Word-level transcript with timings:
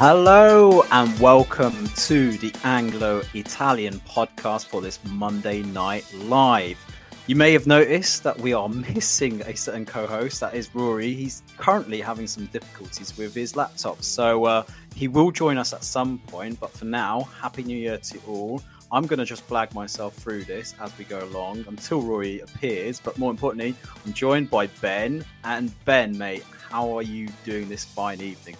Hello 0.00 0.84
and 0.92 1.18
welcome 1.18 1.88
to 1.88 2.38
the 2.38 2.54
Anglo 2.62 3.20
Italian 3.34 3.94
podcast 4.06 4.66
for 4.66 4.80
this 4.80 5.00
Monday 5.06 5.64
night 5.64 6.06
live. 6.14 6.78
You 7.26 7.34
may 7.34 7.52
have 7.52 7.66
noticed 7.66 8.22
that 8.22 8.38
we 8.38 8.52
are 8.52 8.68
missing 8.94 9.40
a 9.40 9.56
certain 9.56 9.84
co 9.84 10.06
host, 10.06 10.38
that 10.38 10.54
is 10.54 10.68
Ruairi. 10.68 11.16
He's 11.16 11.42
currently 11.56 12.00
having 12.00 12.28
some 12.28 12.46
difficulties 12.46 13.18
with 13.18 13.34
his 13.34 13.56
laptop, 13.56 14.04
so 14.04 14.44
uh, 14.44 14.62
he 14.94 15.08
will 15.08 15.32
join 15.32 15.58
us 15.58 15.72
at 15.72 15.82
some 15.82 16.18
point. 16.28 16.60
But 16.60 16.70
for 16.70 16.84
now, 16.84 17.22
Happy 17.42 17.64
New 17.64 17.76
Year 17.76 17.98
to 17.98 18.20
all. 18.28 18.62
I'm 18.92 19.04
going 19.04 19.18
to 19.18 19.24
just 19.24 19.42
flag 19.42 19.74
myself 19.74 20.14
through 20.14 20.44
this 20.44 20.76
as 20.80 20.96
we 20.96 21.06
go 21.06 21.24
along 21.24 21.64
until 21.66 22.02
Ruairi 22.02 22.44
appears. 22.44 23.00
But 23.00 23.18
more 23.18 23.32
importantly, 23.32 23.74
I'm 24.06 24.12
joined 24.12 24.48
by 24.48 24.68
Ben. 24.80 25.24
And 25.42 25.72
Ben, 25.84 26.16
mate, 26.16 26.44
how 26.70 26.96
are 26.96 27.02
you 27.02 27.30
doing 27.44 27.68
this 27.68 27.84
fine 27.84 28.20
evening? 28.20 28.54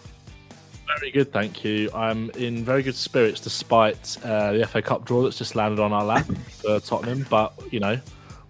Very 0.97 1.11
good, 1.11 1.33
thank 1.33 1.65
you. 1.65 1.91
I'm 1.93 2.31
in 2.31 2.65
very 2.65 2.83
good 2.83 2.95
spirits 2.95 3.41
despite 3.41 4.17
uh, 4.25 4.53
the 4.53 4.67
FA 4.67 4.81
Cup 4.81 5.05
draw 5.05 5.23
that's 5.23 5.37
just 5.37 5.55
landed 5.55 5.81
on 5.81 5.93
our 5.93 6.05
lap 6.05 6.27
for 6.49 6.81
Tottenham. 6.81 7.27
But 7.29 7.53
you 7.71 7.79
know, 7.79 8.01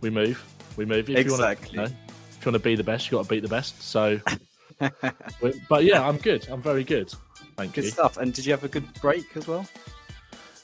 we 0.00 0.10
move, 0.10 0.44
we 0.76 0.84
move. 0.84 1.10
If 1.10 1.16
exactly. 1.16 1.72
You, 1.72 1.80
wanna, 1.80 1.90
you 1.90 1.96
know, 1.96 1.98
if 2.30 2.46
you 2.46 2.52
want 2.52 2.62
to 2.62 2.68
be 2.68 2.76
the 2.76 2.84
best, 2.84 3.06
you 3.06 3.18
got 3.18 3.24
to 3.24 3.28
beat 3.28 3.40
the 3.40 3.48
best. 3.48 3.82
So, 3.82 4.20
but 5.68 5.84
yeah, 5.84 6.06
I'm 6.06 6.16
good. 6.16 6.46
I'm 6.48 6.62
very 6.62 6.84
good. 6.84 7.12
Thank 7.56 7.74
good 7.74 7.84
you. 7.84 7.90
Good 7.90 7.94
stuff. 7.94 8.16
And 8.16 8.32
did 8.32 8.46
you 8.46 8.52
have 8.52 8.64
a 8.64 8.68
good 8.68 8.86
break 9.00 9.36
as 9.36 9.48
well? 9.48 9.66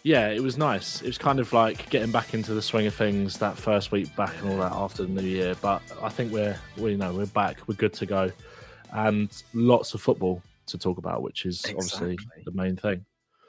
Yeah, 0.05 0.29
it 0.29 0.43
was 0.43 0.57
nice. 0.57 1.01
It 1.03 1.07
was 1.07 1.19
kind 1.19 1.41
of 1.41 1.53
like 1.53 1.89
getting 1.91 2.13
back 2.13 2.35
into 2.35 2.55
the 2.55 2.63
swing 2.63 2.87
of 2.87 2.95
things 2.95 3.39
that 3.39 3.57
first 3.57 3.91
week 3.91 4.15
back 4.15 4.35
and 4.43 4.51
all 4.51 4.59
that 4.59 4.73
after 4.73 5.03
the 5.03 5.09
new 5.09 5.27
year. 5.27 5.55
But 5.61 5.83
I 6.03 6.09
think 6.09 6.33
we're 6.33 6.57
we 6.77 6.93
you 6.93 6.97
know 6.97 7.13
we're 7.13 7.27
back. 7.27 7.67
We're 7.67 7.75
good 7.75 7.95
to 7.95 8.07
go, 8.07 8.31
and 8.93 9.31
lots 9.55 9.95
of 9.95 10.01
football 10.01 10.43
to 10.67 10.79
talk 10.79 10.99
about, 10.99 11.23
which 11.23 11.47
is 11.47 11.65
exactly. 11.65 12.17
obviously 12.17 12.19
the 12.45 12.53
main 12.53 12.77
thing. 12.77 13.05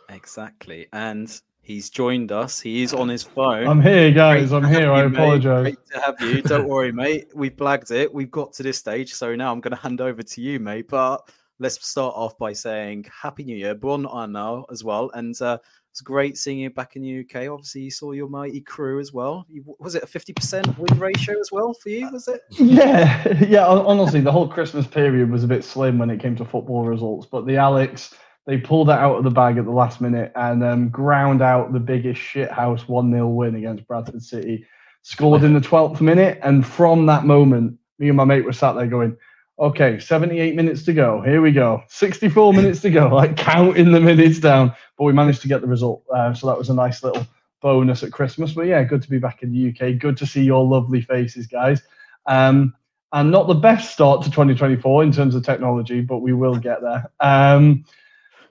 Exactly. 0.10 0.88
And 0.94 1.42
he's 1.62 1.90
joined 1.90 2.32
us. 2.32 2.60
He 2.60 2.84
is 2.84 2.94
on 2.94 3.10
his 3.10 3.24
phone. 3.24 3.68
I'm 3.68 3.82
here, 3.82 4.12
guys. 4.12 4.50
Great 4.50 4.64
I'm 4.64 4.72
here. 4.72 4.92
I 4.92 5.04
apologize. 5.04 5.64
Great 5.64 5.86
to 5.92 6.00
have 6.00 6.22
you. 6.22 6.42
Don't 6.42 6.68
worry, 6.68 6.92
mate. 6.92 7.28
We've 7.34 7.56
blagged 7.56 7.92
it. 7.92 8.14
We've 8.14 8.32
got 8.32 8.54
to 8.54 8.64
this 8.64 8.78
stage. 8.78 9.14
So 9.14 9.36
now 9.36 9.52
I'm 9.52 9.62
going 9.62 9.76
to 9.76 9.82
hand 9.82 10.02
over 10.02 10.22
to 10.22 10.42
you, 10.42 10.60
mate. 10.60 10.88
But 10.88 11.30
let's 11.60 11.88
start 11.88 12.14
off 12.16 12.38
by 12.38 12.54
saying 12.54 13.06
Happy 13.22 13.44
New 13.44 13.56
Year. 13.56 13.76
Buon 13.76 14.06
anno 14.06 14.66
as 14.72 14.84
well. 14.84 15.10
And 15.14 15.40
uh, 15.42 15.58
it's 15.92 16.02
great 16.02 16.38
seeing 16.38 16.60
you 16.60 16.70
back 16.70 16.96
in 16.96 17.02
the 17.02 17.20
UK. 17.22 17.50
Obviously, 17.50 17.82
you 17.82 17.92
saw 17.92 18.12
your 18.12 18.28
mighty 18.28 18.62
Crewe 18.62 19.00
as 19.00 19.14
well. 19.14 19.46
Was 19.80 19.96
it 19.96 20.04
a 20.04 20.08
50% 20.08 20.78
win 20.78 21.00
ratio 21.00 21.40
as 21.40 21.52
well 21.52 21.74
for 21.74 21.90
you? 21.90 22.10
Was 22.12 22.28
it? 22.28 22.42
Yeah, 22.52 23.28
yeah. 23.48 23.66
Honestly, 23.66 24.22
the 24.22 24.32
whole 24.32 24.48
Christmas 24.48 24.88
period 24.88 25.32
was 25.32 25.44
a 25.44 25.48
bit 25.48 25.64
slim 25.64 25.98
when 25.98 26.10
it 26.10 26.20
came 26.20 26.36
to 26.36 26.46
football 26.46 26.86
results. 26.86 27.28
But 27.28 27.46
the 27.46 27.56
Alex, 27.56 28.14
they 28.46 28.58
pulled 28.58 28.90
that 28.90 29.00
out 29.00 29.18
of 29.18 29.24
the 29.24 29.30
bag 29.30 29.58
at 29.58 29.66
the 29.66 29.72
last 29.72 30.02
minute 30.02 30.34
and 30.36 30.64
um, 30.64 30.90
ground 30.90 31.42
out 31.42 31.72
the 31.72 31.80
biggest 31.80 32.20
shithouse 32.20 32.88
1 32.88 33.12
0 33.12 33.28
win 33.28 33.56
against 33.56 33.88
Bradford 33.88 34.22
City. 34.22 34.66
Scored 35.04 35.44
in 35.44 35.54
the 35.54 35.62
12th 35.62 36.02
minute. 36.02 36.40
And 36.44 36.66
from 36.66 37.06
that 37.06 37.26
moment, 37.26 37.78
me 38.00 38.10
and 38.10 38.18
my 38.18 38.26
mate 38.26 38.44
were 38.44 38.52
sat 38.52 38.74
there 38.74 38.88
going, 38.88 39.16
Okay, 39.58 40.00
78 40.00 40.54
minutes 40.54 40.84
to 40.84 40.94
go. 40.94 41.22
Here 41.22 41.42
we 41.42 41.54
go. 41.54 41.82
64 41.88 42.54
minutes 42.54 42.82
to 42.82 42.90
go, 42.90 43.08
like 43.14 43.38
counting 43.38 43.92
the 43.92 44.02
minutes 44.02 44.40
down. 44.40 44.74
But 44.98 45.06
we 45.06 45.14
managed 45.14 45.42
to 45.44 45.48
get 45.48 45.62
the 45.62 45.68
result. 45.68 46.04
Uh, 46.14 46.34
so 46.34 46.48
that 46.48 46.58
was 46.58 46.70
a 46.70 46.74
nice 46.74 47.04
little 47.04 47.26
bonus 47.62 48.04
at 48.04 48.12
Christmas. 48.12 48.52
But 48.52 48.64
yeah, 48.68 48.84
good 48.84 49.02
to 49.02 49.10
be 49.10 49.18
back 49.18 49.44
in 49.44 49.54
the 49.54 49.70
UK. 49.70 49.98
Good 49.98 50.18
to 50.18 50.26
see 50.26 50.44
your 50.44 50.66
lovely 50.66 51.02
faces, 51.02 51.48
guys. 51.48 51.82
Um, 52.26 52.76
and 53.14 53.32
not 53.32 53.48
the 53.48 53.54
best 53.54 53.94
start 53.94 54.24
to 54.24 54.30
2024 54.30 55.04
in 55.04 55.12
terms 55.14 55.36
of 55.36 55.46
technology, 55.46 56.02
but 56.02 56.18
we 56.18 56.34
will 56.34 56.58
get 56.58 56.82
there. 56.82 57.10
Um, 57.22 57.86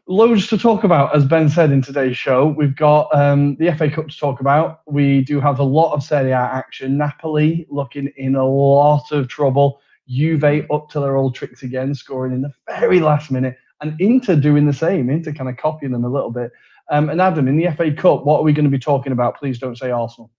loads 0.06 0.46
to 0.46 0.56
talk 0.56 0.84
about, 0.84 1.14
as 1.14 1.26
Ben 1.26 1.50
said 1.50 1.70
in 1.70 1.82
today's 1.82 2.16
show. 2.16 2.46
We've 2.46 2.74
got 2.74 3.14
um, 3.14 3.56
the 3.56 3.74
FA 3.76 3.90
Cup 3.90 4.08
to 4.08 4.18
talk 4.18 4.40
about. 4.40 4.80
We 4.86 5.22
do 5.22 5.38
have 5.38 5.58
a 5.58 5.64
lot 5.64 5.92
of 5.92 6.02
Serie 6.02 6.30
A 6.30 6.38
action. 6.38 6.96
Napoli 6.96 7.66
looking 7.68 8.10
in 8.16 8.36
a 8.36 8.46
lot 8.46 9.12
of 9.12 9.28
trouble. 9.28 9.82
Juve 10.08 10.66
up 10.70 10.88
to 10.90 11.00
their 11.00 11.16
old 11.16 11.34
tricks 11.34 11.62
again, 11.62 11.94
scoring 11.94 12.32
in 12.32 12.42
the 12.42 12.52
very 12.68 13.00
last 13.00 13.30
minute, 13.30 13.56
and 13.80 14.00
Inter 14.00 14.36
doing 14.36 14.66
the 14.66 14.72
same. 14.72 15.10
Inter 15.10 15.32
kind 15.32 15.48
of 15.48 15.56
copying 15.56 15.92
them 15.92 16.04
a 16.04 16.08
little 16.08 16.30
bit. 16.30 16.50
Um, 16.90 17.08
and 17.08 17.20
Adam, 17.20 17.48
in 17.48 17.56
the 17.56 17.70
FA 17.70 17.92
Cup, 17.92 18.24
what 18.24 18.40
are 18.40 18.42
we 18.42 18.52
going 18.52 18.64
to 18.64 18.70
be 18.70 18.78
talking 18.78 19.12
about? 19.12 19.38
Please 19.38 19.58
don't 19.58 19.78
say 19.78 19.90
Arsenal. 19.90 20.30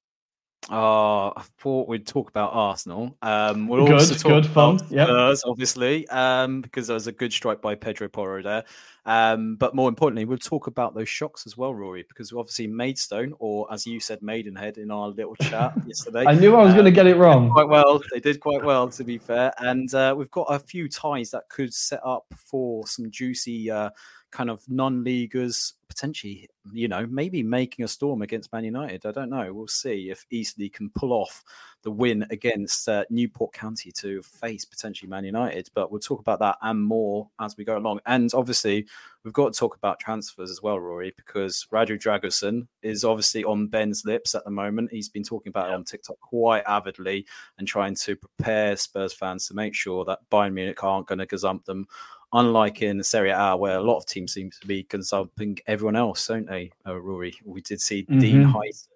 Oh, 0.70 1.31
I 1.36 1.44
thought 1.59 1.88
we'd 1.88 2.08
talk 2.08 2.30
about 2.30 2.52
Arsenal. 2.53 3.16
Um, 3.22 3.68
we'll 3.68 3.86
good, 3.86 3.94
also 3.94 4.16
talk 4.16 4.31
good, 4.31 4.46
fun. 4.48 4.80
Spurs, 4.80 5.44
obviously, 5.46 6.08
um, 6.08 6.62
because 6.62 6.88
there 6.88 6.96
was 6.96 7.06
a 7.06 7.12
good 7.12 7.31
strike 7.31 7.62
by 7.62 7.76
Pedro 7.76 8.08
Porro 8.08 8.42
there. 8.42 8.64
Um, 9.06 9.58
but 9.58 9.76
more 9.76 9.88
importantly, 9.88 10.26
we'll 10.26 10.40
talk 10.40 10.66
about 10.66 10.96
those 10.96 11.08
shocks 11.08 11.46
as 11.46 11.56
well, 11.56 11.72
Ruairi, 11.72 12.08
because 12.08 12.34
obviously 12.34 12.66
Maidstone, 12.66 13.36
or 13.38 13.72
as 13.72 13.86
you 13.86 14.00
said, 14.00 14.24
Maidenhead 14.24 14.80
in 14.80 14.90
our 14.90 15.09
little 15.09 15.36
chat 15.36 15.74
yesterday. 15.86 16.26
I 16.26 16.34
knew 16.34 16.56
I 16.56 16.64
was 16.64 16.72
um, 16.72 16.78
going 16.78 16.86
to 16.86 16.92
get 16.92 17.06
it 17.06 17.18
wrong. 17.18 17.52
Quite 17.52 17.68
well, 17.68 18.02
they 18.12 18.20
did 18.20 18.40
quite 18.40 18.64
well, 18.64 18.90
to 18.90 19.03
be 19.03 19.20
fair. 19.20 19.53
And 19.59 19.94
uh, 19.94 20.16
we've 20.18 20.32
got 20.32 20.47
a 20.50 20.58
few 20.58 20.90
ties 20.90 21.30
that 21.32 21.44
could 21.50 21.76
set 21.76 22.00
up 22.03 22.26
for 22.36 22.88
some 22.88 23.12
juicy 23.12 23.70
uh, 23.70 23.92
kind 24.35 24.50
of 24.50 24.62
non-leaguers 24.68 25.75
potentially, 25.88 26.50
you 26.73 26.90
know, 26.90 27.07
maybe 27.09 27.41
making 27.41 27.85
a 27.85 27.88
storm 27.88 28.22
against 28.22 28.51
Man 28.51 28.66
United. 28.66 29.06
I 29.06 29.12
don't 29.12 29.29
know. 29.29 29.53
We'll 29.53 29.68
see 29.69 30.09
if 30.09 30.25
Eastleigh 30.29 30.68
can 30.68 30.90
pull 30.90 31.13
off 31.13 31.41
the 31.84 31.91
win 31.91 32.25
against 32.31 32.90
uh, 32.90 33.06
Newport 33.09 33.53
County 33.53 33.94
to 33.94 34.22
face 34.23 34.66
potentially 34.66 35.09
Man 35.09 35.23
United. 35.23 35.69
But 35.73 35.90
we'll 35.90 36.01
talk 36.01 36.19
about 36.19 36.40
that 36.40 36.57
and 36.63 36.84
more 36.84 37.29
as 37.40 37.56
we 37.56 37.63
go 37.63 37.78
along. 37.78 38.01
And 38.07 38.29
obviously, 38.34 38.85
we've 39.23 39.34
got 39.34 39.53
to 39.53 39.59
talk 39.59 39.78
about 39.78 40.01
transfers 40.01 40.52
as 40.52 40.62
well, 40.62 40.78
Ruairi, 40.78 41.16
because 41.16 41.66
Radu 41.72 41.97
Dragusin 41.97 42.67
is 42.81 43.06
obviously 43.06 43.46
on 43.46 43.67
Ben's 43.67 44.03
lips 44.03 44.35
at 44.35 44.44
the 44.44 44.52
moment. 44.52 44.91
He's 44.91 45.07
been 45.07 45.23
talking 45.23 45.50
about 45.50 45.69
it 45.69 45.75
on 45.75 45.85
TikTok 45.85 46.19
quite 46.19 46.63
avidly 46.67 47.26
and 47.58 47.66
trying 47.66 47.96
to 47.96 48.17
prepare 48.17 48.76
Spurs 48.76 49.14
fans 49.14 49.47
to 49.47 49.53
make 49.53 49.73
sure 49.73 50.03
that 50.03 50.20
Bayern 50.29 50.53
Munich 50.53 50.84
aren't 50.84 51.08
going 51.08 51.20
to 51.20 51.26
gazump 51.28 51.64
them 51.64 51.88
unlike 52.35 52.84
in 52.84 53.03
Serie 53.03 53.32
A, 53.32 53.55
where 53.55 53.78
a 53.78 53.82
lot 53.82 53.97
of 53.97 54.05
teams 54.05 54.34
seem 54.34 54.52
to 54.52 54.67
be 54.67 54.84
consulting 54.84 55.58
everyone 55.66 55.96
else, 55.96 56.28
don't 56.28 56.46
they, 56.46 56.72
uh, 56.85 56.91
Ruairi? 56.91 57.34
We 57.43 57.61
did 57.61 57.82
see 57.82 58.03
mm-hmm. 58.03 58.20
Dean 58.20 58.43
Huijsen 58.43 58.87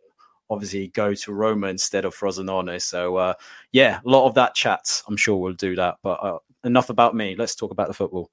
obviously 0.49 0.87
go 0.87 1.13
to 1.13 1.33
Roma 1.33 1.67
instead 1.67 2.05
of 2.05 2.15
Frosinone. 2.15 2.81
So, 2.81 3.15
uh, 3.17 3.33
yeah, 3.71 3.99
a 4.03 4.09
lot 4.09 4.25
of 4.27 4.33
that 4.35 4.55
chat. 4.55 5.01
I'm 5.07 5.17
sure 5.17 5.37
we'll 5.37 5.53
do 5.53 5.75
that. 5.75 5.97
But 6.01 6.23
uh, 6.23 6.39
enough 6.63 6.89
about 6.89 7.15
me. 7.15 7.35
Let's 7.37 7.55
talk 7.55 7.71
about 7.71 7.87
the 7.87 7.93
football. 7.93 8.29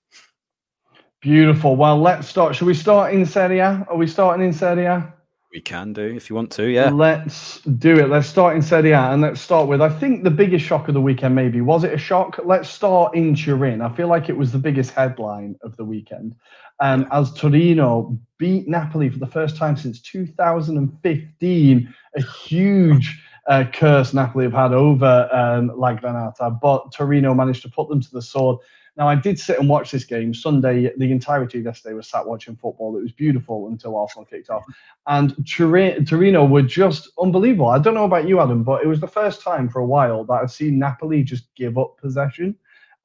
Beautiful. 1.21 1.77
Well, 1.77 1.99
let's 1.99 2.29
start. 2.29 2.57
Should 2.57 2.67
we 2.67 2.75
start 2.75 3.15
in 3.15 3.27
Serie 3.27 3.59
A? 3.59 3.87
Are 3.89 3.97
we 3.97 4.07
starting 4.07 4.47
in 4.47 4.53
Serie 4.53 4.87
A? 4.87 5.13
We 5.53 5.61
can 5.61 5.93
do 5.93 6.03
if 6.03 6.29
you 6.29 6.37
want 6.37 6.51
to, 6.53 6.65
yeah. 6.65 6.91
Let's 6.91 7.61
do 7.61 7.99
it. 7.99 8.11
Let's 8.11 8.27
start 8.27 8.57
in 8.57 8.63
Serie 8.63 8.91
A 8.91 9.13
and 9.13 9.23
let's 9.23 9.41
start 9.41 9.69
with 9.69 9.81
I 9.81 9.89
think 9.89 10.25
the 10.25 10.31
biggest 10.31 10.65
shock 10.65 10.89
of 10.89 10.95
the 10.95 11.01
weekend, 11.01 11.35
maybe. 11.35 11.61
Was 11.61 11.85
it 11.85 11.95
a 11.95 11.99
shock? 11.99 12.39
Let's 12.45 12.69
start 12.69 13.15
in 13.15 13.35
Turin. 13.35 13.81
I 13.81 13.95
feel 13.95 14.09
like 14.09 14.29
it 14.29 14.37
was 14.37 14.53
the 14.53 14.59
biggest 14.59 14.91
headline 14.91 15.57
of 15.63 15.77
the 15.77 15.85
weekend. 15.85 16.35
Um, 16.81 17.07
as 17.11 17.33
Torino 17.33 18.19
beat 18.39 18.69
Napoli 18.69 19.09
for 19.09 19.19
the 19.19 19.27
first 19.27 19.57
time 19.57 19.77
since 19.77 20.01
2015. 20.01 21.95
A 22.17 22.23
huge 22.23 23.23
uh, 23.49 23.65
curse 23.73 24.13
Napoli 24.13 24.45
have 24.45 24.53
had 24.53 24.73
over 24.73 25.29
um, 25.33 25.71
Lagranata, 25.71 26.59
but 26.61 26.93
Torino 26.93 27.35
managed 27.35 27.63
to 27.63 27.71
put 27.71 27.89
them 27.89 28.01
to 28.01 28.11
the 28.11 28.23
sword. 28.23 28.59
Now, 28.97 29.09
I 29.09 29.15
did 29.15 29.39
sit 29.39 29.59
and 29.59 29.69
watch 29.69 29.91
this 29.91 30.05
game 30.05 30.33
Sunday. 30.33 30.91
The 30.97 31.13
entirety 31.13 31.59
of 31.59 31.65
yesterday 31.65 31.95
was 31.95 32.09
sat 32.09 32.27
watching 32.27 32.57
football. 32.57 32.97
It 32.97 33.03
was 33.03 33.13
beautiful 33.13 33.69
until 33.69 33.97
Arsenal 33.97 34.25
kicked 34.25 34.49
off. 34.49 34.65
And 35.07 35.37
Torino 35.47 36.47
were 36.47 36.63
just 36.63 37.11
unbelievable. 37.21 37.69
I 37.69 37.79
don't 37.79 37.95
know 37.95 38.05
about 38.05 38.27
you, 38.27 38.41
Adam, 38.41 38.63
but 38.63 38.83
it 38.83 38.87
was 38.87 39.01
the 39.01 39.07
first 39.07 39.43
time 39.43 39.69
for 39.69 39.81
a 39.81 39.87
while 39.87 40.25
that 40.25 40.33
I've 40.33 40.51
seen 40.51 40.79
Napoli 40.79 41.23
just 41.23 41.55
give 41.55 41.77
up 41.77 41.99
possession. 41.99 42.57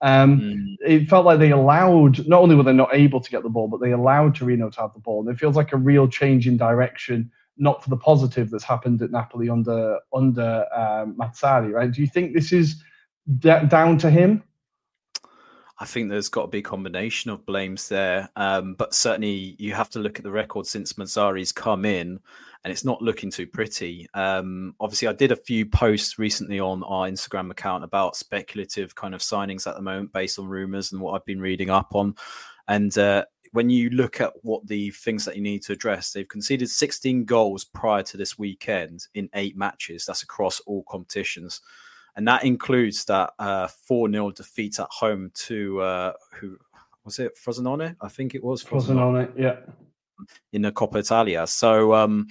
Um, 0.01 0.39
mm. 0.39 0.75
It 0.79 1.09
felt 1.09 1.25
like 1.25 1.39
they 1.39 1.51
allowed, 1.51 2.25
not 2.25 2.41
only 2.41 2.55
were 2.55 2.63
they 2.63 2.73
not 2.73 2.93
able 2.93 3.19
to 3.19 3.29
get 3.29 3.43
the 3.43 3.49
ball, 3.49 3.67
but 3.67 3.81
they 3.81 3.91
allowed 3.91 4.35
Torino 4.35 4.69
to 4.69 4.81
have 4.81 4.93
the 4.93 4.99
ball. 4.99 5.19
And 5.19 5.29
it 5.29 5.39
feels 5.39 5.57
like 5.57 5.73
a 5.73 5.77
real 5.77 6.07
change 6.07 6.47
in 6.47 6.55
direction, 6.57 7.29
not 7.57 7.83
for 7.83 7.89
the 7.89 7.97
positive 7.97 8.49
that's 8.49 8.63
happened 8.63 9.01
at 9.01 9.11
Napoli 9.11 9.49
under 9.49 9.99
under 10.13 10.65
um, 10.73 11.15
Mazzarri, 11.15 11.73
right? 11.73 11.91
Do 11.91 12.01
you 12.01 12.07
think 12.07 12.33
this 12.33 12.51
is 12.51 12.81
d- 13.39 13.65
down 13.67 13.97
to 13.99 14.09
him? 14.09 14.41
I 15.81 15.85
think 15.85 16.11
there's 16.11 16.29
got 16.29 16.43
to 16.43 16.47
be 16.47 16.59
a 16.59 16.61
combination 16.61 17.31
of 17.31 17.43
blames 17.43 17.89
there, 17.89 18.29
um, 18.35 18.75
but 18.75 18.93
certainly 18.93 19.55
you 19.57 19.73
have 19.73 19.89
to 19.89 19.99
look 19.99 20.19
at 20.19 20.23
the 20.23 20.29
record 20.29 20.67
since 20.67 20.93
Mazzarri's 20.93 21.51
come 21.51 21.85
in, 21.85 22.19
and 22.63 22.71
it's 22.71 22.85
not 22.85 23.01
looking 23.01 23.31
too 23.31 23.47
pretty. 23.47 24.07
Um, 24.13 24.75
obviously, 24.79 25.07
I 25.07 25.13
did 25.13 25.31
a 25.31 25.35
few 25.35 25.65
posts 25.65 26.19
recently 26.19 26.59
on 26.59 26.83
our 26.83 27.07
Instagram 27.07 27.49
account 27.49 27.83
about 27.83 28.15
speculative 28.15 28.93
kind 28.93 29.15
of 29.15 29.21
signings 29.21 29.65
at 29.65 29.73
the 29.73 29.81
moment, 29.81 30.13
based 30.13 30.37
on 30.37 30.45
rumors 30.45 30.91
and 30.91 31.01
what 31.01 31.13
I've 31.13 31.25
been 31.25 31.41
reading 31.41 31.71
up 31.71 31.95
on. 31.95 32.13
And 32.67 32.95
uh, 32.99 33.25
when 33.51 33.71
you 33.71 33.89
look 33.89 34.21
at 34.21 34.33
what 34.43 34.67
the 34.67 34.91
things 34.91 35.25
that 35.25 35.35
you 35.35 35.41
need 35.41 35.63
to 35.63 35.73
address, 35.73 36.13
they've 36.13 36.29
conceded 36.29 36.69
16 36.69 37.25
goals 37.25 37.63
prior 37.63 38.03
to 38.03 38.17
this 38.17 38.37
weekend 38.37 39.07
in 39.15 39.31
eight 39.33 39.57
matches. 39.57 40.05
That's 40.05 40.21
across 40.21 40.59
all 40.59 40.83
competitions 40.83 41.59
and 42.15 42.27
that 42.27 42.43
includes 42.43 43.05
that 43.05 43.31
uh, 43.39 43.67
four 43.67 44.07
uh, 44.07 44.11
0 44.11 44.31
defeat 44.31 44.79
at 44.79 44.87
home 44.89 45.31
to 45.33 45.81
uh, 45.81 46.13
who 46.33 46.57
was 47.03 47.19
it 47.19 47.37
Frosinone? 47.37 47.95
I 48.01 48.07
think 48.09 48.35
it 48.35 48.43
was 48.43 48.63
Frosinone. 48.63 49.31
Yeah, 49.37 49.57
in 50.53 50.61
the 50.61 50.71
Coppa 50.71 50.97
Italia. 50.97 51.47
So 51.47 51.93
um, 51.93 52.27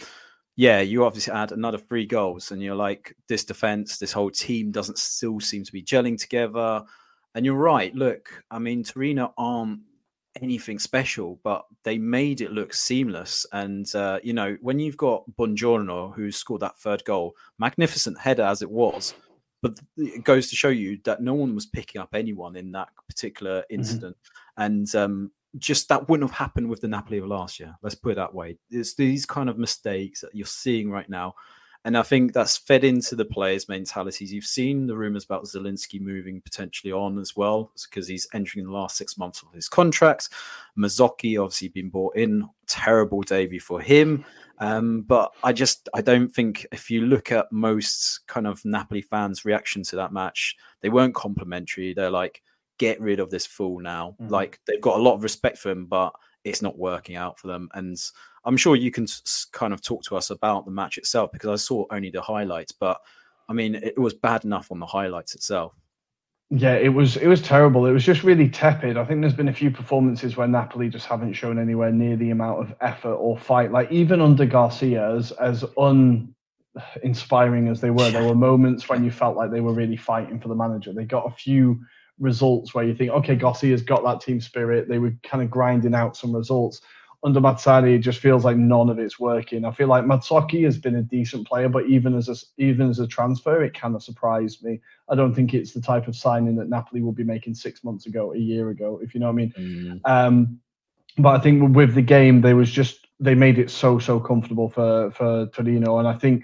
yeah, 0.57 0.81
you 0.81 1.05
obviously 1.05 1.33
add 1.33 1.53
another 1.53 1.79
three 1.79 2.07
goals, 2.07 2.51
and 2.51 2.63
you're 2.63 2.75
like, 2.75 3.17
this 3.29 3.45
defense, 3.45 3.99
this 3.99 4.13
whole 4.13 4.31
team 4.31 4.71
doesn't 4.71 4.99
still 4.99 5.41
seem 5.41 5.65
to 5.65 5.73
be 5.73 5.83
gelling 5.83 6.21
together. 6.21 6.85
And 7.35 7.47
you're 7.47 7.55
right. 7.55 7.95
Look, 7.95 8.43
I 8.51 8.59
mean, 8.59 8.83
Torino 8.83 9.33
aren't 9.39 9.81
anything 10.43 10.79
special, 10.79 11.39
but 11.43 11.65
they 11.85 11.99
made 11.99 12.41
it 12.41 12.53
look 12.53 12.75
seamless. 12.75 13.47
And 13.53 13.93
uh, 13.95 14.21
you 14.23 14.33
know, 14.33 14.57
when 14.61 14.79
you've 14.79 14.97
got 14.97 15.25
Buongiorno 15.39 16.15
who 16.15 16.31
scored 16.31 16.61
that 16.63 16.77
third 16.77 17.05
goal, 17.05 17.35
magnificent 17.59 18.19
header 18.19 18.43
as 18.43 18.63
it 18.63 18.71
was, 18.71 19.15
but 19.63 19.79
it 19.97 20.25
goes 20.25 20.49
to 20.51 20.57
show 20.57 20.69
you 20.69 20.99
that 21.05 21.23
no 21.23 21.35
one 21.35 21.55
was 21.55 21.67
picking 21.67 22.01
up 22.01 22.15
anyone 22.15 22.57
in 22.57 22.73
that 22.73 22.89
particular 23.09 23.61
mm-hmm. 23.61 23.75
incident, 23.75 24.17
mm-hmm. 24.17 24.63
and 24.63 24.95
um, 24.95 25.31
just 25.59 25.89
that 25.89 26.09
wouldn't 26.09 26.31
have 26.31 26.39
happened 26.39 26.69
with 26.69 26.81
the 26.81 26.89
Napoli 26.89 27.19
of 27.19 27.27
last 27.27 27.59
year. 27.59 27.75
Let's 27.83 27.95
put 27.95 28.13
it 28.13 28.17
that 28.17 28.35
way. 28.35 28.57
It's 28.71 28.95
these 28.95 29.27
kind 29.27 29.49
of 29.49 29.59
mistakes 29.59 30.21
that 30.21 30.35
you're 30.35 30.47
seeing 30.47 30.91
right 30.91 31.09
now. 31.09 31.35
And 31.87 31.97
I 31.97 32.03
think 32.03 32.35
that's 32.35 32.59
fed 32.59 32.85
into 32.85 33.17
the 33.17 33.25
players' 33.25 33.67
mentalities. 33.67 34.31
You've 34.31 34.45
seen 34.45 34.87
the 34.87 34.97
rumors 34.99 35.25
about 35.25 35.45
Zielinski 35.45 35.99
moving 35.99 36.43
potentially 36.43 36.93
on 36.93 37.19
as 37.19 37.35
well, 37.35 37.73
because 37.89 38.07
he's 38.07 38.29
entering 38.35 38.67
the 38.67 38.73
last 38.73 38.99
six 38.99 39.17
months 39.17 39.43
of 39.43 39.51
his 39.55 39.67
contracts. 39.67 40.29
Mazzocchi 40.77 41.43
obviously 41.43 41.69
been 41.69 41.89
bought 41.89 42.17
in. 42.17 42.47
Terrible 42.67 43.23
debut 43.23 43.61
for 43.61 43.81
him. 43.81 44.27
Um, 44.61 45.03
but 45.03 45.33
I 45.43 45.53
just 45.53 45.89
I 45.95 46.03
don't 46.03 46.29
think 46.29 46.67
if 46.71 46.91
you 46.91 47.07
look 47.07 47.33
at 47.33 47.51
most 47.51 48.21
kind 48.27 48.47
of 48.47 48.63
Napoli 48.65 49.01
fans' 49.01 49.45
reaction 49.45 49.83
to 49.85 49.97
that 49.97 50.13
match, 50.13 50.55
they 50.83 50.91
weren't 50.91 51.15
complimentary. 51.15 51.95
They're 51.95 52.11
like, 52.11 52.43
get 52.79 53.01
rid 53.01 53.21
of 53.21 53.31
this 53.31 53.47
fool 53.47 53.81
now. 53.81 54.17
Mm-hmm. 54.21 54.33
Like 54.33 54.61
they've 54.67 54.81
got 54.81 54.99
a 54.99 55.03
lot 55.03 55.15
of 55.15 55.23
respect 55.23 55.59
for 55.59 55.71
him, 55.71 55.87
but 55.87 56.13
it's 56.45 56.63
not 56.63 56.79
working 56.79 57.17
out 57.17 57.39
for 57.39 57.49
them. 57.49 57.69
And 57.75 57.97
I'm 58.45 58.57
sure 58.57 58.77
you 58.77 58.91
can 58.91 59.07
kind 59.53 59.73
of 59.73 59.83
talk 59.83 60.03
to 60.05 60.17
us 60.17 60.31
about 60.31 60.65
the 60.65 60.71
match 60.71 60.99
itself 60.99 61.31
because 61.33 61.51
I 61.51 61.57
saw 61.57 61.87
only 61.91 62.11
the 62.11 62.23
highlights, 62.23 62.73
but 62.73 63.01
I 63.49 63.53
mean 63.55 63.75
it 63.75 63.99
was 63.99 64.15
bad 64.15 64.45
enough 64.45 64.71
on 64.71 64.79
the 64.79 64.87
highlights 64.87 65.35
itself. 65.35 65.75
Yeah, 66.53 66.75
it 66.75 66.89
was 66.89 67.17
it 67.17 67.29
was 67.29 67.41
terrible. 67.41 67.87
It 67.87 67.93
was 67.93 68.05
just 68.05 68.25
really 68.25 68.49
tepid. 68.49 68.97
I 68.97 69.05
think 69.05 69.21
there's 69.21 69.35
been 69.35 69.49
a 69.49 69.53
few 69.53 69.71
performances 69.71 70.37
where 70.37 70.49
Napoli 70.49 70.89
just 70.89 71.07
haven't 71.07 71.35
shown 71.35 71.61
anywhere 71.61 71.93
near 71.93 72.17
the 72.17 72.31
amount 72.31 72.61
of 72.61 72.75
effort 72.81 73.15
or 73.15 73.39
fight. 73.39 73.71
Like 73.71 73.91
even 73.93 74.21
under 74.21 74.45
Garcia, 74.47 75.15
as 75.15 75.31
as 75.33 75.65
uninspiring 75.77 77.69
as 77.69 77.81
they 77.81 77.91
were, 77.91 78.11
there 78.11 78.27
were 78.27 78.35
moments 78.35 78.89
when 78.89 79.05
you 79.05 79.13
felt 79.13 79.37
like 79.37 79.53
they 79.53 79.61
were 79.61 79.73
really 79.73 79.97
fighting 79.97 80.41
for 80.41 80.49
the 80.49 80.57
manager. 80.57 80.93
They 80.93 81.05
got 81.05 81.25
a 81.25 81.31
few 81.31 81.81
results 82.19 82.75
where 82.75 82.85
you 82.85 82.97
think, 82.97 83.13
okay, 83.13 83.37
Garcia's 83.37 83.83
got 83.83 84.03
that 84.03 84.21
team 84.21 84.41
spirit. 84.41 84.89
They 84.89 84.99
were 84.99 85.15
kind 85.23 85.45
of 85.45 85.51
grinding 85.53 85.95
out 85.95 86.17
some 86.17 86.35
results 86.35 86.81
under 87.23 87.41
Mazzarri, 87.41 87.97
it 87.97 87.99
just 87.99 88.19
feels 88.19 88.45
like 88.45 88.57
none 88.57 88.89
of 88.89 88.99
it's 88.99 89.21
working. 89.21 89.65
I 89.65 89.73
feel 89.73 89.89
like 89.89 90.05
Mazzocchi 90.05 90.65
has 90.65 90.79
been 90.79 90.97
a 90.97 91.03
decent 91.03 91.47
player, 91.47 91.69
but 91.69 91.87
even 91.87 92.17
as 92.17 92.29
a 92.29 92.37
even 92.57 92.89
as 92.89 92.99
a 92.99 93.07
transfer, 93.07 93.63
it 93.63 93.75
kind 93.75 93.95
of 93.95 94.03
surprised 94.03 94.65
me. 94.65 94.81
I 95.09 95.15
don't 95.15 95.35
think 95.35 95.53
it's 95.53 95.73
the 95.73 95.83
type 95.83 96.09
of 96.09 96.17
signing 96.17 96.57
that 96.57 96.71
Napoli 96.71 97.03
would 97.03 97.17
be 97.17 97.25
making 97.25 97.55
six 97.55 97.85
months 97.85 98.07
ago, 98.07 98.33
a 98.33 98.39
year 98.39 98.71
ago, 98.71 99.01
if 99.03 99.13
you 99.13 99.21
know 99.21 99.27
what 99.27 99.33
I 99.33 99.37
mean. 99.37 99.53
Mm. 99.59 100.01
Um, 100.07 100.61
but 101.19 101.39
I 101.39 101.41
think 101.41 101.77
with 101.77 101.95
the 101.95 102.03
game, 102.03 102.41
they 102.41 102.55
was 102.55 102.71
just 102.71 103.07
they 103.19 103.35
made 103.35 103.59
it 103.59 103.71
so 103.71 103.99
so 103.99 104.19
comfortable 104.19 104.71
for 104.71 105.11
for 105.11 105.47
Torino, 105.47 105.99
and 105.99 106.09
I 106.09 106.15
think. 106.15 106.43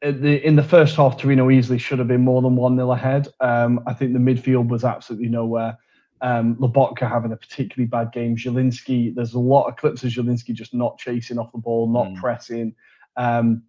The, 0.00 0.40
in 0.46 0.54
the 0.54 0.62
first 0.62 0.94
half, 0.94 1.16
Torino 1.16 1.50
easily 1.50 1.76
should 1.76 1.98
have 1.98 2.06
been 2.06 2.20
more 2.20 2.40
than 2.40 2.54
1 2.54 2.76
0 2.76 2.92
ahead. 2.92 3.26
Um, 3.40 3.80
I 3.84 3.94
think 3.94 4.12
the 4.12 4.20
midfield 4.20 4.68
was 4.68 4.84
absolutely 4.84 5.28
nowhere 5.28 5.76
um, 6.20 6.56
Lobotka 6.56 7.08
having 7.08 7.32
a 7.32 7.36
particularly 7.36 7.86
bad 7.86 8.12
game. 8.12 8.36
Zielinski, 8.36 9.14
there's 9.14 9.34
a 9.34 9.38
lot 9.38 9.66
of 9.66 9.76
clips 9.76 10.02
of 10.04 10.10
Zielinski 10.10 10.54
just 10.54 10.74
not 10.74 10.98
chasing 10.98 11.38
off 11.38 11.52
the 11.52 11.58
ball, 11.58 11.88
not 11.88 12.06
mm. 12.06 12.16
pressing. 12.16 12.74
Um, 13.16 13.62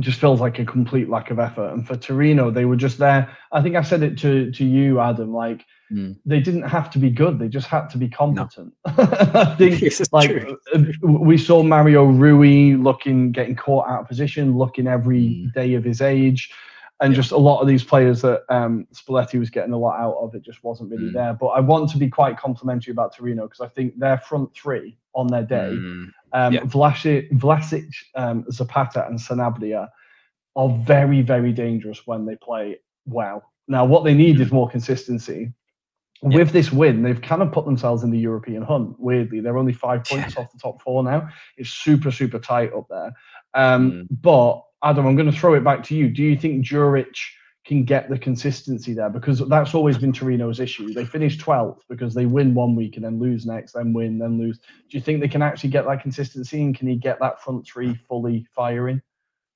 just 0.00 0.20
feels 0.20 0.40
like 0.40 0.58
a 0.58 0.64
complete 0.64 1.08
lack 1.08 1.30
of 1.30 1.38
effort. 1.38 1.72
And 1.72 1.86
for 1.86 1.96
Torino, 1.96 2.50
they 2.50 2.66
were 2.66 2.76
just 2.76 2.98
there. 2.98 3.34
I 3.52 3.62
think 3.62 3.76
I 3.76 3.82
said 3.82 4.02
it 4.02 4.18
to 4.18 4.50
to 4.52 4.64
you, 4.64 5.00
Adam. 5.00 5.32
Like 5.32 5.64
mm. 5.90 6.16
they 6.26 6.40
didn't 6.40 6.64
have 6.64 6.90
to 6.90 6.98
be 6.98 7.08
good; 7.08 7.38
they 7.38 7.48
just 7.48 7.66
had 7.66 7.88
to 7.90 7.98
be 7.98 8.08
competent. 8.08 8.74
No. 8.86 8.92
I 8.98 9.54
think 9.56 9.82
like 10.12 10.30
true. 10.30 10.58
Uh, 10.74 10.82
we 11.02 11.38
saw 11.38 11.62
Mario 11.62 12.04
Rui 12.04 12.76
looking, 12.76 13.32
getting 13.32 13.56
caught 13.56 13.88
out 13.88 14.02
of 14.02 14.08
position, 14.08 14.58
looking 14.58 14.86
every 14.86 15.22
mm. 15.22 15.54
day 15.54 15.74
of 15.74 15.84
his 15.84 16.02
age 16.02 16.50
and 17.00 17.14
just 17.14 17.32
a 17.32 17.36
lot 17.36 17.60
of 17.60 17.68
these 17.68 17.84
players 17.84 18.22
that 18.22 18.42
um, 18.48 18.86
Spalletti 18.92 19.38
was 19.38 19.50
getting 19.50 19.72
a 19.72 19.78
lot 19.78 19.98
out 19.98 20.16
of, 20.16 20.34
it 20.34 20.42
just 20.42 20.64
wasn't 20.64 20.90
really 20.90 21.10
mm. 21.10 21.12
there. 21.12 21.34
But 21.34 21.48
I 21.48 21.60
want 21.60 21.90
to 21.90 21.98
be 21.98 22.08
quite 22.08 22.38
complimentary 22.38 22.92
about 22.92 23.14
Torino 23.14 23.44
because 23.44 23.60
I 23.60 23.68
think 23.68 23.98
their 23.98 24.18
front 24.18 24.54
three 24.54 24.96
on 25.14 25.26
their 25.26 25.42
day, 25.42 25.72
mm. 25.72 26.10
um, 26.32 26.52
yeah. 26.52 26.60
Vlasic, 26.60 27.30
Vlasic 27.32 27.92
um, 28.14 28.46
Zapata, 28.50 29.06
and 29.06 29.18
Sanabria, 29.18 29.88
are 30.56 30.70
very, 30.86 31.20
very 31.20 31.52
dangerous 31.52 32.06
when 32.06 32.24
they 32.24 32.36
play 32.36 32.78
well. 33.04 33.52
Now, 33.68 33.84
what 33.84 34.04
they 34.04 34.14
need 34.14 34.36
mm. 34.36 34.40
is 34.40 34.50
more 34.50 34.68
consistency. 34.68 35.52
Yeah. 36.22 36.38
With 36.38 36.50
this 36.50 36.72
win, 36.72 37.02
they've 37.02 37.20
kind 37.20 37.42
of 37.42 37.52
put 37.52 37.66
themselves 37.66 38.02
in 38.02 38.10
the 38.10 38.18
European 38.18 38.62
hunt. 38.62 38.98
Weirdly, 38.98 39.40
they're 39.40 39.58
only 39.58 39.74
five 39.74 40.02
points 40.04 40.38
off 40.38 40.50
the 40.50 40.58
top 40.58 40.80
four 40.80 41.02
now. 41.02 41.28
It's 41.58 41.68
super, 41.68 42.10
super 42.10 42.38
tight 42.38 42.72
up 42.72 42.86
there. 42.88 43.12
Um, 43.52 43.92
mm. 43.92 44.06
But 44.22 44.62
Adam, 44.82 45.06
I'm 45.06 45.16
going 45.16 45.30
to 45.30 45.36
throw 45.36 45.54
it 45.54 45.64
back 45.64 45.82
to 45.84 45.96
you. 45.96 46.08
Do 46.08 46.22
you 46.22 46.36
think 46.36 46.64
Juric 46.64 47.14
can 47.64 47.84
get 47.84 48.08
the 48.08 48.18
consistency 48.18 48.94
there? 48.94 49.10
Because 49.10 49.40
that's 49.48 49.74
always 49.74 49.98
been 49.98 50.12
Torino's 50.12 50.60
issue. 50.60 50.92
They 50.92 51.04
finish 51.04 51.38
12th 51.38 51.80
because 51.88 52.14
they 52.14 52.26
win 52.26 52.54
one 52.54 52.76
week 52.76 52.96
and 52.96 53.04
then 53.04 53.18
lose 53.18 53.46
next, 53.46 53.72
then 53.72 53.92
win, 53.92 54.18
then 54.18 54.38
lose. 54.38 54.58
Do 54.58 54.96
you 54.96 55.00
think 55.00 55.20
they 55.20 55.28
can 55.28 55.42
actually 55.42 55.70
get 55.70 55.86
that 55.86 56.02
consistency 56.02 56.62
and 56.62 56.76
can 56.76 56.88
he 56.88 56.96
get 56.96 57.18
that 57.20 57.42
front 57.42 57.66
three 57.66 57.94
fully 58.08 58.46
firing? 58.54 59.02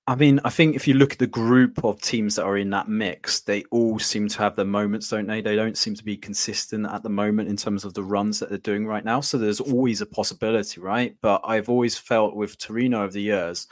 I 0.07 0.17
mean, 0.17 0.41
I 0.43 0.51
think 0.51 0.75
if 0.75 0.89
you 0.89 0.95
look 0.95 1.13
at 1.13 1.19
the 1.21 1.29
group 1.29 1.85
of 1.85 2.01
teams 2.03 2.35
that 2.35 2.43
are 2.43 2.57
in 2.57 2.71
that 2.71 2.89
mix, 2.89 3.39
they 3.41 3.63
all 3.71 4.01
seem 4.01 4.27
to 4.29 4.39
have 4.39 4.57
their 4.57 4.65
moments, 4.65 5.09
don't 5.09 5.29
they? 5.29 5.41
They 5.41 5.55
don't 5.55 5.79
seem 5.79 5.95
to 5.95 6.03
be 6.03 6.17
consistent 6.17 6.87
at 6.87 7.05
the 7.05 7.09
moment 7.09 7.49
in 7.49 7.57
terms 7.57 7.85
of 7.85 7.95
the 7.95 8.03
runs 8.03 8.41
that 8.41 8.49
they're 8.49 8.59
doing 8.59 8.89
right 8.89 9.05
now. 9.05 9.21
So 9.21 9.39
there's 9.39 9.61
always 9.61 10.01
a 10.01 10.07
possibility, 10.07 10.81
right? 10.81 11.15
But 11.21 11.43
I've 11.45 11.69
always 11.69 11.97
felt 11.97 12.35
with 12.35 12.59
Torino 12.59 13.05
over 13.05 13.13
the 13.13 13.23
years, 13.23 13.69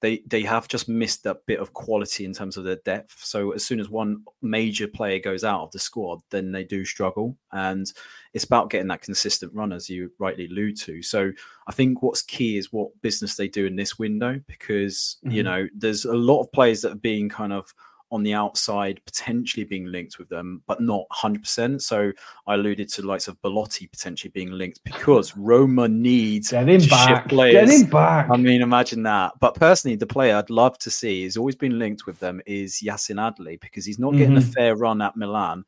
they 0.00 0.22
they 0.26 0.42
have 0.42 0.68
just 0.68 0.88
missed 0.88 1.24
that 1.24 1.46
bit 1.46 1.58
of 1.58 1.72
quality 1.72 2.24
in 2.24 2.32
terms 2.32 2.56
of 2.56 2.64
their 2.64 2.80
depth. 2.84 3.24
So 3.24 3.52
as 3.52 3.64
soon 3.64 3.80
as 3.80 3.88
one 3.88 4.24
major 4.42 4.86
player 4.86 5.18
goes 5.18 5.42
out 5.42 5.62
of 5.62 5.70
the 5.70 5.78
squad, 5.78 6.20
then 6.30 6.52
they 6.52 6.64
do 6.64 6.84
struggle, 6.84 7.36
and 7.52 7.90
it's 8.34 8.44
about 8.44 8.70
getting 8.70 8.88
that 8.88 9.00
consistent 9.00 9.54
run, 9.54 9.72
as 9.72 9.88
you 9.88 10.10
rightly 10.18 10.46
allude 10.46 10.78
to. 10.80 11.02
So 11.02 11.32
I 11.66 11.72
think 11.72 12.02
what's 12.02 12.22
key 12.22 12.58
is 12.58 12.72
what 12.72 12.90
business 13.00 13.36
they 13.36 13.48
do 13.48 13.66
in 13.66 13.76
this 13.76 13.98
window, 13.98 14.40
because 14.46 15.16
mm-hmm. 15.24 15.34
you 15.34 15.42
know 15.42 15.66
there's 15.74 16.04
a 16.04 16.14
lot 16.14 16.40
of 16.40 16.52
players 16.52 16.82
that 16.82 16.92
are 16.92 16.96
being 16.96 17.28
kind 17.28 17.52
of 17.52 17.72
on 18.12 18.22
the 18.22 18.32
outside 18.34 19.00
potentially 19.04 19.64
being 19.64 19.86
linked 19.86 20.18
with 20.18 20.28
them, 20.28 20.62
but 20.66 20.80
not 20.80 21.04
100%. 21.10 21.82
So 21.82 22.12
I 22.46 22.54
alluded 22.54 22.88
to 22.90 23.02
the 23.02 23.08
likes 23.08 23.26
of 23.26 23.40
Belotti 23.42 23.88
potentially 23.88 24.30
being 24.30 24.52
linked 24.52 24.82
because 24.84 25.36
Roma 25.36 25.88
needs 25.88 26.50
Get 26.52 26.68
him 26.68 26.80
to 26.82 26.88
back. 26.88 27.28
players. 27.28 27.68
Get 27.68 27.80
him 27.80 27.90
back. 27.90 28.30
I 28.30 28.36
mean, 28.36 28.62
imagine 28.62 29.02
that. 29.02 29.32
But 29.40 29.56
personally, 29.56 29.96
the 29.96 30.06
player 30.06 30.36
I'd 30.36 30.50
love 30.50 30.78
to 30.78 30.90
see 30.90 31.24
has 31.24 31.36
always 31.36 31.56
been 31.56 31.78
linked 31.78 32.06
with 32.06 32.18
them 32.20 32.40
is 32.46 32.80
Yacine 32.80 33.16
Adli 33.16 33.60
because 33.60 33.84
he's 33.84 33.98
not 33.98 34.12
getting 34.12 34.36
a 34.36 34.40
Mhm. 34.40 34.54
fair 34.54 34.76
run 34.76 35.02
at 35.02 35.16
Milan. 35.16 35.64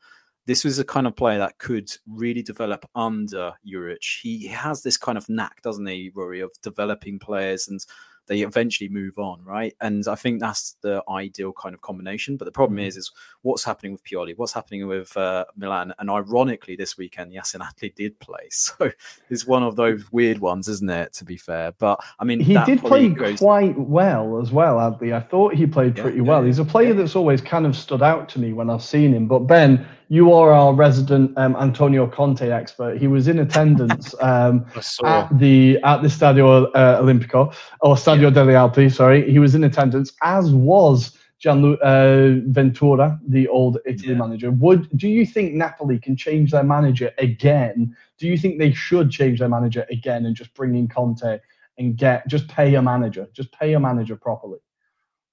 This 0.47 0.65
was 0.65 0.79
a 0.79 0.85
kind 0.85 1.07
of 1.07 1.15
player 1.15 1.39
that 1.39 1.59
could 1.59 1.91
really 2.07 2.41
develop 2.43 2.89
under 2.95 3.53
Juric. 3.67 4.21
He 4.23 4.47
has 4.47 4.83
this 4.83 4.97
kind 4.97 5.19
of 5.19 5.29
knack, 5.29 5.61
doesn't 5.61 5.87
he, 5.87 6.11
Ruairi, 6.13 6.43
of 6.43 6.53
developing 6.63 7.19
players 7.19 7.69
and 7.69 7.85
they 8.29 8.43
eventually 8.43 8.89
move 8.89 9.19
on, 9.19 9.43
right? 9.43 9.75
And 9.81 10.07
I 10.07 10.15
think 10.15 10.41
that's 10.41 10.77
the 10.83 11.03
ideal 11.11 11.53
kind 11.53 11.75
of 11.75 11.81
combination. 11.81 12.37
But 12.37 12.45
the 12.45 12.53
problem 12.53 12.79
is, 12.79 12.97
is 12.97 13.11
what's 13.43 13.65
happening 13.65 13.93
with 13.93 14.05
Pioli, 14.05 14.35
what's 14.37 14.53
happening 14.53 14.87
with 14.87 15.17
uh, 15.17 15.47
Milan, 15.57 15.93
and 15.99 16.11
ironically, 16.11 16.77
this 16.77 16.97
weekend 16.97 17.33
Yacine 17.33 17.61
Adli 17.61 17.95
did 17.95 18.19
play, 18.21 18.47
so 18.51 18.91
it's 19.31 19.47
one 19.47 19.63
of 19.63 19.77
those 19.77 20.11
weird 20.13 20.39
ones, 20.39 20.69
isn't 20.69 20.91
it? 20.91 21.13
To 21.15 21.25
be 21.25 21.37
fair, 21.37 21.73
but 21.79 22.01
I 22.19 22.25
mean, 22.25 22.41
he 22.41 22.57
did 22.65 22.81
play 22.81 23.09
goes- 23.09 23.39
quite 23.39 23.79
well 23.79 24.41
as 24.41 24.53
well, 24.53 24.77
Adli. 24.77 25.15
I 25.15 25.21
thought 25.21 25.55
he 25.55 25.67
played 25.67 25.97
pretty 25.97 26.19
yeah, 26.19 26.23
well. 26.23 26.43
He's 26.43 26.59
a 26.59 26.65
player 26.65 26.89
yeah. 26.89 26.95
that's 26.95 27.17
always 27.17 27.41
kind 27.41 27.67
of 27.67 27.75
stood 27.77 28.03
out 28.03 28.29
to 28.31 28.41
me 28.41 28.53
when 28.53 28.71
I've 28.71 28.83
seen 28.83 29.15
him. 29.15 29.27
But 29.27 29.41
Ben, 29.41 29.87
you 30.09 30.33
are 30.33 30.53
our 30.53 30.73
resident 30.75 31.37
um, 31.37 31.55
Antonio 31.57 32.07
Conte 32.07 32.49
expert. 32.49 32.99
He 32.99 33.07
was 33.07 33.29
in 33.29 33.39
attendance 33.41 34.15
um, 34.21 34.65
at 35.05 35.29
the 35.39 35.79
at 35.85 36.03
the 36.03 36.09
Stadio 36.09 36.71
uh, 36.75 37.01
Olimpico 37.03 37.55
or 37.81 37.95
Stadio 37.95 38.33
delle 38.33 38.47
Alpi. 38.49 38.93
Sorry, 38.93 39.31
he 39.31 39.39
was 39.39 39.55
in 39.55 39.65
attendance, 39.65 40.13
as 40.23 40.51
was 40.53 41.17
Gianlu- 41.45 41.79
uh, 41.83 42.43
Ventura, 42.51 43.21
the 43.29 43.47
old 43.49 43.79
Italy 43.87 44.13
Yeah. 44.13 44.19
manager. 44.19 44.51
Would 44.51 44.89
do 44.97 45.09
you 45.09 45.25
think 45.27 45.55
Napoli 45.55 45.99
can 45.99 46.17
change 46.17 46.51
their 46.53 46.65
manager 46.65 47.13
again? 47.19 47.95
Do 48.19 48.27
you 48.27 48.37
think 48.39 48.59
they 48.59 48.73
should 48.73 49.11
change 49.11 49.39
their 49.39 49.49
manager 49.49 49.87
again 49.91 50.27
and 50.27 50.35
just 50.35 50.53
bring 50.55 50.75
in 50.75 50.89
Conte 50.89 51.39
and 51.77 51.97
get 51.97 52.27
just 52.27 52.49
pay 52.49 52.75
a 52.75 52.83
manager, 52.83 53.29
just 53.33 53.53
pay 53.53 53.75
a 53.75 53.81
manager 53.81 54.17
properly? 54.17 54.59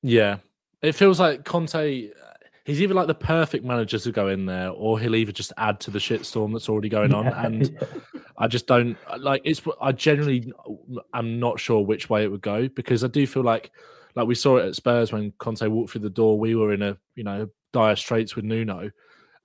Yeah, 0.03 0.37
it 0.81 0.91
feels 0.93 1.19
like 1.19 1.45
Conte. 1.45 2.11
He's 2.65 2.81
either 2.81 2.95
like 2.95 3.05
the 3.05 3.13
perfect 3.13 3.63
manager 3.63 3.99
to 3.99 4.11
go 4.11 4.27
in 4.27 4.47
there, 4.47 4.69
or 4.69 4.99
he'll 4.99 5.15
either 5.15 5.31
just 5.31 5.53
add 5.55 5.79
to 5.81 5.91
the 5.91 5.99
shitstorm 5.99 6.51
that's 6.51 6.67
already 6.67 6.89
going 6.89 7.13
on. 7.13 7.27
And 7.27 7.77
I 8.39 8.47
just 8.47 8.65
don't 8.65 8.97
like. 9.19 9.43
It's. 9.45 9.61
I 9.79 9.91
generally 9.91 10.51
am 11.13 11.39
not 11.39 11.59
sure 11.59 11.85
which 11.85 12.09
way 12.09 12.23
it 12.23 12.31
would 12.31 12.41
go 12.41 12.67
because 12.67 13.03
I 13.03 13.07
do 13.07 13.27
feel 13.27 13.43
like, 13.43 13.71
like 14.15 14.25
we 14.25 14.33
saw 14.33 14.57
it 14.57 14.65
at 14.65 14.75
Spurs 14.75 15.13
when 15.13 15.31
Conte 15.37 15.67
walked 15.67 15.91
through 15.91 16.01
the 16.01 16.09
door. 16.09 16.39
We 16.39 16.55
were 16.55 16.73
in 16.73 16.81
a 16.81 16.97
you 17.13 17.23
know 17.23 17.49
dire 17.71 17.95
straits 17.95 18.35
with 18.35 18.45
Nuno. 18.45 18.89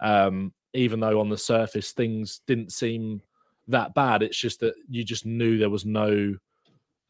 Um, 0.01 0.55
even 0.73 1.01
though 1.01 1.21
on 1.21 1.29
the 1.29 1.37
surface 1.37 1.93
things 1.93 2.41
didn't 2.47 2.73
seem 2.73 3.21
that 3.69 3.93
bad, 3.93 4.23
it's 4.23 4.39
just 4.39 4.61
that 4.61 4.75
you 4.89 5.05
just 5.05 5.27
knew 5.27 5.59
there 5.59 5.69
was 5.69 5.85
no 5.85 6.37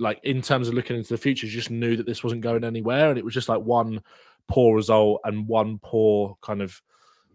like 0.00 0.18
in 0.24 0.42
terms 0.42 0.66
of 0.66 0.74
looking 0.74 0.96
into 0.96 1.10
the 1.10 1.18
future, 1.18 1.46
you 1.46 1.52
just 1.52 1.70
knew 1.70 1.94
that 1.94 2.06
this 2.06 2.24
wasn't 2.24 2.40
going 2.40 2.64
anywhere, 2.64 3.10
and 3.10 3.18
it 3.18 3.24
was 3.24 3.34
just 3.34 3.48
like 3.48 3.60
one 3.60 4.02
poor 4.48 4.76
result 4.76 5.20
and 5.24 5.46
one 5.46 5.78
poor 5.82 6.36
kind 6.42 6.62
of, 6.62 6.80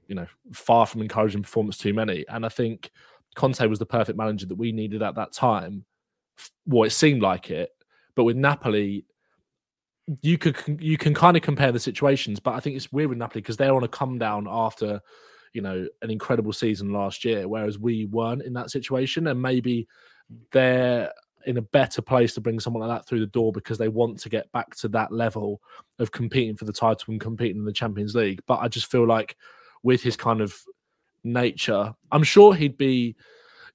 you 0.07 0.15
know, 0.15 0.27
far 0.53 0.85
from 0.85 1.01
encouraging 1.01 1.41
performance 1.41 1.77
too 1.77 1.93
many. 1.93 2.25
And 2.29 2.45
I 2.45 2.50
think 2.50 2.91
Conte 3.35 3.65
was 3.67 3.79
the 3.79 3.85
perfect 3.85 4.17
manager 4.17 4.45
that 4.47 4.55
we 4.57 4.71
needed 4.71 5.01
at 5.01 5.15
that 5.15 5.31
time. 5.31 5.85
Well, 6.65 6.83
it 6.83 6.91
seemed 6.91 7.21
like 7.21 7.50
it, 7.50 7.69
but 8.15 8.24
with 8.24 8.38
Napoli, 8.38 9.05
you 10.21 10.38
could 10.38 10.57
you 10.79 10.97
can 10.97 11.13
kind 11.13 11.35
of 11.35 11.43
compare 11.43 11.71
the 11.71 11.79
situations, 11.79 12.39
but 12.39 12.53
I 12.53 12.59
think 12.59 12.75
it's 12.75 12.91
weird 12.91 13.09
with 13.09 13.17
Napoli 13.17 13.41
because 13.41 13.57
they're 13.57 13.74
on 13.74 13.83
a 13.83 13.88
come 13.88 14.19
down 14.19 14.47
after, 14.50 15.01
you 15.53 15.62
know, 15.62 15.88
an 16.01 16.12
incredible 16.12 16.53
season 16.53 16.93
last 16.93 17.25
year, 17.25 17.47
whereas 17.47 17.79
we 17.79 18.05
weren't 18.05 18.43
in 18.43 18.53
that 18.53 18.69
situation, 18.69 19.27
and 19.27 19.41
maybe 19.41 19.88
they're 20.51 21.12
in 21.46 21.58
a 21.58 21.62
better 21.62 22.02
place 22.02 22.34
to 22.34 22.42
bring 22.42 22.60
someone 22.60 22.88
like 22.88 22.98
that 22.98 23.08
through 23.08 23.20
the 23.20 23.25
door 23.28 23.52
because 23.52 23.78
they 23.78 23.88
want 23.88 24.20
to 24.20 24.30
get 24.30 24.52
back 24.52 24.75
to 24.75 24.88
that 24.90 25.12
level 25.12 25.62
of 26.00 26.12
competing 26.12 26.56
for 26.56 26.66
the 26.66 26.74
title 26.74 27.12
and 27.12 27.22
competing 27.22 27.58
in 27.58 27.66
the 27.66 27.74
Champions 27.74 28.16
League. 28.16 28.42
But 28.48 28.60
I 28.60 28.68
just 28.68 28.92
feel 28.92 29.06
like 29.08 29.38
with 29.84 30.02
his 30.02 30.16
kind 30.16 30.42
of 30.42 30.56
nature, 31.24 31.94
I'm 32.12 32.24
sure 32.24 32.54
he'd 32.54 32.78
be, 32.78 33.16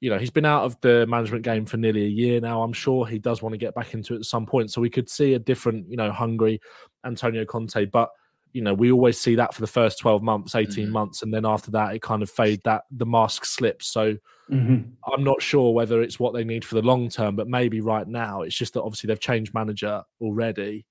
you 0.00 0.10
know, 0.10 0.18
he's 0.18 0.30
been 0.30 0.46
out 0.46 0.64
of 0.64 0.80
the 0.80 1.06
management 1.06 1.44
game 1.44 1.66
for 1.66 1.76
nearly 1.76 2.04
a 2.04 2.08
year 2.08 2.40
now. 2.40 2.62
I'm 2.62 2.72
sure 2.72 3.06
he 3.06 3.18
does 3.18 3.42
want 3.42 3.52
to 3.52 3.58
get 3.58 3.74
back 3.74 3.94
into 3.94 4.14
it 4.14 4.18
at 4.18 4.24
some 4.24 4.46
point. 4.46 4.70
So 4.70 4.80
we 4.80 4.90
could 4.90 5.08
see 5.08 5.34
a 5.34 5.38
different, 5.38 5.88
you 5.90 5.96
know, 5.96 6.10
hungry 6.10 6.60
Antonio 7.04 7.44
Conte. 7.44 7.84
But 7.86 8.10
you 8.52 8.62
know, 8.62 8.74
we 8.74 8.90
always 8.92 9.18
see 9.18 9.34
that 9.36 9.54
for 9.54 9.60
the 9.60 9.66
first 9.66 9.98
12 9.98 10.22
months, 10.22 10.54
18 10.54 10.88
Mhm. 10.88 10.92
months, 10.92 11.22
and 11.22 11.32
then 11.32 11.44
after 11.46 11.70
that, 11.72 11.94
it 11.94 12.02
kind 12.02 12.22
of 12.22 12.30
fade 12.30 12.60
that 12.64 12.82
the 12.90 13.06
mask 13.06 13.44
slips. 13.44 13.86
So 13.88 14.16
Mhm. 14.50 14.92
I'm 15.12 15.24
not 15.24 15.40
sure 15.40 15.72
whether 15.72 16.02
it's 16.02 16.18
what 16.20 16.34
they 16.34 16.44
need 16.44 16.64
for 16.64 16.74
the 16.74 16.82
long 16.82 17.08
term, 17.08 17.36
but 17.36 17.48
maybe 17.48 17.80
right 17.80 18.06
now 18.06 18.42
it's 18.42 18.56
just 18.56 18.74
that 18.74 18.82
obviously 18.82 19.08
they've 19.08 19.20
changed 19.20 19.54
manager 19.54 20.02
already. 20.20 20.84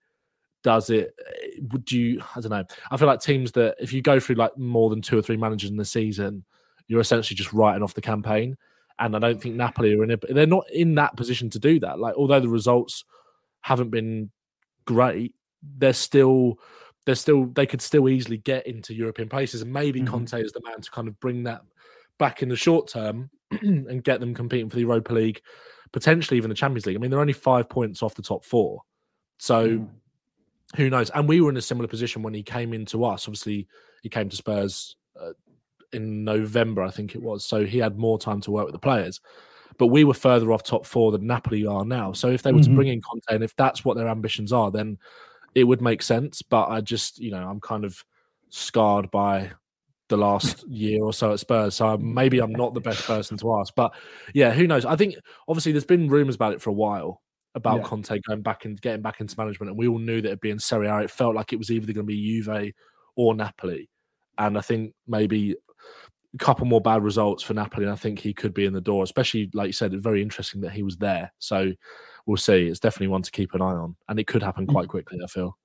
Does 0.64 0.90
it? 0.90 1.14
eh, 1.28 1.60
Would 1.72 1.92
you? 1.92 2.22
I 2.36 2.42
don't 2.42 2.52
know. 2.52 2.64
I 2.92 2.98
feel 2.98 3.08
like 3.08 3.22
teams 3.22 3.52
that 3.54 3.76
if 3.80 3.94
you 3.94 4.02
go 4.02 4.20
through 4.20 4.36
like 4.36 4.58
more 4.58 4.90
than 4.90 5.02
two 5.02 5.18
or 5.18 5.22
three 5.22 5.38
managers 5.38 5.70
in 5.70 5.78
the 5.78 5.86
season, 5.86 6.44
you're 6.88 7.00
essentially 7.02 7.36
just 7.38 7.54
writing 7.54 7.84
off 7.84 7.94
the 7.94 8.02
campaign. 8.02 8.58
And 8.98 9.16
I 9.16 9.20
don't 9.20 9.42
think 9.42 9.56
Napoli 9.56 9.94
are 9.94 10.04
in 10.04 10.12
it. 10.12 10.24
They're 10.28 10.46
not 10.46 10.70
in 10.72 10.96
that 10.96 11.16
position 11.16 11.50
to 11.52 11.60
do 11.60 11.80
that. 11.82 12.00
Like 12.00 12.16
although 12.16 12.40
the 12.42 12.50
results 12.50 13.06
haven't 13.62 13.90
been 13.92 14.32
great, 14.86 15.34
they're 15.78 15.94
still 15.94 16.60
they're 17.10 17.16
still 17.16 17.48
they 17.48 17.66
could 17.66 17.82
still 17.82 18.08
easily 18.08 18.38
get 18.38 18.68
into 18.68 18.94
European 18.94 19.28
places. 19.28 19.64
And 19.64 19.74
maybe 19.74 20.00
Mhm. 20.00 20.06
Conte 20.06 20.40
is 20.44 20.52
the 20.52 20.62
man 20.64 20.80
to 20.80 20.92
kind 20.92 21.08
of 21.08 21.20
bring 21.20 21.42
that 21.46 21.64
back 22.20 22.44
in 22.44 22.50
the 22.50 22.56
short 22.56 22.88
term 22.88 23.32
and 23.62 24.04
get 24.04 24.20
them 24.20 24.36
competing 24.36 24.70
for 24.70 24.76
the 24.76 24.82
Europa 24.84 25.12
League, 25.12 25.42
potentially 25.92 26.38
even 26.38 26.50
the 26.50 26.56
Champions 26.56 26.86
League. 26.86 26.96
I 26.96 27.00
mean, 27.00 27.10
they're 27.10 27.20
only 27.20 27.34
five 27.34 27.68
points 27.68 28.04
off 28.04 28.14
the 28.14 28.22
top 28.22 28.46
four. 28.46 28.84
So 29.40 29.70
Mm. 29.70 29.90
who 30.76 30.90
knows? 30.92 31.10
And 31.10 31.28
we 31.28 31.42
were 31.42 31.50
in 31.50 31.58
a 31.58 31.64
similar 31.64 31.88
position 31.88 32.22
when 32.22 32.36
he 32.36 32.44
came 32.44 32.76
into 32.76 33.04
us. 33.04 33.28
Obviously, 33.28 33.68
he 34.04 34.10
came 34.10 34.30
to 34.30 34.36
Spurs 34.36 34.96
uh, 35.20 35.32
in 35.92 36.24
November, 36.24 36.84
I 36.84 36.92
think 36.92 37.16
it 37.16 37.24
was. 37.24 37.44
So 37.44 37.66
he 37.66 37.80
had 37.80 37.98
more 37.98 38.20
time 38.20 38.40
to 38.42 38.52
work 38.52 38.66
with 38.66 38.74
the 38.74 38.80
players. 38.80 39.20
But 39.80 39.88
we 39.88 40.04
were 40.04 40.14
further 40.14 40.52
off 40.52 40.62
top 40.62 40.86
four 40.86 41.12
than 41.12 41.26
Napoli 41.26 41.66
are 41.66 41.86
now. 41.86 42.12
So 42.12 42.30
if 42.30 42.44
they 42.44 42.52
were 42.52 42.60
to 42.60 42.70
Mhm. 42.70 42.76
bring 42.76 42.88
in 42.90 43.02
Conte, 43.02 43.24
and 43.34 43.44
if 43.44 43.56
that's 43.56 43.84
what 43.84 43.98
their 43.98 44.10
ambitions 44.10 44.54
are, 44.54 44.70
then 44.70 45.00
it 45.60 45.66
would 45.66 45.82
make 45.82 46.02
sense. 46.02 46.42
But 46.42 46.68
I 46.68 46.82
just, 46.82 47.20
you 47.20 47.32
know, 47.32 47.48
I'm 47.48 47.60
kind 47.60 47.86
of 47.86 48.04
scarred 48.50 49.12
by 49.12 49.52
the 50.10 50.18
last 50.18 50.64
year 50.70 51.04
or 51.04 51.14
so 51.14 51.34
at 51.34 51.40
Spurs. 51.40 51.76
So 51.76 51.98
maybe 51.98 52.40
I'm 52.40 52.52
not 52.52 52.74
the 52.74 52.82
best 52.82 53.06
person 53.06 53.38
to 53.38 53.56
ask. 53.56 53.74
But 53.76 53.94
yeah, 54.34 54.52
who 54.52 54.68
knows? 54.68 54.86
I 54.86 54.96
think 54.96 55.16
obviously 55.48 55.72
there's 55.72 55.86
been 55.86 56.10
rumours 56.10 56.36
about 56.36 56.54
it 56.54 56.62
for 56.62 56.70
a 56.70 56.74
while 56.74 57.22
about 57.56 57.80
Yeah. 57.80 57.84
Conte 57.84 58.20
going 58.28 58.42
back 58.42 58.66
and 58.66 58.80
getting 58.82 59.02
back 59.02 59.22
into 59.22 59.36
management, 59.38 59.70
and 59.72 59.80
we 59.80 59.88
all 59.88 60.00
knew 60.00 60.22
that 60.22 60.28
it'd 60.28 60.40
be 60.40 60.52
in 60.52 60.60
Serie 60.60 60.88
A. 60.88 61.00
It 61.00 61.12
felt 61.12 61.36
like 61.36 61.54
it 61.54 61.58
was 61.58 61.72
either 61.72 61.88
going 61.88 61.96
to 61.96 62.04
be 62.04 62.44
Juve 62.44 62.74
or 63.16 63.36
Napoli, 63.36 63.90
and 64.38 64.58
I 64.58 64.62
think 64.62 64.94
maybe 65.08 65.56
a 66.34 66.38
couple 66.38 66.66
more 66.68 66.82
bad 66.82 67.04
results 67.04 67.42
for 67.44 67.56
Napoli, 67.56 67.86
and 67.86 67.94
I 67.94 67.96
think 67.96 68.20
he 68.20 68.34
could 68.34 68.54
be 68.54 68.66
in 68.66 68.74
the 68.74 68.82
door. 68.82 69.04
Especially 69.04 69.50
like 69.54 69.68
you 69.68 69.74
said, 69.74 69.94
it's 69.94 70.04
very 70.04 70.22
interesting 70.22 70.62
that 70.62 70.74
he 70.74 70.84
was 70.84 70.98
there. 70.98 71.34
So 71.40 71.72
we'll 72.30 72.38
see. 72.38 72.68
It's 72.68 72.80
definitely 72.80 73.08
one 73.08 73.24
to 73.24 73.32
keep 73.32 73.56
an 73.56 73.62
eye 73.62 73.74
on, 73.74 73.96
and 74.08 74.20
it 74.20 74.28
could 74.28 74.44
happen 74.44 74.68
mm. 74.68 74.72
quite 74.72 74.88
quickly. 74.88 75.20
I 75.22 75.28
feel. 75.28 75.58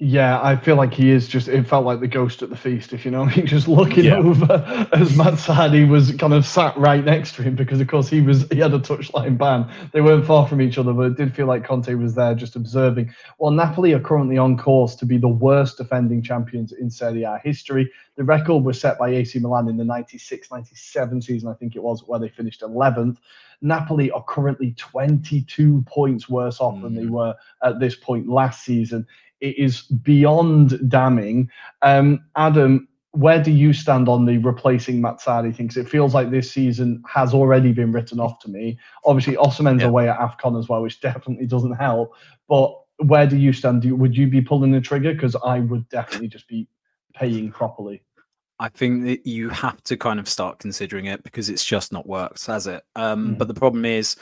Yeah, 0.00 0.40
I 0.40 0.54
feel 0.54 0.76
like 0.76 0.94
he 0.94 1.10
is 1.10 1.26
just. 1.26 1.48
It 1.48 1.66
felt 1.66 1.84
like 1.84 1.98
the 1.98 2.06
ghost 2.06 2.40
at 2.42 2.50
the 2.50 2.56
feast, 2.56 2.92
if 2.92 3.04
you 3.04 3.10
know 3.10 3.24
mean. 3.24 3.46
Just 3.48 3.66
looking 3.66 4.04
Yeah. 4.04 4.18
over 4.18 4.88
as 4.92 5.10
Mazzarri 5.16 5.88
was 5.88 6.12
kind 6.12 6.32
of 6.32 6.46
sat 6.46 6.76
right 6.76 7.04
next 7.04 7.34
to 7.34 7.42
him 7.42 7.56
because, 7.56 7.80
of 7.80 7.88
course, 7.88 8.08
he 8.08 8.20
was 8.20 8.46
he 8.52 8.60
had 8.60 8.72
a 8.74 8.78
touchline 8.78 9.36
ban. 9.36 9.68
They 9.92 10.00
weren't 10.00 10.24
far 10.24 10.46
from 10.46 10.60
each 10.62 10.78
other, 10.78 10.92
but 10.92 11.02
it 11.06 11.16
did 11.16 11.34
feel 11.34 11.46
like 11.46 11.64
Conte 11.64 11.92
was 11.94 12.14
there 12.14 12.36
just 12.36 12.54
observing. 12.54 13.12
Well, 13.40 13.50
Napoli 13.50 13.92
are 13.92 13.98
currently 13.98 14.38
on 14.38 14.56
course 14.56 14.94
to 14.96 15.04
be 15.04 15.18
the 15.18 15.26
worst 15.26 15.78
defending 15.78 16.22
champions 16.22 16.70
in 16.70 16.90
Serie 16.90 17.24
A 17.24 17.40
history. 17.42 17.90
The 18.14 18.22
record 18.22 18.62
was 18.62 18.80
set 18.80 19.00
by 19.00 19.08
AC 19.10 19.40
Milan 19.40 19.68
in 19.68 19.76
the 19.76 19.84
96-97 19.84 21.24
season, 21.24 21.48
I 21.48 21.54
think 21.54 21.74
it 21.74 21.82
was, 21.82 22.06
where 22.06 22.20
they 22.20 22.28
finished 22.28 22.60
11th. 22.62 23.16
Napoli 23.62 24.12
are 24.12 24.22
currently 24.28 24.74
22 24.76 25.82
points 25.86 26.28
worse 26.28 26.60
off 26.60 26.80
than 26.80 26.94
they 26.94 27.02
Mm. 27.02 27.10
were 27.10 27.34
at 27.64 27.80
this 27.80 27.96
point 27.96 28.28
last 28.28 28.64
season 28.64 29.04
it 29.40 29.58
is 29.58 29.82
beyond 29.82 30.90
damning. 30.90 31.50
Um, 31.82 32.20
Adam, 32.36 32.88
where 33.12 33.42
do 33.42 33.50
you 33.50 33.72
stand 33.72 34.08
on 34.08 34.26
the 34.26 34.38
replacing 34.38 35.00
Mazzarri 35.00 35.54
thing? 35.54 35.68
'Cause 35.68 35.76
it 35.76 35.88
feels 35.88 36.14
like 36.14 36.30
this 36.30 36.50
season 36.50 37.02
has 37.08 37.32
already 37.34 37.72
been 37.72 37.92
written 37.92 38.20
off 38.20 38.38
to 38.40 38.50
me. 38.50 38.78
Obviously, 39.04 39.34
Osimhen's 39.36 39.82
Yeah. 39.82 39.88
away 39.88 40.08
at 40.08 40.18
AFCON 40.18 40.58
as 40.58 40.68
well, 40.68 40.82
which 40.82 41.00
definitely 41.00 41.46
doesn't 41.46 41.72
help. 41.74 42.12
But 42.48 42.74
where 42.98 43.26
do 43.26 43.36
you 43.36 43.52
stand? 43.52 43.82
Do 43.82 43.88
you, 43.88 43.96
would 43.96 44.16
you 44.16 44.26
be 44.26 44.40
pulling 44.40 44.72
the 44.72 44.80
trigger? 44.80 45.14
Because 45.14 45.36
I 45.44 45.60
would 45.60 45.88
definitely 45.88 46.28
just 46.28 46.48
be 46.48 46.68
paying 47.14 47.50
properly. 47.50 48.02
I 48.60 48.68
think 48.68 49.04
that 49.04 49.24
you 49.24 49.50
have 49.50 49.82
to 49.84 49.96
kind 49.96 50.18
of 50.18 50.28
start 50.28 50.58
considering 50.58 51.06
it 51.06 51.22
because 51.22 51.48
it's 51.48 51.64
just 51.64 51.92
not 51.92 52.08
worked, 52.08 52.44
has 52.46 52.66
it? 52.66 52.82
Um, 52.96 53.34
Mm. 53.34 53.38
But 53.38 53.46
the 53.48 53.54
problem 53.54 53.84
is 53.84 54.16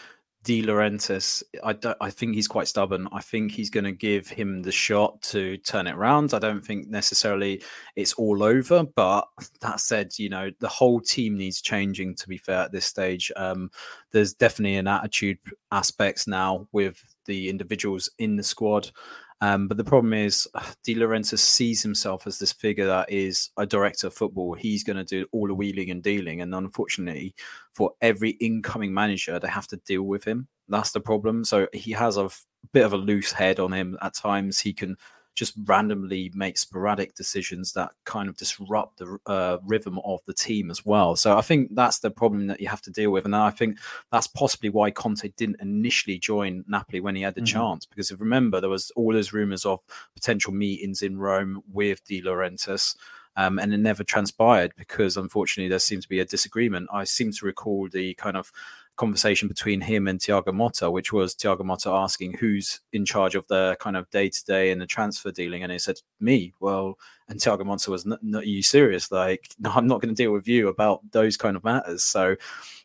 De 0.46 0.62
Laurentiis, 0.62 1.42
I 1.64 1.72
don't. 1.72 1.96
I 2.00 2.08
think 2.08 2.36
he's 2.36 2.46
quite 2.46 2.68
stubborn. 2.68 3.08
I 3.10 3.20
think 3.20 3.50
he's 3.50 3.68
going 3.68 3.82
to 3.82 3.90
give 3.90 4.28
him 4.28 4.62
the 4.62 4.70
shot 4.70 5.20
to 5.22 5.56
turn 5.56 5.88
it 5.88 5.96
around. 5.96 6.32
I 6.32 6.38
don't 6.38 6.64
think 6.64 6.86
necessarily 6.86 7.64
it's 7.96 8.12
all 8.12 8.44
over. 8.44 8.84
But 8.84 9.26
that 9.60 9.80
said, 9.80 10.16
you 10.20 10.28
know, 10.28 10.52
the 10.60 10.68
whole 10.68 11.00
team 11.00 11.36
needs 11.36 11.60
changing. 11.60 12.14
To 12.14 12.28
be 12.28 12.38
fair, 12.38 12.60
at 12.60 12.70
this 12.70 12.86
stage, 12.86 13.32
um, 13.34 13.70
there's 14.12 14.34
definitely 14.34 14.76
an 14.76 14.86
attitude 14.86 15.38
aspects 15.72 16.28
now 16.28 16.68
with 16.70 17.02
the 17.24 17.48
individuals 17.48 18.08
in 18.20 18.36
the 18.36 18.44
squad. 18.44 18.92
Um, 19.40 19.68
but 19.68 19.76
the 19.76 19.84
problem 19.84 20.12
is, 20.12 20.48
De 20.84 20.94
Laurentiis 20.94 21.38
sees 21.38 21.82
himself 21.82 22.26
as 22.26 22.38
this 22.38 22.52
figure 22.52 22.86
that 22.86 23.10
is 23.10 23.50
a 23.56 23.66
director 23.66 24.06
of 24.06 24.14
football. 24.14 24.54
He's 24.54 24.84
going 24.84 24.96
to 24.96 25.04
do 25.04 25.26
all 25.32 25.46
the 25.46 25.54
wheeling 25.54 25.90
and 25.90 26.02
dealing. 26.02 26.40
And 26.40 26.54
unfortunately, 26.54 27.34
for 27.74 27.92
every 28.00 28.30
incoming 28.30 28.94
manager, 28.94 29.38
they 29.38 29.48
have 29.48 29.66
to 29.68 29.76
deal 29.78 30.02
with 30.02 30.24
him. 30.24 30.48
That's 30.68 30.92
the 30.92 31.00
problem. 31.00 31.44
So 31.44 31.68
he 31.72 31.92
has 31.92 32.16
a 32.16 32.30
bit 32.72 32.84
of 32.84 32.92
a 32.92 32.96
loose 32.96 33.32
head 33.32 33.60
on 33.60 33.72
him 33.72 33.96
at 34.02 34.14
times. 34.14 34.60
He 34.60 34.72
can 34.72 34.96
just 35.36 35.54
randomly 35.66 36.32
make 36.34 36.58
sporadic 36.58 37.14
decisions 37.14 37.72
that 37.74 37.92
kind 38.04 38.28
of 38.28 38.36
disrupt 38.36 38.98
the 38.98 39.18
uh, 39.26 39.58
rhythm 39.64 40.00
of 40.04 40.20
the 40.26 40.34
team 40.34 40.70
as 40.70 40.84
well. 40.84 41.14
So 41.14 41.38
I 41.38 41.42
think 41.42 41.74
that's 41.74 42.00
the 42.00 42.10
problem 42.10 42.48
that 42.48 42.60
you 42.60 42.68
have 42.68 42.82
to 42.82 42.90
deal 42.90 43.12
with, 43.12 43.24
and 43.24 43.36
I 43.36 43.50
think 43.50 43.78
that's 44.10 44.26
possibly 44.26 44.70
why 44.70 44.90
Conte 44.90 45.28
didn't 45.36 45.60
initially 45.60 46.18
join 46.18 46.64
Napoli 46.66 47.00
when 47.00 47.14
he 47.14 47.22
had 47.22 47.34
the 47.34 47.42
mm-hmm. 47.42 47.58
chance, 47.58 47.86
because 47.86 48.10
if 48.10 48.18
remember 48.18 48.60
there 48.60 48.70
was 48.70 48.90
all 48.96 49.12
those 49.12 49.32
rumours 49.32 49.64
of 49.64 49.80
potential 50.14 50.52
meetings 50.52 51.02
in 51.02 51.18
Rome 51.18 51.62
with 51.72 52.04
De 52.04 52.20
Laurentiis. 52.20 52.96
Um, 53.38 53.58
and 53.58 53.74
it 53.74 53.76
never 53.76 54.02
transpired 54.02 54.72
because 54.78 55.18
unfortunately 55.18 55.68
there 55.68 55.78
seems 55.78 56.04
to 56.04 56.08
be 56.08 56.20
a 56.20 56.24
disagreement. 56.24 56.88
I 56.90 57.04
seem 57.04 57.32
to 57.32 57.44
recall 57.44 57.86
the 57.86 58.14
kind 58.14 58.34
of 58.34 58.50
conversation 58.96 59.46
between 59.46 59.80
him 59.80 60.08
and 60.08 60.18
Thiago 60.18 60.48
Motta, 60.48 60.90
which 60.90 61.12
was 61.12 61.34
Thiago 61.34 61.60
Motta 61.60 61.92
asking 62.02 62.34
who's 62.34 62.80
in 62.92 63.04
charge 63.04 63.34
of 63.34 63.46
the 63.48 63.76
kind 63.78 63.96
of 63.96 64.08
day 64.10 64.28
to 64.28 64.44
day 64.44 64.70
and 64.70 64.80
the 64.80 64.86
transfer 64.86 65.30
dealing, 65.30 65.62
and 65.62 65.70
he 65.70 65.78
said 65.78 66.00
me. 66.20 66.52
Well, 66.60 66.98
and 67.28 67.38
Thiago 67.38 67.60
Motta 67.60 67.88
was, 67.88 68.06
"Not 68.06 68.20
are 68.22 68.44
you 68.44 68.62
serious? 68.62 69.12
Like, 69.12 69.48
no, 69.58 69.70
I'm 69.70 69.86
not 69.86 70.00
going 70.00 70.14
to 70.14 70.22
deal 70.22 70.32
with 70.32 70.48
you 70.48 70.68
about 70.68 71.00
those 71.12 71.36
kind 71.36 71.56
of 71.56 71.64
matters." 71.64 72.02
So, 72.02 72.36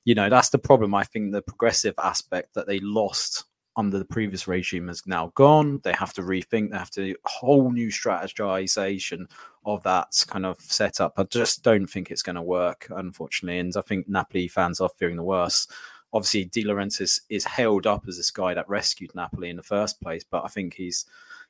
you 0.05 0.15
know, 0.15 0.29
that's 0.29 0.49
the 0.49 0.59
problem. 0.59 0.93
I 0.93 1.03
think 1.03 1.31
the 1.31 1.41
progressive 1.41 1.95
aspect 1.97 2.53
that 2.53 2.67
they 2.67 2.79
lost 2.79 3.45
under 3.77 3.97
the 3.97 4.05
previous 4.05 4.47
regime 4.47 4.89
is 4.89 5.07
now 5.07 5.31
gone. 5.35 5.79
They 5.83 5.93
have 5.93 6.13
to 6.13 6.21
rethink. 6.21 6.71
They 6.71 6.77
have 6.77 6.91
to 6.91 7.15
whole 7.25 7.71
new 7.71 7.87
strategization 7.87 9.25
of 9.65 9.81
that 9.83 10.25
kind 10.27 10.45
of 10.45 10.59
setup. 10.59 11.13
I 11.17 11.23
just 11.23 11.63
don't 11.63 11.87
think 11.87 12.11
it's 12.11 12.21
going 12.21 12.35
to 12.35 12.41
work, 12.41 12.87
unfortunately. 12.89 13.59
And 13.59 13.73
I 13.77 13.81
think 13.81 14.09
Napoli 14.09 14.47
fans 14.47 14.81
are 14.81 14.89
fearing 14.97 15.15
the 15.15 15.23
worst 15.23 15.71
obviously 16.13 16.45
De 16.45 16.63
Laurentiis 16.63 17.21
is 17.29 17.45
hailed 17.45 17.87
up 17.87 18.03
as 18.07 18.17
this 18.17 18.31
guy 18.31 18.53
that 18.53 18.69
rescued 18.69 19.13
Napoli 19.15 19.49
in 19.49 19.55
the 19.55 19.63
first 19.63 20.01
place, 20.01 20.23
but 20.23 20.43
I 20.43 20.47
think 20.47 20.73
he's 20.73 21.05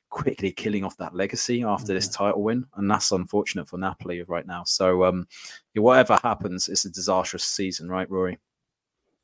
quickly 0.08 0.52
killing 0.52 0.84
off 0.84 0.96
that 0.98 1.14
legacy 1.14 1.64
after 1.64 1.86
mm-hmm. 1.86 1.94
this 1.94 2.08
title 2.08 2.42
win, 2.42 2.66
and 2.76 2.90
that's 2.90 3.12
unfortunate 3.12 3.68
for 3.68 3.78
Napoli 3.78 4.22
right 4.22 4.46
now. 4.46 4.62
So, 4.64 5.04
um, 5.04 5.26
whatever 5.74 6.18
happens, 6.22 6.68
it's 6.68 6.84
a 6.84 6.90
disastrous 6.90 7.44
season, 7.44 7.88
right, 7.88 8.08
Ruairi? 8.08 8.38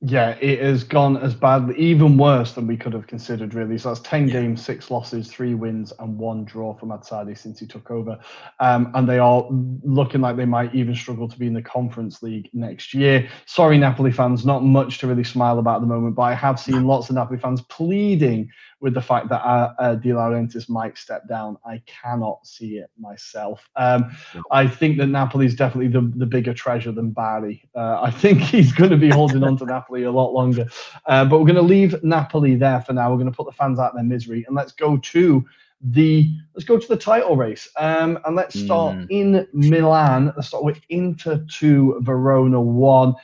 Yeah, 0.01 0.37
it 0.41 0.61
has 0.61 0.85
gone 0.85 1.17
as 1.17 1.35
bad, 1.35 1.73
even 1.77 2.17
worse 2.17 2.53
than 2.53 2.69
we 2.69 2.77
could 2.77 2.93
have 2.93 3.09
considered, 3.09 3.53
really. 3.53 3.79
So 3.79 3.89
that's 3.89 4.01
10 4.09 4.29
yeah. 4.29 4.35
games, 4.35 4.65
six 4.65 4.93
losses, 4.93 5.27
three 5.27 5.55
wins, 5.55 5.93
and 5.99 6.17
one 6.17 6.45
draw 6.45 6.73
for 6.73 6.87
Mazzarri 6.87 7.37
since 7.37 7.59
he 7.59 7.67
took 7.67 7.91
over. 7.91 8.17
Um, 8.61 8.93
and 8.95 9.09
they 9.09 9.19
are 9.19 9.45
looking 9.83 10.21
like 10.21 10.37
they 10.37 10.45
might 10.45 10.73
even 10.73 10.95
struggle 10.95 11.29
to 11.29 11.37
be 11.37 11.49
in 11.49 11.53
the 11.53 11.63
Conference 11.63 12.23
League 12.23 12.49
next 12.53 12.95
year. 12.95 13.29
Sorry, 13.47 13.77
Napoli 13.77 14.13
fans, 14.13 14.47
not 14.47 14.63
much 14.63 14.99
to 14.99 15.09
really 15.09 15.25
smile 15.25 15.59
about 15.59 15.77
at 15.77 15.81
the 15.81 15.89
moment, 15.89 16.15
but 16.15 16.23
I 16.23 16.35
have 16.35 16.61
seen 16.61 16.87
lots 16.87 17.09
of 17.09 17.17
Napoli 17.17 17.41
fans 17.41 17.63
pleading 17.63 18.51
with 18.81 18.95
the 18.95 19.01
fact 19.01 19.29
that 19.29 19.45
uh, 19.45 19.75
uh, 19.79 19.95
De 19.97 20.11
Laurentiis 20.11 20.69
might 20.69 20.97
step 20.97 21.29
down. 21.29 21.57
I 21.65 21.83
cannot 21.87 22.47
see 22.47 22.77
it 22.77 22.91
myself. 22.99 23.69
Um, 23.77 24.11
I 24.51 24.67
think 24.69 24.99
that 24.99 25.09
Napoli 25.09 25.47
is 25.47 25.57
definitely 25.57 25.89
the, 25.89 26.13
the 26.17 26.27
bigger 26.27 26.55
treasure 26.55 26.93
than 26.93 27.11
Bari. 27.11 27.69
Uh, 27.75 28.01
I 28.01 28.11
think 28.11 28.41
he's 28.53 28.73
going 28.73 28.91
to 28.91 28.97
be 28.97 29.11
holding 29.11 29.43
on 29.43 29.57
to 29.59 29.65
Napoli 29.65 30.05
a 30.05 30.13
lot 30.13 30.33
longer. 30.33 30.67
Uh, 31.07 31.25
but 31.25 31.39
we're 31.39 31.47
going 31.47 31.57
to 31.57 31.63
leave 31.63 32.03
Napoli 32.05 32.55
there 32.55 32.81
for 32.81 32.93
now. 32.93 33.11
We're 33.11 33.17
going 33.17 33.31
to 33.31 33.37
put 33.37 33.47
the 33.47 33.53
fans 33.53 33.79
out 33.79 33.91
of 33.91 33.95
their 33.97 34.05
misery 34.05 34.45
and 34.47 34.55
let's 34.55 34.73
go 34.73 34.97
to 34.97 35.45
the 35.81 36.29
let's 36.55 36.65
go 36.65 36.77
to 36.77 36.89
the 36.89 36.97
title 36.97 37.37
race 37.37 37.69
um, 37.77 38.19
and 38.25 38.35
let's 38.35 38.59
start 38.59 38.97
mm. 38.97 39.07
in 39.11 39.47
Milan. 39.53 40.33
Let's 40.35 40.49
start 40.49 40.65
with 40.65 40.81
Inter 40.89 41.45
two, 41.49 41.99
Verona 42.03 42.61
one. 42.61 43.15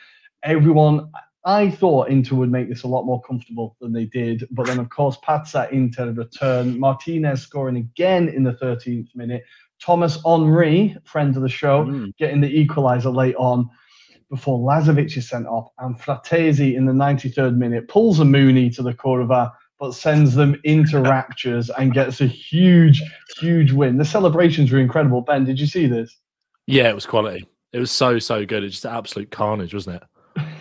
Everyone 0.45 1.11
I 1.45 1.71
thought 1.71 2.09
Inter 2.09 2.37
would 2.37 2.51
make 2.51 2.69
this 2.69 2.85
a 2.85 2.89
lot 2.89 3.05
more 3.05 3.21
comfortable 3.21 3.77
than 3.81 3.93
they 3.93 4.07
did. 4.07 4.47
But 4.51 4.67
then, 4.67 4.79
of 4.79 4.89
course, 4.89 5.19
Pazza 5.19 5.71
Inter 5.71 6.13
return. 6.13 6.79
Martinez 6.81 7.43
scoring 7.43 7.77
again 7.77 8.29
in 8.29 8.45
the 8.45 8.55
13th 8.55 9.15
minute. 9.15 9.45
Thomas 9.81 10.19
Henry, 10.25 10.97
friend 11.05 11.37
of 11.37 11.43
the 11.43 11.49
show, 11.49 11.85
mm. 11.85 12.17
getting 12.17 12.41
the 12.41 12.67
equaliser 12.67 13.15
late 13.15 13.37
on 13.37 13.69
before 14.31 14.59
Lazovic 14.59 15.15
is 15.17 15.29
sent 15.29 15.47
off. 15.47 15.69
And 15.79 15.99
Frattesi 15.99 16.77
in 16.77 16.87
the 16.87 16.93
93rd 16.93 17.57
minute 17.57 17.89
pulls 17.89 18.21
a 18.21 18.25
Mooney 18.25 18.71
to 18.71 18.83
the 18.83 18.95
Curva, 18.95 19.53
but 19.79 19.93
sends 19.93 20.35
them 20.35 20.59
into 20.65 21.01
raptures 21.03 21.69
and 21.69 21.93
gets 21.93 22.23
a 22.23 22.27
huge, 22.27 23.03
huge 23.39 23.73
win. 23.73 23.99
The 23.99 24.05
celebrations 24.07 24.73
were 24.73 24.79
incredible. 24.79 25.21
Ben, 25.21 25.45
did 25.45 25.61
you 25.61 25.67
see 25.67 25.87
this? 25.87 26.17
Yeah, 26.67 26.89
it 26.89 26.95
was 26.95 27.05
quality. 27.05 27.47
It 27.75 27.81
was 27.81 27.91
so, 27.91 28.19
so 28.19 28.47
good. 28.47 28.65
It's 28.65 28.77
just 28.77 28.87
absolute 28.87 29.31
carnage, 29.31 29.75
wasn't 29.75 29.97
it? 29.97 30.09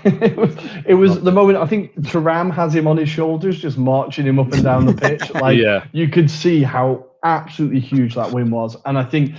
it 0.21 0.37
was, 0.37 0.55
it 0.85 0.93
was 0.95 1.21
the 1.21 1.31
moment 1.31 1.57
I 1.57 1.65
think 1.65 1.95
Thuram 2.01 2.53
has 2.53 2.75
him 2.75 2.87
on 2.87 2.97
his 2.97 3.09
shoulders, 3.09 3.59
just 3.59 3.77
marching 3.77 4.25
him 4.25 4.39
up 4.39 4.51
and 4.53 4.63
down 4.63 4.85
the 4.85 4.93
pitch. 4.93 5.21
Like 5.43 5.57
yeah. 5.57 5.85
you 5.91 6.07
could 6.07 6.29
see 6.29 6.63
how 6.63 7.05
absolutely 7.23 7.79
huge 7.79 8.15
that 8.15 8.31
win 8.31 8.51
was, 8.51 8.77
and 8.85 8.97
I 8.97 9.03
think. 9.03 9.35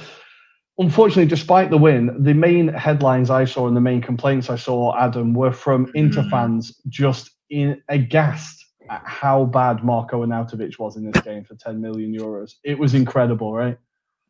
Unfortunately, 0.77 1.27
despite 1.27 1.70
the 1.70 1.79
win, 1.79 2.20
the 2.20 2.35
main 2.35 2.66
headlines 2.66 3.31
I 3.31 3.44
saw 3.44 3.68
and 3.68 3.77
the 3.77 3.81
main 3.81 4.03
complaints 4.03 4.50
I 4.50 4.57
saw, 4.57 4.92
Adam, 4.98 5.33
were 5.33 5.53
from 5.53 5.88
Inter 5.94 6.22
mm. 6.22 6.31
fans 6.31 6.81
just 6.88 7.31
in 7.48 7.81
aghast 7.88 8.64
at 8.90 9.03
how 9.05 9.44
bad 9.44 9.85
Marco 9.85 10.24
Arnautovic 10.24 10.79
was 10.79 10.96
in 10.96 11.11
this 11.11 11.22
game 11.22 11.44
for 11.44 11.55
10 11.55 11.81
million 11.81 12.12
euros. 12.12 12.55
It 12.64 12.79
was 12.79 12.94
incredible, 12.94 13.55
right? 13.55 13.79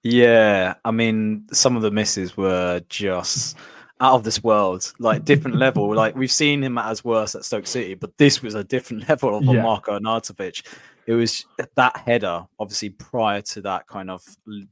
Yeah, 0.02 0.74
I 0.84 0.90
mean, 0.90 1.46
some 1.50 1.76
of 1.76 1.82
the 1.82 1.90
misses 1.90 2.36
were 2.36 2.82
just 2.88 3.56
out 4.00 4.14
of 4.14 4.24
this 4.24 4.42
world, 4.42 4.92
like 4.98 5.24
different 5.24 5.56
level. 5.58 5.94
Like 5.94 6.16
we've 6.16 6.32
seen 6.32 6.62
him 6.62 6.78
at 6.78 6.88
his 6.88 7.04
worst 7.04 7.34
at 7.34 7.44
Stoke 7.44 7.66
City, 7.66 7.94
but 7.94 8.16
this 8.18 8.42
was 8.42 8.54
a 8.54 8.64
different 8.64 9.08
level 9.08 9.36
of 9.36 9.44
yeah. 9.44 9.62
Marco 9.62 9.98
Arnautovic. 9.98 10.64
It 11.06 11.12
was 11.12 11.44
that 11.74 11.96
header, 11.98 12.46
obviously 12.58 12.90
prior 12.90 13.42
to 13.42 13.60
that 13.62 13.86
kind 13.86 14.10
of 14.10 14.22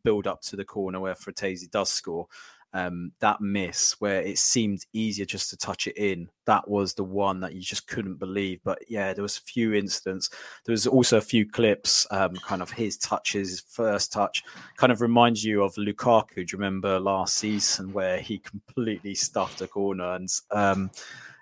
build 0.02 0.26
up 0.26 0.40
to 0.42 0.56
the 0.56 0.64
corner 0.64 0.98
where 0.98 1.14
Frattesi 1.14 1.70
does 1.70 1.90
score 1.90 2.26
um, 2.74 3.12
that 3.20 3.40
miss 3.40 4.00
where 4.00 4.22
it 4.22 4.38
seemed 4.38 4.86
easier 4.92 5.26
just 5.26 5.50
to 5.50 5.56
touch 5.56 5.86
it 5.86 5.96
in. 5.96 6.28
That 6.46 6.68
was 6.68 6.94
the 6.94 7.04
one 7.04 7.40
that 7.40 7.54
you 7.54 7.60
just 7.60 7.86
couldn't 7.86 8.16
believe. 8.16 8.60
But 8.64 8.78
yeah, 8.88 9.12
there 9.12 9.22
was 9.22 9.38
a 9.38 9.42
few 9.42 9.74
incidents. 9.74 10.30
There 10.64 10.72
was 10.72 10.86
also 10.86 11.18
a 11.18 11.22
few 11.22 11.48
clips, 11.48 12.06
um, 12.10 12.34
kind 12.46 12.62
of 12.62 12.70
his 12.70 12.96
touches, 12.96 13.50
his 13.50 13.60
first 13.60 14.12
touch, 14.12 14.42
kind 14.76 14.90
of 14.90 15.00
reminds 15.00 15.44
you 15.44 15.62
of 15.62 15.74
Lukaku. 15.74 16.34
Do 16.34 16.40
you 16.40 16.58
remember 16.58 16.98
last 16.98 17.36
season 17.36 17.92
where 17.92 18.18
he 18.18 18.38
completely 18.38 19.14
stuffed 19.14 19.60
a 19.60 19.66
corner? 19.66 20.14
And 20.14 20.28
um, 20.50 20.90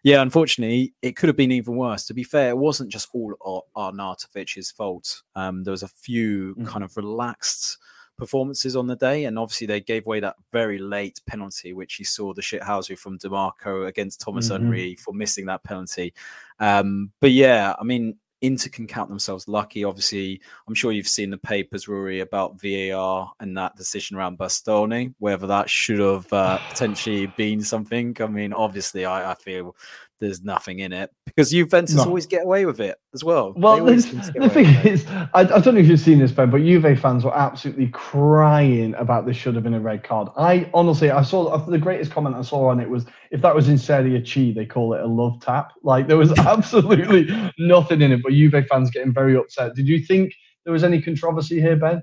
yeah, 0.03 0.23
unfortunately, 0.23 0.95
it 1.03 1.17
could 1.17 1.29
have 1.29 1.37
been 1.37 1.53
even 1.53 1.77
worse. 1.77 2.07
To 2.07 2.15
be 2.15 2.25
fair, 2.25 2.51
it 2.51 2.59
wasn't 2.59 2.91
just 2.91 3.09
all 3.13 3.67
Arnautovic's 3.77 4.71
fault. 4.71 5.23
Um, 5.37 5.63
there 5.63 5.73
was 5.73 5.83
a 5.83 5.89
few 5.89 6.57
mm. 6.57 6.67
kind 6.67 6.83
of 6.83 6.97
relaxed 6.97 7.79
performances 8.21 8.77
on 8.77 8.87
the 8.87 8.97
day. 8.97 9.25
And 9.25 9.39
obviously, 9.39 9.67
they 9.67 9.81
gave 9.81 10.07
away 10.07 10.21
that 10.21 10.37
very 10.53 10.79
late 10.79 11.21
penalty, 11.27 11.73
which 11.73 11.99
you 11.99 12.05
saw 12.05 12.33
the 12.33 12.43
shithousery 12.43 12.97
from 12.97 13.19
Dimarco 13.19 13.89
against 13.89 14.21
Thomas 14.21 14.49
mm-hmm. 14.49 14.63
Henry 14.63 14.95
for 14.95 15.13
missing 15.13 15.47
that 15.47 15.65
penalty. 15.65 16.15
Um, 16.61 17.11
but 17.21 17.33
yeah, 17.33 17.75
I 17.79 17.83
mean, 17.83 18.17
Inter 18.43 18.71
can 18.71 18.87
count 18.87 19.11
themselves 19.11 19.49
lucky. 19.49 19.85
Obviously, 19.85 20.41
I'm 20.67 20.75
sure 20.75 20.93
you've 20.93 21.09
seen 21.09 21.31
the 21.31 21.39
papers, 21.39 21.87
Ruairi, 21.87 22.23
about 22.23 22.61
VAR 22.61 23.33
and 23.41 23.57
that 23.57 23.77
decision 23.77 24.17
around 24.17 24.39
Bastoni, 24.39 25.15
whether 25.19 25.47
that 25.47 25.69
should 25.69 26.01
have 26.01 26.33
uh, 26.33 26.59
potentially 26.71 27.27
been 27.27 27.63
something. 27.63 28.17
I 28.21 28.27
mean, 28.27 28.53
obviously, 28.53 29.05
I, 29.05 29.33
I, 29.33 29.35
feel 29.35 29.77
there's 30.21 30.43
nothing 30.43 30.81
in 30.81 30.93
it 30.93 31.11
because 31.25 31.51
Juventus 31.51 31.97
no. 31.97 32.05
always 32.05 32.27
get 32.27 32.45
away 32.45 32.67
with 32.67 32.81
it 32.81 32.99
as 33.15 33.25
well. 33.25 33.55
Well, 33.57 33.85
the 33.85 34.51
thing 34.53 34.67
is, 34.87 35.07
I, 35.09 35.41
I, 35.41 35.45
don't 35.45 35.75
know 35.75 35.81
if 35.81 35.89
you've 35.89 36.01
seen 36.01 36.19
this, 36.19 36.31
Ben, 36.31 36.51
but 36.51 36.59
Juve 36.59 36.99
fans 37.01 37.25
were 37.25 37.37
absolutely 37.37 37.89
crying 37.89 38.95
about 38.95 39.27
this 39.27 39.37
should 39.37 39.55
have 39.55 39.65
been 39.65 39.75
a 39.75 39.81
red 39.81 40.05
card. 40.05 40.29
I 40.37 40.71
honestly, 40.75 41.11
I 41.11 41.23
saw 41.23 41.57
the 41.57 41.79
greatest 41.79 42.13
comment 42.13 42.37
I 42.37 42.43
saw 42.43 42.69
on 42.69 42.81
it 42.81 42.89
was 42.89 43.07
if 43.31 43.41
that 43.43 43.55
was 43.55 43.69
in 43.69 43.79
Serie 43.79 44.25
C, 44.27 44.53
they 44.53 44.67
call 44.67 44.95
it 44.95 45.01
a 45.01 45.07
love 45.07 45.41
tap. 45.41 45.73
Like 45.83 46.07
there 46.07 46.19
was 46.19 46.33
absolutely 46.39 47.29
nothing 47.59 48.03
in 48.03 48.13
it, 48.13 48.23
but 48.23 48.33
Juve 48.33 48.67
fans 48.69 48.91
getting 48.91 49.13
very 49.13 49.37
upset. 49.37 49.75
Did 49.75 49.89
you 49.89 49.99
think 50.05 50.35
there 50.65 50.73
was 50.73 50.85
any 50.85 51.01
controversy 51.01 51.61
here, 51.61 51.77
Ben? 51.77 52.03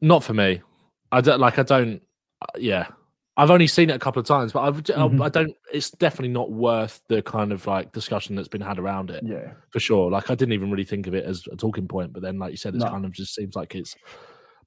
Not 0.00 0.24
for 0.24 0.34
me. 0.34 0.62
I 1.12 1.20
don't 1.20 1.40
like. 1.40 1.58
I 1.58 1.62
don't. 1.62 2.02
Uh, 2.42 2.58
yeah, 2.58 2.86
I've 3.40 3.50
only 3.50 3.68
seen 3.68 3.88
it 3.88 3.96
a 3.96 3.98
couple 3.98 4.20
of 4.20 4.26
times, 4.26 4.52
but 4.52 4.60
I've, 4.60 4.82
mm-hmm. 4.82 5.22
I 5.22 5.30
don't. 5.30 5.56
It's 5.72 5.88
definitely 5.90 6.28
not 6.28 6.52
worth 6.52 7.00
the 7.08 7.22
kind 7.22 7.52
of 7.52 7.66
like 7.66 7.90
discussion 7.90 8.36
that's 8.36 8.48
been 8.48 8.60
had 8.60 8.78
around 8.78 9.08
it. 9.08 9.24
Yeah, 9.24 9.52
for 9.70 9.80
sure. 9.80 10.10
Like 10.10 10.30
I 10.30 10.34
didn't 10.34 10.52
even 10.52 10.70
really 10.70 10.84
think 10.84 11.06
of 11.06 11.14
it 11.14 11.24
as 11.24 11.44
a 11.50 11.56
talking 11.56 11.88
point, 11.88 12.12
but 12.12 12.20
then, 12.20 12.38
like 12.38 12.50
you 12.50 12.58
said, 12.58 12.74
it 12.74 12.80
no. 12.80 12.90
kind 12.90 13.06
of 13.06 13.12
just 13.12 13.34
seems 13.34 13.56
like 13.56 13.74
it's 13.74 13.96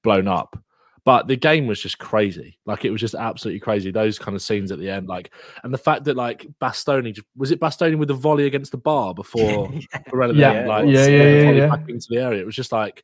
blown 0.01 0.27
up. 0.27 0.57
But 1.05 1.27
the 1.27 1.35
game 1.35 1.67
was 1.67 1.79
just 1.79 1.99
crazy. 1.99 2.57
Like 2.65 2.83
it 2.83 2.89
was 2.89 2.99
just 2.99 3.13
absolutely 3.13 3.59
crazy. 3.59 3.91
Those 3.91 4.17
kind 4.17 4.35
of 4.35 4.41
scenes 4.41 4.71
at 4.71 4.79
the 4.79 4.89
end, 4.89 5.07
like, 5.07 5.31
and 5.63 5.71
the 5.71 5.77
fact 5.77 6.05
that 6.05 6.17
like 6.17 6.47
Bastoni 6.59 7.15
was 7.37 7.51
it 7.51 7.59
Bastoni 7.59 7.95
with 7.95 8.07
the 8.07 8.15
volley 8.15 8.47
against 8.47 8.71
the 8.71 8.77
bar 8.77 9.13
before 9.13 9.71
yeah. 9.71 9.99
like 10.15 10.33
yeah, 10.33 10.65
yeah, 10.65 11.07
yeah, 11.07 11.51
yeah, 11.51 11.67
back 11.67 11.87
into 11.89 12.07
the 12.09 12.17
area. 12.17 12.41
It 12.41 12.45
was 12.47 12.55
just 12.55 12.71
like 12.71 13.03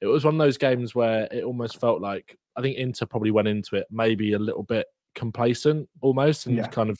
it 0.00 0.06
was 0.06 0.24
one 0.24 0.36
of 0.36 0.38
those 0.38 0.56
games 0.56 0.94
where 0.94 1.28
it 1.30 1.44
almost 1.44 1.78
felt 1.78 2.00
like 2.00 2.38
I 2.56 2.62
think 2.62 2.78
Inter 2.78 3.04
probably 3.04 3.30
went 3.30 3.48
into 3.48 3.76
it 3.76 3.88
maybe 3.90 4.32
a 4.32 4.38
little 4.38 4.62
bit 4.62 4.86
complacent 5.14 5.88
almost 6.00 6.46
and 6.46 6.56
yeah. 6.56 6.66
kind 6.66 6.90
of 6.90 6.98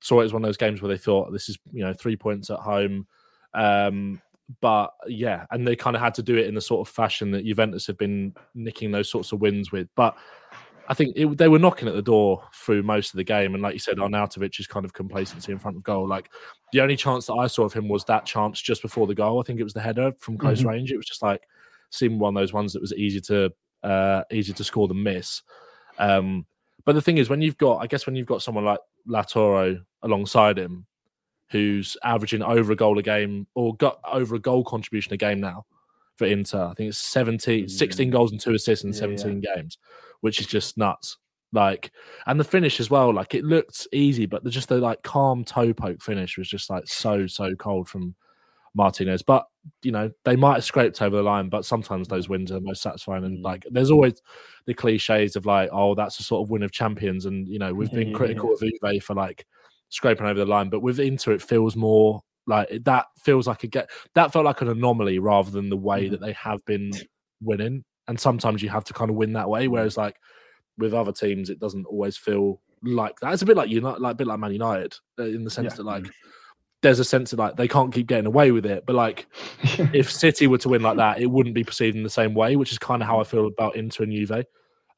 saw 0.00 0.20
it 0.20 0.24
as 0.24 0.32
one 0.32 0.42
of 0.42 0.48
those 0.48 0.56
games 0.56 0.82
where 0.82 0.88
they 0.88 0.98
thought 0.98 1.32
this 1.32 1.48
is 1.48 1.58
you 1.72 1.84
know 1.84 1.92
three 1.92 2.16
points 2.16 2.50
at 2.50 2.58
home 2.58 3.06
um 3.54 4.20
but 4.60 4.92
yeah, 5.06 5.46
and 5.50 5.66
they 5.66 5.76
kind 5.76 5.96
of 5.96 6.02
had 6.02 6.14
to 6.14 6.22
do 6.22 6.36
it 6.36 6.46
in 6.46 6.54
the 6.54 6.60
sort 6.60 6.86
of 6.86 6.92
fashion 6.92 7.30
that 7.32 7.44
Juventus 7.44 7.86
have 7.86 7.98
been 7.98 8.34
nicking 8.54 8.90
those 8.90 9.08
sorts 9.08 9.32
of 9.32 9.40
wins 9.40 9.72
with. 9.72 9.88
But 9.94 10.16
I 10.88 10.94
think 10.94 11.14
it, 11.16 11.38
they 11.38 11.48
were 11.48 11.58
knocking 11.58 11.88
at 11.88 11.94
the 11.94 12.02
door 12.02 12.44
through 12.52 12.82
most 12.82 13.12
of 13.12 13.16
the 13.16 13.24
game, 13.24 13.54
and 13.54 13.62
like 13.62 13.72
you 13.72 13.78
said, 13.78 13.98
Arnautovic's 13.98 14.66
kind 14.66 14.84
of 14.84 14.92
complacency 14.92 15.52
in 15.52 15.58
front 15.58 15.76
of 15.76 15.82
goal. 15.82 16.06
Like 16.06 16.30
the 16.72 16.80
only 16.80 16.96
chance 16.96 17.26
that 17.26 17.34
I 17.34 17.46
saw 17.46 17.64
of 17.64 17.72
him 17.72 17.88
was 17.88 18.04
that 18.06 18.26
chance 18.26 18.60
just 18.60 18.82
before 18.82 19.06
the 19.06 19.14
goal. 19.14 19.40
I 19.40 19.44
think 19.44 19.60
it 19.60 19.64
was 19.64 19.74
the 19.74 19.80
header 19.80 20.12
from 20.18 20.36
close 20.36 20.60
mm-hmm. 20.60 20.68
range. 20.68 20.92
It 20.92 20.96
was 20.96 21.06
just 21.06 21.22
like 21.22 21.42
seemed 21.90 22.20
one 22.20 22.36
of 22.36 22.40
those 22.40 22.52
ones 22.52 22.72
that 22.72 22.82
was 22.82 22.92
easy 22.94 23.20
to 23.22 23.52
uh, 23.82 24.22
easy 24.30 24.52
to 24.52 24.64
score 24.64 24.88
than 24.88 25.02
miss. 25.02 25.42
Um, 25.98 26.46
but 26.84 26.94
the 26.94 27.02
thing 27.02 27.18
is, 27.18 27.28
when 27.28 27.42
you've 27.42 27.58
got, 27.58 27.78
I 27.78 27.86
guess, 27.86 28.06
when 28.06 28.16
you've 28.16 28.26
got 28.26 28.42
someone 28.42 28.64
like 28.64 28.80
Lautaro 29.08 29.82
alongside 30.02 30.58
him, 30.58 30.86
who's 31.52 31.98
averaging 32.02 32.42
over 32.42 32.72
a 32.72 32.76
goal 32.76 32.98
a 32.98 33.02
game 33.02 33.46
or 33.54 33.76
got 33.76 34.00
over 34.10 34.34
a 34.34 34.40
goal 34.40 34.64
contribution 34.64 35.12
a 35.12 35.18
game 35.18 35.38
now 35.38 35.66
for 36.16 36.26
Inter. 36.26 36.64
I 36.64 36.74
think 36.74 36.88
it's 36.88 36.98
17, 36.98 37.66
mm. 37.66 37.70
16 37.70 38.10
goals 38.10 38.32
and 38.32 38.40
two 38.40 38.54
assists 38.54 38.84
in 38.84 38.92
yeah, 38.92 38.98
17 38.98 39.42
yeah. 39.42 39.54
games, 39.54 39.78
which 40.22 40.40
is 40.40 40.46
just 40.46 40.78
nuts. 40.78 41.18
Like, 41.52 41.92
and 42.26 42.40
the 42.40 42.44
finish 42.44 42.80
as 42.80 42.88
well, 42.88 43.12
like 43.12 43.34
it 43.34 43.44
looked 43.44 43.86
easy, 43.92 44.24
but 44.24 44.42
the, 44.42 44.50
just 44.50 44.70
the 44.70 44.78
like 44.78 45.02
calm 45.02 45.44
toe 45.44 45.74
poke 45.74 46.02
finish 46.02 46.38
was 46.38 46.48
just 46.48 46.70
like 46.70 46.86
so, 46.86 47.26
so 47.26 47.54
cold 47.54 47.86
from 47.86 48.14
Martinez. 48.74 49.22
But, 49.22 49.46
you 49.82 49.92
know, 49.92 50.10
they 50.24 50.36
might 50.36 50.54
have 50.54 50.64
scraped 50.64 51.00
over 51.02 51.16
the 51.16 51.22
line, 51.22 51.48
but 51.48 51.64
sometimes 51.64 52.08
those 52.08 52.28
wins 52.28 52.52
are 52.52 52.60
most 52.60 52.82
satisfying. 52.82 53.24
And 53.24 53.42
like, 53.42 53.64
there's 53.70 53.90
always 53.90 54.20
the 54.66 54.74
cliches 54.74 55.36
of 55.36 55.46
like, 55.46 55.70
oh, 55.72 55.94
that's 55.94 56.20
a 56.20 56.22
sort 56.22 56.44
of 56.44 56.50
win 56.50 56.62
of 56.62 56.72
champions. 56.72 57.26
And, 57.26 57.48
you 57.48 57.58
know, 57.58 57.72
we've 57.72 57.92
been 57.92 58.14
critical 58.14 58.52
of 58.52 58.60
Juve 58.60 59.02
for 59.02 59.14
like, 59.14 59.46
scraping 59.88 60.24
over 60.24 60.40
the 60.40 60.46
line. 60.46 60.70
But 60.70 60.80
with 60.80 60.98
Inter, 60.98 61.32
it 61.32 61.42
feels 61.42 61.76
more 61.76 62.22
like 62.46 62.70
that 62.84 63.08
feels 63.22 63.46
like 63.46 63.62
a 63.62 63.66
get 63.66 63.90
that 64.14 64.32
felt 64.32 64.46
like 64.46 64.62
an 64.62 64.68
anomaly 64.68 65.18
rather 65.18 65.50
than 65.50 65.68
the 65.68 65.76
way 65.76 66.08
that 66.08 66.18
mm. 66.18 66.24
they 66.24 66.32
have 66.32 66.64
been 66.64 66.90
winning. 67.42 67.84
And 68.08 68.18
sometimes 68.18 68.62
you 68.62 68.70
have 68.70 68.84
to 68.84 68.94
kind 68.94 69.10
of 69.10 69.16
win 69.16 69.34
that 69.34 69.50
way. 69.50 69.68
Whereas 69.68 69.98
like 69.98 70.16
with 70.78 70.94
other 70.94 71.12
teams, 71.12 71.50
it 71.50 71.60
doesn't 71.60 71.84
always 71.84 72.16
feel 72.16 72.58
like 72.82 73.20
that. 73.20 73.34
It's 73.34 73.42
a 73.42 73.44
bit 73.46 73.58
like 73.58 73.68
United, 73.68 74.00
like 74.00 74.12
a 74.12 74.16
bit 74.16 74.26
like 74.26 74.38
Man 74.40 74.52
United 74.52 74.94
uh, 75.18 75.24
in 75.24 75.44
the 75.44 75.50
sense 75.50 75.72
yeah. 75.72 75.76
that 75.76 75.84
like 75.84 76.06
there's 76.82 76.98
a 76.98 77.04
sense 77.04 77.32
of 77.32 77.38
like 77.38 77.56
they 77.56 77.68
can't 77.68 77.92
keep 77.92 78.06
getting 78.06 78.26
away 78.26 78.50
with 78.50 78.66
it. 78.66 78.84
But 78.86 78.96
like 78.96 79.26
if 79.92 80.10
City 80.10 80.46
were 80.46 80.58
to 80.58 80.68
win 80.68 80.82
like 80.82 80.96
that, 80.98 81.20
it 81.20 81.26
wouldn't 81.26 81.54
be 81.54 81.64
perceived 81.64 81.96
in 81.96 82.02
the 82.02 82.10
same 82.10 82.34
way, 82.34 82.56
which 82.56 82.72
is 82.72 82.78
kind 82.78 83.02
of 83.02 83.08
how 83.08 83.20
I 83.20 83.24
feel 83.24 83.46
about 83.46 83.76
Inter 83.76 84.04
and 84.04 84.12
Juve. 84.12 84.44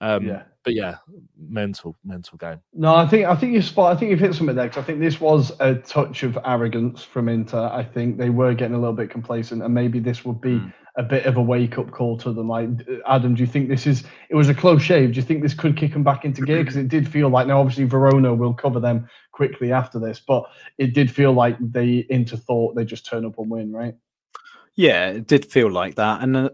Um, 0.01 0.27
yeah. 0.27 0.43
But 0.65 0.75
yeah, 0.75 0.97
mental, 1.39 1.95
mental 2.05 2.39
game. 2.39 2.59
No, 2.73 2.95
I 2.95 3.07
think 3.07 3.27
I 3.27 3.37
think 3.37 3.53
you 3.53 3.61
spot. 3.61 3.95
I 3.95 3.99
think 3.99 4.11
you've 4.11 4.21
hit 4.21 4.35
something 4.35 4.57
there 4.57 4.67
because 4.67 4.83
I 4.83 4.87
think 4.87 4.99
this 4.99 5.21
was 5.21 5.53
a 5.61 5.75
touch 5.75 6.23
of 6.23 6.39
arrogance 6.47 7.03
from 7.03 7.29
Inter. 7.29 7.69
I 7.71 7.85
think 7.85 8.17
they 8.17 8.31
were 8.31 8.55
getting 8.55 8.75
a 8.75 8.79
little 8.79 8.95
bit 8.95 9.11
complacent, 9.11 9.63
and 9.63 9.75
maybe 9.75 9.99
this 9.99 10.25
would 10.25 10.41
be 10.41 10.59
mm. 10.61 10.73
A 10.97 11.03
bit 11.03 11.27
of 11.27 11.37
a 11.37 11.43
wake 11.43 11.79
up 11.79 11.91
call 11.91 12.17
to 12.19 12.33
them. 12.33 12.49
Like 12.49 12.69
Adam, 13.07 13.35
do 13.35 13.41
you 13.41 13.47
think 13.47 13.69
this 13.69 13.87
is? 13.87 14.05
It 14.29 14.35
was 14.35 14.49
a 14.49 14.55
close 14.55 14.83
shave. 14.83 15.13
Do 15.13 15.17
you 15.17 15.23
think 15.23 15.43
this 15.43 15.55
could 15.55 15.77
kick 15.77 15.93
them 15.93 16.05
back 16.05 16.25
into 16.25 16.43
gear? 16.43 16.59
Because 16.59 16.77
it 16.77 16.89
did 16.89 17.09
feel 17.09 17.29
like 17.29 17.47
now, 17.47 17.61
obviously, 17.61 17.85
Verona 17.85 18.35
will 18.35 18.55
cover 18.55 18.81
them 18.81 19.09
quickly 19.33 19.73
after 19.73 19.99
this, 19.99 20.21
but 20.21 20.45
it 20.79 20.95
did 20.95 21.11
feel 21.11 21.33
like 21.33 21.57
they 21.61 22.07
into 22.11 22.37
thought 22.37 22.75
they 22.75 22.85
just 22.85 23.07
turn 23.07 23.25
up 23.25 23.39
and 23.39 23.51
win, 23.51 23.73
right? 23.73 23.95
Yeah, 24.75 25.11
it 25.11 25.27
did 25.27 25.47
feel 25.47 25.71
like 25.71 25.97
that, 25.97 26.23
and. 26.23 26.37
Uh 26.37 26.51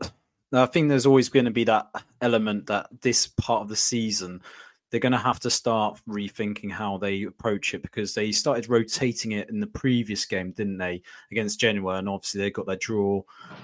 I 0.52 0.66
think 0.66 0.88
there's 0.88 1.06
always 1.06 1.28
going 1.28 1.44
to 1.44 1.50
be 1.50 1.64
that 1.64 1.88
element 2.20 2.66
that 2.66 2.88
this 3.02 3.26
part 3.26 3.62
of 3.62 3.68
the 3.68 3.76
season 3.76 4.42
they're 4.90 5.00
going 5.00 5.12
to 5.12 5.18
have 5.18 5.40
to 5.40 5.50
start 5.50 6.00
rethinking 6.08 6.70
how 6.70 6.98
they 6.98 7.22
approach 7.22 7.74
it 7.74 7.82
because 7.82 8.14
they 8.14 8.32
started 8.32 8.68
rotating 8.68 9.32
it 9.32 9.48
in 9.48 9.60
the 9.60 9.66
previous 9.66 10.24
game, 10.24 10.50
didn't 10.50 10.78
they, 10.78 11.02
against 11.30 11.60
Genoa? 11.60 11.96
And 11.96 12.08
obviously 12.08 12.40
they 12.40 12.50
got 12.50 12.66
their 12.66 12.76
draw. 12.76 13.22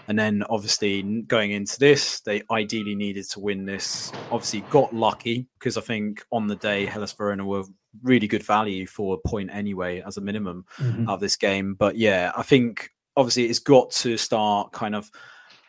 And 0.09 0.19
then 0.19 0.45
obviously 0.49 1.03
going 1.23 1.51
into 1.51 1.79
this, 1.79 2.21
they 2.21 2.43
ideally 2.51 2.95
needed 2.95 3.25
to 3.31 3.41
win 3.41 3.67
this. 3.67 4.13
Obviously 4.31 4.61
got 4.71 4.95
lucky 4.95 5.47
because 5.59 5.77
I 5.77 5.81
think 5.81 6.25
on 6.31 6.47
the 6.47 6.57
day 6.57 6.87
Hellas 6.87 7.13
Verona 7.13 7.45
were 7.45 7.65
really 8.03 8.29
good 8.29 8.43
value 8.43 8.87
for 8.87 9.15
a 9.15 9.29
point 9.29 9.51
anyway 9.53 10.03
as 10.07 10.17
a 10.17 10.21
minimum 10.21 10.65
mm-hmm. 10.77 11.09
of 11.09 11.21
this 11.21 11.37
game. 11.37 11.75
But 11.75 11.97
yeah, 11.97 12.31
I 12.37 12.43
think 12.43 12.91
obviously 13.17 13.47
it's 13.47 13.59
got 13.59 13.91
to 13.91 14.17
start 14.17 14.73
kind 14.73 14.95
of 14.95 15.11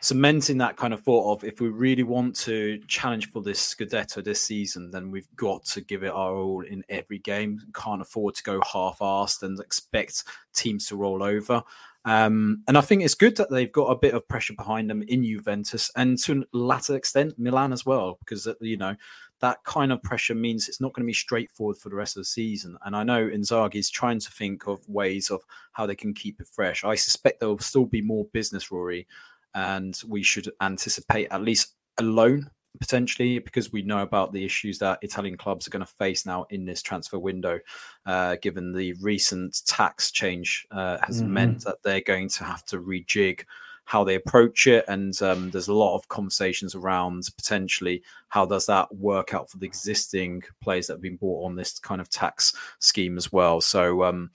cementing 0.00 0.58
that 0.58 0.76
kind 0.76 0.94
of 0.94 1.00
thought 1.02 1.32
of 1.32 1.44
if 1.44 1.60
we 1.60 1.68
really 1.68 2.04
want 2.04 2.36
to 2.36 2.78
challenge 2.86 3.30
for 3.30 3.42
this 3.42 3.74
Scudetto 3.74 4.22
this 4.22 4.40
season, 4.40 4.90
then 4.90 5.10
we've 5.10 5.28
got 5.36 5.64
to 5.66 5.80
give 5.80 6.04
it 6.04 6.12
our 6.12 6.34
all 6.36 6.64
in 6.64 6.84
every 6.88 7.18
game. 7.18 7.60
Can't 7.74 8.02
afford 8.02 8.34
to 8.36 8.42
go 8.42 8.60
half-assed 8.72 9.42
and 9.42 9.58
expect 9.60 10.24
teams 10.54 10.86
to 10.86 10.96
roll 10.96 11.22
over. 11.22 11.62
Um, 12.04 12.62
and 12.68 12.78
I 12.78 12.80
think 12.80 13.02
it's 13.02 13.14
good 13.14 13.36
that 13.36 13.50
they've 13.50 13.72
got 13.72 13.86
a 13.90 13.98
bit 13.98 14.14
of 14.14 14.26
pressure 14.28 14.54
behind 14.54 14.88
them 14.88 15.02
in 15.02 15.24
Juventus 15.24 15.90
and 15.96 16.16
to 16.20 16.40
a 16.40 16.56
latter 16.56 16.96
extent 16.96 17.38
Milan 17.38 17.72
as 17.72 17.84
well, 17.84 18.18
because 18.20 18.46
uh, 18.46 18.54
you 18.60 18.76
know 18.76 18.94
that 19.40 19.62
kind 19.64 19.92
of 19.92 20.02
pressure 20.02 20.34
means 20.34 20.68
it's 20.68 20.80
not 20.80 20.92
going 20.94 21.04
to 21.04 21.06
be 21.06 21.12
straightforward 21.12 21.76
for 21.76 21.90
the 21.90 21.96
rest 21.96 22.16
of 22.16 22.22
the 22.22 22.24
season. 22.24 22.78
And 22.84 22.96
I 22.96 23.02
know 23.02 23.28
Inzaghi 23.28 23.76
is 23.76 23.90
trying 23.90 24.20
to 24.20 24.30
think 24.30 24.66
of 24.66 24.88
ways 24.88 25.30
of 25.30 25.42
how 25.72 25.86
they 25.86 25.94
can 25.94 26.14
keep 26.14 26.40
it 26.40 26.48
fresh. 26.48 26.82
I 26.82 26.94
suspect 26.94 27.40
there 27.40 27.48
will 27.48 27.58
still 27.58 27.84
be 27.84 28.00
more 28.00 28.24
business, 28.32 28.68
Ruairi, 28.68 29.06
and 29.58 30.00
we 30.06 30.22
should 30.22 30.50
anticipate 30.60 31.28
at 31.30 31.42
least 31.42 31.74
a 31.98 32.02
loan 32.02 32.50
potentially 32.80 33.38
because 33.38 33.72
we 33.72 33.82
know 33.82 34.02
about 34.02 34.32
the 34.32 34.44
issues 34.44 34.78
that 34.78 34.98
Italian 35.02 35.36
clubs 35.36 35.66
are 35.66 35.70
going 35.70 35.84
to 35.84 35.92
face 35.94 36.24
now 36.24 36.46
in 36.50 36.64
this 36.64 36.82
transfer 36.82 37.18
window, 37.18 37.58
uh, 38.06 38.36
given 38.40 38.72
the 38.72 38.92
recent 38.94 39.62
tax 39.66 40.12
change 40.12 40.66
uh, 40.70 40.98
has 41.04 41.20
mm-hmm. 41.20 41.32
meant 41.32 41.64
that 41.64 41.82
they're 41.82 42.00
going 42.00 42.28
to 42.28 42.44
have 42.44 42.64
to 42.66 42.78
rejig 42.78 43.44
how 43.84 44.04
they 44.04 44.16
approach 44.16 44.66
it 44.66 44.84
and 44.86 45.22
um, 45.22 45.50
there's 45.50 45.68
a 45.68 45.72
lot 45.72 45.96
of 45.96 46.06
conversations 46.08 46.74
around 46.74 47.26
potentially 47.38 48.02
how 48.28 48.44
does 48.44 48.66
that 48.66 48.94
work 48.94 49.32
out 49.32 49.48
for 49.48 49.56
the 49.56 49.64
existing 49.64 50.42
players 50.60 50.86
that 50.86 50.92
have 50.92 51.00
been 51.00 51.16
bought 51.16 51.42
on 51.46 51.56
this 51.56 51.78
kind 51.78 51.98
of 51.98 52.10
tax 52.10 52.52
scheme 52.80 53.16
as 53.16 53.32
well 53.32 53.62
so 53.62 54.04
um, 54.04 54.30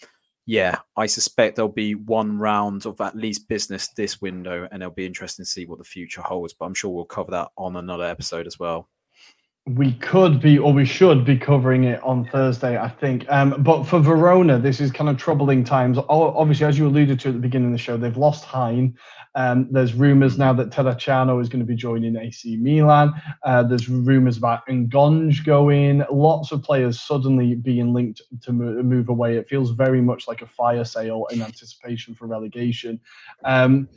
yeah, 0.46 0.80
I 0.98 1.06
suspect 1.06 1.56
there'll 1.56 1.72
be 1.72 1.96
one 1.96 2.38
round 2.38 2.86
of 2.86 3.00
at 3.02 3.16
least 3.16 3.48
business 3.48 3.88
this 3.90 4.22
window, 4.22 4.68
and 4.72 4.84
it'll 4.84 4.94
be 4.94 5.06
interesting 5.06 5.46
to 5.46 5.50
see 5.50 5.66
what 5.66 5.78
the 5.78 5.84
future 5.84 6.22
holds. 6.22 6.54
But 6.54 6.66
I'm 6.66 6.74
sure 6.74 6.92
we'll 6.92 7.06
cover 7.06 7.32
that 7.32 7.50
on 7.58 7.76
another 7.76 8.06
episode 8.06 8.48
as 8.48 8.60
well 8.60 8.90
we 9.66 9.94
could 9.94 10.42
be 10.42 10.60
or 10.60 10.74
we 10.74 10.84
should 10.84 11.24
be 11.24 11.38
covering 11.38 11.86
it 11.86 12.04
on 12.04 12.26
Thursday, 12.26 12.78
I 12.78 12.90
think. 12.90 13.26
Um, 13.30 13.64
but 13.64 13.84
for 13.84 14.00
Verona, 14.00 14.60
this 14.60 14.82
is 14.82 14.92
kind 14.92 15.10
of 15.10 15.18
troubling 15.18 15.64
times. 15.64 15.98
Obviously, 16.10 16.66
as 16.66 16.78
you 16.78 16.88
alluded 16.88 17.20
to 17.22 17.30
at 17.30 17.36
the 17.36 17.40
beginning 17.40 17.68
of 17.68 17.72
the 17.72 17.78
show, 17.78 17.96
they've 17.96 18.18
lost 18.18 18.44
Hien. 18.44 18.98
Um, 19.36 19.68
there's 19.72 19.94
rumours 19.94 20.38
now 20.38 20.52
that 20.54 20.70
Terracciano 20.70 21.42
is 21.42 21.48
going 21.48 21.62
to 21.62 21.66
be 21.66 21.76
joining 21.76 22.18
AC 22.18 22.58
Milan. 22.58 23.14
Uh, 23.44 23.64
there's 23.64 23.88
rumours 23.88 24.38
about 24.38 24.68
Ngonge 24.68 25.46
going. 25.46 26.04
Lots 26.12 26.52
of 26.52 26.62
players 26.62 27.00
suddenly 27.00 27.56
being 27.56 27.94
linked 27.94 28.22
to 28.42 28.52
move 28.52 29.08
away. 29.08 29.38
It 29.38 29.48
feels 29.48 29.72
very 29.72 30.02
much 30.02 30.28
like 30.28 30.42
a 30.42 30.48
fire 30.48 30.84
sale 30.84 31.26
in 31.32 31.42
anticipation 31.42 32.16
for 32.16 32.28
relegation. 32.28 33.00
Um, 33.46 33.88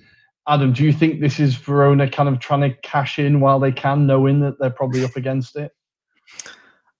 Adam, 0.48 0.72
do 0.72 0.84
you 0.84 0.92
think 0.92 1.20
this 1.20 1.40
is 1.40 1.56
Verona 1.56 2.08
kind 2.08 2.28
of 2.28 2.38
trying 2.38 2.60
to 2.60 2.74
cash 2.82 3.18
in 3.18 3.40
while 3.40 3.58
they 3.58 3.72
can, 3.72 4.06
knowing 4.06 4.40
that 4.40 4.58
they're 4.58 4.70
probably 4.70 5.04
up 5.04 5.16
against 5.16 5.56
it? 5.56 5.72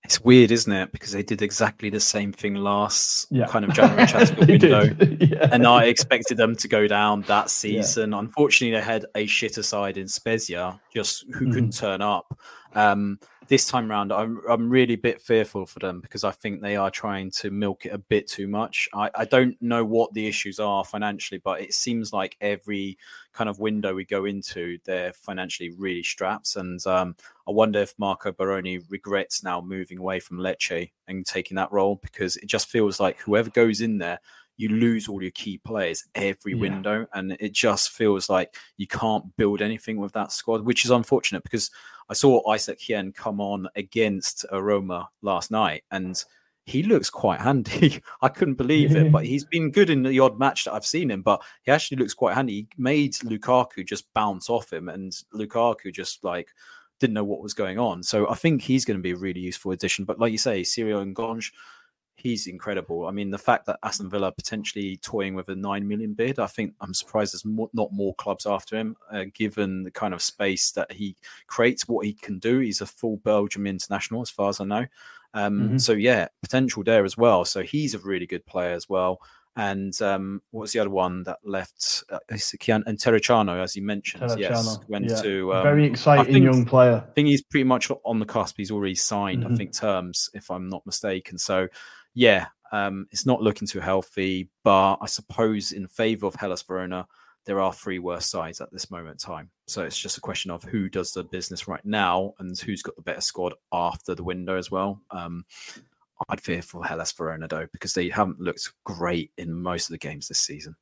It's 0.06 0.20
weird, 0.20 0.52
isn't 0.52 0.72
it? 0.72 0.92
Because 0.92 1.10
they 1.10 1.24
did 1.24 1.42
exactly 1.42 1.90
the 1.90 1.98
same 1.98 2.32
thing 2.32 2.54
last 2.54 3.26
yeah. 3.30 3.46
kind 3.46 3.64
of 3.64 3.72
January 3.72 4.06
transfer 4.08 4.46
window, 4.46 4.84
yeah. 5.20 5.48
and 5.50 5.66
I 5.66 5.84
expected 5.86 6.36
them 6.36 6.54
to 6.56 6.68
go 6.68 6.86
down 6.86 7.22
that 7.22 7.50
season. 7.50 8.12
Yeah. 8.12 8.18
Unfortunately, 8.18 8.76
they 8.76 8.84
had 8.84 9.06
a 9.16 9.26
shitter 9.26 9.64
side 9.64 9.96
in 9.96 10.06
Spezia, 10.06 10.80
just 10.94 11.24
who 11.34 11.46
mm. 11.46 11.52
couldn't 11.52 11.72
turn 11.76 12.02
up. 12.02 12.38
Um, 12.74 13.18
this 13.48 13.66
time 13.66 13.90
round, 13.90 14.12
I'm 14.12 14.40
I'm 14.48 14.68
really 14.70 14.94
a 14.94 14.98
bit 14.98 15.20
fearful 15.20 15.66
for 15.66 15.78
them 15.78 16.00
because 16.00 16.24
I 16.24 16.30
think 16.30 16.60
they 16.60 16.76
are 16.76 16.90
trying 16.90 17.30
to 17.32 17.50
milk 17.50 17.86
it 17.86 17.92
a 17.92 17.98
bit 17.98 18.28
too 18.28 18.48
much. 18.48 18.88
I, 18.94 19.10
I 19.14 19.24
don't 19.24 19.60
know 19.60 19.84
what 19.84 20.12
the 20.12 20.26
issues 20.26 20.58
are 20.58 20.84
financially, 20.84 21.40
but 21.42 21.60
it 21.60 21.74
seems 21.74 22.12
like 22.12 22.36
every 22.40 22.98
kind 23.32 23.50
of 23.50 23.58
window 23.58 23.94
we 23.94 24.04
go 24.04 24.24
into, 24.24 24.78
they're 24.84 25.12
financially 25.12 25.70
really 25.70 26.02
strapped. 26.02 26.56
And 26.56 26.84
um, 26.86 27.14
I 27.46 27.52
wonder 27.52 27.80
if 27.80 27.94
Marco 27.98 28.32
Baroni 28.32 28.78
regrets 28.88 29.42
now 29.42 29.60
moving 29.60 29.98
away 29.98 30.20
from 30.20 30.38
Lecce 30.38 30.90
and 31.06 31.24
taking 31.24 31.56
that 31.56 31.72
role 31.72 31.96
because 31.96 32.36
it 32.36 32.46
just 32.46 32.68
feels 32.68 32.98
like 32.98 33.20
whoever 33.20 33.50
goes 33.50 33.80
in 33.80 33.98
there 33.98 34.20
you 34.56 34.68
lose 34.68 35.08
all 35.08 35.22
your 35.22 35.30
key 35.32 35.58
players 35.58 36.04
every 36.14 36.52
yeah. 36.52 36.60
window 36.60 37.06
and 37.14 37.36
it 37.40 37.52
just 37.52 37.90
feels 37.90 38.28
like 38.28 38.56
you 38.76 38.86
can't 38.86 39.36
build 39.36 39.60
anything 39.62 39.98
with 39.98 40.12
that 40.12 40.32
squad 40.32 40.62
which 40.62 40.84
is 40.84 40.90
unfortunate 40.90 41.42
because 41.42 41.70
i 42.08 42.14
saw 42.14 42.40
Isak 42.52 42.80
Hien 42.80 43.12
come 43.12 43.40
on 43.40 43.68
against 43.76 44.44
Roma 44.52 45.08
last 45.22 45.50
night 45.50 45.84
and 45.90 46.24
he 46.66 46.82
looks 46.82 47.08
quite 47.08 47.40
handy. 47.40 48.02
I 48.22 48.28
couldn't 48.28 48.54
believe 48.54 48.96
it 48.96 49.12
but 49.12 49.24
he's 49.26 49.44
been 49.44 49.70
good 49.70 49.88
in 49.88 50.02
the 50.02 50.20
odd 50.20 50.38
match 50.38 50.64
that 50.64 50.74
i've 50.74 50.86
seen 50.86 51.10
him 51.10 51.22
but 51.22 51.42
he 51.62 51.72
actually 51.72 51.98
looks 51.98 52.14
quite 52.14 52.34
handy. 52.34 52.54
He 52.54 52.68
made 52.76 53.14
lukaku 53.14 53.86
just 53.86 54.12
bounce 54.14 54.50
off 54.50 54.72
him 54.72 54.88
and 54.88 55.12
lukaku 55.34 55.92
just 55.92 56.24
like 56.24 56.48
didn't 56.98 57.14
know 57.14 57.24
what 57.24 57.42
was 57.42 57.54
going 57.54 57.78
on. 57.78 58.02
So 58.02 58.28
i 58.30 58.34
think 58.34 58.62
he's 58.62 58.84
going 58.84 58.98
to 58.98 59.02
be 59.02 59.12
a 59.12 59.16
really 59.16 59.40
useful 59.40 59.72
addition 59.72 60.04
but 60.04 60.18
like 60.18 60.32
you 60.32 60.38
say 60.38 60.64
Cyril 60.64 61.00
and 61.00 61.14
Ngonge 61.14 61.52
he's 62.26 62.46
incredible. 62.46 63.06
I 63.06 63.10
mean, 63.12 63.30
the 63.30 63.38
fact 63.38 63.66
that 63.66 63.78
Aston 63.82 64.10
Villa 64.10 64.32
potentially 64.32 64.96
toying 64.98 65.34
with 65.34 65.48
a 65.48 65.56
nine 65.56 65.86
million 65.86 66.12
bid, 66.12 66.38
I 66.38 66.46
think 66.46 66.74
I'm 66.80 66.94
surprised 66.94 67.32
there's 67.32 67.44
more, 67.44 67.70
not 67.72 67.92
more 67.92 68.14
clubs 68.14 68.46
after 68.46 68.76
him, 68.76 68.96
uh, 69.10 69.24
given 69.32 69.84
the 69.84 69.90
kind 69.90 70.12
of 70.12 70.20
space 70.20 70.72
that 70.72 70.92
he 70.92 71.16
creates, 71.46 71.88
what 71.88 72.04
he 72.04 72.12
can 72.12 72.38
do. 72.38 72.58
He's 72.58 72.80
a 72.80 72.86
full 72.86 73.16
Belgium 73.18 73.66
international, 73.66 74.22
as 74.22 74.30
far 74.30 74.48
as 74.48 74.60
I 74.60 74.64
know. 74.64 74.86
Um, 75.34 75.60
mm-hmm. 75.60 75.78
So 75.78 75.92
yeah, 75.92 76.28
potential 76.42 76.82
there 76.82 77.04
as 77.04 77.16
well. 77.16 77.44
So 77.44 77.62
he's 77.62 77.94
a 77.94 77.98
really 77.98 78.26
good 78.26 78.44
player 78.46 78.72
as 78.72 78.88
well. 78.88 79.20
And 79.58 80.00
um, 80.02 80.42
what 80.50 80.62
was 80.62 80.72
the 80.72 80.80
other 80.80 80.90
one 80.90 81.22
that 81.22 81.38
left? 81.42 82.04
Uh, 82.10 82.18
and 82.28 82.38
Terracciano, 82.98 83.62
as 83.62 83.74
you 83.74 83.80
mentioned, 83.80 84.38
yes, 84.38 84.78
went 84.86 85.08
yeah. 85.08 85.22
to 85.22 85.54
um, 85.54 85.62
very 85.62 85.86
exciting 85.86 86.32
think, 86.34 86.44
young 86.44 86.66
player. 86.66 87.02
I 87.08 87.12
think 87.14 87.28
he's 87.28 87.42
pretty 87.42 87.64
much 87.64 87.90
on 88.04 88.18
the 88.18 88.26
cusp. 88.26 88.58
He's 88.58 88.70
already 88.70 88.94
signed, 88.94 89.44
mm-hmm. 89.44 89.54
I 89.54 89.56
think, 89.56 89.72
terms, 89.72 90.28
if 90.34 90.50
I'm 90.50 90.68
not 90.68 90.84
mistaken. 90.84 91.38
So 91.38 91.68
yeah, 92.16 92.46
um, 92.72 93.06
it's 93.12 93.26
not 93.26 93.42
looking 93.42 93.68
too 93.68 93.78
healthy. 93.78 94.48
But 94.64 94.96
I 95.00 95.06
suppose 95.06 95.70
in 95.70 95.86
favour 95.86 96.26
of 96.26 96.34
Hellas 96.34 96.62
Verona, 96.62 97.06
there 97.44 97.60
are 97.60 97.72
three 97.72 98.00
worse 98.00 98.26
sides 98.26 98.60
at 98.60 98.72
this 98.72 98.90
moment 98.90 99.12
in 99.12 99.18
time. 99.18 99.50
So 99.68 99.84
it's 99.84 99.98
just 99.98 100.18
a 100.18 100.22
question 100.22 100.50
of 100.50 100.64
who 100.64 100.88
does 100.88 101.12
the 101.12 101.22
business 101.22 101.68
right 101.68 101.84
now 101.84 102.32
and 102.40 102.58
who's 102.58 102.82
got 102.82 102.96
the 102.96 103.02
better 103.02 103.20
squad 103.20 103.54
after 103.72 104.14
the 104.14 104.24
window 104.24 104.56
as 104.56 104.70
well. 104.70 105.00
Um, 105.12 105.44
I'd 106.28 106.40
fear 106.40 106.62
for 106.62 106.84
Hellas 106.84 107.12
Verona 107.12 107.46
though 107.46 107.68
because 107.72 107.92
they 107.92 108.08
haven't 108.08 108.40
looked 108.40 108.72
great 108.84 109.30
in 109.36 109.52
most 109.52 109.88
of 109.88 109.92
the 109.92 109.98
games 109.98 110.26
this 110.26 110.40
season. 110.40 110.74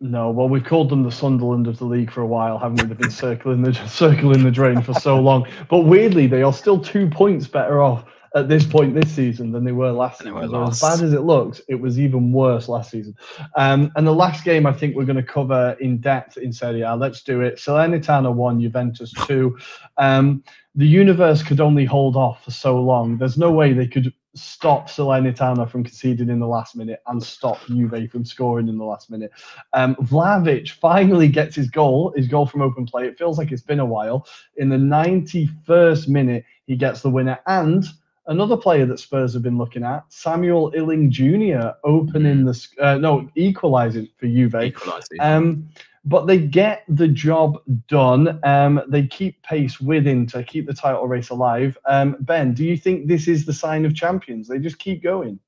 No, 0.00 0.30
well, 0.30 0.48
we've 0.48 0.64
called 0.64 0.88
them 0.88 1.02
the 1.02 1.12
Sunderland 1.12 1.66
of 1.66 1.78
the 1.78 1.84
league 1.84 2.10
for 2.10 2.22
a 2.22 2.26
while, 2.26 2.58
haven't 2.58 2.80
we? 2.80 2.88
They've 2.88 2.98
been 2.98 3.10
circling 3.10 3.60
the 3.60 3.74
circling 3.86 4.42
the 4.42 4.50
drain 4.50 4.80
for 4.80 4.94
so 4.94 5.20
long. 5.20 5.46
But 5.68 5.80
weirdly, 5.80 6.26
they 6.26 6.42
are 6.42 6.54
still 6.54 6.80
two 6.80 7.10
points 7.10 7.46
better 7.46 7.82
off 7.82 8.06
at 8.34 8.48
this 8.48 8.64
point 8.64 8.94
this 8.94 9.10
season 9.10 9.50
than 9.52 9.64
they 9.64 9.72
were 9.72 9.90
last 9.90 10.18
season. 10.18 10.34
Were 10.34 10.64
as 10.64 10.80
bad 10.80 11.02
as 11.02 11.12
it 11.12 11.22
looks, 11.22 11.60
it 11.68 11.74
was 11.74 11.98
even 11.98 12.32
worse 12.32 12.68
last 12.68 12.90
season. 12.90 13.14
Um, 13.56 13.90
and 13.96 14.06
the 14.06 14.14
last 14.14 14.44
game 14.44 14.66
I 14.66 14.72
think 14.72 14.94
we're 14.94 15.04
going 15.04 15.16
to 15.16 15.22
cover 15.22 15.76
in 15.80 15.98
depth 15.98 16.36
in 16.36 16.52
Serie 16.52 16.82
A. 16.82 16.94
Let's 16.94 17.22
do 17.22 17.40
it. 17.40 17.56
Salernitana 17.56 18.32
one, 18.32 18.60
Juventus 18.60 19.12
two. 19.26 19.58
Um, 19.96 20.44
the 20.74 20.86
universe 20.86 21.42
could 21.42 21.60
only 21.60 21.84
hold 21.84 22.16
off 22.16 22.44
for 22.44 22.52
so 22.52 22.80
long. 22.80 23.18
There's 23.18 23.36
no 23.36 23.50
way 23.50 23.72
they 23.72 23.88
could 23.88 24.12
stop 24.34 24.88
Salernitana 24.88 25.68
from 25.68 25.82
conceding 25.82 26.28
in 26.28 26.38
the 26.38 26.46
last 26.46 26.76
minute 26.76 27.00
and 27.08 27.22
stop 27.22 27.58
Juve 27.66 28.10
from 28.10 28.24
scoring 28.24 28.68
in 28.68 28.78
the 28.78 28.84
last 28.84 29.10
minute. 29.10 29.32
Um, 29.72 29.96
Vlahovic 29.96 30.70
finally 30.70 31.28
gets 31.28 31.56
his 31.56 31.68
goal, 31.68 32.12
his 32.16 32.28
goal 32.28 32.46
from 32.46 32.62
open 32.62 32.86
play. 32.86 33.06
It 33.06 33.18
feels 33.18 33.38
like 33.38 33.50
it's 33.50 33.62
been 33.62 33.80
a 33.80 33.84
while. 33.84 34.26
In 34.56 34.68
the 34.68 34.76
91st 34.76 36.08
minute, 36.08 36.44
he 36.66 36.76
gets 36.76 37.02
the 37.02 37.10
winner. 37.10 37.38
And 37.46 37.84
Another 38.26 38.56
player 38.56 38.86
that 38.86 39.00
Spurs 39.00 39.32
have 39.34 39.42
been 39.42 39.58
looking 39.58 39.82
at, 39.82 40.04
Samuel 40.08 40.72
Iling 40.76 41.10
Jr., 41.10 41.70
opening 41.84 42.44
the 42.44 42.68
uh, 42.80 42.98
no 42.98 43.28
equalising 43.34 44.08
for 44.18 44.26
Juve. 44.26 44.54
Equalising. 44.54 45.20
Um, 45.20 45.68
but 46.04 46.26
they 46.26 46.38
get 46.38 46.84
the 46.88 47.08
job 47.08 47.58
done. 47.88 48.38
Um, 48.42 48.82
they 48.88 49.06
keep 49.06 49.42
pace 49.42 49.80
with 49.80 50.06
Inter, 50.06 50.42
keep 50.42 50.66
the 50.66 50.74
title 50.74 51.06
race 51.06 51.30
alive. 51.30 51.76
Um, 51.86 52.16
ben, 52.20 52.54
do 52.54 52.64
you 52.64 52.76
think 52.76 53.06
this 53.06 53.28
is 53.28 53.44
the 53.44 53.52
sign 53.52 53.84
of 53.84 53.94
champions? 53.94 54.48
They 54.48 54.58
just 54.58 54.78
keep 54.78 55.02
going. 55.02 55.38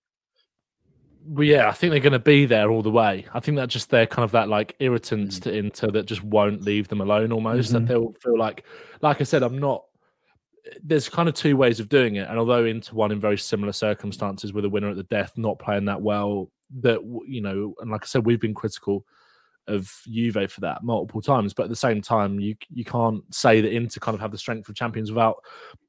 Well, 1.25 1.45
yeah, 1.45 1.69
I 1.69 1.73
think 1.73 1.93
they're 1.93 2.01
going 2.01 2.13
to 2.15 2.19
be 2.19 2.47
there 2.47 2.71
all 2.71 2.83
the 2.83 2.91
way. 2.91 3.27
I 3.33 3.41
think 3.41 3.57
that 3.57 3.69
just 3.69 3.91
they're 3.91 4.07
kind 4.07 4.25
of 4.25 4.33
that 4.33 4.49
like 4.49 4.75
irritants 4.81 5.39
mm. 5.39 5.43
to 5.43 5.57
Inter 5.57 5.91
that 5.93 6.07
just 6.07 6.23
won't 6.23 6.63
leave 6.63 6.89
them 6.89 7.01
alone. 7.01 7.33
Almost 7.33 7.73
mm-hmm. 7.73 7.87
that 7.87 7.93
they'll 7.93 8.13
feel 8.21 8.37
like, 8.37 8.65
like 9.01 9.21
I 9.21 9.25
said, 9.25 9.43
I'm 9.43 9.59
not 9.59 9.85
there's 10.83 11.09
kind 11.09 11.29
of 11.29 11.35
two 11.35 11.57
ways 11.57 11.81
of 11.81 11.89
doing 11.89 12.17
it, 12.17 12.29
and 12.29 12.39
although 12.39 12.65
into 12.65 12.95
one 12.95 13.13
in 13.13 13.21
very 13.21 13.39
similar 13.39 13.73
circumstances 13.73 14.53
with 14.53 14.65
a 14.65 14.69
winner 14.69 14.91
at 14.91 14.97
the 14.97 15.03
death 15.05 15.33
not 15.37 15.59
playing 15.59 15.87
that 15.87 16.01
well, 16.01 16.51
that 16.81 17.01
you 17.27 17.41
know, 17.41 17.75
and 17.81 17.91
like 17.91 18.05
I 18.05 18.07
said, 18.07 18.25
we've 18.25 18.41
been 18.41 18.55
critical 18.55 19.05
of 19.69 19.93
Juve 20.11 20.51
for 20.51 20.61
that 20.61 20.83
multiple 20.83 21.23
times, 21.23 21.55
but 21.55 21.65
at 21.65 21.69
the 21.69 21.77
same 21.77 22.01
time, 22.01 22.41
you 22.41 22.55
you 22.71 22.85
can't 22.85 23.23
say 23.35 23.61
that 23.61 23.73
Inter 23.73 24.01
kind 24.01 24.15
of 24.15 24.21
have 24.21 24.33
the 24.33 24.39
strength 24.39 24.69
of 24.69 24.75
champions 24.75 25.11
without 25.11 25.37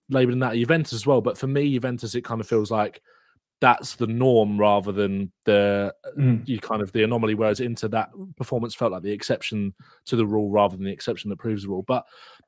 labeling 0.09 0.39
that 0.39 0.55
Juventus 0.55 0.93
as 0.93 1.05
well. 1.05 1.21
But 1.21 1.37
for 1.37 1.47
me, 1.47 1.71
Juventus, 1.73 2.15
it 2.15 2.23
kind 2.23 2.41
of 2.41 2.47
feels 2.47 2.71
like 2.71 3.01
that's 3.61 3.95
the 3.95 4.07
norm 4.07 4.59
rather 4.59 4.91
than 4.91 5.31
the 5.45 5.93
mm. 6.17 6.45
you 6.47 6.59
kind 6.59 6.81
of 6.81 6.91
the 6.91 7.03
anomaly. 7.03 7.35
Whereas 7.35 7.59
Inter 7.59 7.87
that 7.89 8.09
performance 8.35 8.75
felt 8.75 8.91
like 8.91 9.03
the 9.03 9.11
exception 9.11 9.73
to 10.05 10.15
the 10.15 10.25
rule 10.25 10.49
rather 10.49 10.75
than 10.75 10.85
the 10.85 10.91
exception 10.91 11.29
that 11.29 11.39
proves 11.39 11.63
the 11.63 11.69
rule. 11.69 11.83
But 11.83 12.05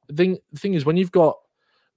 the 0.07 0.15
thing 0.15 0.37
the 0.51 0.59
thing 0.59 0.73
is 0.73 0.85
when 0.85 0.97
you've 0.97 1.11
got 1.11 1.37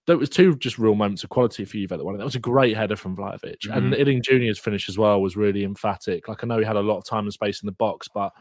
there 0.09 0.17
was 0.17 0.31
two 0.31 0.57
just 0.57 0.79
real 0.79 0.95
moments 0.95 1.23
of 1.23 1.29
quality 1.29 1.67
for 1.67 1.73
Juve 1.73 1.93
at 1.93 1.99
the 1.99 2.05
one. 2.05 2.17
That 2.17 2.25
was 2.25 2.35
a 2.35 2.41
great 2.41 2.75
header 2.75 2.97
from 2.97 3.15
Vlahovic. 3.15 3.59
Mm-hmm. 3.67 3.73
And 3.73 3.95
Iling 3.95 4.23
Jr.'s 4.23 4.59
finish 4.59 4.89
as 4.89 4.97
well 4.97 5.21
was 5.21 5.37
really 5.37 5.65
emphatic. 5.65 6.29
Like 6.29 6.43
I 6.43 6.47
know 6.47 6.59
he 6.59 6.65
had 6.65 6.77
a 6.77 6.81
lot 6.81 6.97
of 6.97 7.05
time 7.05 7.25
and 7.25 7.33
space 7.33 7.63
in 7.63 7.67
the 7.67 7.73
box, 7.73 8.09
but 8.09 8.33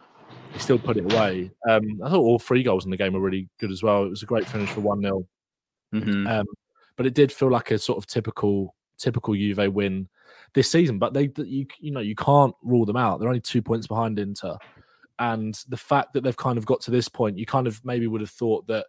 he 0.53 0.60
still 0.60 0.80
put 0.80 0.95
it 0.95 1.12
away. 1.12 1.51
Um, 1.69 1.99
I 2.01 2.10
thought 2.10 2.21
all 2.21 2.39
three 2.39 2.63
goals 2.63 2.86
in 2.86 2.91
the 2.91 2.95
game 2.95 3.12
were 3.12 3.19
really 3.19 3.49
good 3.60 3.69
as 3.69 3.84
well. 3.84 4.06
It 4.06 4.10
was 4.10 4.23
a 4.23 4.27
great 4.27 4.47
finish 4.47 4.69
for 4.69 4.80
1 4.80 5.01
0. 5.01 5.27
Mm-hmm. 5.93 6.27
Um, 6.27 6.45
but 6.95 7.06
it 7.06 7.13
did 7.13 7.34
feel 7.34 7.51
like 7.51 7.71
a 7.71 7.77
sort 7.77 7.97
of 7.97 8.08
typical 8.08 8.73
typical 8.97 9.36
Juve 9.36 9.73
win 9.73 10.08
this 10.53 10.71
season. 10.71 10.99
But 10.99 11.13
they, 11.13 11.30
you, 11.36 11.67
you 11.80 11.91
know, 11.91 11.99
you 11.99 12.15
can't 12.15 12.56
rule 12.63 12.86
them 12.86 12.97
out. 12.97 13.19
They're 13.19 13.27
only 13.27 13.41
two 13.41 13.62
points 13.62 13.88
behind 13.88 14.19
Inter, 14.19 14.58
and 15.19 15.53
the 15.67 15.75
fact 15.75 16.13
that 16.13 16.23
they've 16.23 16.38
kind 16.38 16.58
of 16.58 16.65
got 16.65 16.80
to 16.82 16.91
this 16.91 17.10
point, 17.10 17.38
you 17.38 17.45
kind 17.45 17.67
of 17.67 17.84
maybe 17.84 18.08
would 18.08 18.21
have 18.21 18.30
thought 18.30 18.67
that 18.67 18.86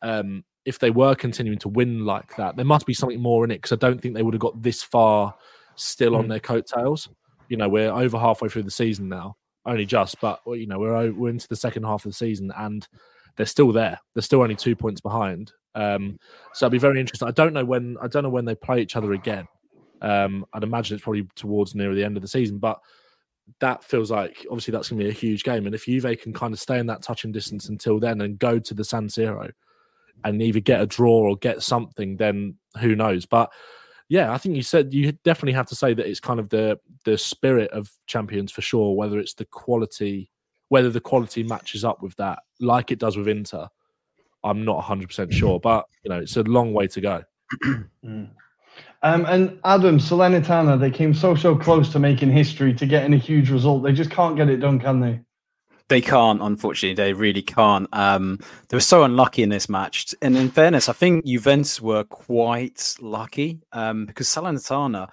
um, 0.00 0.42
if 0.64 0.78
they 0.78 0.90
were 0.90 1.14
continuing 1.14 1.58
to 1.58 1.68
win 1.68 2.04
like 2.04 2.36
that, 2.36 2.56
there 2.56 2.64
must 2.64 2.86
be 2.86 2.94
something 2.94 3.20
more 3.20 3.44
in 3.44 3.50
it 3.50 3.56
because 3.56 3.72
I 3.72 3.76
don't 3.76 4.00
think 4.00 4.14
they 4.14 4.22
would 4.22 4.34
have 4.34 4.40
got 4.40 4.62
this 4.62 4.82
far 4.82 5.34
still 5.76 6.12
mm. 6.12 6.18
on 6.18 6.28
their 6.28 6.40
coattails. 6.40 7.08
You 7.48 7.56
know, 7.56 7.68
we're 7.68 7.90
over 7.90 8.18
halfway 8.18 8.48
through 8.48 8.62
the 8.62 8.70
season 8.70 9.08
now, 9.08 9.36
only 9.66 9.84
just, 9.84 10.20
but 10.20 10.40
you 10.46 10.66
know, 10.66 10.78
we're 10.78 11.12
we're 11.12 11.30
into 11.30 11.48
the 11.48 11.56
second 11.56 11.84
half 11.84 12.04
of 12.04 12.10
the 12.10 12.16
season 12.16 12.52
and 12.56 12.86
they're 13.36 13.46
still 13.46 13.72
there. 13.72 13.98
They're 14.14 14.22
still 14.22 14.42
only 14.42 14.56
two 14.56 14.76
points 14.76 15.00
behind. 15.00 15.52
Um, 15.74 16.18
so 16.52 16.66
I'd 16.66 16.72
be 16.72 16.78
very 16.78 17.00
interested. 17.00 17.26
I 17.26 17.32
don't 17.32 17.52
know 17.52 17.64
when 17.64 17.96
I 18.00 18.06
don't 18.06 18.22
know 18.22 18.30
when 18.30 18.44
they 18.44 18.54
play 18.54 18.80
each 18.80 18.96
other 18.96 19.12
again. 19.12 19.46
Um, 20.00 20.46
I'd 20.52 20.62
imagine 20.62 20.94
it's 20.94 21.04
probably 21.04 21.26
towards 21.34 21.74
near 21.74 21.94
the 21.94 22.04
end 22.04 22.16
of 22.16 22.22
the 22.22 22.28
season, 22.28 22.58
but 22.58 22.78
that 23.60 23.84
feels 23.84 24.10
like 24.10 24.46
obviously 24.50 24.72
that's 24.72 24.88
going 24.88 24.98
to 24.98 25.04
be 25.04 25.10
a 25.10 25.14
huge 25.14 25.44
game. 25.44 25.66
And 25.66 25.74
if 25.74 25.84
Juve 25.84 26.18
can 26.20 26.32
kind 26.32 26.52
of 26.52 26.60
stay 26.60 26.78
in 26.78 26.86
that 26.86 27.02
touching 27.02 27.32
distance 27.32 27.68
until 27.68 27.98
then 27.98 28.20
and 28.20 28.38
go 28.38 28.58
to 28.58 28.74
the 28.74 28.84
San 28.84 29.08
Siro, 29.08 29.50
and 30.22 30.42
either 30.42 30.60
get 30.60 30.80
a 30.80 30.86
draw 30.86 31.18
or 31.18 31.36
get 31.36 31.62
something, 31.62 32.16
then 32.16 32.56
who 32.80 32.94
knows? 32.94 33.26
But 33.26 33.52
yeah, 34.08 34.32
I 34.32 34.38
think 34.38 34.56
you 34.56 34.62
said 34.62 34.92
you 34.92 35.12
definitely 35.24 35.54
have 35.54 35.66
to 35.66 35.74
say 35.74 35.94
that 35.94 36.06
it's 36.06 36.20
kind 36.20 36.38
of 36.38 36.50
the 36.50 36.78
the 37.04 37.18
spirit 37.18 37.70
of 37.70 37.90
champions 38.06 38.52
for 38.52 38.62
sure. 38.62 38.94
Whether 38.94 39.18
it's 39.18 39.34
the 39.34 39.46
quality, 39.46 40.30
whether 40.68 40.90
the 40.90 41.00
quality 41.00 41.42
matches 41.42 41.84
up 41.84 42.02
with 42.02 42.14
that, 42.16 42.40
like 42.60 42.90
it 42.90 42.98
does 42.98 43.16
with 43.16 43.28
Inter, 43.28 43.68
I'm 44.42 44.64
not 44.64 44.76
100 44.76 45.08
percent 45.08 45.32
sure. 45.32 45.58
But 45.58 45.86
you 46.02 46.10
know, 46.10 46.18
it's 46.18 46.36
a 46.36 46.42
long 46.42 46.72
way 46.72 46.86
to 46.88 47.00
go. 47.00 47.22
mm. 48.04 48.30
Um, 49.02 49.26
and 49.26 49.58
Adam 49.64 49.98
Salernitana, 49.98 50.80
they 50.80 50.90
came 50.90 51.12
so 51.12 51.34
so 51.34 51.54
close 51.54 51.90
to 51.90 51.98
making 51.98 52.30
history, 52.30 52.72
to 52.74 52.86
getting 52.86 53.12
a 53.14 53.18
huge 53.18 53.50
result. 53.50 53.82
They 53.82 53.92
just 53.92 54.10
can't 54.10 54.36
get 54.36 54.48
it 54.48 54.58
done, 54.58 54.80
can 54.80 55.00
they? 55.00 55.20
They 55.88 56.00
can't, 56.00 56.40
unfortunately. 56.40 56.94
They 56.94 57.12
really 57.12 57.42
can't. 57.42 57.88
Um, 57.92 58.38
they 58.68 58.76
were 58.76 58.80
so 58.80 59.04
unlucky 59.04 59.42
in 59.42 59.50
this 59.50 59.68
match. 59.68 60.14
And 60.22 60.36
in 60.36 60.50
fairness, 60.50 60.88
I 60.88 60.94
think 60.94 61.26
Juventus 61.26 61.80
were 61.80 62.04
quite 62.04 62.96
lucky 63.00 63.60
um, 63.72 64.06
because 64.06 64.26
Salernitana, 64.28 65.10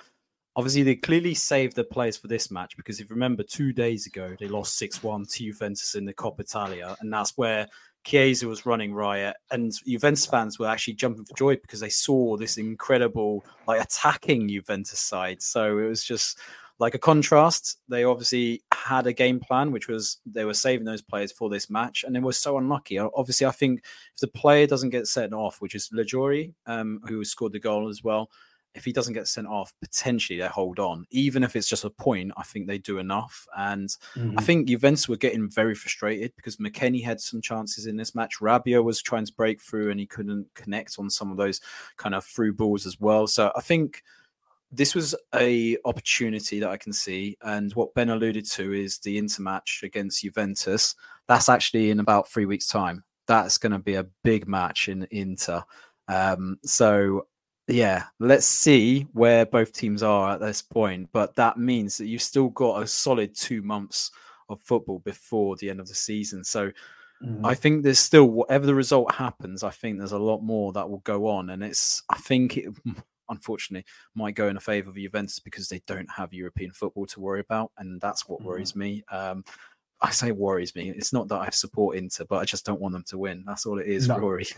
obviously, 0.55 0.83
they 0.83 0.95
clearly 0.95 1.33
saved 1.33 1.75
their 1.75 1.83
players 1.83 2.15
for 2.17 2.27
this 2.27 2.49
match 2.51 2.77
because 2.77 3.01
if 3.01 3.09
you 3.09 3.15
remember, 3.15 3.43
two 3.43 3.73
days 3.73 4.07
ago, 4.07 4.35
they 4.39 4.47
lost 4.47 4.77
6 4.77 5.03
1 5.03 5.25
to 5.25 5.43
Juventus 5.43 5.95
in 5.95 6.05
the 6.05 6.13
Coppa 6.13 6.39
Italia. 6.39 6.95
And 7.01 7.11
that's 7.11 7.37
where 7.37 7.67
Chiesa 8.03 8.47
was 8.47 8.65
running 8.65 8.93
riot, 8.93 9.35
and 9.51 9.71
Juventus 9.85 10.25
fans 10.25 10.57
were 10.57 10.67
actually 10.67 10.95
jumping 10.95 11.25
for 11.25 11.35
joy 11.35 11.55
because 11.57 11.79
they 11.79 11.89
saw 11.89 12.35
this 12.35 12.57
incredible, 12.57 13.45
like 13.67 13.81
attacking 13.81 14.47
Juventus 14.47 14.99
side. 14.99 15.41
So 15.41 15.77
it 15.77 15.87
was 15.87 16.03
just 16.03 16.39
like 16.81 16.95
a 16.95 16.99
contrast. 16.99 17.77
They 17.87 18.03
obviously 18.03 18.63
had 18.73 19.05
a 19.05 19.13
game 19.13 19.39
plan, 19.39 19.71
which 19.71 19.87
was 19.87 20.17
they 20.25 20.45
were 20.45 20.55
saving 20.55 20.85
those 20.85 21.03
players 21.03 21.31
for 21.31 21.47
this 21.47 21.69
match, 21.69 22.03
and 22.03 22.15
they 22.15 22.19
were 22.19 22.33
so 22.33 22.57
unlucky. 22.57 22.97
Obviously, 22.97 23.45
I 23.45 23.51
think 23.51 23.83
if 24.15 24.19
the 24.19 24.27
player 24.27 24.65
doesn't 24.65 24.89
get 24.89 25.05
sent 25.05 25.31
off, 25.31 25.61
which 25.61 25.75
is 25.75 25.91
Lajori, 25.93 26.53
um, 26.65 26.99
who 27.07 27.23
scored 27.23 27.53
the 27.53 27.59
goal 27.59 27.87
as 27.87 28.03
well, 28.03 28.31
if 28.73 28.83
he 28.83 28.91
doesn't 28.91 29.13
get 29.13 29.27
sent 29.27 29.45
off, 29.45 29.71
potentially 29.79 30.39
they 30.39 30.47
hold 30.47 30.79
on. 30.79 31.05
Even 31.11 31.43
if 31.43 31.55
it's 31.55 31.67
just 31.67 31.83
a 31.83 31.89
point, 31.91 32.31
I 32.35 32.41
think 32.41 32.65
they 32.65 32.79
do 32.79 32.97
enough. 32.97 33.45
And 33.55 33.89
mm-hmm. 34.15 34.39
I 34.39 34.41
think 34.41 34.67
Juventus 34.67 35.07
were 35.07 35.17
getting 35.17 35.51
very 35.51 35.75
frustrated 35.75 36.33
because 36.35 36.57
McKennie 36.57 37.03
had 37.03 37.21
some 37.21 37.41
chances 37.41 37.85
in 37.85 37.95
this 37.95 38.15
match. 38.15 38.39
Rabiot 38.41 38.83
was 38.83 39.03
trying 39.03 39.25
to 39.25 39.33
break 39.33 39.61
through 39.61 39.91
and 39.91 39.99
he 39.99 40.07
couldn't 40.07 40.47
connect 40.55 40.95
on 40.97 41.11
some 41.11 41.29
of 41.31 41.37
those 41.37 41.61
kind 41.97 42.15
of 42.15 42.25
through 42.25 42.53
balls 42.53 42.87
as 42.87 42.99
well. 42.99 43.27
So 43.27 43.51
I 43.55 43.61
think 43.61 44.03
this 44.71 44.95
was 44.95 45.13
a 45.35 45.77
opportunity 45.85 46.59
that 46.59 46.69
I 46.69 46.77
can 46.77 46.93
see, 46.93 47.37
and 47.41 47.73
what 47.73 47.93
Ben 47.93 48.09
alluded 48.09 48.45
to 48.51 48.73
is 48.73 48.99
the 48.99 49.19
intermatch 49.19 49.83
against 49.83 50.21
Juventus. 50.21 50.95
That's 51.27 51.49
actually 51.49 51.91
in 51.91 51.99
about 51.99 52.29
three 52.29 52.45
weeks' 52.45 52.67
time. 52.67 53.03
That's 53.27 53.57
going 53.57 53.73
to 53.73 53.79
be 53.79 53.95
a 53.95 54.07
big 54.23 54.47
match 54.47 54.89
in 54.89 55.07
Inter. 55.11 55.63
Um, 56.07 56.57
so 56.63 57.27
yeah, 57.67 58.05
let's 58.19 58.45
see 58.45 59.07
where 59.13 59.45
both 59.45 59.73
teams 59.73 60.03
are 60.03 60.33
at 60.33 60.39
this 60.39 60.61
point. 60.61 61.09
But 61.11 61.35
that 61.35 61.57
means 61.57 61.97
that 61.97 62.07
you've 62.07 62.21
still 62.21 62.49
got 62.49 62.81
a 62.81 62.87
solid 62.87 63.35
two 63.35 63.61
months 63.61 64.11
of 64.49 64.59
football 64.61 64.99
before 64.99 65.55
the 65.55 65.69
end 65.69 65.79
of 65.79 65.87
the 65.87 65.95
season. 65.95 66.43
So 66.43 66.71
mm. 67.23 67.39
I 67.43 67.55
think 67.55 67.83
there's 67.83 67.99
still 67.99 68.25
whatever 68.25 68.65
the 68.65 68.75
result 68.75 69.13
happens. 69.13 69.63
I 69.63 69.69
think 69.69 69.97
there's 69.97 70.11
a 70.11 70.19
lot 70.19 70.41
more 70.41 70.73
that 70.73 70.89
will 70.89 70.99
go 70.99 71.27
on, 71.27 71.49
and 71.49 71.63
it's 71.63 72.03
I 72.09 72.17
think 72.17 72.57
it 72.57 72.73
unfortunately 73.31 73.85
might 74.13 74.35
go 74.35 74.47
in 74.47 74.57
a 74.57 74.61
favour 74.61 74.91
of 74.91 74.95
Juventus 74.95 75.39
because 75.39 75.67
they 75.67 75.81
don't 75.87 76.09
have 76.15 76.33
European 76.33 76.71
football 76.71 77.07
to 77.07 77.19
worry 77.19 77.39
about, 77.39 77.71
and 77.77 77.99
that's 77.99 78.27
what 78.27 78.41
mm. 78.41 78.45
worries 78.45 78.75
me. 78.75 79.03
Um, 79.11 79.43
I 80.03 80.09
say 80.09 80.31
worries 80.31 80.73
me. 80.75 80.89
It's 80.89 81.13
not 81.13 81.27
that 81.27 81.41
I 81.41 81.49
support 81.51 81.95
Inter, 81.95 82.25
but 82.27 82.37
I 82.37 82.43
just 82.43 82.65
don't 82.65 82.81
want 82.81 82.93
them 82.93 83.03
to 83.07 83.19
win. 83.19 83.43
That's 83.45 83.67
all 83.67 83.77
it 83.77 83.85
is, 83.85 84.07
no. 84.07 84.15
Ruairi. 84.15 84.51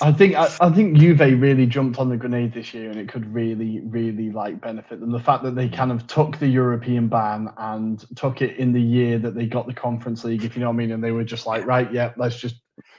I 0.02 0.12
think 0.12 0.36
I, 0.36 0.48
I, 0.60 0.70
think 0.70 0.96
Juve 0.96 1.18
really 1.18 1.66
jumped 1.66 1.98
on 1.98 2.08
the 2.08 2.16
grenade 2.16 2.54
this 2.54 2.72
year, 2.72 2.88
and 2.88 2.98
it 2.98 3.08
could 3.08 3.32
really, 3.34 3.80
really 3.80 4.30
like 4.30 4.60
benefit 4.60 5.00
them. 5.00 5.10
The 5.10 5.18
fact 5.18 5.42
that 5.42 5.56
they 5.56 5.68
kind 5.68 5.90
of 5.90 6.06
took 6.06 6.38
the 6.38 6.46
European 6.46 7.08
ban 7.08 7.52
and 7.56 8.04
took 8.16 8.40
it 8.40 8.56
in 8.56 8.72
the 8.72 8.80
year 8.80 9.18
that 9.18 9.34
they 9.34 9.46
got 9.46 9.66
the 9.66 9.74
Conference 9.74 10.22
League, 10.22 10.44
if 10.44 10.54
you 10.54 10.60
know 10.60 10.68
what 10.68 10.74
I 10.74 10.76
mean, 10.76 10.92
and 10.92 11.02
they 11.02 11.12
were 11.12 11.24
just 11.24 11.46
like, 11.46 11.66
right, 11.66 11.92
yeah, 11.92 12.12
let's 12.16 12.38
just. 12.38 12.56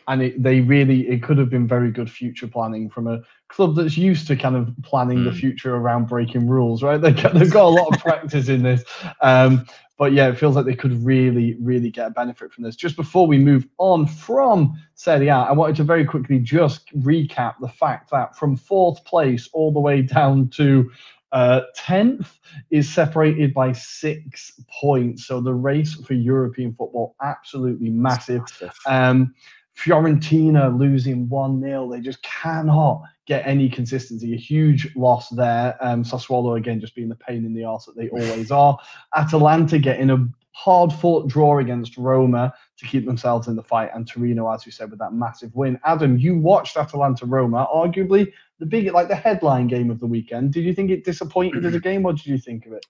And 0.08 0.22
it, 0.22 0.42
they 0.42 0.62
really, 0.62 1.08
it 1.08 1.22
could 1.22 1.38
have 1.38 1.50
been 1.50 1.68
very 1.68 1.92
good 1.92 2.10
future 2.10 2.48
planning 2.48 2.90
from 2.90 3.08
a 3.08 3.22
club 3.48 3.76
that's 3.76 3.98
used 3.98 4.28
to 4.28 4.36
kind 4.36 4.56
of 4.56 4.72
planning 4.84 5.20
mm. 5.20 5.26
the 5.26 5.32
hmm. 5.32 5.38
future 5.38 5.76
around 5.76 6.08
breaking 6.08 6.48
rules, 6.48 6.84
right? 6.84 7.00
They, 7.02 7.12
they've 7.12 7.52
got 7.52 7.66
a 7.66 7.70
lot 7.70 7.96
of 7.96 8.02
practice 8.02 8.50
in 8.50 8.64
this. 8.64 8.84
Um, 9.22 9.66
but 10.00 10.14
yeah, 10.14 10.30
it 10.30 10.38
feels 10.38 10.56
like 10.56 10.66
they 10.66 10.76
could 10.76 11.04
really, 11.04 11.58
really 11.60 11.92
get 11.92 12.08
a 12.08 12.10
benefit 12.12 12.54
from 12.54 12.64
this. 12.64 12.78
Just 12.78 12.96
before 12.96 13.28
we 13.28 13.38
move 13.38 13.68
on 13.80 14.08
from 14.08 14.82
Serie 14.96 15.28
A, 15.28 15.36
I 15.36 15.52
wanted 15.52 15.76
to 15.76 15.84
very 15.84 16.06
quickly 16.06 16.40
just 16.40 16.88
recap 17.00 17.56
the 17.60 17.68
fact 17.68 18.10
that 18.12 18.38
from 18.38 18.56
fourth 18.56 19.04
place 19.04 19.50
all 19.52 19.74
the 19.74 19.80
way 19.80 20.02
down 20.02 20.48
to 20.52 20.90
uh, 21.34 21.62
10th 21.78 22.28
is 22.72 22.90
separated 22.90 23.54
by 23.54 23.74
six 23.74 24.54
points. 24.82 25.26
So 25.28 25.42
the 25.42 25.54
race 25.54 25.94
for 25.96 26.14
European 26.14 26.74
football, 26.74 27.16
absolutely 27.22 27.90
massive. 27.90 28.44
Um, 28.86 29.34
Fiorentina 29.80 30.78
losing 30.78 31.30
1 31.30 31.62
0. 31.62 31.90
They 31.90 32.02
just 32.02 32.22
cannot 32.22 33.04
get 33.26 33.48
any 33.48 33.70
consistency. 33.70 34.34
A 34.34 34.38
huge 34.38 34.94
loss 34.96 35.30
there. 35.30 35.78
Um, 35.80 36.04
Sassuolo 36.04 36.58
again 36.58 36.80
just 36.80 36.96
being 36.96 37.10
the 37.10 37.16
pain 37.16 37.46
in 37.46 37.54
the 37.54 37.64
arse 37.64 37.86
that 37.86 37.96
they 37.96 38.10
always 38.10 38.52
are. 38.52 38.78
Atalanta 39.16 39.80
getting 39.80 40.10
a 40.10 40.28
hard 40.52 40.92
fought 40.92 41.30
draw 41.30 41.60
against 41.60 41.98
Roma 41.98 42.54
to 42.78 42.86
keep 42.86 43.06
themselves 43.06 43.48
in 43.48 43.56
the 43.56 43.64
fight, 43.64 43.92
and 43.94 44.06
Torino, 44.06 44.52
as 44.52 44.66
you 44.66 44.72
said, 44.72 44.90
with 44.90 45.00
that 45.00 45.14
massive 45.14 45.56
win. 45.56 45.80
Adam, 45.86 46.18
you 46.18 46.38
watched 46.38 46.76
Atalanta 46.76 47.26
Roma, 47.26 47.66
arguably 47.74 48.34
the 48.60 48.66
big, 48.66 48.92
like 48.92 49.08
the 49.08 49.16
headline 49.16 49.68
game 49.68 49.90
of 49.90 50.02
the 50.02 50.06
weekend. 50.06 50.52
Did 50.52 50.66
you 50.66 50.74
think 50.74 50.92
it 50.92 51.06
disappointed 51.06 51.66
as 51.66 51.76
a 51.76 51.80
game, 51.90 52.06
or 52.06 52.12
did 52.12 52.26
you 52.26 52.38
think 52.38 52.66
of 52.66 52.74
it? 52.74 52.86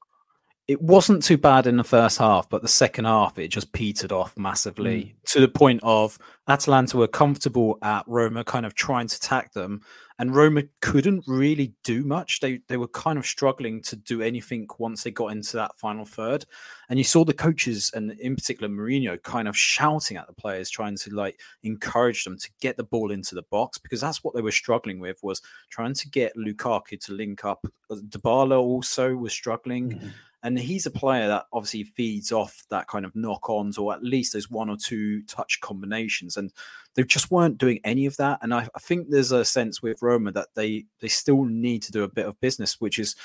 It 0.70 0.84
wasn't 0.84 1.24
too 1.24 1.36
bad 1.36 1.66
in 1.66 1.78
the 1.78 1.84
first 1.84 2.20
half, 2.20 2.48
but 2.48 2.62
the 2.62 2.68
second 2.68 3.06
half 3.06 3.40
it 3.40 3.48
just 3.48 3.74
petered 3.74 4.12
off 4.12 4.38
massively 4.38 5.02
mm. 5.02 5.32
to 5.32 5.40
the 5.40 5.48
point 5.48 5.80
of 5.82 6.20
Atalanta 6.48 6.96
were 6.96 7.08
comfortable 7.08 7.80
at 7.82 8.04
Roma, 8.06 8.44
kind 8.44 8.68
of 8.68 8.76
trying 8.76 9.08
to 9.08 9.16
attack 9.16 9.54
them, 9.54 9.82
and 10.20 10.36
Roma 10.36 10.62
couldn't 10.80 11.24
really 11.26 11.74
do 11.84 12.04
much. 12.04 12.40
They 12.40 12.60
they 12.68 12.78
were 12.78 12.88
kind 12.88 13.18
of 13.18 13.26
struggling 13.26 13.82
to 13.82 13.96
do 13.96 14.22
anything 14.22 14.68
once 14.78 15.02
they 15.02 15.10
got 15.10 15.32
into 15.32 15.58
that 15.58 15.76
final 15.80 16.06
third, 16.06 16.46
and 16.88 17.00
you 17.00 17.04
saw 17.04 17.26
the 17.26 17.34
coaches 17.34 17.90
and 17.96 18.12
in 18.20 18.36
particular 18.36 18.72
Mourinho 18.72 19.20
kind 19.24 19.48
of 19.48 19.58
shouting 19.58 20.18
at 20.18 20.28
the 20.28 20.34
players, 20.34 20.70
trying 20.70 20.98
to 20.98 21.10
like 21.10 21.40
encourage 21.64 22.24
them 22.24 22.38
to 22.38 22.50
get 22.62 22.78
the 22.78 22.84
ball 22.84 23.10
into 23.10 23.34
the 23.34 23.42
box 23.50 23.80
because 23.80 24.02
that's 24.02 24.24
what 24.24 24.36
they 24.36 24.42
were 24.44 24.52
struggling 24.52 25.00
with 25.00 25.18
was 25.24 25.42
trying 25.72 25.96
to 25.96 26.08
get 26.10 26.38
Lukaku 26.38 27.04
to 27.06 27.14
link 27.14 27.44
up. 27.44 27.66
Dybala 27.92 28.60
also 28.60 29.16
was 29.16 29.34
struggling. 29.34 29.94
Mm-hmm 29.94 30.10
and 30.42 30.58
he's 30.58 30.86
a 30.86 30.92
player 30.92 31.28
that 31.28 31.46
obviously 31.52 31.84
feeds 31.84 32.32
off 32.32 32.64
that 32.70 32.88
kind 32.88 33.06
of 33.06 33.16
knock 33.16 33.50
ons 33.50 33.78
or 33.78 33.94
at 33.94 34.04
least 34.04 34.34
those 34.34 34.50
one 34.50 34.70
or 34.70 34.78
two 34.78 35.22
touch 35.24 35.60
combinations. 35.60 36.38
And 36.38 36.54
they 36.96 37.04
just 37.04 37.30
weren't 37.30 37.58
doing 37.58 37.80
any 37.84 38.06
of 38.06 38.16
that. 38.18 38.40
And 38.42 38.54
I, 38.54 38.68
I, 38.74 38.80
think 38.80 39.10
there's 39.10 39.34
a 39.34 39.44
sense 39.44 39.82
with 39.82 40.02
Roma 40.02 40.32
that 40.32 40.50
they 40.56 40.86
they 41.02 41.10
still 41.10 41.44
need 41.44 41.84
to 41.84 41.92
do 41.92 42.04
a 42.04 42.10
bit 42.10 42.26
of 42.26 42.40
business, 42.40 42.80
which 42.80 43.00
is 43.00 43.16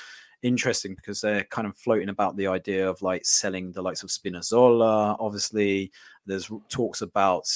interesting 0.43 0.95
because 0.95 1.21
they're 1.21 1.45
kind 1.45 1.69
of 1.69 1.77
floating 1.77 2.09
about 2.09 2.37
the 2.37 2.49
idea 2.49 2.89
of 2.89 3.01
like 3.01 3.25
selling 3.25 3.71
the 3.73 3.83
likes 3.83 4.03
of 4.03 4.11
Spinazzola. 4.11 5.17
Obviously, 5.21 5.93
there's 6.27 6.51
talks 6.69 7.01
about 7.01 7.49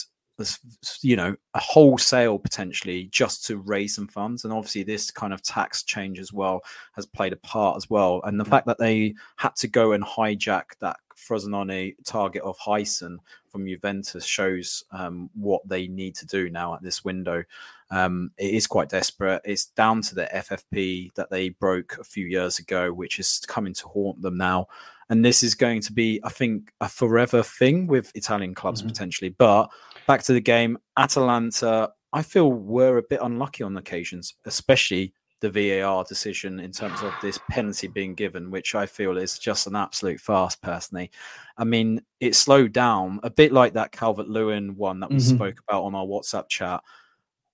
you 1.03 1.17
know 1.17 1.35
a 1.55 1.59
wholesale 1.59 2.39
potentially 2.39 3.05
just 3.11 3.45
to 3.45 3.57
raise 3.57 3.95
some 3.95 4.07
funds 4.07 4.45
and 4.45 4.53
obviously 4.53 4.83
this 4.83 5.11
kind 5.11 5.33
of 5.33 5.43
tax 5.43 5.83
change 5.83 6.21
as 6.21 6.33
well 6.33 6.61
has 6.93 7.07
played 7.07 7.33
a 7.33 7.37
part 7.37 7.77
as 7.77 7.91
well 7.91 8.21
and 8.25 8.39
the 8.39 8.45
mm. 8.45 8.51
fact 8.51 8.67
that 8.67 8.79
they 8.79 9.15
had 9.37 9.55
to 9.57 9.67
go 9.67 9.93
and 9.93 10.05
hijack 10.05 10.65
that 10.81 10.97
Frosinone 11.19 11.95
target 12.05 12.43
of 12.43 12.59
Huijsen 12.59 13.19
from 13.51 13.67
Juventus 13.67 14.25
shows 14.25 14.85
um, 14.93 15.31
what 15.35 15.67
they 15.69 15.89
need 15.89 16.15
to 16.17 16.27
do 16.27 16.49
now 16.49 16.75
at 16.75 16.83
this 16.83 17.05
window. 17.05 17.43
Um, 17.91 18.31
it 18.39 18.55
is 18.55 18.67
quite 18.67 18.89
desperate. 18.89 19.43
It's 19.45 19.67
down 19.67 20.03
to 20.03 20.15
the 20.15 20.29
FFP 20.33 21.15
that 21.15 21.31
they 21.31 21.51
broke 21.51 21.97
a 21.99 22.05
few 22.05 22.27
years 22.27 22.59
ago, 22.59 22.93
which 22.93 23.19
is 23.19 23.41
coming 23.49 23.75
to 23.75 23.89
haunt 23.89 24.23
them 24.23 24.37
now. 24.37 24.69
And 25.11 25.25
this 25.25 25.43
is 25.43 25.55
going 25.55 25.81
to 25.83 25.93
be, 25.93 26.21
I 26.23 26.29
think, 26.29 26.73
a 26.81 26.89
forever 26.89 27.43
thing 27.43 27.87
with 27.87 28.15
Italian 28.15 28.55
clubs 28.55 28.81
mm-hmm. 28.81 28.89
potentially. 28.89 29.31
But 29.31 29.71
back 30.09 30.23
to 30.25 30.33
the 30.33 30.41
game, 30.41 30.79
Atalanta, 30.97 31.93
I 32.13 32.23
feel 32.23 32.51
were 32.51 32.97
a 32.97 33.03
bit 33.03 33.21
unlucky 33.23 33.63
on 33.63 33.77
occasions, 33.77 34.35
especially 34.47 35.13
the 35.41 35.51
VAR 35.51 36.03
decision 36.03 36.59
in 36.59 36.73
terms 36.73 37.01
of 37.03 37.13
this 37.23 37.39
penalty 37.51 37.87
being 37.87 38.15
given, 38.15 38.51
which 38.51 38.75
I 38.75 38.87
feel 38.87 39.19
is 39.19 39.39
just 39.39 39.67
an 39.67 39.77
absolute 39.77 40.19
farce, 40.19 40.57
personally. 40.57 41.11
I 41.59 41.65
mean, 41.65 42.01
it 42.21 42.35
slowed 42.35 42.73
down 42.73 43.21
a 43.23 43.31
bit 43.31 43.53
like 43.53 43.75
that 43.75 43.93
Calvert 43.93 44.29
Lewin 44.29 44.75
one 44.77 44.99
that 45.01 45.11
we 45.11 45.17
mm-hmm. 45.17 45.37
spoke 45.37 45.61
about 45.69 45.85
on 45.85 45.95
our 45.95 46.07
WhatsApp 46.07 46.49
chat. 46.49 46.83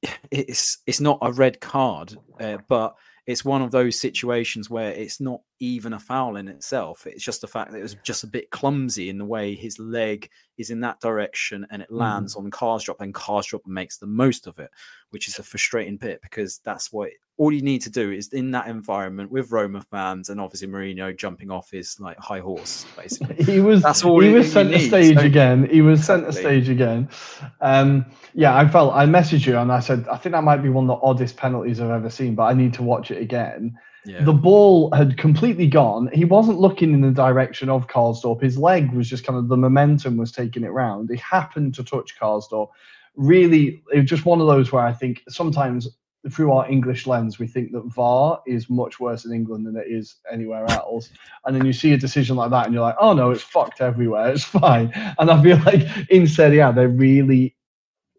It's 0.31 0.79
it's 0.87 1.01
not 1.01 1.19
a 1.23 1.33
red 1.33 1.61
card, 1.61 2.17
uh, 2.38 2.59
but 2.69 2.95
it's 3.26 3.44
one 3.44 3.62
of 3.62 3.70
those 3.70 3.98
situations 3.98 4.68
where 4.68 4.90
it's 4.90 5.18
not 5.18 5.40
even 5.58 5.94
a 5.94 5.98
foul 5.98 6.37
in 6.37 6.46
itself. 6.46 7.06
It's 7.06 7.24
just 7.24 7.40
the 7.40 7.46
fact 7.46 7.72
that 7.72 7.78
it 7.78 7.82
was 7.82 7.96
just 8.02 8.22
a 8.22 8.28
bit 8.28 8.50
clumsy 8.50 9.08
in 9.08 9.16
the 9.16 9.24
way 9.24 9.54
his 9.54 9.78
leg 9.78 10.28
is 10.58 10.68
in 10.68 10.80
that 10.80 11.00
direction 11.00 11.66
and 11.70 11.80
it 11.80 11.90
lands 11.90 12.34
mm. 12.34 12.40
on 12.40 12.50
Karsdorp 12.50 13.00
and 13.00 13.14
Karsdorp 13.14 13.66
makes 13.66 13.96
the 13.96 14.06
most 14.06 14.46
of 14.46 14.58
it, 14.58 14.70
which 15.10 15.26
is 15.26 15.38
a 15.38 15.42
frustrating 15.42 15.96
bit 15.96 16.20
because 16.20 16.60
that's 16.64 16.92
what 16.92 17.10
all 17.37 17.53
you 17.53 17.62
need 17.62 17.81
to 17.83 17.90
do 17.90 18.12
is 18.12 18.29
in 18.29 18.53
that 18.53 18.68
environment 18.68 19.31
with 19.31 19.51
Roma 19.51 19.83
fans 19.90 20.29
and 20.29 20.40
obviously 20.40 20.68
Mourinho 20.68 21.16
jumping 21.16 21.51
off 21.51 21.70
his 21.70 21.99
like 21.99 22.16
high 22.18 22.38
horse, 22.38 22.87
basically. 22.97 23.42
he 23.44 23.61
was 23.61 23.83
that's 23.83 24.05
all 24.05 24.20
he 24.20 24.33
was 24.33 24.51
sent 24.51 24.70
centre 24.70 24.87
stage 24.87 25.18
so, 25.18 25.25
again. 25.25 25.68
He 25.68 25.83
was 25.83 26.05
centre 26.05 26.31
stage 26.31 26.68
again. 26.68 27.09
Um, 27.61 28.07
yeah, 28.35 28.57
I 28.57 28.68
felt 28.68 28.94
I 28.94 29.07
messaged 29.07 29.47
you 29.47 29.59
and 29.59 29.73
I 29.73 29.81
said 29.81 30.07
I 30.09 30.16
think 30.16 30.33
that 30.33 30.44
might 30.44 30.59
be 30.59 30.68
one 30.68 30.88
of 30.88 31.01
the 31.01 31.07
oddest 31.07 31.37
penalties 31.37 31.81
I've 31.81 31.90
ever 31.90 32.09
seen, 32.09 32.37
but 32.37 32.44
I 32.44 32.55
need 32.55 32.73
to 32.75 32.85
watch 32.85 33.11
it 33.11 33.20
again. 33.20 33.77
Yeah. 34.05 34.23
The 34.23 34.35
ball 34.35 34.92
had 34.92 35.16
completely 35.16 35.66
gone. 35.66 36.11
He 36.12 36.25
wasn't 36.25 36.61
looking 36.61 36.92
in 36.92 37.01
the 37.01 37.11
direction 37.11 37.68
of 37.68 37.88
Karsdorp. 37.88 38.42
His 38.42 38.59
leg 38.59 38.92
was 38.92 39.09
just 39.09 39.25
kind 39.25 39.38
of 39.38 39.49
the 39.49 39.57
momentum 39.57 40.18
was 40.18 40.31
taking 40.31 40.62
it 40.62 40.68
round. 40.68 41.09
He 41.11 41.16
happened 41.16 41.75
to 41.77 41.85
touch 41.85 42.16
Karsdorp. 42.20 42.68
Really, 43.16 43.83
it 43.92 44.01
was 44.01 44.11
just 44.11 44.27
one 44.27 44.40
of 44.40 44.47
those 44.47 44.70
where 44.73 44.85
I 44.85 44.92
think 44.92 45.23
sometimes 45.29 45.88
through 46.30 46.52
our 46.52 46.68
English 46.70 47.06
lens, 47.06 47.38
we 47.38 47.46
think 47.46 47.72
that 47.72 47.84
VAR 47.87 48.40
is 48.46 48.70
much 48.70 48.98
worse 48.98 49.24
in 49.24 49.32
England 49.32 49.66
than 49.66 49.76
it 49.76 49.87
is 49.88 50.16
anywhere 50.30 50.64
else. 50.70 51.10
And 51.44 51.54
then 51.54 51.66
you 51.66 51.72
see 51.72 51.92
a 51.92 51.98
decision 51.98 52.37
like 52.37 52.50
that, 52.50 52.64
and 52.64 52.74
you're 52.74 52.82
like, 52.82 52.96
oh 53.00 53.12
no, 53.12 53.30
it's 53.30 53.42
fucked 53.42 53.80
everywhere. 53.80 54.30
It's 54.30 54.44
fine. 54.44 54.92
And 55.18 55.30
I 55.30 55.42
feel 55.42 55.58
like 55.58 55.87
in 56.10 56.26
Serie 56.26 56.58
A, 56.58 56.72
they're 56.72 56.88
really 56.88 57.54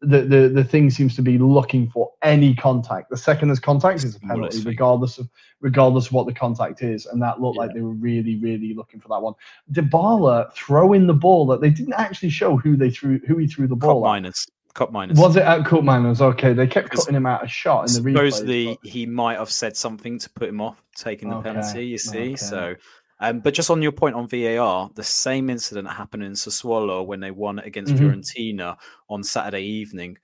the, 0.02 0.22
the 0.22 0.50
the 0.50 0.64
thing 0.64 0.90
seems 0.90 1.16
to 1.16 1.22
be 1.22 1.38
looking 1.38 1.90
for 1.90 2.12
any 2.22 2.54
contact. 2.54 3.10
The 3.10 3.18
second 3.18 3.48
there's 3.48 3.60
contact 3.60 4.04
is 4.04 4.16
a 4.16 4.20
penalty, 4.20 4.62
regardless 4.64 5.18
of 5.18 5.30
regardless 5.62 6.08
of 6.08 6.14
what 6.14 6.28
the 6.28 6.34
contact 6.34 6.84
is, 6.84 7.06
and 7.06 7.22
that 7.22 7.42
looked 7.42 7.56
yeah. 7.56 7.64
like 7.64 7.74
they 7.74 7.82
were 7.82 7.94
really 7.94 8.38
really 8.38 8.74
looking 8.74 9.00
for 9.00 9.08
that 9.10 9.22
one. 9.22 9.34
Dybala 9.72 10.54
throwing 10.54 11.08
the 11.08 11.14
ball 11.14 11.46
that 11.48 11.62
they 11.62 11.70
didn't 11.70 11.94
actually 11.94 12.30
show 12.30 12.58
who 12.58 12.76
they 12.76 12.90
threw 12.90 13.20
who 13.28 13.38
he 13.38 13.48
threw 13.48 13.68
the 13.68 13.76
ball. 13.76 14.02
Minus. 14.04 14.46
Cup 14.76 14.92
minus. 14.92 15.18
Was 15.18 15.36
it 15.36 15.44
at 15.44 15.62
Koopmeiners? 15.62 16.22
Okay, 16.22 16.54
they 16.54 16.68
kept 16.68 16.92
cutting 16.92 17.16
him 17.16 17.26
out 17.26 17.44
of 17.44 17.50
shot 17.50 17.90
in 17.90 17.94
the 17.94 18.10
replay. 18.12 18.14
Supposedly, 18.14 18.66
but... 18.82 18.90
he 18.90 19.06
might 19.06 19.40
have 19.40 19.50
said 19.50 19.76
something 19.76 20.20
to 20.20 20.30
put 20.30 20.50
him 20.50 20.62
off 20.62 20.84
taking 20.96 21.30
the 21.30 21.38
okay. 21.38 21.50
penalty. 21.50 21.88
You 21.88 21.98
see, 21.98 22.20
okay. 22.20 22.36
so 22.36 22.76
um, 23.20 23.40
but 23.40 23.54
just 23.54 23.70
on 23.70 23.82
your 23.82 23.94
point 23.94 24.16
on 24.16 24.28
VAR, 24.28 24.90
the 24.94 25.04
same 25.04 25.50
incident 25.50 25.90
happened 25.90 26.24
in 26.24 26.34
Sassuolo 26.34 27.06
when 27.06 27.20
they 27.20 27.32
won 27.32 27.60
against 27.60 27.94
mm-hmm. 27.94 28.06
Fiorentina 28.06 28.78
on 29.10 29.24
Saturday 29.24 29.64
evening. 29.64 30.18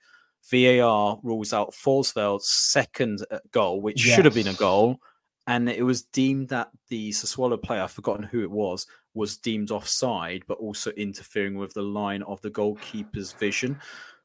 VAR 0.50 1.18
rules 1.22 1.52
out 1.52 1.72
Thorstvedt's 1.72 2.50
second 2.50 3.24
uh, 3.30 3.38
goal, 3.52 3.80
which 3.80 4.04
yes. 4.04 4.14
should 4.14 4.24
have 4.24 4.34
been 4.34 4.48
a 4.48 4.54
goal, 4.54 4.98
and 5.46 5.68
it 5.68 5.84
was 5.84 6.02
deemed 6.02 6.48
that 6.50 6.70
the 6.88 7.10
Sassuolo 7.10 7.60
player, 7.62 7.82
I've 7.82 7.92
forgotten 7.92 8.24
who 8.24 8.42
it 8.42 8.50
was, 8.50 8.86
was 9.14 9.38
deemed 9.38 9.70
offside, 9.70 10.42
but 10.46 10.58
also 10.58 10.90
interfering 10.92 11.56
with 11.56 11.72
the 11.74 11.82
line 11.82 12.22
of 12.22 12.40
the 12.42 12.50
goalkeeper's 12.50 13.32
vision 13.32 13.80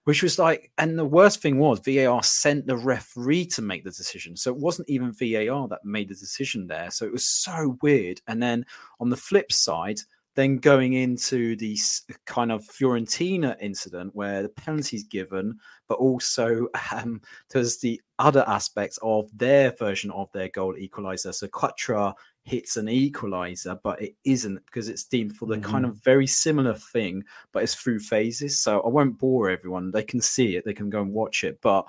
which 0.08 0.24
was 0.24 0.40
like, 0.40 0.72
and 0.78 0.98
the 0.98 1.04
worst 1.04 1.42
thing 1.42 1.60
was 1.60 1.82
VAR 1.82 2.24
sent 2.24 2.66
the 2.66 2.78
referee 2.78 3.46
to 3.48 3.62
make 3.62 3.84
the 3.84 3.92
decision. 3.92 4.38
So 4.38 4.50
it 4.52 4.58
wasn't 4.58 4.88
even 4.88 5.12
VAR 5.12 5.68
that 5.68 5.84
made 5.84 6.08
the 6.08 6.16
decision 6.16 6.66
there. 6.66 6.90
So 6.92 7.06
it 7.06 7.12
was 7.12 7.28
so 7.28 7.78
weird. 7.82 8.22
And 8.26 8.42
then 8.42 8.66
on 9.02 9.10
the 9.10 9.18
flip 9.18 9.52
side, 9.52 10.00
then 10.36 10.60
going 10.60 10.94
into 10.94 11.58
the 11.58 11.78
kind 12.26 12.54
of 12.54 12.64
Fiorentina 12.64 13.58
incident 13.60 14.16
where 14.16 14.44
the 14.44 14.50
penalty's 14.50 15.04
given, 15.04 15.60
but 15.90 15.96
also 15.96 16.68
um, 16.94 17.22
there's 17.50 17.80
the 17.80 18.00
other 18.18 18.46
aspects 18.48 18.98
of 19.02 19.30
their 19.38 19.72
version 19.72 20.10
of 20.12 20.32
their 20.32 20.48
goal 20.48 20.78
equalizer. 20.78 21.34
So 21.34 21.50
Quarta 21.50 22.14
hits 22.48 22.78
an 22.78 22.88
equalizer, 22.88 23.78
but 23.84 24.02
it 24.02 24.16
isn't 24.24 24.66
because 24.66 24.88
it's 24.88 25.04
deemed 25.04 25.36
for 25.36 25.48
the 25.48 25.56
mm-hmm. 25.56 25.70
kind 25.70 25.86
of 25.86 26.02
very 26.04 26.26
similar 26.26 26.74
thing, 26.74 27.24
but 27.52 27.62
it's 27.62 27.76
through 27.76 28.00
phases. 28.00 28.60
So 28.62 28.80
I 28.82 28.88
won't 28.88 29.18
bore 29.18 29.50
everyone. 29.50 29.92
They 29.92 30.04
can 30.04 30.22
see 30.22 30.56
it, 30.56 30.64
they 30.64 30.74
can 30.74 30.90
go 30.90 31.02
and 31.02 31.14
watch 31.14 31.44
it. 31.44 31.60
But 31.62 31.86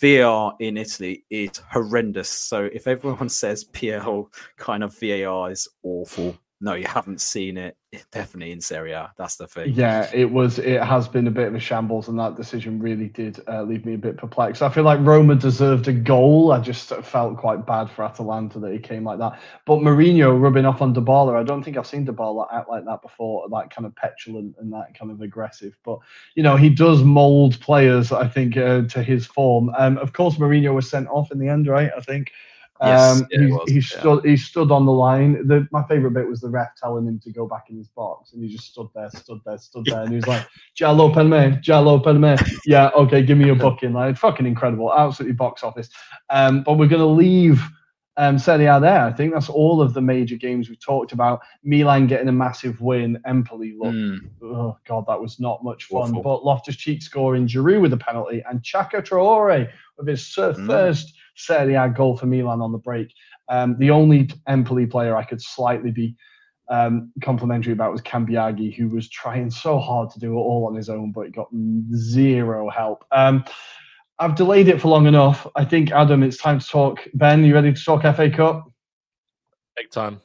VAR 0.00 0.54
in 0.60 0.76
Italy 0.76 1.24
is 1.30 1.58
horrendous. 1.70 2.28
So 2.28 2.68
if 2.72 2.86
everyone 2.86 3.28
says 3.42 3.64
PL 3.64 4.30
kind 4.56 4.84
of 4.84 4.96
VAR 4.96 5.50
is 5.50 5.68
awful, 5.82 6.38
no, 6.58 6.72
you 6.72 6.86
haven't 6.86 7.20
seen 7.20 7.58
it. 7.58 7.76
Definitely 8.10 8.52
in 8.52 8.60
Serie 8.62 8.92
A. 8.92 9.12
That's 9.18 9.36
the 9.36 9.46
thing. 9.46 9.74
Yeah, 9.74 10.10
it 10.12 10.30
was. 10.30 10.58
It 10.58 10.82
has 10.82 11.06
been 11.06 11.26
a 11.26 11.30
bit 11.30 11.48
of 11.48 11.54
a 11.54 11.60
shambles, 11.60 12.08
and 12.08 12.18
that 12.18 12.36
decision 12.36 12.78
really 12.78 13.08
did 13.08 13.40
uh, 13.46 13.62
leave 13.62 13.84
me 13.84 13.94
a 13.94 13.98
bit 13.98 14.16
perplexed. 14.16 14.62
I 14.62 14.70
feel 14.70 14.84
like 14.84 14.98
Roma 15.00 15.34
deserved 15.34 15.86
a 15.88 15.92
goal. 15.92 16.52
I 16.52 16.60
just 16.60 16.88
felt 16.88 17.36
quite 17.36 17.66
bad 17.66 17.90
for 17.90 18.04
Atalanta 18.04 18.58
that 18.60 18.72
he 18.72 18.78
came 18.78 19.04
like 19.04 19.18
that. 19.18 19.38
But 19.66 19.80
Mourinho 19.80 20.40
rubbing 20.40 20.64
off 20.64 20.80
on 20.80 20.94
Dybala, 20.94 21.36
I 21.36 21.42
don't 21.42 21.62
think 21.62 21.76
I've 21.76 21.86
seen 21.86 22.06
Dybala 22.06 22.48
act 22.52 22.70
like 22.70 22.86
that 22.86 23.02
before. 23.02 23.46
That 23.50 23.70
kind 23.70 23.84
of 23.84 23.94
petulant 23.94 24.56
and 24.58 24.72
that 24.72 24.98
kind 24.98 25.10
of 25.10 25.20
aggressive. 25.20 25.76
But 25.84 25.98
you 26.36 26.42
know, 26.42 26.56
he 26.56 26.70
does 26.70 27.02
mould 27.02 27.60
players. 27.60 28.12
I 28.12 28.28
think 28.28 28.56
uh, 28.56 28.82
to 28.88 29.02
his 29.02 29.26
form. 29.26 29.70
Um, 29.76 29.98
of 29.98 30.14
course, 30.14 30.36
Mourinho 30.36 30.74
was 30.74 30.88
sent 30.88 31.08
off 31.08 31.30
in 31.32 31.38
the 31.38 31.48
end, 31.48 31.66
right? 31.66 31.90
I 31.96 32.00
think. 32.00 32.32
Yes, 32.82 33.20
um, 33.20 33.26
he, 33.30 33.46
was, 33.46 33.70
he 33.70 33.80
stood 33.80 34.24
he 34.24 34.36
stood 34.36 34.70
on 34.70 34.84
the 34.84 34.92
line. 34.92 35.46
The, 35.46 35.66
my 35.70 35.82
favorite 35.84 36.12
bit 36.12 36.28
was 36.28 36.40
the 36.40 36.50
ref 36.50 36.76
telling 36.76 37.06
him 37.06 37.18
to 37.20 37.30
go 37.30 37.46
back 37.46 37.70
in 37.70 37.76
his 37.76 37.88
box, 37.88 38.32
and 38.32 38.42
he 38.42 38.54
just 38.54 38.70
stood 38.70 38.88
there, 38.94 39.08
stood 39.10 39.40
there, 39.46 39.58
stood 39.58 39.86
there, 39.86 40.02
and 40.02 40.10
he 40.10 40.16
was 40.16 40.26
like, 40.26 40.46
"Giallo 40.74 41.12
per 41.12 41.24
me, 41.24 41.58
Giallo 41.60 41.98
per 41.98 42.12
me." 42.12 42.36
Yeah, 42.66 42.90
okay, 42.94 43.22
give 43.22 43.38
me 43.38 43.46
your 43.46 43.56
booking. 43.66 43.92
Like 43.92 44.16
fucking 44.16 44.46
incredible, 44.46 44.92
absolutely 44.92 45.34
box 45.34 45.62
office. 45.62 45.88
Um, 46.28 46.62
but 46.62 46.74
we're 46.74 46.88
gonna 46.88 47.06
leave 47.06 47.62
um, 48.18 48.38
Serie 48.38 48.66
A 48.66 48.80
there. 48.80 49.02
I 49.02 49.12
think 49.12 49.32
that's 49.32 49.48
all 49.48 49.80
of 49.80 49.94
the 49.94 50.00
major 50.00 50.36
games 50.36 50.68
we've 50.68 50.80
talked 50.80 51.12
about. 51.12 51.40
Milan 51.62 52.06
getting 52.06 52.28
a 52.28 52.32
massive 52.32 52.80
win. 52.80 53.20
Empoli 53.26 53.74
look, 53.78 53.94
mm. 53.94 54.18
oh 54.42 54.76
god, 54.86 55.06
that 55.06 55.20
was 55.20 55.38
not 55.38 55.62
much 55.64 55.84
fun. 55.84 56.10
Awful. 56.10 56.22
But 56.22 56.44
Loftus 56.44 56.76
Cheek 56.76 57.02
scoring, 57.02 57.46
Giroud 57.46 57.80
with 57.80 57.92
a 57.92 57.98
penalty, 57.98 58.42
and 58.48 58.62
Chaka 58.62 59.02
Traore 59.02 59.70
with 59.98 60.08
his 60.08 60.22
mm. 60.22 61.12
Serie 61.36 61.74
A 61.74 61.88
goal 61.88 62.16
for 62.16 62.26
Milan 62.26 62.60
on 62.60 62.72
the 62.72 62.78
break. 62.78 63.12
Um, 63.48 63.76
the 63.78 63.90
only 63.90 64.28
Empoli 64.46 64.86
player 64.86 65.16
I 65.16 65.24
could 65.24 65.40
slightly 65.40 65.90
be 65.90 66.16
um, 66.68 67.12
complimentary 67.22 67.72
about 67.72 67.92
was 67.92 68.02
Cambiaghi, 68.02 68.74
who 68.74 68.88
was 68.88 69.08
trying 69.08 69.50
so 69.50 69.78
hard 69.78 70.10
to 70.10 70.18
do 70.18 70.32
it 70.32 70.40
all 70.40 70.66
on 70.66 70.74
his 70.74 70.88
own, 70.88 71.12
but 71.12 71.32
got 71.32 71.48
zero 71.94 72.68
help. 72.68 73.04
Um, 73.12 73.44
I've 74.18 74.34
delayed 74.34 74.68
it 74.68 74.80
for 74.80 74.88
long 74.88 75.06
enough. 75.06 75.46
I 75.56 75.64
think, 75.64 75.92
Adam, 75.92 76.22
it's 76.22 76.38
time 76.38 76.58
to 76.58 76.66
talk. 76.66 77.06
Ben, 77.14 77.44
you 77.44 77.54
ready 77.54 77.72
to 77.72 77.84
talk 77.84 78.02
FA 78.02 78.30
Cup? 78.30 78.70
Big 79.76 79.90
time. 79.90 80.20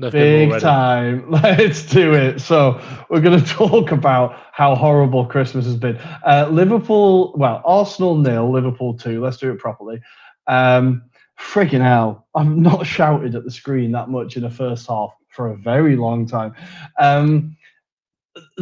Big 0.00 0.60
time. 0.60 1.30
Let's 1.42 1.86
do 1.86 2.14
it. 2.14 2.40
So 2.40 2.80
we're 3.08 3.20
going 3.20 3.40
to 3.44 3.46
talk 3.46 3.92
about 3.92 4.36
how 4.52 4.74
horrible 4.74 5.24
Christmas 5.24 5.64
has 5.66 5.76
been. 5.76 5.96
Uh, 6.26 6.48
Liverpool, 6.50 7.32
well, 7.36 7.62
Arsenal 7.64 8.16
nil, 8.16 8.50
Liverpool 8.50 8.94
two. 8.94 9.22
Let's 9.22 9.36
do 9.36 9.52
it 9.52 9.58
properly. 9.58 10.00
Um, 10.46 11.02
freaking 11.38 11.82
hell, 11.82 12.26
I've 12.34 12.48
not 12.48 12.86
shouted 12.86 13.34
at 13.34 13.44
the 13.44 13.50
screen 13.50 13.92
that 13.92 14.08
much 14.08 14.36
in 14.36 14.42
the 14.42 14.50
first 14.50 14.86
half 14.86 15.14
for 15.28 15.50
a 15.50 15.56
very 15.56 15.96
long 15.96 16.26
time. 16.26 16.54
Um, 16.98 17.56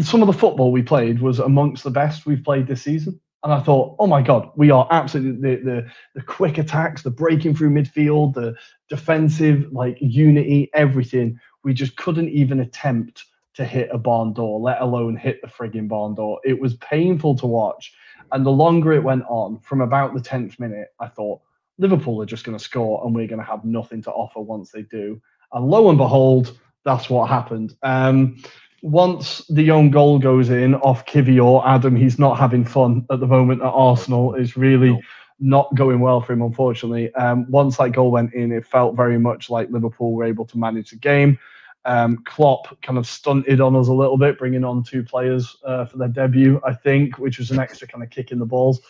some 0.02 0.22
of 0.22 0.26
the 0.26 0.32
football 0.32 0.72
we 0.72 0.82
played 0.82 1.20
was 1.20 1.38
amongst 1.38 1.84
the 1.84 1.90
best 1.90 2.26
we've 2.26 2.44
played 2.44 2.66
this 2.66 2.82
season. 2.82 3.20
And 3.44 3.52
I 3.52 3.60
thought, 3.60 3.96
oh 3.98 4.06
my 4.06 4.22
God, 4.22 4.50
we 4.54 4.70
are 4.70 4.86
absolutely 4.90 5.56
the, 5.56 5.62
the, 5.64 5.90
the 6.14 6.22
quick 6.22 6.58
attacks, 6.58 7.02
the 7.02 7.10
breaking 7.10 7.56
through 7.56 7.70
midfield, 7.70 8.34
the 8.34 8.54
defensive 8.88 9.66
like 9.72 9.98
unity, 10.00 10.70
everything. 10.74 11.38
We 11.64 11.74
just 11.74 11.96
couldn't 11.96 12.28
even 12.28 12.60
attempt 12.60 13.24
to 13.54 13.64
hit 13.64 13.88
a 13.92 13.98
barn 13.98 14.32
door, 14.32 14.60
let 14.60 14.80
alone 14.80 15.16
hit 15.16 15.40
the 15.42 15.48
frigging 15.48 15.88
barn 15.88 16.14
door. 16.14 16.40
It 16.44 16.58
was 16.58 16.74
painful 16.74 17.34
to 17.38 17.46
watch. 17.46 17.92
And 18.30 18.46
the 18.46 18.50
longer 18.50 18.92
it 18.92 19.02
went 19.02 19.24
on, 19.28 19.58
from 19.60 19.80
about 19.80 20.14
the 20.14 20.20
10th 20.20 20.58
minute, 20.60 20.88
I 21.00 21.08
thought, 21.08 21.40
Liverpool 21.82 22.22
are 22.22 22.26
just 22.26 22.44
going 22.44 22.56
to 22.56 22.62
score 22.62 23.04
and 23.04 23.14
we're 23.14 23.26
going 23.26 23.40
to 23.40 23.44
have 23.44 23.64
nothing 23.64 24.00
to 24.02 24.10
offer 24.12 24.40
once 24.40 24.70
they 24.70 24.82
do. 24.82 25.20
And 25.52 25.66
lo 25.66 25.88
and 25.88 25.98
behold, 25.98 26.58
that's 26.84 27.10
what 27.10 27.28
happened. 27.28 27.76
Um, 27.82 28.42
once 28.82 29.44
the 29.48 29.62
young 29.62 29.90
goal 29.90 30.20
goes 30.20 30.48
in 30.48 30.76
off 30.76 31.04
Kiwior, 31.06 31.62
Adam, 31.66 31.96
he's 31.96 32.20
not 32.20 32.38
having 32.38 32.64
fun 32.64 33.04
at 33.10 33.18
the 33.18 33.26
moment 33.26 33.62
at 33.62 33.68
Arsenal. 33.68 34.34
It's 34.34 34.56
really 34.56 34.98
not 35.40 35.74
going 35.74 35.98
well 35.98 36.20
for 36.20 36.32
him, 36.32 36.42
unfortunately. 36.42 37.12
Um, 37.14 37.50
once 37.50 37.76
that 37.76 37.90
goal 37.90 38.12
went 38.12 38.32
in, 38.32 38.52
it 38.52 38.64
felt 38.64 38.96
very 38.96 39.18
much 39.18 39.50
like 39.50 39.70
Liverpool 39.70 40.12
were 40.12 40.24
able 40.24 40.44
to 40.46 40.58
manage 40.58 40.90
the 40.90 40.96
game. 40.96 41.38
Um, 41.84 42.18
Klopp 42.24 42.80
kind 42.82 42.96
of 42.96 43.08
stunted 43.08 43.60
on 43.60 43.74
us 43.74 43.88
a 43.88 43.92
little 43.92 44.16
bit, 44.16 44.38
bringing 44.38 44.62
on 44.62 44.84
two 44.84 45.02
players 45.02 45.56
uh, 45.64 45.84
for 45.84 45.98
their 45.98 46.08
debut, 46.08 46.60
I 46.64 46.74
think, 46.74 47.18
which 47.18 47.38
was 47.38 47.50
an 47.50 47.58
extra 47.58 47.88
kind 47.88 48.04
of 48.04 48.10
kick 48.10 48.30
in 48.30 48.38
the 48.38 48.46
balls. 48.46 48.80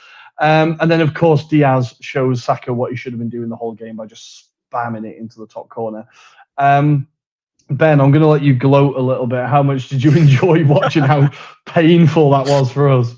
Um, 0.40 0.76
and 0.80 0.90
then, 0.90 1.00
of 1.00 1.14
course, 1.14 1.46
Diaz 1.46 1.94
shows 2.00 2.42
Saka 2.42 2.72
what 2.72 2.90
he 2.90 2.96
should 2.96 3.12
have 3.12 3.20
been 3.20 3.28
doing 3.28 3.48
the 3.48 3.56
whole 3.56 3.72
game 3.72 3.96
by 3.96 4.06
just 4.06 4.48
spamming 4.72 5.06
it 5.06 5.18
into 5.18 5.38
the 5.38 5.46
top 5.46 5.68
corner. 5.68 6.06
Um, 6.58 7.06
Ben, 7.70 8.00
I'm 8.00 8.10
going 8.10 8.22
to 8.22 8.28
let 8.28 8.42
you 8.42 8.54
gloat 8.54 8.96
a 8.96 9.00
little 9.00 9.26
bit. 9.26 9.46
How 9.46 9.62
much 9.62 9.88
did 9.88 10.02
you 10.02 10.12
enjoy 10.16 10.64
watching 10.66 11.02
how 11.02 11.30
painful 11.66 12.30
that 12.30 12.46
was 12.46 12.72
for 12.72 12.88
us? 12.88 13.14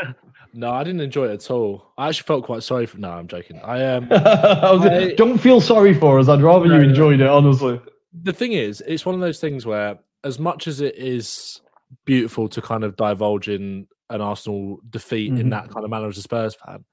No, 0.54 0.72
I 0.72 0.82
didn't 0.82 1.02
enjoy 1.02 1.26
it 1.28 1.34
at 1.34 1.50
all. 1.52 1.92
I 1.96 2.08
actually 2.08 2.24
felt 2.24 2.44
quite 2.44 2.64
sorry 2.64 2.86
for. 2.86 2.98
No, 2.98 3.10
I'm 3.10 3.28
joking. 3.28 3.60
I 3.60 3.94
um, 3.94 4.08
I, 4.10 5.14
don't 5.16 5.38
feel 5.38 5.60
sorry 5.60 5.94
for 5.94 6.18
us. 6.18 6.28
I'd 6.28 6.42
rather 6.42 6.66
no, 6.66 6.76
you 6.76 6.88
enjoyed 6.88 7.20
it, 7.20 7.28
honestly. 7.28 7.80
The 8.22 8.32
thing 8.32 8.54
is, 8.54 8.82
it's 8.84 9.06
one 9.06 9.14
of 9.14 9.20
those 9.20 9.38
things 9.38 9.66
where, 9.66 10.00
as 10.24 10.40
much 10.40 10.66
as 10.66 10.80
it 10.80 10.96
is 10.96 11.60
beautiful 12.06 12.48
to 12.48 12.60
kind 12.60 12.82
of 12.82 12.96
divulge 12.96 13.48
in 13.48 13.86
an 14.10 14.20
Arsenal 14.20 14.78
defeat 14.88 15.32
mm-hmm. 15.32 15.40
in 15.40 15.50
that 15.50 15.70
kind 15.70 15.84
of 15.84 15.90
manner 15.90 16.08
as 16.08 16.18
a 16.18 16.22
Spurs 16.22 16.54
fan, 16.54 16.84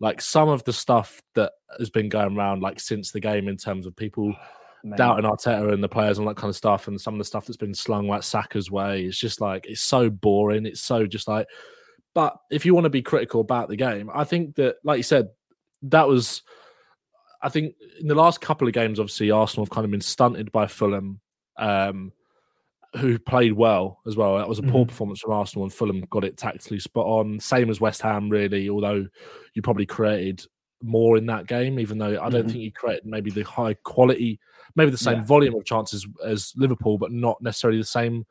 like 0.00 0.20
some 0.20 0.48
of 0.48 0.64
the 0.64 0.72
stuff 0.72 1.20
that 1.34 1.52
has 1.78 1.90
been 1.90 2.08
going 2.08 2.36
around, 2.36 2.62
like 2.62 2.80
since 2.80 3.10
the 3.10 3.20
game, 3.20 3.48
in 3.48 3.56
terms 3.56 3.86
of 3.86 3.96
people 3.96 4.34
Man. 4.84 4.98
doubting 4.98 5.24
Arteta 5.24 5.72
and 5.72 5.82
the 5.82 5.88
players 5.88 6.18
and 6.18 6.26
that 6.26 6.36
kind 6.36 6.50
of 6.50 6.56
stuff, 6.56 6.88
and 6.88 7.00
some 7.00 7.14
of 7.14 7.18
the 7.18 7.24
stuff 7.24 7.46
that's 7.46 7.56
been 7.56 7.74
slung 7.74 8.08
like 8.08 8.22
Saka's 8.22 8.70
way. 8.70 9.04
It's 9.04 9.18
just 9.18 9.40
like 9.40 9.66
it's 9.66 9.82
so 9.82 10.10
boring. 10.10 10.66
It's 10.66 10.80
so 10.80 11.06
just 11.06 11.28
like. 11.28 11.46
But 12.14 12.36
if 12.50 12.66
you 12.66 12.74
want 12.74 12.84
to 12.84 12.90
be 12.90 13.00
critical 13.00 13.40
about 13.40 13.68
the 13.68 13.76
game, 13.76 14.10
I 14.12 14.24
think 14.24 14.56
that, 14.56 14.76
like 14.84 14.98
you 14.98 15.02
said, 15.02 15.30
that 15.82 16.08
was. 16.08 16.42
I 17.44 17.48
think 17.48 17.74
in 17.98 18.06
the 18.06 18.14
last 18.14 18.40
couple 18.40 18.68
of 18.68 18.74
games, 18.74 19.00
obviously 19.00 19.32
Arsenal 19.32 19.64
have 19.64 19.70
kind 19.70 19.84
of 19.84 19.90
been 19.90 20.00
stunted 20.00 20.52
by 20.52 20.68
Fulham, 20.68 21.20
um, 21.56 22.12
who 22.96 23.18
played 23.18 23.52
well 23.52 24.00
as 24.06 24.16
well. 24.16 24.36
That 24.38 24.48
was 24.48 24.58
a 24.58 24.62
poor 24.62 24.84
mm. 24.84 24.88
performance 24.88 25.20
from 25.20 25.32
Arsenal, 25.32 25.64
and 25.64 25.72
Fulham 25.72 26.04
got 26.10 26.24
it 26.24 26.36
tactically 26.36 26.78
spot 26.78 27.06
on. 27.06 27.40
Same 27.40 27.70
as 27.70 27.80
West 27.80 28.02
Ham, 28.02 28.28
really. 28.28 28.68
Although 28.68 29.06
you 29.54 29.62
probably 29.62 29.86
created 29.86 30.44
more 30.82 31.16
in 31.16 31.26
that 31.26 31.46
game, 31.46 31.78
even 31.78 31.98
though 31.98 32.20
I 32.20 32.28
don't 32.28 32.42
mm-hmm. 32.42 32.48
think 32.48 32.62
you 32.62 32.72
created 32.72 33.06
maybe 33.06 33.30
the 33.30 33.42
high 33.42 33.74
quality 33.74 34.40
maybe 34.74 34.90
the 34.90 34.96
same 34.96 35.18
yeah. 35.18 35.24
volume 35.24 35.54
of 35.54 35.64
chances 35.64 36.06
as 36.24 36.52
Liverpool, 36.56 36.96
but 36.98 37.12
not 37.12 37.40
necessarily 37.42 37.78
the 37.78 37.84
same 37.84 38.24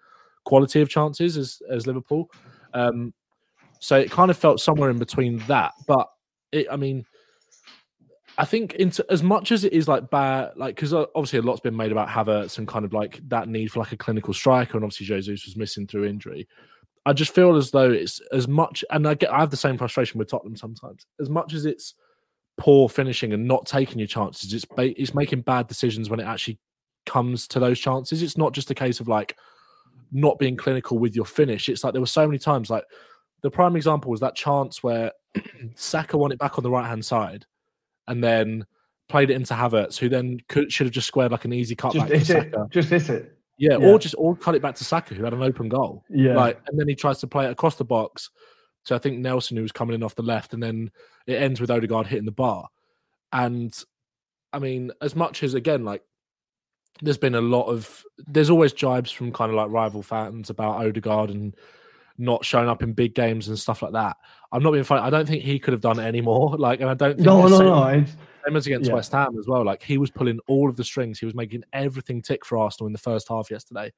quality 0.43 0.81
of 0.81 0.89
chances 0.89 1.37
as 1.37 1.61
as 1.69 1.85
Liverpool. 1.87 2.29
Um, 2.73 3.13
So 3.79 3.97
it 3.97 4.11
kind 4.11 4.29
of 4.29 4.37
felt 4.37 4.59
somewhere 4.59 4.89
in 4.89 4.99
between 4.99 5.39
that. 5.47 5.73
But 5.87 6.07
it, 6.51 6.67
I 6.71 6.77
mean, 6.77 7.05
I 8.37 8.45
think 8.45 8.73
into 8.75 9.05
as 9.09 9.21
much 9.21 9.51
as 9.51 9.63
it 9.63 9.73
is 9.73 9.87
like 9.87 10.09
bad, 10.09 10.51
like 10.55 10.75
because 10.75 10.93
uh, 10.93 11.05
obviously 11.15 11.39
a 11.39 11.41
lot's 11.41 11.59
been 11.59 11.75
made 11.75 11.91
about 11.91 12.07
Havertz 12.07 12.57
and 12.57 12.67
kind 12.67 12.85
of 12.85 12.93
like 12.93 13.21
that 13.29 13.47
need 13.47 13.71
for 13.71 13.79
like 13.79 13.91
a 13.91 13.97
clinical 13.97 14.33
striker, 14.33 14.77
and 14.77 14.83
obviously 14.83 15.05
Jesus 15.05 15.45
was 15.45 15.55
missing 15.55 15.87
through 15.87 16.05
injury. 16.05 16.47
I 17.05 17.13
just 17.13 17.33
feel 17.33 17.55
as 17.55 17.71
though 17.71 17.91
it's 17.91 18.21
as 18.31 18.47
much, 18.47 18.85
and 18.89 19.07
I 19.07 19.15
get 19.15 19.33
I 19.33 19.39
have 19.39 19.49
the 19.49 19.57
same 19.57 19.77
frustration 19.77 20.17
with 20.17 20.29
Tottenham 20.29 20.55
sometimes. 20.55 21.05
As 21.19 21.29
much 21.29 21.53
as 21.53 21.65
it's 21.65 21.95
poor 22.57 22.87
finishing 22.87 23.33
and 23.33 23.47
not 23.47 23.65
taking 23.65 23.99
your 23.99 24.07
chances, 24.07 24.53
it's 24.53 24.65
it's 24.77 25.13
making 25.13 25.41
bad 25.41 25.67
decisions 25.67 26.09
when 26.09 26.19
it 26.19 26.25
actually 26.25 26.59
comes 27.05 27.47
to 27.49 27.59
those 27.59 27.79
chances. 27.79 28.21
It's 28.21 28.37
not 28.37 28.53
just 28.53 28.71
a 28.71 28.75
case 28.75 28.99
of 28.99 29.07
like 29.07 29.37
not 30.11 30.39
being 30.39 30.57
clinical 30.57 30.99
with 30.99 31.15
your 31.15 31.25
finish. 31.25 31.69
It's 31.69 31.83
like 31.83 31.93
there 31.93 32.01
were 32.01 32.07
so 32.07 32.27
many 32.27 32.37
times 32.37 32.69
like 32.69 32.85
the 33.41 33.51
prime 33.51 33.75
example 33.75 34.11
was 34.11 34.19
that 34.19 34.35
chance 34.35 34.83
where 34.83 35.11
Saka 35.75 36.17
won 36.17 36.31
it 36.31 36.39
back 36.39 36.57
on 36.57 36.63
the 36.63 36.69
right 36.69 36.87
hand 36.87 37.03
side 37.03 37.45
and 38.07 38.23
then 38.23 38.65
played 39.09 39.29
it 39.29 39.35
into 39.35 39.53
Havertz, 39.53 39.97
who 39.97 40.09
then 40.09 40.39
could 40.47 40.71
should 40.71 40.87
have 40.87 40.93
just 40.93 41.07
squared 41.07 41.31
like 41.31 41.45
an 41.45 41.53
easy 41.53 41.75
cut 41.75 41.93
just 41.93 42.07
back 42.07 42.19
to 42.19 42.25
Saka. 42.25 42.61
It. 42.63 42.69
Just 42.69 42.89
hit 42.89 43.09
it. 43.09 43.37
Yeah, 43.57 43.77
yeah, 43.77 43.87
or 43.87 43.99
just 43.99 44.15
or 44.17 44.35
cut 44.35 44.55
it 44.55 44.61
back 44.61 44.75
to 44.75 44.83
Saka, 44.83 45.13
who 45.13 45.23
had 45.23 45.33
an 45.33 45.43
open 45.43 45.69
goal. 45.69 46.03
Yeah, 46.09 46.35
like 46.35 46.59
and 46.67 46.79
then 46.79 46.87
he 46.87 46.95
tries 46.95 47.19
to 47.19 47.27
play 47.27 47.45
it 47.45 47.51
across 47.51 47.75
the 47.75 47.85
box. 47.85 48.29
So 48.83 48.95
I 48.95 48.99
think 48.99 49.19
Nelson, 49.19 49.57
who 49.57 49.63
was 49.63 49.71
coming 49.71 49.93
in 49.93 50.03
off 50.03 50.15
the 50.15 50.23
left, 50.23 50.53
and 50.53 50.63
then 50.63 50.89
it 51.27 51.35
ends 51.35 51.61
with 51.61 51.69
Odegaard 51.69 52.07
hitting 52.07 52.25
the 52.25 52.31
bar. 52.31 52.67
And 53.31 53.77
I 54.51 54.59
mean, 54.59 54.91
as 55.01 55.15
much 55.15 55.43
as 55.43 55.53
again, 55.53 55.85
like 55.85 56.01
there's 57.01 57.17
been 57.17 57.35
a 57.35 57.41
lot 57.41 57.65
of 57.65 58.03
there's 58.27 58.49
always 58.49 58.73
jibes 58.73 59.11
from 59.11 59.31
kind 59.31 59.51
of 59.51 59.57
like 59.57 59.69
rival 59.69 60.01
fans 60.01 60.49
about 60.49 60.85
Odegaard 60.85 61.29
and 61.29 61.55
not 62.17 62.45
showing 62.45 62.69
up 62.69 62.83
in 62.83 62.93
big 62.93 63.15
games 63.15 63.47
and 63.47 63.57
stuff 63.57 63.81
like 63.81 63.93
that. 63.93 64.17
I'm 64.51 64.63
not 64.63 64.71
being 64.71 64.83
funny. 64.83 65.01
I 65.01 65.09
don't 65.09 65.27
think 65.27 65.43
he 65.43 65.59
could 65.59 65.73
have 65.73 65.81
done 65.81 65.99
it 65.99 66.03
anymore. 66.03 66.55
Like, 66.61 66.81
and 66.81 66.89
I 66.89 66.93
don't 66.93 67.15
think 67.15 67.25
no, 67.25 67.47
no, 67.47 67.57
same, 67.57 67.67
no. 67.67 67.87
It's, 67.87 68.15
same 68.45 68.55
as 68.55 68.67
against 68.67 68.89
yeah. 68.89 68.95
West 68.95 69.11
Ham 69.11 69.37
as 69.39 69.47
well. 69.47 69.65
Like 69.65 69.81
he 69.81 69.97
was 69.97 70.11
pulling 70.11 70.39
all 70.47 70.69
of 70.69 70.75
the 70.75 70.83
strings. 70.83 71.19
He 71.19 71.25
was 71.25 71.35
making 71.35 71.63
everything 71.73 72.21
tick 72.21 72.45
for 72.45 72.57
Arsenal 72.57 72.87
in 72.87 72.93
the 72.93 72.99
first 72.99 73.27
half 73.27 73.49
yesterday, 73.49 73.91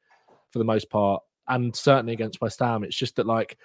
for 0.51 0.59
the 0.59 0.65
most 0.65 0.89
part, 0.89 1.21
and 1.47 1.75
certainly 1.75 2.13
against 2.13 2.41
West 2.41 2.59
Ham. 2.59 2.83
It's 2.83 2.95
just 2.95 3.15
that 3.17 3.25
like 3.25 3.57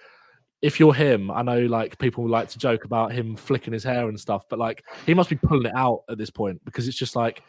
if 0.62 0.80
you're 0.80 0.94
him, 0.94 1.30
I 1.30 1.42
know 1.42 1.60
like 1.60 1.98
people 1.98 2.28
like 2.28 2.48
to 2.50 2.58
joke 2.58 2.84
about 2.84 3.12
him 3.12 3.36
flicking 3.36 3.72
his 3.72 3.84
hair 3.84 4.08
and 4.08 4.18
stuff, 4.18 4.44
but 4.48 4.58
like 4.58 4.84
he 5.06 5.14
must 5.14 5.30
be 5.30 5.36
pulling 5.36 5.66
it 5.66 5.76
out 5.76 6.02
at 6.08 6.18
this 6.18 6.30
point 6.30 6.64
because 6.64 6.88
it's 6.88 6.96
just 6.96 7.14
like 7.14 7.42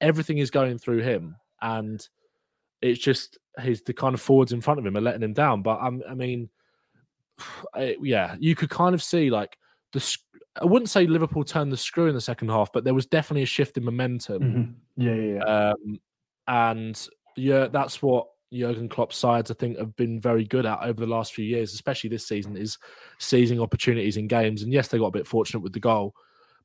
everything 0.00 0.38
is 0.38 0.50
going 0.50 0.78
through 0.78 1.02
him, 1.02 1.36
and 1.60 2.06
it's 2.82 3.00
just 3.00 3.38
he's 3.62 3.82
the 3.82 3.92
kind 3.92 4.14
of 4.14 4.20
forwards 4.20 4.52
in 4.52 4.60
front 4.60 4.80
of 4.80 4.86
him 4.86 4.96
are 4.96 5.00
letting 5.00 5.22
him 5.22 5.32
down. 5.32 5.62
But 5.62 5.80
um, 5.80 6.02
I 6.08 6.14
mean, 6.14 6.50
yeah, 8.02 8.36
you 8.38 8.54
could 8.54 8.70
kind 8.70 8.94
of 8.94 9.02
see 9.02 9.30
like 9.30 9.56
the. 9.92 10.16
I 10.60 10.66
wouldn't 10.66 10.90
say 10.90 11.06
Liverpool 11.06 11.44
turned 11.44 11.72
the 11.72 11.78
screw 11.78 12.08
in 12.08 12.14
the 12.14 12.20
second 12.20 12.50
half, 12.50 12.70
but 12.74 12.84
there 12.84 12.92
was 12.92 13.06
definitely 13.06 13.44
a 13.44 13.46
shift 13.46 13.78
in 13.78 13.84
momentum. 13.84 14.42
Mm-hmm. 14.42 15.02
Yeah, 15.02 15.14
yeah, 15.14 15.34
yeah. 15.36 15.70
Um, 15.70 16.00
and 16.46 17.08
yeah, 17.36 17.68
that's 17.68 18.02
what 18.02 18.26
Jurgen 18.52 18.88
Klopp's 18.88 19.16
sides, 19.16 19.50
I 19.50 19.54
think, 19.54 19.78
have 19.78 19.96
been 19.96 20.20
very 20.20 20.44
good 20.44 20.66
at 20.66 20.82
over 20.82 21.00
the 21.00 21.06
last 21.06 21.32
few 21.32 21.44
years, 21.44 21.72
especially 21.72 22.10
this 22.10 22.26
season, 22.26 22.56
is 22.56 22.76
seizing 23.18 23.60
opportunities 23.60 24.18
in 24.18 24.28
games. 24.28 24.62
And 24.62 24.72
yes, 24.72 24.88
they 24.88 24.98
got 24.98 25.06
a 25.06 25.12
bit 25.12 25.26
fortunate 25.26 25.60
with 25.60 25.72
the 25.72 25.80
goal, 25.80 26.14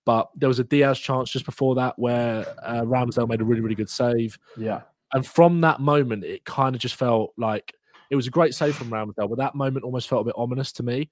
but 0.03 0.29
there 0.35 0.49
was 0.49 0.59
a 0.59 0.65
Diaz 0.65 0.99
chance 0.99 1.31
just 1.31 1.45
before 1.45 1.75
that 1.75 1.97
where 1.97 2.45
uh, 2.63 2.81
Ramsdale 2.81 3.29
made 3.29 3.41
a 3.41 3.45
really, 3.45 3.61
really 3.61 3.75
good 3.75 3.89
save. 3.89 4.37
Yeah. 4.57 4.81
And 5.13 5.25
from 5.25 5.61
that 5.61 5.79
moment, 5.79 6.23
it 6.23 6.43
kind 6.45 6.75
of 6.75 6.81
just 6.81 6.95
felt 6.95 7.33
like 7.37 7.73
it 8.09 8.15
was 8.15 8.27
a 8.27 8.31
great 8.31 8.53
save 8.53 8.75
from 8.75 8.89
Ramsdale, 8.89 9.29
but 9.29 9.37
that 9.37 9.55
moment 9.55 9.85
almost 9.85 10.09
felt 10.09 10.21
a 10.21 10.25
bit 10.25 10.35
ominous 10.37 10.71
to 10.73 10.83
me. 10.83 11.09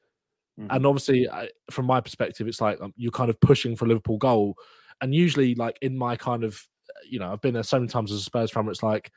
Mm-hmm. 0.59 0.73
And 0.73 0.85
obviously, 0.85 1.29
I, 1.29 1.49
from 1.71 1.85
my 1.85 2.01
perspective, 2.01 2.47
it's 2.47 2.61
like 2.61 2.79
um, 2.81 2.93
you're 2.97 3.11
kind 3.11 3.29
of 3.29 3.39
pushing 3.39 3.75
for 3.75 3.85
a 3.85 3.87
Liverpool 3.87 4.17
goal. 4.17 4.55
And 5.01 5.13
usually, 5.13 5.55
like 5.55 5.77
in 5.81 5.97
my 5.97 6.15
kind 6.15 6.43
of, 6.43 6.61
you 7.09 7.19
know, 7.19 7.31
I've 7.31 7.41
been 7.41 7.53
there 7.53 7.63
so 7.63 7.77
many 7.77 7.89
times 7.89 8.11
as 8.11 8.19
a 8.19 8.23
Spurs 8.23 8.51
fan 8.51 8.65
where 8.65 8.71
it's 8.71 8.83
like, 8.83 9.11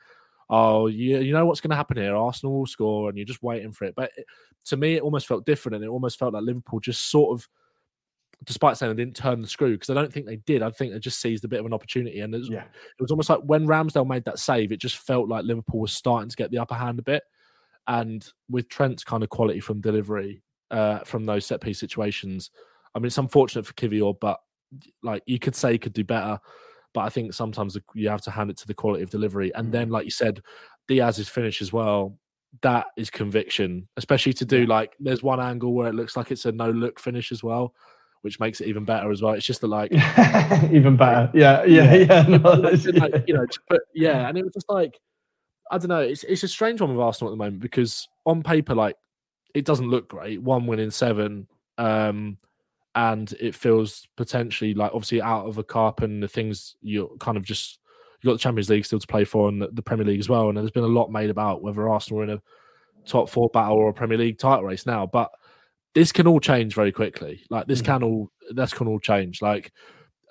oh, 0.49 0.87
you, 0.87 1.19
you 1.19 1.31
know 1.31 1.45
what's 1.45 1.61
going 1.61 1.69
to 1.69 1.77
happen 1.77 1.97
here? 1.97 2.15
Arsenal 2.15 2.59
will 2.59 2.65
score, 2.65 3.07
and 3.07 3.17
you're 3.17 3.25
just 3.25 3.43
waiting 3.43 3.71
for 3.71 3.85
it. 3.85 3.93
But 3.95 4.11
it, 4.17 4.25
to 4.65 4.77
me, 4.77 4.95
it 4.95 5.03
almost 5.03 5.27
felt 5.27 5.45
different, 5.45 5.75
and 5.75 5.85
it 5.85 5.89
almost 5.89 6.19
felt 6.19 6.33
like 6.33 6.43
Liverpool 6.43 6.79
just 6.79 7.09
sort 7.09 7.37
of, 7.39 7.47
despite 8.45 8.77
saying 8.77 8.95
they 8.95 9.03
didn't 9.03 9.15
turn 9.15 9.41
the 9.41 9.47
screw, 9.47 9.73
because 9.73 9.89
I 9.89 9.93
don't 9.93 10.11
think 10.11 10.25
they 10.25 10.37
did. 10.37 10.61
I 10.61 10.69
think 10.69 10.93
they 10.93 10.99
just 10.99 11.21
seized 11.21 11.43
a 11.45 11.47
bit 11.47 11.59
of 11.59 11.65
an 11.65 11.73
opportunity, 11.73 12.19
and 12.21 12.33
it 12.33 12.39
was, 12.39 12.49
yeah. 12.49 12.63
it 12.63 13.01
was 13.01 13.11
almost 13.11 13.29
like 13.29 13.41
when 13.41 13.67
Ramsdale 13.67 14.07
made 14.07 14.25
that 14.25 14.39
save, 14.39 14.71
it 14.71 14.79
just 14.79 14.97
felt 14.97 15.27
like 15.27 15.45
Liverpool 15.45 15.81
was 15.81 15.93
starting 15.93 16.29
to 16.29 16.35
get 16.35 16.51
the 16.51 16.59
upper 16.59 16.75
hand 16.75 16.99
a 16.99 17.03
bit. 17.03 17.23
And 17.87 18.25
with 18.49 18.69
Trent's 18.69 19.03
kind 19.03 19.23
of 19.23 19.29
quality 19.29 19.59
from 19.59 19.81
delivery, 19.81 20.43
uh, 20.71 20.99
from 20.99 21.25
those 21.25 21.45
set 21.45 21.59
piece 21.59 21.79
situations, 21.79 22.51
I 22.93 22.99
mean, 22.99 23.07
it's 23.07 23.17
unfortunate 23.17 23.65
for 23.65 23.73
Kiwior, 23.73 24.15
but 24.19 24.39
like 25.03 25.23
you 25.25 25.39
could 25.39 25.55
say 25.55 25.71
he 25.71 25.79
could 25.79 25.93
do 25.93 26.03
better. 26.03 26.39
But 26.93 27.01
I 27.01 27.09
think 27.09 27.33
sometimes 27.33 27.77
you 27.93 28.09
have 28.09 28.21
to 28.23 28.31
hand 28.31 28.49
it 28.49 28.57
to 28.57 28.67
the 28.67 28.73
quality 28.73 29.03
of 29.03 29.09
delivery. 29.09 29.53
And 29.53 29.71
then, 29.71 29.89
like 29.89 30.05
you 30.05 30.11
said, 30.11 30.41
Diaz's 30.87 31.29
finish 31.29 31.61
as 31.61 31.71
well. 31.71 32.17
That 32.61 32.87
is 32.97 33.11
conviction, 33.11 33.87
especially 33.97 34.33
to 34.33 34.45
do 34.45 34.65
like 34.65 34.95
there's 34.99 35.21
one 35.21 35.39
angle 35.39 35.73
where 35.73 35.89
it 35.89 35.93
looks 35.93 36.17
like 36.17 36.31
it's 36.31 36.45
a 36.45 36.51
no 36.51 36.71
look 36.71 36.99
finish 36.99 37.31
as 37.31 37.43
well, 37.43 37.75
which 38.21 38.39
makes 38.39 38.61
it 38.61 38.67
even 38.67 38.85
better 38.85 39.11
as 39.11 39.21
well. 39.21 39.33
It's 39.33 39.45
just 39.45 39.61
that 39.61 39.67
like 39.67 39.91
even 40.71 40.97
better. 40.97 41.31
Yeah, 41.33 41.63
yeah, 41.63 41.93
yeah. 41.93 42.27
yeah. 42.27 42.37
No, 42.37 42.51
like, 42.51 43.23
you 43.27 43.33
know, 43.33 43.45
but 43.69 43.81
yeah, 43.93 44.27
and 44.27 44.37
it 44.37 44.43
was 44.43 44.53
just 44.53 44.69
like 44.69 44.99
I 45.71 45.77
don't 45.77 45.89
know. 45.89 46.01
It's 46.01 46.23
it's 46.23 46.43
a 46.43 46.47
strange 46.47 46.81
one 46.81 46.95
with 46.95 47.03
Arsenal 47.03 47.31
at 47.31 47.33
the 47.33 47.43
moment 47.43 47.61
because 47.61 48.07
on 48.25 48.43
paper, 48.43 48.75
like 48.75 48.95
it 49.53 49.65
doesn't 49.65 49.89
look 49.89 50.09
great. 50.09 50.41
One 50.41 50.67
win 50.67 50.79
in 50.79 50.91
seven. 50.91 51.47
Um, 51.77 52.37
and 52.95 53.31
it 53.39 53.55
feels 53.55 54.07
potentially 54.17 54.73
like 54.73 54.91
obviously 54.93 55.21
out 55.21 55.45
of 55.45 55.57
a 55.57 55.63
cup 55.63 56.01
and 56.01 56.21
the 56.21 56.27
things 56.27 56.75
you're 56.81 57.09
kind 57.19 57.37
of 57.37 57.45
just 57.45 57.79
you 58.21 58.27
got 58.27 58.33
the 58.33 58.39
Champions 58.39 58.69
League 58.69 58.85
still 58.85 58.99
to 58.99 59.07
play 59.07 59.23
for 59.23 59.47
and 59.47 59.61
the, 59.61 59.69
the, 59.71 59.81
Premier 59.81 60.05
League 60.05 60.19
as 60.19 60.27
well. 60.27 60.49
And 60.49 60.57
there's 60.57 60.71
been 60.71 60.83
a 60.83 60.87
lot 60.87 61.11
made 61.11 61.29
about 61.29 61.61
whether 61.61 61.87
Arsenal 61.87 62.21
are 62.21 62.23
in 62.23 62.29
a 62.31 62.41
top 63.05 63.29
four 63.29 63.49
battle 63.49 63.77
or 63.77 63.89
a 63.89 63.93
Premier 63.93 64.17
League 64.17 64.37
title 64.37 64.65
race 64.65 64.85
now. 64.85 65.05
But 65.05 65.31
this 65.95 66.11
can 66.11 66.27
all 66.27 66.39
change 66.39 66.75
very 66.75 66.91
quickly. 66.91 67.43
Like 67.49 67.67
this 67.67 67.81
mm-hmm. 67.81 67.91
can 67.93 68.03
all 68.03 68.31
this 68.51 68.73
can 68.73 68.87
all 68.87 68.99
change. 68.99 69.41
Like 69.41 69.71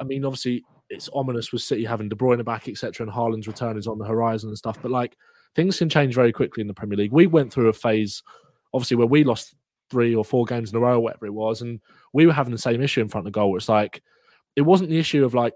I 0.01 0.05
mean, 0.05 0.25
obviously 0.25 0.65
it's 0.91 1.09
ominous 1.13 1.53
with 1.53 1.63
City 1.63 1.85
having 1.85 2.09
De 2.09 2.17
Bruyne 2.17 2.45
back, 2.45 2.69
etc., 2.69 3.07
and 3.07 3.15
Haaland's 3.15 3.47
return 3.47 3.77
is 3.77 3.87
on 3.87 3.99
the 3.99 4.07
horizon 4.07 4.49
and 4.49 4.59
stuff. 4.59 4.79
But 4.81 4.91
like 4.91 5.17
things 5.55 5.79
can 5.79 5.89
change 5.89 6.15
very 6.15 6.33
quickly 6.33 6.61
in 6.61 6.67
the 6.67 6.75
Premier 6.75 6.97
League. 6.97 7.13
We 7.13 7.27
went 7.27 7.53
through 7.53 7.69
a 7.69 7.73
phase, 7.73 8.23
obviously, 8.73 8.97
where 8.97 9.07
we 9.07 9.25
lost 9.25 9.55
three 9.91 10.15
or 10.15 10.25
four 10.25 10.45
games 10.45 10.71
in 10.71 10.77
a 10.77 10.81
row, 10.81 10.97
or 10.97 11.01
whatever 11.01 11.27
it 11.27 11.35
was, 11.35 11.63
and 11.63 11.81
we 12.13 12.27
were 12.27 12.33
having 12.33 12.53
the 12.53 12.59
same 12.59 12.81
issue 12.81 13.01
in 13.01 13.09
front 13.09 13.27
of 13.27 13.33
goal. 13.33 13.57
It's 13.57 13.69
like 13.69 14.03
it 14.57 14.63
wasn't 14.63 14.91
the 14.91 14.99
issue 14.99 15.25
of 15.25 15.35
like 15.35 15.55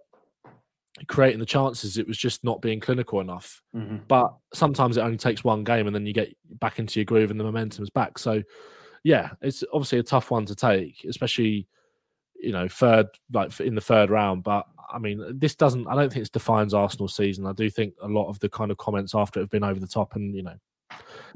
creating 1.07 1.41
the 1.41 1.47
chances; 1.47 1.99
it 1.99 2.07
was 2.07 2.19
just 2.19 2.45
not 2.45 2.61
being 2.61 2.81
clinical 2.81 3.21
enough. 3.21 3.63
Mm-hmm. 3.75 3.99
But 4.09 4.35
sometimes 4.55 4.97
it 4.97 5.03
only 5.03 5.19
takes 5.19 5.45
one 5.45 5.65
game, 5.65 5.87
and 5.87 5.95
then 5.95 6.07
you 6.07 6.13
get 6.13 6.35
back 6.59 6.79
into 6.79 7.01
your 7.01 7.05
groove, 7.05 7.31
and 7.31 7.41
the 7.41 7.45
momentum's 7.45 7.91
back. 7.91 8.19
So, 8.19 8.43
yeah, 9.05 9.31
it's 9.41 9.65
obviously 9.73 9.99
a 9.99 10.03
tough 10.03 10.31
one 10.31 10.47
to 10.47 10.55
take, 10.55 11.05
especially 11.09 11.67
you 12.41 12.53
know 12.53 12.69
third 12.69 13.07
like 13.33 13.59
in 13.61 13.75
the 13.75 13.81
third 13.81 14.11
round. 14.11 14.45
But 14.45 14.67
I 14.93 14.99
mean, 14.99 15.25
this 15.39 15.55
doesn't. 15.55 15.87
I 15.87 15.95
don't 15.95 16.13
think 16.13 16.27
it 16.27 16.33
defines 16.33 16.75
Arsenal's 16.75 17.17
season. 17.17 17.47
I 17.47 17.53
do 17.53 17.71
think 17.71 17.95
a 18.03 18.09
lot 18.09 18.29
of 18.29 18.39
the 18.41 18.49
kind 18.49 18.71
of 18.71 18.77
comments 18.79 19.15
after 19.15 19.41
it 19.41 19.45
have 19.45 19.51
been 19.51 19.65
over 19.65 19.81
the 19.81 19.87
top, 19.87 20.15
and 20.15 20.35
you 20.35 20.43
know, 20.43 20.57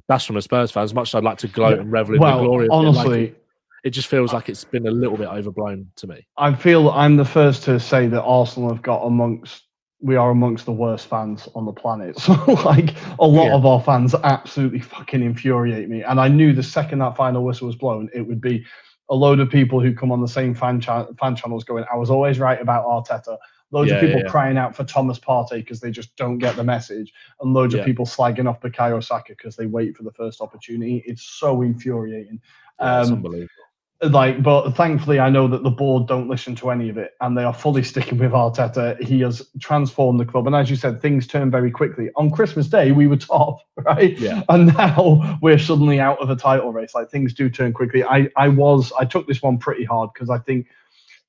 that's 0.09 0.25
from 0.25 0.37
a 0.37 0.43
Spurs 0.43 0.71
fan. 0.71 0.85
As 0.85 0.95
much 0.95 1.11
as 1.11 1.15
I'd 1.17 1.25
like 1.25 1.39
to 1.39 1.49
gloat 1.49 1.79
and 1.79 1.91
revel 1.91 2.15
in 2.15 2.21
well, 2.21 2.39
the 2.39 2.45
glory, 2.45 2.69
honestly, 2.71 3.25
it, 3.25 3.33
like, 3.33 3.43
it 3.85 3.91
just 3.91 4.09
feels 4.09 4.33
like 4.33 4.49
it's 4.49 4.65
been 4.65 4.87
a 4.87 4.91
little 4.91 5.17
bit 5.17 5.29
overblown 5.29 5.91
to 5.97 6.07
me. 6.07 6.27
I 6.37 6.55
feel 6.55 6.91
I'm 6.91 7.17
the 7.17 7.25
first 7.25 7.63
to 7.65 7.81
say 7.81 8.07
that 8.09 8.23
Arsenal 8.23 8.73
have 8.73 8.83
got 8.83 9.03
amongst 9.03 9.66
we 10.01 10.17
are 10.17 10.31
amongst 10.31 10.67
the 10.67 10.73
worst 10.73 11.07
fans 11.07 11.49
on 11.55 11.65
the 11.65 11.73
planet. 11.73 12.17
So 12.27 12.35
like 12.65 12.95
a 13.19 13.27
lot 13.27 13.47
yeah. 13.47 13.55
of 13.55 13.67
our 13.67 13.81
fans 13.81 14.15
absolutely 14.15 14.81
fucking 14.81 15.23
infuriate 15.23 15.89
me. 15.89 16.03
And 16.03 16.21
I 16.21 16.29
knew 16.29 16.53
the 16.53 16.63
second 16.63 16.99
that 16.99 17.17
final 17.17 17.45
whistle 17.45 17.67
was 17.67 17.77
blown, 17.77 18.11
it 18.15 18.23
would 18.23 18.41
be 18.41 18.65
a 19.09 19.15
load 19.15 19.41
of 19.41 19.49
people 19.49 19.81
who 19.81 19.95
come 19.95 20.11
on 20.11 20.21
the 20.21 20.29
same 20.29 20.55
fan, 20.55 20.81
cha- 20.81 21.07
fan 21.19 21.37
channels 21.37 21.65
going, 21.65 21.85
I 21.93 21.97
was 21.97 22.11
always 22.11 22.39
right 22.39 22.61
about 22.61 22.85
Arteta. 22.85 23.39
Loads 23.73 23.91
yeah, 23.91 23.97
of 23.97 24.01
people 24.01 24.21
yeah, 24.21 24.29
crying 24.29 24.57
out 24.57 24.77
for 24.77 24.85
Thomas 24.85 25.19
Partey 25.19 25.57
because 25.57 25.81
they 25.81 25.91
just 25.91 26.15
don't 26.15 26.39
get 26.39 26.55
the 26.55 26.63
message, 26.63 27.13
and 27.41 27.53
loads 27.53 27.75
of 27.75 27.85
people 27.85 28.07
slagging 28.07 28.49
off 28.49 28.61
Bukayo 28.61 29.03
Saka 29.03 29.33
because 29.33 29.57
they 29.57 29.67
wait 29.67 29.97
for 29.97 30.05
the 30.05 30.13
first 30.13 30.41
opportunity. 30.41 31.03
It's 31.05 31.25
so 31.25 31.63
infuriating. 31.63 32.41
Um, 32.79 33.15
unbelievable 33.15 33.66
like 34.03 34.43
but 34.43 34.73
thankfully 34.73 35.19
i 35.19 35.31
know 35.31 35.49
that 35.49 35.63
the 35.63 35.71
board 35.71 36.07
don't 36.07 36.29
listen 36.29 36.55
to 36.55 36.71
any 36.71 36.91
of 36.91 36.99
it 36.99 37.13
and 37.23 37.37
they 37.37 37.45
are 37.45 37.55
fully 37.55 37.83
sticking 37.83 38.19
with 38.19 38.33
arteta. 38.33 39.01
He 39.03 39.21
has 39.21 39.49
transformed 39.59 40.21
the 40.21 40.27
club 40.27 40.47
and 40.47 40.55
as 40.55 40.69
you 40.69 40.77
said 40.77 41.01
things 41.01 41.27
turn 41.27 41.51
very 41.51 41.71
quickly. 41.71 42.11
On 42.17 42.31
christmas 42.31 42.67
day 42.69 42.93
we 42.93 43.07
were 43.07 43.17
top 43.17 43.61
right? 43.77 44.19
Yeah. 44.19 44.43
And 44.51 44.67
now 44.77 45.39
we're 45.41 45.59
suddenly 45.59 45.99
out 45.99 46.21
of 46.21 46.29
a 46.29 46.37
title 46.37 46.73
race. 46.73 46.95
Like 46.95 47.11
things 47.11 47.33
do 47.33 47.49
turn 47.49 47.73
quickly. 47.73 48.05
I 48.05 48.29
i 48.37 48.49
was 48.49 48.93
i 48.99 49.05
took 49.05 49.27
this 49.27 49.41
one 49.41 49.59
pretty 49.59 49.85
hard 49.85 50.11
because 50.13 50.29
i 50.31 50.39
think 50.39 50.67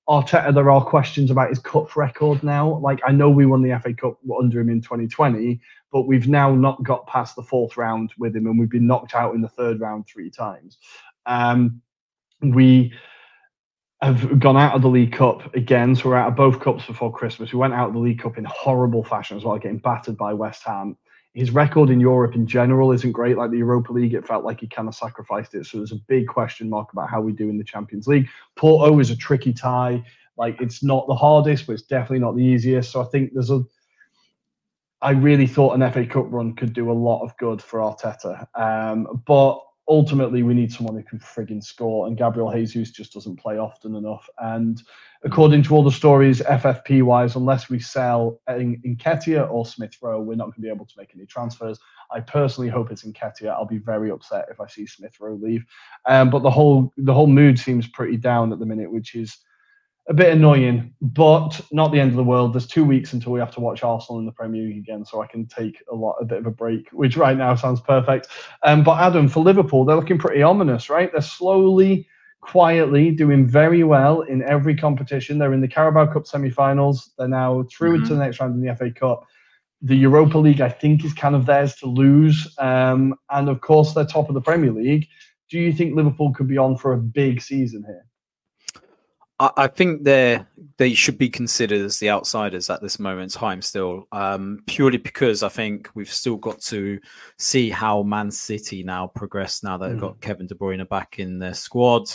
Arteta, 0.09 0.53
there 0.53 0.70
are 0.70 0.84
questions 0.84 1.32
about 1.32 1.49
his 1.49 1.59
cup 1.59 1.95
record 1.97 2.41
now. 2.41 2.78
Like 2.78 3.01
I 3.05 3.11
know 3.11 3.30
we 3.30 3.45
won 3.45 3.61
the 3.61 3.78
FA 3.80 3.93
Cup 3.93 4.18
under 4.39 4.59
him 4.61 4.70
in 4.70 4.82
2020, 4.82 5.59
but 5.91 6.03
we've 6.03 6.30
now 6.30 6.55
not 6.55 6.82
got 6.82 7.05
past 7.07 7.36
the 7.36 7.43
fourth 7.43 7.76
round 7.76 8.13
with 8.18 8.34
him, 8.34 8.47
and 8.47 8.57
we've 8.57 8.70
been 8.70 8.88
knocked 8.88 9.15
out 9.15 9.36
in 9.36 9.41
the 9.41 9.49
third 9.49 9.82
round 9.82 10.07
three 10.07 10.30
times. 10.30 10.78
Um, 11.26 11.82
we 12.42 12.94
have 14.02 14.40
gone 14.40 14.58
out 14.58 14.76
of 14.76 14.82
the 14.82 14.90
League 14.90 15.14
Cup 15.14 15.54
again. 15.56 15.96
So 15.96 16.10
we're 16.10 16.18
out 16.18 16.30
of 16.30 16.36
both 16.36 16.60
cups 16.60 16.86
before 16.86 17.12
Christmas. 17.12 17.52
We 17.52 17.60
went 17.60 17.74
out 17.74 17.88
of 17.88 17.94
the 17.94 18.00
League 18.00 18.20
Cup 18.20 18.38
in 18.38 18.46
horrible 18.46 19.04
fashion 19.04 19.38
as 19.38 19.44
well, 19.44 19.58
getting 19.58 19.80
battered 19.80 20.18
by 20.18 20.34
West 20.34 20.64
Ham. 20.64 20.98
His 21.34 21.52
record 21.52 21.90
in 21.90 22.00
Europe 22.00 22.36
in 22.36 22.48
general 22.48 22.92
isn't 22.92 23.12
great. 23.12 23.38
Like 23.38 23.52
the 23.52 23.58
Europa 23.58 23.92
League, 23.92 24.14
it 24.14 24.26
felt 24.26 24.44
like 24.44 24.60
he 24.60 24.68
kind 24.68 24.88
of 24.88 24.96
sacrificed 24.96 25.54
it. 25.56 25.66
So 25.66 25.78
there's 25.78 25.92
a 25.92 26.00
big 26.08 26.28
question 26.28 26.70
mark 26.70 26.94
about 26.94 27.10
how 27.10 27.22
we 27.22 27.32
do 27.32 27.50
in 27.50 27.58
the 27.58 27.64
Champions 27.64 28.08
League. 28.08 28.28
Porto 28.56 29.00
is 29.00 29.10
a 29.10 29.16
tricky 29.16 29.54
tie. 29.54 30.04
Like 30.38 30.62
it's 30.62 30.84
not 30.84 31.08
the 31.08 31.16
hardest, 31.16 31.66
but 31.66 31.74
it's 31.74 31.84
definitely 31.84 32.20
not 32.20 32.36
the 32.36 32.44
easiest. 32.44 32.92
So 32.92 33.02
I 33.02 33.06
think 33.06 33.34
there's 33.34 33.52
a. 33.52 33.64
I 35.00 35.12
really 35.12 35.46
thought 35.46 35.80
an 35.80 35.92
FA 35.92 36.06
Cup 36.08 36.26
run 36.30 36.56
could 36.56 36.74
do 36.74 36.92
a 36.92 36.94
lot 36.94 37.24
of 37.24 37.38
good 37.38 37.62
for 37.62 37.80
Arteta. 37.80 38.48
Um, 38.56 39.22
but 39.28 39.62
ultimately 39.88 40.44
we 40.44 40.54
need 40.54 40.72
someone 40.72 40.96
who 40.96 41.04
can 41.04 41.20
frigging 41.20 41.64
score, 41.64 42.08
and 42.08 42.18
Gabriel 42.18 42.52
Jesus 42.52 42.92
just 42.92 43.14
doesn't 43.14 43.38
play 43.38 43.58
often 43.58 43.96
enough. 43.96 44.30
And 44.40 44.82
according 45.24 45.64
to 45.64 45.76
all 45.76 45.84
the 45.84 45.92
stories, 45.92 46.42
FFP 46.42 47.04
wise, 47.04 47.36
unless 47.36 47.70
we 47.70 47.80
sell 47.80 48.40
in 48.48 48.82
Nketiah 48.82 49.50
or 49.50 49.66
Smith 49.66 49.98
Rowe, 50.02 50.22
we're 50.22 50.36
not 50.36 50.46
going 50.46 50.56
to 50.56 50.62
be 50.62 50.70
able 50.70 50.86
to 50.86 50.96
make 50.98 51.12
any 51.16 51.26
transfers. 51.26 51.80
I 52.12 52.20
personally 52.22 52.70
hope 52.70 52.92
it's 52.92 53.04
Nketiah. 53.04 53.50
I'll 53.50 53.66
be 53.66 53.80
very 53.80 54.12
upset 54.12 54.46
if 54.52 54.60
I 54.60 54.68
see 54.68 54.86
Smith 54.88 55.20
Rowe 55.20 55.36
leave. 55.36 55.66
Um, 56.06 56.30
but 56.30 56.44
the 56.44 56.52
whole 56.52 56.94
the 56.98 57.14
whole 57.14 57.28
mood 57.28 57.60
seems 57.60 57.88
pretty 57.88 58.18
down 58.18 58.54
at 58.54 58.60
the 58.60 58.66
minute, 58.66 58.92
which 58.92 59.16
is 59.16 59.38
a 60.10 60.14
bit 60.14 60.32
annoying, 60.32 60.93
but 61.01 61.60
not 61.72 61.91
the 61.91 61.99
end 61.99 62.12
of 62.12 62.16
the 62.16 62.24
world. 62.24 62.53
There's 62.53 62.68
two 62.68 62.86
weeks 62.86 63.12
until 63.12 63.34
we 63.34 63.39
have 63.41 63.53
to 63.55 63.60
watch 63.60 63.84
Arsenal 63.84 64.20
in 64.20 64.26
the 64.26 64.32
Premier 64.32 64.64
League 64.64 64.78
again, 64.78 65.03
so 65.03 65.22
I 65.22 65.28
can 65.28 65.45
take 65.45 65.84
a 65.91 65.95
lot, 65.95 66.16
a 66.22 66.26
bit 66.26 66.38
of 66.38 66.45
a 66.45 66.51
break, 66.51 66.88
which 66.91 67.18
right 67.18 67.38
now 67.38 67.55
sounds 67.55 67.82
perfect. 67.82 68.28
Um, 68.64 68.84
but 68.84 69.01
Adam, 69.01 69.28
for 69.28 69.43
Liverpool, 69.43 69.84
they're 69.84 69.97
looking 69.97 70.18
pretty 70.18 70.41
ominous, 70.41 70.89
right? 70.89 71.12
They're 71.12 71.22
slowly, 71.22 72.08
quietly 72.39 73.12
doing 73.12 73.45
very 73.45 73.84
well 73.84 74.22
in 74.22 74.41
every 74.43 74.76
competition. 74.78 75.38
They're 75.38 75.53
in 75.53 75.62
the 75.62 75.68
Carabao 75.68 76.14
Cup 76.14 76.26
semi-finals. 76.26 77.12
They're 77.18 77.28
now 77.28 77.66
through 77.70 77.95
mm-hmm. 77.95 78.03
into 78.03 78.16
the 78.16 78.24
next 78.24 78.39
round 78.39 78.55
in 78.55 78.66
the 78.66 78.76
FA 78.76 78.91
Cup. 78.91 79.26
The 79.82 79.95
Europa 79.95 80.38
League, 80.38 80.62
I 80.62 80.70
think, 80.70 81.03
is 81.03 81.14
kind 81.14 81.36
of 81.36 81.45
theirs 81.45 81.76
to 81.76 81.86
lose, 81.86 82.47
um, 82.60 83.14
and 83.30 83.49
of 83.49 83.60
course, 83.60 83.93
they're 83.93 84.05
top 84.05 84.30
of 84.30 84.36
the 84.36 84.41
Premier 84.41 84.72
League. 84.72 85.08
Do 85.49 85.60
you 85.60 85.74
think 85.74 85.95
Liverpool 85.95 86.34
could 86.34 86.47
be 86.47 86.58
on 86.58 86.78
for 86.78 86.93
a 86.93 86.97
big 86.97 87.41
season 87.41 87.84
here? 87.86 88.05
I, 89.40 89.68
think 89.68 90.04
they 90.04 90.44
they 90.78 90.94
should 90.94 91.18
be 91.18 91.30
considered 91.30 91.82
as 91.82 92.00
the 92.00 92.10
outsiders 92.10 92.72
at 92.72 92.82
this 92.82 92.98
moment 92.98 93.36
in 93.36 93.40
time 93.40 93.62
still, 93.62 94.08
um, 94.12 94.64
purely 94.66 94.98
because 94.98 95.44
I 95.44 95.50
think 95.50 95.90
we've 95.94 96.12
still 96.12 96.38
got 96.38 96.60
to 96.62 97.00
see 97.38 97.70
how 97.70 98.02
Man 98.02 98.32
City 98.32 98.84
now 98.84 99.08
progress 99.08 99.62
now 99.62 99.78
that 99.78 99.86
mm. 99.86 99.92
they've 99.92 100.02
got 100.02 100.22
Kevin 100.22 100.48
De 100.48 100.56
Bruyne 100.56 100.90
back 100.90 101.20
in 101.20 101.38
their 101.38 101.54
squad. 101.54 102.10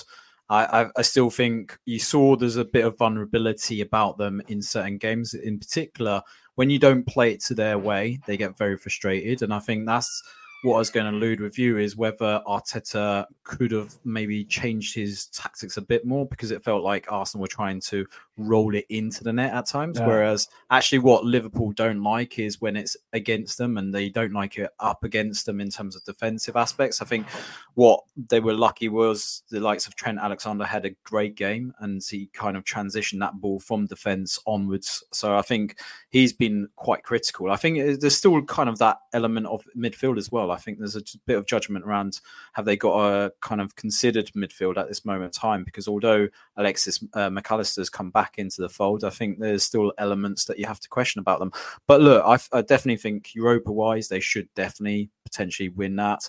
I, 0.51 0.83
I, 0.83 0.87
I 0.97 1.03
still 1.03 1.31
think 1.31 1.79
you 1.87 2.01
saw 2.01 2.35
there's 2.35 2.57
a 2.57 2.65
bit 2.65 2.85
of 2.85 2.99
vulnerability 2.99 3.83
about 3.83 4.19
them 4.19 4.43
in 4.49 4.61
certain 4.61 4.99
games, 4.99 5.35
in 5.35 5.59
particular 5.61 6.23
when 6.55 6.71
you 6.71 6.79
don't 6.79 7.07
play 7.07 7.33
it 7.33 7.41
to 7.45 7.55
their 7.55 7.79
way, 7.79 8.21
they 8.27 8.37
get 8.37 8.59
very 8.59 8.77
frustrated, 8.77 9.43
and 9.43 9.55
I 9.55 9.59
think 9.59 9.87
that's 9.87 10.23
what 10.63 10.77
I 10.77 10.79
was 10.79 10.91
going 10.91 11.07
to 11.11 11.17
allude 11.17 11.41
with 11.41 11.59
you 11.59 11.79
is 11.79 11.97
whether 11.97 12.41
Arteta 12.47 13.27
could 13.43 13.73
have 13.73 13.95
maybe 14.05 14.45
changed 14.45 14.95
his 14.95 15.27
tactics 15.27 15.77
a 15.77 15.83
bit 15.83 16.07
more 16.07 16.27
because 16.27 16.53
it 16.53 16.63
felt 16.63 16.85
like 16.85 17.11
Arsenal 17.11 17.43
were 17.43 17.49
trying 17.49 17.81
to 17.81 18.07
roll 18.43 18.75
it 18.75 18.87
into 18.89 19.25
the 19.25 19.33
net 19.33 19.53
at 19.53 19.67
times. 19.67 19.99
Yeah. 19.99 20.07
Whereas 20.07 20.49
actually, 20.71 21.01
what 21.01 21.25
Liverpool 21.25 21.73
don't 21.73 22.03
like 22.03 22.39
is 22.39 22.61
when 22.61 22.77
it's 22.77 22.97
against 23.13 23.59
them 23.59 23.79
and 23.79 23.95
they 23.95 24.09
don't 24.09 24.33
like 24.33 24.59
it 24.59 24.71
up 24.81 25.05
against 25.05 25.47
them 25.47 25.61
in 25.61 25.71
terms 25.71 25.97
of 25.97 26.05
defensive 26.05 26.57
aspects. 26.57 27.01
I 27.03 27.05
think 27.05 27.27
what 27.75 28.01
they 28.29 28.41
were 28.41 28.55
lucky 28.55 28.89
was 28.89 29.43
the 29.51 29.61
likes 29.61 29.87
of 29.87 29.97
Trent 29.97 30.19
Alexander 30.19 30.65
had 30.65 30.85
a 30.85 30.95
great 31.05 31.35
game 31.35 31.73
and 31.81 32.03
he 32.03 32.29
kind 32.33 32.57
of 32.57 32.65
transitioned 32.65 33.21
that 33.21 33.41
ball 33.41 33.59
from 33.59 33.87
defense 33.87 34.39
onwards. 34.47 35.05
So 35.13 35.37
I 35.37 35.43
think 35.43 35.79
he's 36.11 36.33
been 36.33 36.69
quite 36.77 37.03
critical. 37.03 37.51
I 37.51 37.57
think 37.57 38.01
there's 38.01 38.17
still 38.17 38.41
kind 38.43 38.69
of 38.69 38.79
that 38.79 38.99
element 39.13 39.47
of 39.47 39.65
midfield 39.77 40.19
as 40.19 40.31
well. 40.31 40.51
I 40.51 40.57
think 40.57 40.79
there's 40.79 40.97
a 40.97 41.03
bit 41.27 41.39
of 41.39 41.47
judgment 41.47 41.85
around 41.85 42.21
have 42.53 42.65
they 42.65 42.77
got 42.77 42.99
a 42.99 43.33
kind 43.41 43.61
of 43.61 43.77
considered 43.77 44.31
midfield 44.37 44.77
at 44.77 44.89
this 44.89 45.05
moment 45.05 45.25
in 45.25 45.31
time 45.31 45.65
because 45.65 45.89
although 45.89 46.29
Alexis 46.57 47.03
uh, 47.15 47.31
McAllister's 47.31 47.91
come 47.91 48.11
back 48.11 48.32
back 48.33 48.39
into 48.43 48.63
the 48.63 48.69
fold. 48.69 49.05
I 49.05 49.11
think 49.11 49.39
there's 49.39 49.63
still 49.63 49.93
elements 49.99 50.45
that 50.47 50.59
you 50.59 50.67
have 50.67 50.81
to 50.81 50.89
question 50.89 51.21
about 51.21 51.39
them. 51.39 51.53
But 51.87 52.01
look, 52.01 52.25
I, 52.25 52.39
I 52.57 52.63
definitely 52.63 52.97
think 52.97 53.35
Europa 53.35 53.73
wise, 53.73 54.09
they 54.09 54.21
should 54.21 54.49
definitely 54.55 55.11
potentially 55.25 55.69
win 55.71 55.97
that. 55.97 56.29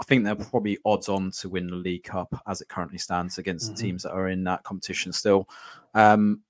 I 0.00 0.04
think 0.04 0.24
they're 0.24 0.34
probably 0.34 0.78
odds 0.84 1.08
on 1.08 1.30
to 1.32 1.48
win 1.48 1.66
the 1.66 1.76
League 1.76 2.04
Cup 2.04 2.28
as 2.46 2.60
it 2.60 2.68
currently 2.68 2.98
stands 2.98 3.38
against 3.38 3.66
mm-hmm. 3.66 3.74
the 3.74 3.82
teams 3.82 4.02
that 4.04 4.12
are 4.12 4.28
in 4.28 4.44
that 4.44 4.62
competition 4.62 5.12
still. 5.12 5.48
Um, 5.94 6.40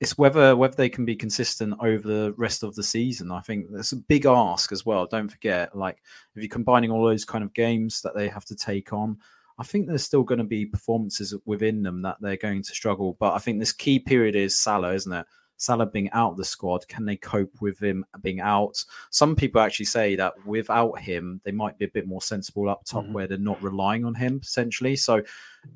it's 0.00 0.18
whether 0.18 0.54
whether 0.56 0.74
they 0.76 0.88
can 0.88 1.04
be 1.04 1.16
consistent 1.16 1.74
over 1.80 2.06
the 2.06 2.34
rest 2.36 2.62
of 2.62 2.74
the 2.74 2.82
season. 2.82 3.32
I 3.32 3.40
think 3.40 3.66
that's 3.70 3.92
a 3.92 3.96
big 3.96 4.26
ask 4.26 4.70
as 4.70 4.84
well. 4.84 5.06
Don't 5.06 5.30
forget, 5.30 5.74
like 5.74 6.02
if 6.34 6.42
you're 6.42 6.48
combining 6.48 6.90
all 6.90 7.04
those 7.04 7.24
kind 7.24 7.42
of 7.42 7.54
games 7.54 8.02
that 8.02 8.14
they 8.14 8.28
have 8.28 8.44
to 8.46 8.56
take 8.56 8.92
on, 8.92 9.18
I 9.58 9.64
think 9.64 9.86
there's 9.86 10.04
still 10.04 10.22
going 10.22 10.38
to 10.38 10.44
be 10.44 10.66
performances 10.66 11.34
within 11.44 11.82
them 11.82 12.02
that 12.02 12.16
they're 12.20 12.36
going 12.36 12.62
to 12.62 12.72
struggle. 12.72 13.16
But 13.20 13.34
I 13.34 13.38
think 13.38 13.58
this 13.58 13.72
key 13.72 13.98
period 13.98 14.34
is 14.34 14.58
Salah, 14.58 14.94
isn't 14.94 15.12
it? 15.12 15.26
Salah 15.56 15.86
being 15.86 16.10
out 16.10 16.32
of 16.32 16.36
the 16.36 16.44
squad, 16.44 16.86
can 16.88 17.04
they 17.04 17.16
cope 17.16 17.60
with 17.60 17.78
him 17.78 18.04
being 18.22 18.40
out? 18.40 18.84
Some 19.10 19.36
people 19.36 19.60
actually 19.60 19.86
say 19.86 20.16
that 20.16 20.34
without 20.44 20.98
him, 20.98 21.40
they 21.44 21.52
might 21.52 21.78
be 21.78 21.84
a 21.84 21.90
bit 21.94 22.08
more 22.08 22.20
sensible 22.20 22.68
up 22.68 22.84
top, 22.84 23.04
mm-hmm. 23.04 23.12
where 23.12 23.26
they're 23.26 23.38
not 23.38 23.62
relying 23.62 24.04
on 24.04 24.14
him 24.14 24.40
essentially. 24.42 24.96
So, 24.96 25.22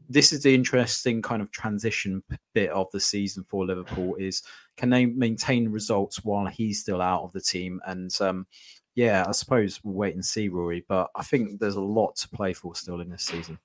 this 0.08 0.32
is 0.32 0.42
the 0.42 0.54
interesting 0.54 1.22
kind 1.22 1.40
of 1.40 1.50
transition 1.50 2.22
bit 2.54 2.70
of 2.70 2.90
the 2.90 3.00
season 3.00 3.44
for 3.44 3.64
Liverpool: 3.64 4.16
is 4.16 4.42
can 4.76 4.90
they 4.90 5.06
maintain 5.06 5.68
results 5.68 6.24
while 6.24 6.46
he's 6.46 6.80
still 6.80 7.00
out 7.00 7.22
of 7.22 7.32
the 7.32 7.40
team? 7.40 7.80
And 7.86 8.14
um, 8.20 8.46
yeah, 8.94 9.24
I 9.28 9.32
suppose 9.32 9.80
we'll 9.84 9.94
wait 9.94 10.14
and 10.14 10.24
see, 10.24 10.50
Ruairi. 10.50 10.84
But 10.88 11.10
I 11.14 11.22
think 11.22 11.60
there's 11.60 11.76
a 11.76 11.80
lot 11.80 12.16
to 12.16 12.28
play 12.28 12.52
for 12.52 12.74
still 12.74 13.00
in 13.00 13.10
this 13.10 13.24
season. 13.24 13.58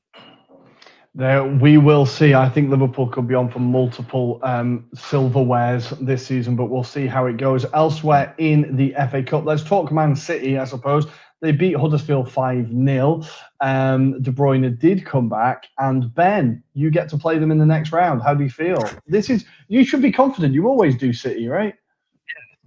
There, 1.16 1.43
we 1.43 1.78
will 1.78 2.07
see. 2.07 2.34
I 2.34 2.49
think 2.49 2.72
Liverpool 2.72 3.07
could 3.07 3.28
be 3.28 3.36
on 3.36 3.51
for 3.51 3.59
multiple 3.59 4.39
um, 4.41 4.86
silverwares 4.95 5.95
this 6.03 6.26
season, 6.26 6.55
but 6.55 6.66
we'll 6.66 6.84
see 6.84 7.05
how 7.05 7.28
it 7.28 7.38
goes. 7.38 7.68
Elsewhere 7.74 8.34
in 8.39 8.76
the 8.76 8.95
FA 9.11 9.22
Cup, 9.22 9.45
let's 9.45 9.64
talk 9.64 9.91
Man 9.91 10.16
City, 10.16 10.57
I 10.57 10.66
suppose. 10.66 11.05
They 11.41 11.51
beat 11.51 11.76
Huddersfield 11.76 12.32
5 12.32 12.72
0. 12.72 13.22
Um, 13.59 14.24
De 14.24 14.32
Bruyne 14.32 14.80
did 14.80 15.05
come 15.05 15.30
back. 15.30 15.68
And 15.78 16.11
Ben, 16.16 16.64
you 16.74 16.89
get 16.89 17.09
to 17.09 17.18
play 17.18 17.38
them 17.38 17.51
in 17.51 17.59
the 17.59 17.66
next 17.66 17.91
round. 17.91 18.24
How 18.24 18.34
do 18.34 18.43
you 18.43 18.49
feel? 18.49 18.84
This 19.05 19.30
is, 19.30 19.45
you 19.68 19.86
should 19.86 20.01
be 20.01 20.11
confident. 20.11 20.53
You 20.55 20.68
always 20.68 20.95
do 20.95 21.14
City, 21.14 21.47
right? 21.47 21.76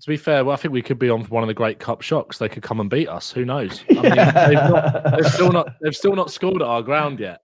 To 0.02 0.08
be 0.08 0.18
fair, 0.18 0.44
well, 0.44 0.52
I 0.52 0.56
think 0.56 0.72
we 0.72 0.82
could 0.82 0.98
be 0.98 1.08
on 1.08 1.24
for 1.24 1.30
one 1.30 1.42
of 1.42 1.46
the 1.48 1.54
great 1.54 1.78
cup 1.78 2.02
shocks. 2.02 2.38
They 2.38 2.50
could 2.50 2.62
come 2.62 2.80
and 2.80 2.90
beat 2.90 3.08
us. 3.08 3.32
Who 3.32 3.44
knows? 3.46 3.82
I 3.90 3.94
mean, 3.94 4.02
they've, 4.02 4.70
not, 4.70 5.16
they've, 5.16 5.32
still 5.32 5.50
not 5.50 5.68
they've 5.80 5.96
still 5.96 6.14
not 6.14 6.30
scored 6.30 6.60
at 6.60 6.68
our 6.68 6.82
ground 6.82 7.18
yet. 7.18 7.40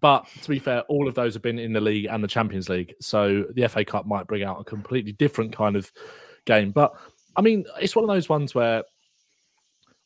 But 0.00 0.26
to 0.42 0.48
be 0.48 0.58
fair, 0.58 0.80
all 0.82 1.06
of 1.08 1.14
those 1.14 1.34
have 1.34 1.42
been 1.42 1.58
in 1.58 1.72
the 1.72 1.80
league 1.80 2.06
and 2.10 2.22
the 2.22 2.28
Champions 2.28 2.68
League. 2.68 2.94
So 3.00 3.44
the 3.54 3.68
FA 3.68 3.84
Cup 3.84 4.06
might 4.06 4.26
bring 4.26 4.42
out 4.42 4.60
a 4.60 4.64
completely 4.64 5.12
different 5.12 5.54
kind 5.54 5.76
of 5.76 5.92
game. 6.46 6.70
But 6.70 6.94
I 7.36 7.42
mean, 7.42 7.64
it's 7.80 7.94
one 7.94 8.04
of 8.04 8.08
those 8.08 8.28
ones 8.28 8.54
where 8.54 8.84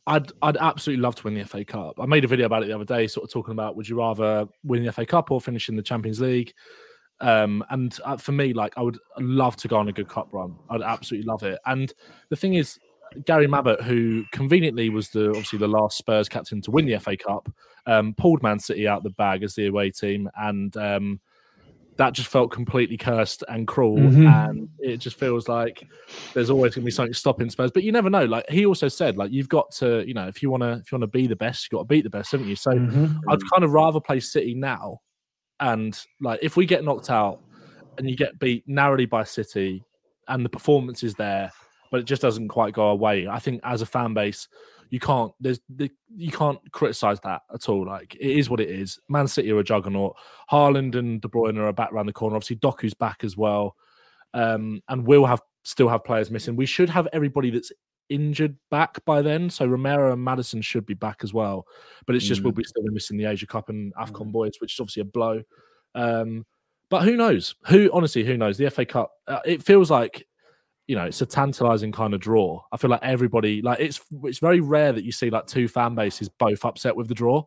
I'd 0.06 0.30
I'd 0.42 0.56
absolutely 0.56 1.02
love 1.02 1.14
to 1.16 1.24
win 1.24 1.34
the 1.34 1.44
FA 1.44 1.64
Cup. 1.64 1.98
I 2.00 2.06
made 2.06 2.24
a 2.24 2.28
video 2.28 2.46
about 2.46 2.62
it 2.62 2.66
the 2.66 2.74
other 2.74 2.84
day, 2.84 3.06
sort 3.06 3.24
of 3.24 3.32
talking 3.32 3.52
about 3.52 3.76
would 3.76 3.88
you 3.88 3.96
rather 3.96 4.46
win 4.62 4.84
the 4.84 4.92
FA 4.92 5.06
Cup 5.06 5.30
or 5.30 5.40
finish 5.40 5.68
in 5.68 5.76
the 5.76 5.82
Champions 5.82 6.20
League? 6.20 6.52
Um, 7.20 7.64
and 7.70 7.96
uh, 8.04 8.16
for 8.16 8.32
me, 8.32 8.52
like 8.52 8.76
I 8.76 8.82
would 8.82 8.98
love 9.18 9.56
to 9.56 9.68
go 9.68 9.76
on 9.76 9.88
a 9.88 9.92
good 9.92 10.08
cup 10.08 10.32
run. 10.32 10.56
I'd 10.68 10.82
absolutely 10.82 11.26
love 11.26 11.42
it. 11.42 11.58
And 11.64 11.92
the 12.28 12.36
thing 12.36 12.54
is, 12.54 12.78
Gary 13.24 13.46
Mabbutt, 13.46 13.82
who 13.82 14.24
conveniently 14.32 14.88
was 14.88 15.10
the 15.10 15.28
obviously 15.28 15.58
the 15.58 15.68
last 15.68 15.98
Spurs 15.98 16.28
captain 16.28 16.60
to 16.62 16.70
win 16.70 16.86
the 16.86 16.98
FA 16.98 17.16
Cup, 17.16 17.50
um, 17.86 18.14
pulled 18.14 18.42
Man 18.42 18.58
City 18.58 18.88
out 18.88 19.02
the 19.02 19.10
bag 19.10 19.42
as 19.42 19.54
the 19.54 19.66
away 19.66 19.90
team, 19.90 20.28
and 20.36 20.76
um, 20.76 21.20
that 21.96 22.12
just 22.12 22.28
felt 22.28 22.50
completely 22.50 22.96
cursed 22.96 23.44
and 23.48 23.66
cruel. 23.66 23.98
Mm-hmm. 23.98 24.26
And 24.26 24.68
it 24.78 24.98
just 24.98 25.18
feels 25.18 25.48
like 25.48 25.86
there's 26.32 26.50
always 26.50 26.74
going 26.74 26.82
to 26.82 26.86
be 26.86 26.90
something 26.90 27.14
stopping 27.14 27.50
Spurs. 27.50 27.70
But 27.70 27.84
you 27.84 27.92
never 27.92 28.10
know. 28.10 28.24
Like 28.24 28.48
he 28.48 28.66
also 28.66 28.88
said, 28.88 29.16
like 29.16 29.30
you've 29.30 29.48
got 29.48 29.70
to, 29.72 30.06
you 30.06 30.14
know, 30.14 30.26
if 30.26 30.42
you 30.42 30.50
want 30.50 30.62
to, 30.62 30.72
if 30.72 30.90
you 30.90 30.98
want 30.98 31.02
to 31.02 31.18
be 31.18 31.26
the 31.26 31.36
best, 31.36 31.64
you've 31.64 31.78
got 31.78 31.82
to 31.82 31.94
beat 31.94 32.04
the 32.04 32.10
best, 32.10 32.32
haven't 32.32 32.48
you? 32.48 32.56
So 32.56 32.72
mm-hmm. 32.72 33.18
I'd 33.28 33.40
kind 33.52 33.64
of 33.64 33.72
rather 33.72 34.00
play 34.00 34.20
City 34.20 34.54
now, 34.54 35.00
and 35.60 35.98
like 36.20 36.40
if 36.42 36.56
we 36.56 36.66
get 36.66 36.84
knocked 36.84 37.10
out 37.10 37.40
and 37.96 38.10
you 38.10 38.16
get 38.16 38.38
beat 38.38 38.64
narrowly 38.66 39.06
by 39.06 39.24
City, 39.24 39.84
and 40.28 40.44
the 40.44 40.50
performance 40.50 41.02
is 41.02 41.14
there 41.14 41.52
but 41.94 42.00
it 42.00 42.06
just 42.06 42.22
doesn't 42.22 42.48
quite 42.48 42.74
go 42.74 42.88
away. 42.88 43.28
I 43.28 43.38
think 43.38 43.60
as 43.62 43.80
a 43.80 43.86
fan 43.86 44.14
base, 44.14 44.48
you 44.90 44.98
can't 44.98 45.30
there's 45.38 45.60
you 46.16 46.32
can't 46.32 46.58
criticize 46.72 47.20
that 47.20 47.42
at 47.54 47.68
all. 47.68 47.86
Like 47.86 48.16
it 48.16 48.36
is 48.36 48.50
what 48.50 48.58
it 48.58 48.68
is. 48.68 48.98
Man 49.08 49.28
City 49.28 49.52
are 49.52 49.60
a 49.60 49.62
juggernaut. 49.62 50.16
Haaland 50.50 50.96
and 50.96 51.20
De 51.20 51.28
Bruyne 51.28 51.56
are 51.56 51.72
back 51.72 51.92
around 51.92 52.06
the 52.06 52.12
corner. 52.12 52.34
Obviously, 52.34 52.56
Doku's 52.56 52.94
back 52.94 53.22
as 53.22 53.36
well, 53.36 53.76
um, 54.32 54.82
and 54.88 55.06
we'll 55.06 55.24
have 55.24 55.40
still 55.62 55.88
have 55.88 56.02
players 56.02 56.32
missing. 56.32 56.56
We 56.56 56.66
should 56.66 56.90
have 56.90 57.06
everybody 57.12 57.50
that's 57.50 57.70
injured 58.08 58.56
back 58.72 59.04
by 59.04 59.22
then. 59.22 59.50
So 59.50 59.64
Romero 59.64 60.12
and 60.12 60.24
Maddison 60.24 60.62
should 60.62 60.86
be 60.86 60.94
back 60.94 61.20
as 61.22 61.32
well. 61.32 61.64
But 62.08 62.16
it's 62.16 62.24
just 62.24 62.40
mm. 62.40 62.46
we'll 62.46 62.54
be 62.54 62.64
still 62.64 62.82
missing 62.86 63.18
the 63.18 63.26
Asia 63.26 63.46
Cup 63.46 63.68
and 63.68 63.94
Afcon 63.94 64.26
mm. 64.26 64.32
boys, 64.32 64.54
which 64.58 64.72
is 64.72 64.80
obviously 64.80 65.02
a 65.02 65.04
blow. 65.04 65.44
Um, 65.94 66.44
but 66.90 67.02
who 67.02 67.16
knows? 67.16 67.54
Who 67.66 67.88
honestly, 67.92 68.24
who 68.24 68.36
knows? 68.36 68.58
The 68.58 68.68
FA 68.68 68.84
Cup. 68.84 69.12
Uh, 69.28 69.38
it 69.44 69.62
feels 69.62 69.92
like 69.92 70.26
you 70.86 70.96
know 70.96 71.04
it's 71.04 71.20
a 71.20 71.26
tantalizing 71.26 71.92
kind 71.92 72.14
of 72.14 72.20
draw. 72.20 72.62
I 72.72 72.76
feel 72.76 72.90
like 72.90 73.02
everybody 73.02 73.62
like 73.62 73.80
it's 73.80 74.00
it's 74.24 74.38
very 74.38 74.60
rare 74.60 74.92
that 74.92 75.04
you 75.04 75.12
see 75.12 75.30
like 75.30 75.46
two 75.46 75.68
fan 75.68 75.94
bases 75.94 76.28
both 76.28 76.64
upset 76.64 76.96
with 76.96 77.08
the 77.08 77.14
draw. 77.14 77.44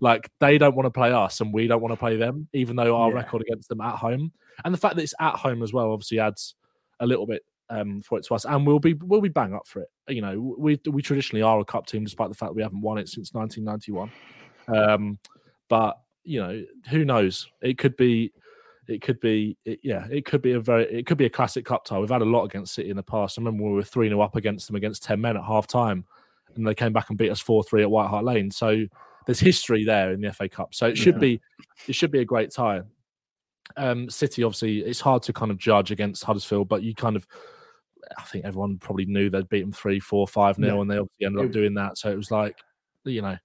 Like 0.00 0.30
they 0.40 0.58
don't 0.58 0.76
want 0.76 0.86
to 0.86 0.90
play 0.90 1.10
us 1.10 1.40
and 1.40 1.52
we 1.52 1.66
don't 1.66 1.80
want 1.80 1.92
to 1.92 1.98
play 1.98 2.16
them, 2.16 2.48
even 2.52 2.76
though 2.76 2.96
our 2.96 3.10
yeah. 3.10 3.16
record 3.16 3.42
against 3.42 3.68
them 3.68 3.80
at 3.80 3.96
home 3.96 4.32
and 4.64 4.72
the 4.72 4.78
fact 4.78 4.96
that 4.96 5.02
it's 5.02 5.14
at 5.20 5.34
home 5.36 5.62
as 5.62 5.72
well 5.72 5.92
obviously 5.92 6.18
adds 6.18 6.54
a 7.00 7.06
little 7.06 7.26
bit 7.26 7.42
um, 7.68 8.00
for 8.00 8.18
it 8.18 8.24
to 8.26 8.34
us, 8.34 8.44
and 8.44 8.66
we'll 8.66 8.78
be 8.78 8.94
we'll 8.94 9.20
be 9.20 9.28
bang 9.28 9.54
up 9.54 9.66
for 9.66 9.80
it. 9.80 9.88
You 10.08 10.22
know, 10.22 10.54
we 10.58 10.80
we 10.88 11.02
traditionally 11.02 11.42
are 11.42 11.60
a 11.60 11.64
cup 11.64 11.86
team, 11.86 12.04
despite 12.04 12.28
the 12.28 12.34
fact 12.34 12.50
that 12.50 12.56
we 12.56 12.62
haven't 12.62 12.80
won 12.80 12.98
it 12.98 13.08
since 13.08 13.34
1991. 13.34 14.10
Um, 14.68 15.18
but 15.68 15.98
you 16.24 16.40
know, 16.40 16.64
who 16.90 17.04
knows? 17.04 17.48
It 17.60 17.78
could 17.78 17.96
be 17.96 18.32
it 18.88 19.02
could 19.02 19.18
be 19.20 19.56
it, 19.64 19.80
yeah 19.82 20.06
it 20.10 20.24
could 20.24 20.42
be 20.42 20.52
a 20.52 20.60
very 20.60 20.84
it 20.84 21.06
could 21.06 21.18
be 21.18 21.26
a 21.26 21.30
classic 21.30 21.64
cup 21.64 21.84
tie. 21.84 21.98
We've 21.98 22.08
had 22.08 22.22
a 22.22 22.26
lot 22.26 22.44
against 22.44 22.74
city 22.74 22.90
in 22.90 22.96
the 22.96 23.02
past. 23.02 23.38
I 23.38 23.42
remember 23.42 23.64
we 23.64 23.72
were 23.72 23.82
3-0 23.82 24.22
up 24.22 24.36
against 24.36 24.66
them 24.66 24.76
against 24.76 25.02
10 25.04 25.20
men 25.20 25.36
at 25.36 25.44
half 25.44 25.66
time 25.66 26.04
and 26.54 26.66
they 26.66 26.74
came 26.74 26.92
back 26.92 27.08
and 27.08 27.18
beat 27.18 27.30
us 27.30 27.42
4-3 27.42 27.82
at 27.82 27.90
white 27.90 28.08
hart 28.08 28.24
lane. 28.24 28.50
So 28.50 28.86
there's 29.26 29.40
history 29.40 29.84
there 29.84 30.12
in 30.12 30.20
the 30.20 30.32
fa 30.32 30.48
cup. 30.48 30.74
So 30.74 30.86
it 30.86 30.96
should 30.96 31.16
yeah. 31.16 31.20
be 31.20 31.40
it 31.88 31.94
should 31.94 32.10
be 32.10 32.20
a 32.20 32.24
great 32.24 32.50
tie. 32.50 32.82
Um 33.76 34.08
city 34.08 34.44
obviously 34.44 34.78
it's 34.80 35.00
hard 35.00 35.22
to 35.24 35.32
kind 35.32 35.50
of 35.50 35.58
judge 35.58 35.90
against 35.90 36.22
huddersfield 36.22 36.68
but 36.68 36.84
you 36.84 36.94
kind 36.94 37.16
of 37.16 37.26
i 38.16 38.22
think 38.22 38.44
everyone 38.44 38.78
probably 38.78 39.04
knew 39.06 39.28
they'd 39.28 39.48
beat 39.48 39.62
them 39.62 39.72
3 39.72 39.98
4 39.98 40.28
5 40.28 40.58
nil 40.60 40.80
and 40.80 40.88
they 40.88 40.98
obviously 40.98 41.26
ended 41.26 41.44
up 41.44 41.50
doing 41.50 41.74
that. 41.74 41.98
So 41.98 42.10
it 42.10 42.16
was 42.16 42.30
like 42.30 42.58
you 43.04 43.22
know 43.22 43.36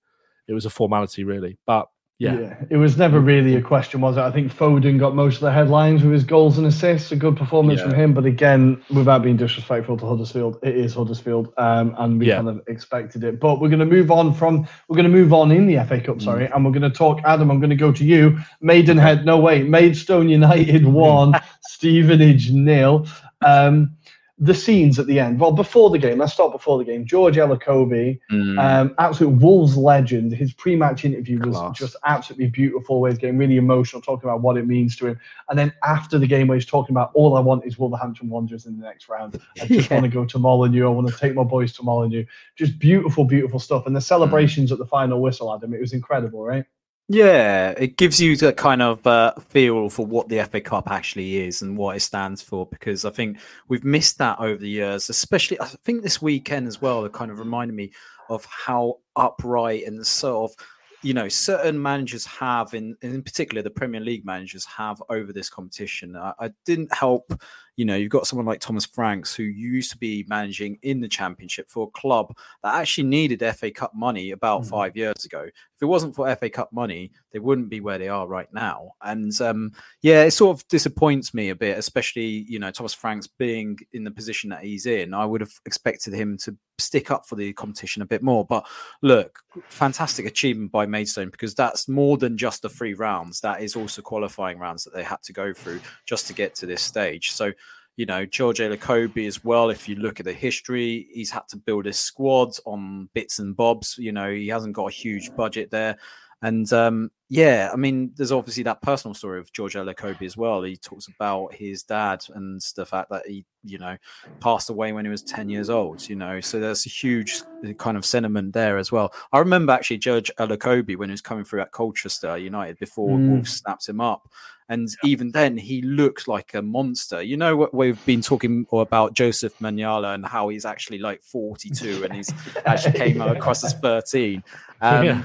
it 0.47 0.53
was 0.53 0.65
a 0.65 0.69
formality 0.69 1.23
really. 1.23 1.57
But 1.65 1.87
yeah. 2.21 2.39
yeah. 2.39 2.55
It 2.69 2.77
was 2.77 2.97
never 2.97 3.19
really 3.19 3.55
a 3.55 3.61
question, 3.63 3.99
was 3.99 4.15
it? 4.15 4.19
I 4.19 4.29
think 4.29 4.53
Foden 4.53 4.99
got 4.99 5.15
most 5.15 5.35
of 5.37 5.41
the 5.41 5.51
headlines 5.51 6.03
with 6.03 6.13
his 6.13 6.23
goals 6.23 6.59
and 6.59 6.67
assists. 6.67 7.11
A 7.11 7.15
good 7.15 7.35
performance 7.35 7.79
yeah. 7.79 7.87
from 7.87 7.95
him. 7.95 8.13
But 8.13 8.25
again, 8.25 8.79
without 8.93 9.23
being 9.23 9.37
disrespectful 9.37 9.97
to 9.97 10.05
Huddersfield, 10.05 10.59
it 10.61 10.77
is 10.77 10.93
Huddersfield. 10.93 11.51
Um, 11.57 11.95
and 11.97 12.19
we 12.19 12.27
yeah. 12.27 12.35
kind 12.35 12.49
of 12.49 12.61
expected 12.67 13.23
it. 13.23 13.39
But 13.39 13.59
we're 13.59 13.69
going 13.69 13.79
to 13.79 13.85
move 13.85 14.11
on 14.11 14.35
from, 14.35 14.67
we're 14.87 14.97
going 14.97 15.11
to 15.11 15.17
move 15.17 15.33
on 15.33 15.51
in 15.51 15.65
the 15.65 15.83
FA 15.83 15.99
Cup, 15.99 16.21
sorry. 16.21 16.45
Mm. 16.45 16.55
And 16.55 16.65
we're 16.65 16.71
going 16.71 16.83
to 16.83 16.95
talk, 16.95 17.19
Adam, 17.25 17.49
I'm 17.49 17.59
going 17.59 17.71
to 17.71 17.75
go 17.75 17.91
to 17.91 18.05
you. 18.05 18.37
Maidenhead, 18.61 19.25
no, 19.25 19.39
wait. 19.39 19.65
Maidstone 19.65 20.29
United 20.29 20.85
1, 20.93 21.33
Stevenage 21.61 22.51
nil. 22.51 23.07
Um, 23.43 23.97
the 24.41 24.55
scenes 24.55 24.97
at 24.97 25.05
the 25.05 25.19
end. 25.19 25.39
Well, 25.39 25.51
before 25.51 25.91
the 25.91 25.99
game, 25.99 26.17
let's 26.17 26.33
start 26.33 26.51
before 26.51 26.79
the 26.79 26.83
game. 26.83 27.05
George 27.05 27.35
Elokobi, 27.35 28.19
mm. 28.31 28.59
um, 28.59 28.95
absolute 28.97 29.39
Wolves 29.39 29.77
legend. 29.77 30.33
His 30.33 30.51
pre-match 30.51 31.05
interview 31.05 31.37
was 31.37 31.55
Class. 31.55 31.77
just 31.77 31.95
absolutely 32.05 32.49
beautiful. 32.49 32.99
Where 32.99 33.11
he's 33.11 33.19
getting 33.19 33.37
really 33.37 33.57
emotional, 33.57 34.01
talking 34.01 34.27
about 34.27 34.41
what 34.41 34.57
it 34.57 34.65
means 34.65 34.95
to 34.95 35.05
him. 35.05 35.19
And 35.49 35.59
then 35.59 35.71
after 35.83 36.17
the 36.17 36.25
game, 36.25 36.47
where 36.47 36.57
he's 36.57 36.65
talking 36.65 36.91
about 36.91 37.11
all 37.13 37.37
I 37.37 37.39
want 37.39 37.67
is 37.67 37.77
Wolverhampton 37.77 38.29
Wanderers 38.29 38.65
in 38.65 38.79
the 38.79 38.83
next 38.83 39.07
round. 39.09 39.39
I 39.61 39.67
just 39.67 39.89
yeah. 39.91 39.95
want 39.95 40.05
to 40.05 40.11
go 40.11 40.25
to 40.25 40.39
Molineux. 40.39 40.87
I 40.87 40.89
want 40.89 41.07
to 41.07 41.15
take 41.15 41.35
my 41.35 41.43
boys 41.43 41.73
to 41.73 41.83
Molineux. 41.83 42.25
Just 42.55 42.79
beautiful, 42.79 43.25
beautiful 43.25 43.59
stuff. 43.59 43.85
And 43.85 43.95
the 43.95 44.01
celebrations 44.01 44.71
mm. 44.71 44.73
at 44.73 44.79
the 44.79 44.87
final 44.87 45.21
whistle, 45.21 45.53
Adam, 45.53 45.71
it 45.75 45.81
was 45.81 45.93
incredible, 45.93 46.43
right? 46.43 46.65
Yeah, 47.13 47.71
it 47.71 47.97
gives 47.97 48.21
you 48.21 48.37
the 48.37 48.53
kind 48.53 48.81
of 48.81 49.05
uh, 49.05 49.33
feel 49.49 49.89
for 49.89 50.05
what 50.05 50.29
the 50.29 50.45
FA 50.45 50.61
Cup 50.61 50.89
actually 50.89 51.45
is 51.45 51.61
and 51.61 51.75
what 51.75 51.97
it 51.97 51.99
stands 51.99 52.41
for 52.41 52.65
because 52.67 53.03
I 53.03 53.09
think 53.09 53.39
we've 53.67 53.83
missed 53.83 54.17
that 54.19 54.39
over 54.39 54.55
the 54.55 54.69
years, 54.69 55.09
especially 55.09 55.59
I 55.59 55.65
think 55.65 56.03
this 56.03 56.21
weekend 56.21 56.67
as 56.67 56.81
well. 56.81 57.03
It 57.03 57.11
kind 57.11 57.29
of 57.29 57.39
reminded 57.39 57.75
me 57.75 57.91
of 58.29 58.45
how 58.45 58.99
upright 59.17 59.85
and 59.87 60.07
sort 60.07 60.51
of 60.51 60.65
you 61.03 61.13
know 61.13 61.27
certain 61.27 61.81
managers 61.81 62.25
have 62.25 62.73
in 62.73 62.95
in 63.01 63.23
particular 63.23 63.61
the 63.61 63.69
premier 63.69 64.01
league 64.01 64.25
managers 64.25 64.65
have 64.65 65.01
over 65.09 65.33
this 65.33 65.49
competition. 65.49 66.15
I, 66.15 66.33
I, 66.39 66.49
didn't 66.65 66.93
help 66.93 67.33
you 67.75 67.85
know 67.85 67.95
you've 67.95 68.11
got 68.11 68.27
someone 68.27 68.45
like 68.45 68.59
thomas 68.59 68.85
franks 68.85 69.33
who 69.33 69.43
used 69.43 69.91
to 69.91 69.97
be 69.97 70.25
managing 70.27 70.77
in 70.83 71.01
the 71.01 71.07
championship 71.07 71.69
for 71.69 71.87
a 71.87 71.99
club 71.99 72.35
that 72.63 72.75
actually 72.75 73.05
needed 73.05 73.39
fa 73.55 73.71
cup 73.71 73.93
money 73.95 74.31
about 74.31 74.61
mm-hmm. 74.61 74.69
five 74.69 74.95
years 74.95 75.25
ago. 75.25 75.41
If 75.41 75.81
it 75.81 75.85
wasn't 75.85 76.15
for 76.15 76.33
fa 76.35 76.49
cup 76.49 76.71
money 76.71 77.11
they 77.31 77.39
wouldn't 77.39 77.69
be 77.69 77.79
where 77.79 77.97
they 77.97 78.09
are 78.09 78.27
right 78.27 78.51
now. 78.53 78.91
And 79.01 79.39
um, 79.41 79.71
yeah 80.01 80.23
it 80.23 80.31
sort 80.31 80.57
of 80.57 80.67
disappoints 80.67 81.33
me 81.33 81.49
a 81.49 81.55
bit 81.55 81.77
especially 81.77 82.45
you 82.47 82.59
know 82.59 82.71
thomas 82.71 82.93
franks 82.93 83.27
being 83.27 83.77
in 83.93 84.03
the 84.03 84.11
position 84.11 84.49
that 84.51 84.63
he's 84.63 84.85
in. 84.85 85.13
I 85.13 85.25
would 85.25 85.41
have 85.41 85.53
expected 85.65 86.13
him 86.13 86.37
to 86.39 86.55
stick 86.81 87.11
up 87.11 87.25
for 87.25 87.35
the 87.35 87.53
competition 87.53 88.01
a 88.01 88.05
bit 88.05 88.21
more. 88.21 88.45
But 88.45 88.67
look, 89.01 89.39
fantastic 89.69 90.25
achievement 90.25 90.71
by 90.71 90.85
Maidstone 90.85 91.29
because 91.29 91.55
that's 91.55 91.87
more 91.87 92.17
than 92.17 92.37
just 92.37 92.61
the 92.61 92.69
three 92.69 92.93
rounds. 92.93 93.41
That 93.41 93.61
is 93.61 93.75
also 93.75 94.01
qualifying 94.01 94.59
rounds 94.59 94.83
that 94.83 94.93
they 94.93 95.03
had 95.03 95.21
to 95.23 95.33
go 95.33 95.53
through 95.53 95.81
just 96.05 96.27
to 96.27 96.33
get 96.33 96.55
to 96.55 96.65
this 96.65 96.81
stage. 96.81 97.31
So, 97.31 97.51
you 97.97 98.05
know, 98.05 98.25
George 98.25 98.59
Elokobi 98.59 99.27
as 99.27 99.43
well. 99.43 99.69
If 99.69 99.87
you 99.87 99.95
look 99.95 100.19
at 100.19 100.25
the 100.25 100.33
history, 100.33 101.07
he's 101.13 101.31
had 101.31 101.47
to 101.49 101.57
build 101.57 101.85
his 101.85 101.99
squad 101.99 102.51
on 102.65 103.09
bits 103.13 103.39
and 103.39 103.55
bobs. 103.55 103.97
You 103.97 104.11
know, 104.11 104.31
he 104.31 104.47
hasn't 104.47 104.73
got 104.73 104.87
a 104.87 104.95
huge 104.95 105.35
budget 105.35 105.71
there. 105.71 105.97
And 106.43 106.71
um, 106.73 107.11
yeah, 107.29 107.69
I 107.71 107.75
mean, 107.75 108.11
there's 108.15 108.31
obviously 108.31 108.63
that 108.63 108.81
personal 108.81 109.13
story 109.13 109.39
of 109.39 109.53
George 109.53 109.75
Elokobi 109.75 110.23
as 110.23 110.35
well. 110.35 110.63
He 110.63 110.75
talks 110.75 111.07
about 111.07 111.53
his 111.53 111.83
dad 111.83 112.25
and 112.33 112.59
the 112.75 112.85
fact 112.85 113.11
that 113.11 113.27
he, 113.27 113.45
you 113.63 113.77
know, 113.77 113.95
passed 114.39 114.71
away 114.71 114.91
when 114.91 115.05
he 115.05 115.11
was 115.11 115.21
10 115.21 115.49
years 115.49 115.69
old, 115.69 116.09
you 116.09 116.15
know, 116.15 116.41
so 116.41 116.59
there's 116.59 116.85
a 116.87 116.89
huge 116.89 117.43
kind 117.77 117.95
of 117.95 118.05
sentiment 118.05 118.53
there 118.53 118.77
as 118.79 118.91
well. 118.91 119.13
I 119.31 119.39
remember 119.39 119.71
actually 119.71 119.99
George 119.99 120.31
Elokobi 120.39 120.97
when 120.97 121.09
he 121.09 121.13
was 121.13 121.21
coming 121.21 121.43
through 121.43 121.61
at 121.61 121.71
Colchester 121.71 122.37
United 122.37 122.79
before 122.79 123.17
mm. 123.17 123.29
Wolves 123.29 123.57
snapped 123.57 123.87
him 123.87 124.01
up. 124.01 124.27
And 124.67 124.89
even 125.03 125.31
then, 125.31 125.57
he 125.57 125.81
looked 125.81 126.29
like 126.29 126.53
a 126.53 126.61
monster. 126.61 127.21
You 127.21 127.35
know 127.35 127.57
what 127.57 127.73
we've 127.73 128.03
been 128.05 128.21
talking 128.21 128.65
about 128.71 129.13
Joseph 129.13 129.57
Minala 129.59 130.15
and 130.15 130.25
how 130.25 130.47
he's 130.47 130.65
actually 130.65 130.99
like 130.99 131.21
42 131.23 132.05
and 132.05 132.13
he's 132.13 132.33
actually 132.65 132.97
came 132.97 133.21
across 133.21 133.65
as 133.65 133.73
13. 133.73 134.41
Um, 134.81 135.05
yeah 135.05 135.23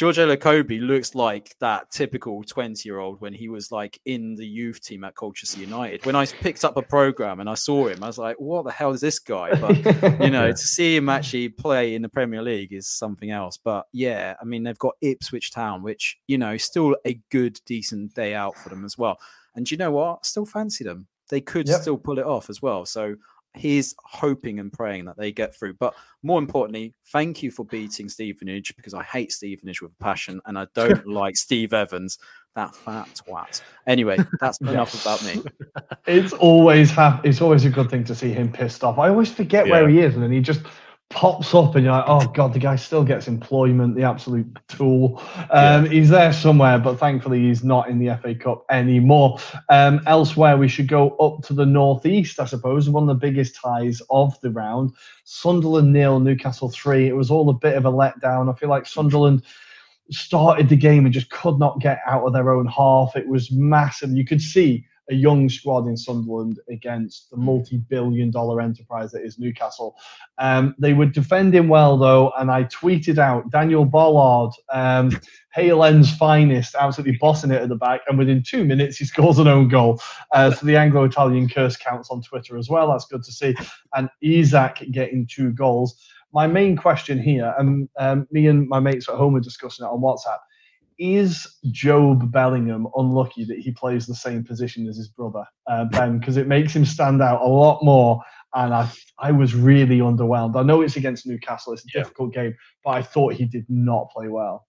George 0.00 0.16
Elokobi 0.16 0.80
looks 0.80 1.14
like 1.14 1.54
that 1.58 1.90
typical 1.90 2.42
20 2.42 2.88
year 2.88 3.00
old 3.00 3.20
when 3.20 3.34
he 3.34 3.50
was 3.50 3.70
like 3.70 4.00
in 4.06 4.34
the 4.34 4.46
youth 4.46 4.80
team 4.80 5.04
at 5.04 5.14
Colchester 5.14 5.60
United. 5.60 6.06
When 6.06 6.16
I 6.16 6.24
picked 6.24 6.64
up 6.64 6.78
a 6.78 6.82
program 6.82 7.38
and 7.38 7.50
I 7.50 7.52
saw 7.52 7.88
him, 7.88 8.02
I 8.02 8.06
was 8.06 8.16
like, 8.16 8.36
what 8.40 8.64
the 8.64 8.72
hell 8.72 8.92
is 8.92 9.02
this 9.02 9.18
guy? 9.18 9.50
But, 9.60 10.24
you 10.24 10.30
know, 10.30 10.50
to 10.50 10.56
see 10.56 10.96
him 10.96 11.10
actually 11.10 11.50
play 11.50 11.94
in 11.94 12.00
the 12.00 12.08
Premier 12.08 12.40
League 12.40 12.72
is 12.72 12.88
something 12.88 13.30
else. 13.30 13.58
But 13.62 13.88
yeah, 13.92 14.36
I 14.40 14.44
mean, 14.46 14.62
they've 14.62 14.78
got 14.78 14.94
Ipswich 15.02 15.52
Town, 15.52 15.82
which, 15.82 16.16
you 16.26 16.38
know, 16.38 16.56
still 16.56 16.96
a 17.04 17.20
good, 17.30 17.60
decent 17.66 18.14
day 18.14 18.32
out 18.32 18.56
for 18.56 18.70
them 18.70 18.86
as 18.86 18.96
well. 18.96 19.18
And 19.54 19.70
you 19.70 19.76
know 19.76 19.90
what? 19.90 20.24
Still 20.24 20.46
fancy 20.46 20.82
them. 20.82 21.08
They 21.28 21.42
could 21.42 21.68
yep. 21.68 21.82
still 21.82 21.98
pull 21.98 22.18
it 22.18 22.24
off 22.24 22.48
as 22.48 22.62
well. 22.62 22.86
So 22.86 23.16
he's 23.54 23.94
hoping 24.04 24.60
and 24.60 24.72
praying 24.72 25.06
that 25.06 25.16
they 25.16 25.32
get 25.32 25.54
through. 25.54 25.74
But 25.74 25.94
more 26.22 26.38
importantly, 26.38 26.94
thank 27.12 27.42
you 27.42 27.50
for 27.50 27.64
beating 27.64 28.08
Stevenage 28.08 28.74
because 28.76 28.94
I 28.94 29.02
hate 29.02 29.32
Stevenage 29.32 29.82
with 29.82 29.98
passion 29.98 30.40
and 30.46 30.58
I 30.58 30.66
don't 30.74 31.06
like 31.08 31.36
Steve 31.36 31.72
Evans, 31.72 32.18
that 32.54 32.74
fat 32.74 33.08
twat. 33.14 33.62
Anyway, 33.86 34.18
that's 34.40 34.60
enough 34.60 35.00
about 35.00 35.24
me. 35.24 35.42
It's 36.06 36.32
always 36.32 36.90
ha- 36.90 37.20
it's 37.24 37.40
always 37.40 37.64
a 37.64 37.70
good 37.70 37.90
thing 37.90 38.04
to 38.04 38.14
see 38.14 38.30
him 38.30 38.52
pissed 38.52 38.84
off. 38.84 38.98
I 38.98 39.08
always 39.08 39.32
forget 39.32 39.66
yeah. 39.66 39.72
where 39.72 39.88
he 39.88 40.00
is, 40.00 40.14
and 40.14 40.22
then 40.22 40.32
he 40.32 40.40
just 40.40 40.62
pops 41.10 41.54
up 41.54 41.74
and 41.74 41.84
you're 41.84 41.92
like, 41.92 42.04
oh 42.06 42.26
god, 42.28 42.54
the 42.54 42.58
guy 42.58 42.76
still 42.76 43.02
gets 43.02 43.26
employment, 43.26 43.96
the 43.96 44.04
absolute 44.04 44.46
tool. 44.68 45.20
Um, 45.50 45.84
yeah. 45.84 45.90
He's 45.90 46.08
there 46.08 46.32
somewhere, 46.32 46.78
but 46.78 46.98
thankfully 46.98 47.40
he's 47.40 47.64
not 47.64 47.88
in 47.88 47.98
the 47.98 48.16
FA 48.22 48.34
Cup 48.34 48.64
anymore. 48.70 49.38
Um, 49.68 50.00
elsewhere, 50.06 50.56
we 50.56 50.68
should 50.68 50.86
go 50.86 51.10
up 51.16 51.42
to 51.46 51.52
the 51.52 51.66
northeast, 51.66 52.38
I 52.38 52.44
suppose, 52.44 52.88
one 52.88 53.02
of 53.02 53.08
the 53.08 53.26
biggest 53.26 53.56
ties 53.56 54.00
of 54.08 54.40
the 54.40 54.50
round. 54.50 54.92
Sunderland 55.24 55.92
nil, 55.92 56.20
Newcastle 56.20 56.70
three. 56.70 57.08
It 57.08 57.16
was 57.16 57.30
all 57.30 57.50
a 57.50 57.54
bit 57.54 57.76
of 57.76 57.84
a 57.84 57.92
letdown. 57.92 58.52
I 58.52 58.56
feel 58.56 58.68
like 58.68 58.86
Sunderland 58.86 59.42
started 60.12 60.68
the 60.68 60.76
game 60.76 61.04
and 61.04 61.14
just 61.14 61.30
could 61.30 61.58
not 61.58 61.80
get 61.80 62.00
out 62.06 62.24
of 62.24 62.32
their 62.32 62.52
own 62.52 62.66
half. 62.66 63.16
It 63.16 63.28
was 63.28 63.50
massive. 63.50 64.12
You 64.12 64.24
could 64.24 64.40
see 64.40 64.86
a 65.10 65.14
young 65.14 65.48
squad 65.48 65.86
in 65.86 65.96
Sunderland 65.96 66.60
against 66.70 67.30
the 67.30 67.36
hmm. 67.36 67.44
multi-billion 67.44 68.30
dollar 68.30 68.60
enterprise 68.60 69.10
that 69.12 69.22
is 69.22 69.38
Newcastle. 69.38 69.96
Um, 70.38 70.74
they 70.78 70.94
were 70.94 71.06
defending 71.06 71.68
well 71.68 71.98
though, 71.98 72.32
and 72.38 72.50
I 72.50 72.64
tweeted 72.64 73.18
out 73.18 73.50
Daniel 73.50 73.84
Ballard, 73.84 74.52
um, 74.72 75.20
Hale 75.52 76.04
finest, 76.04 76.76
absolutely 76.78 77.18
bossing 77.20 77.50
it 77.50 77.60
at 77.60 77.68
the 77.68 77.74
back, 77.74 78.02
and 78.08 78.16
within 78.16 78.42
two 78.42 78.64
minutes 78.64 78.98
he 78.98 79.04
scores 79.04 79.38
an 79.38 79.48
own 79.48 79.68
goal. 79.68 80.00
Uh, 80.32 80.50
so 80.50 80.64
the 80.64 80.76
Anglo-Italian 80.76 81.48
curse 81.48 81.76
counts 81.76 82.10
on 82.10 82.22
Twitter 82.22 82.56
as 82.56 82.70
well. 82.70 82.90
That's 82.90 83.06
good 83.06 83.24
to 83.24 83.32
see. 83.32 83.54
And 83.94 84.08
Isak 84.22 84.84
getting 84.92 85.26
two 85.26 85.50
goals. 85.50 86.00
My 86.32 86.46
main 86.46 86.76
question 86.76 87.20
here, 87.20 87.52
and 87.58 87.88
um, 87.98 88.28
me 88.30 88.46
and 88.46 88.68
my 88.68 88.78
mates 88.78 89.08
at 89.08 89.16
home 89.16 89.34
are 89.34 89.40
discussing 89.40 89.84
it 89.84 89.88
on 89.88 90.00
WhatsApp 90.00 90.38
is 91.00 91.56
Jobe 91.66 92.30
Bellingham 92.30 92.86
unlucky 92.94 93.44
that 93.46 93.58
he 93.58 93.72
plays 93.72 94.06
the 94.06 94.14
same 94.14 94.44
position 94.44 94.86
as 94.86 94.98
his 94.98 95.08
brother 95.08 95.44
uh, 95.66 95.86
Ben? 95.86 96.18
Because 96.18 96.36
it 96.36 96.46
makes 96.46 96.76
him 96.76 96.84
stand 96.84 97.22
out 97.22 97.40
a 97.40 97.48
lot 97.48 97.82
more. 97.82 98.22
And 98.54 98.74
I, 98.74 98.88
I 99.18 99.32
was 99.32 99.54
really 99.54 99.98
underwhelmed. 99.98 100.56
I 100.56 100.62
know 100.62 100.82
it's 100.82 100.96
against 100.96 101.26
Newcastle; 101.26 101.72
it's 101.72 101.84
a 101.84 101.88
yeah. 101.94 102.02
difficult 102.02 102.34
game, 102.34 102.54
but 102.84 102.90
I 102.90 103.02
thought 103.02 103.34
he 103.34 103.44
did 103.44 103.64
not 103.68 104.10
play 104.10 104.28
well. 104.28 104.66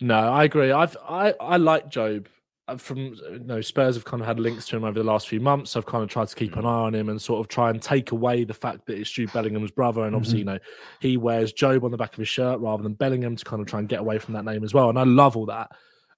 No, 0.00 0.16
I 0.32 0.44
agree. 0.44 0.70
I've 0.70 0.96
I 1.06 1.34
I 1.40 1.56
like 1.56 1.90
Jobe 1.90 2.26
uh, 2.26 2.30
from 2.78 2.98
you 2.98 3.40
know 3.44 3.60
Spurs 3.60 3.94
have 3.94 4.04
kind 4.04 4.22
of 4.22 4.26
had 4.26 4.40
links 4.40 4.66
to 4.68 4.76
him 4.76 4.84
over 4.84 4.98
the 4.98 5.04
last 5.04 5.28
few 5.28 5.40
months. 5.40 5.76
I've 5.76 5.84
kind 5.84 6.02
of 6.02 6.08
tried 6.08 6.28
to 6.28 6.34
keep 6.34 6.56
an 6.56 6.64
eye 6.64 6.68
on 6.68 6.94
him 6.94 7.10
and 7.10 7.20
sort 7.20 7.40
of 7.40 7.48
try 7.48 7.68
and 7.68 7.80
take 7.80 8.12
away 8.12 8.44
the 8.44 8.54
fact 8.54 8.86
that 8.86 8.98
it's 8.98 9.10
Jude 9.10 9.32
Bellingham's 9.32 9.70
brother, 9.70 10.04
and 10.04 10.16
obviously 10.16 10.40
mm-hmm. 10.40 10.48
you 10.48 10.54
know 10.54 10.60
he 11.00 11.16
wears 11.16 11.52
Jobe 11.52 11.84
on 11.84 11.90
the 11.90 11.98
back 11.98 12.14
of 12.14 12.18
his 12.18 12.28
shirt 12.28 12.60
rather 12.60 12.82
than 12.82 12.94
Bellingham 12.94 13.36
to 13.36 13.44
kind 13.44 13.60
of 13.60 13.68
try 13.68 13.80
and 13.80 13.88
get 13.88 14.00
away 14.00 14.18
from 14.18 14.34
that 14.34 14.46
name 14.46 14.64
as 14.64 14.72
well. 14.72 14.88
And 14.88 14.98
I 14.98 15.04
love 15.04 15.36
all 15.36 15.46
that. 15.46 15.70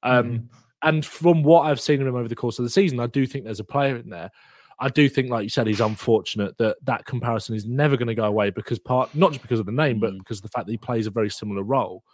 Um, 0.03 0.25
mm-hmm. 0.25 0.47
And 0.83 1.05
from 1.05 1.43
what 1.43 1.63
I've 1.63 1.81
seen 1.81 2.01
of 2.01 2.07
him 2.07 2.15
over 2.15 2.29
the 2.29 2.37
course 2.37 2.61
of 2.61 2.65
the 2.65 2.71
season, 2.71 3.01
I 3.01 3.09
do 3.09 3.27
think 3.27 3.45
there's 3.45 3.61
a 3.61 3.65
player 3.65 3.97
in 3.97 4.09
there. 4.09 4.31
I 4.79 4.89
do 4.89 5.09
think, 5.09 5.31
like 5.31 5.43
you 5.43 5.49
said, 5.49 5.67
he's 5.67 5.81
unfortunate 5.81 6.57
that 6.59 6.77
that 6.85 7.07
comparison 7.07 7.57
is 7.57 7.65
never 7.65 7.97
going 7.97 8.09
to 8.09 8.15
go 8.15 8.25
away 8.25 8.51
because 8.51 8.79
part 8.79 9.13
not 9.15 9.33
just 9.33 9.43
because 9.43 9.59
of 9.59 9.67
the 9.67 9.73
name, 9.73 9.99
but 9.99 10.13
mm. 10.13 10.19
because 10.19 10.39
of 10.39 10.43
the 10.43 10.49
fact 10.51 10.67
that 10.67 10.73
he 10.73 10.79
plays 10.79 11.07
a 11.07 11.11
very 11.11 11.31
similar 11.31 11.63
role. 11.63 12.05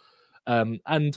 Um, 0.47 0.79
and 0.87 1.15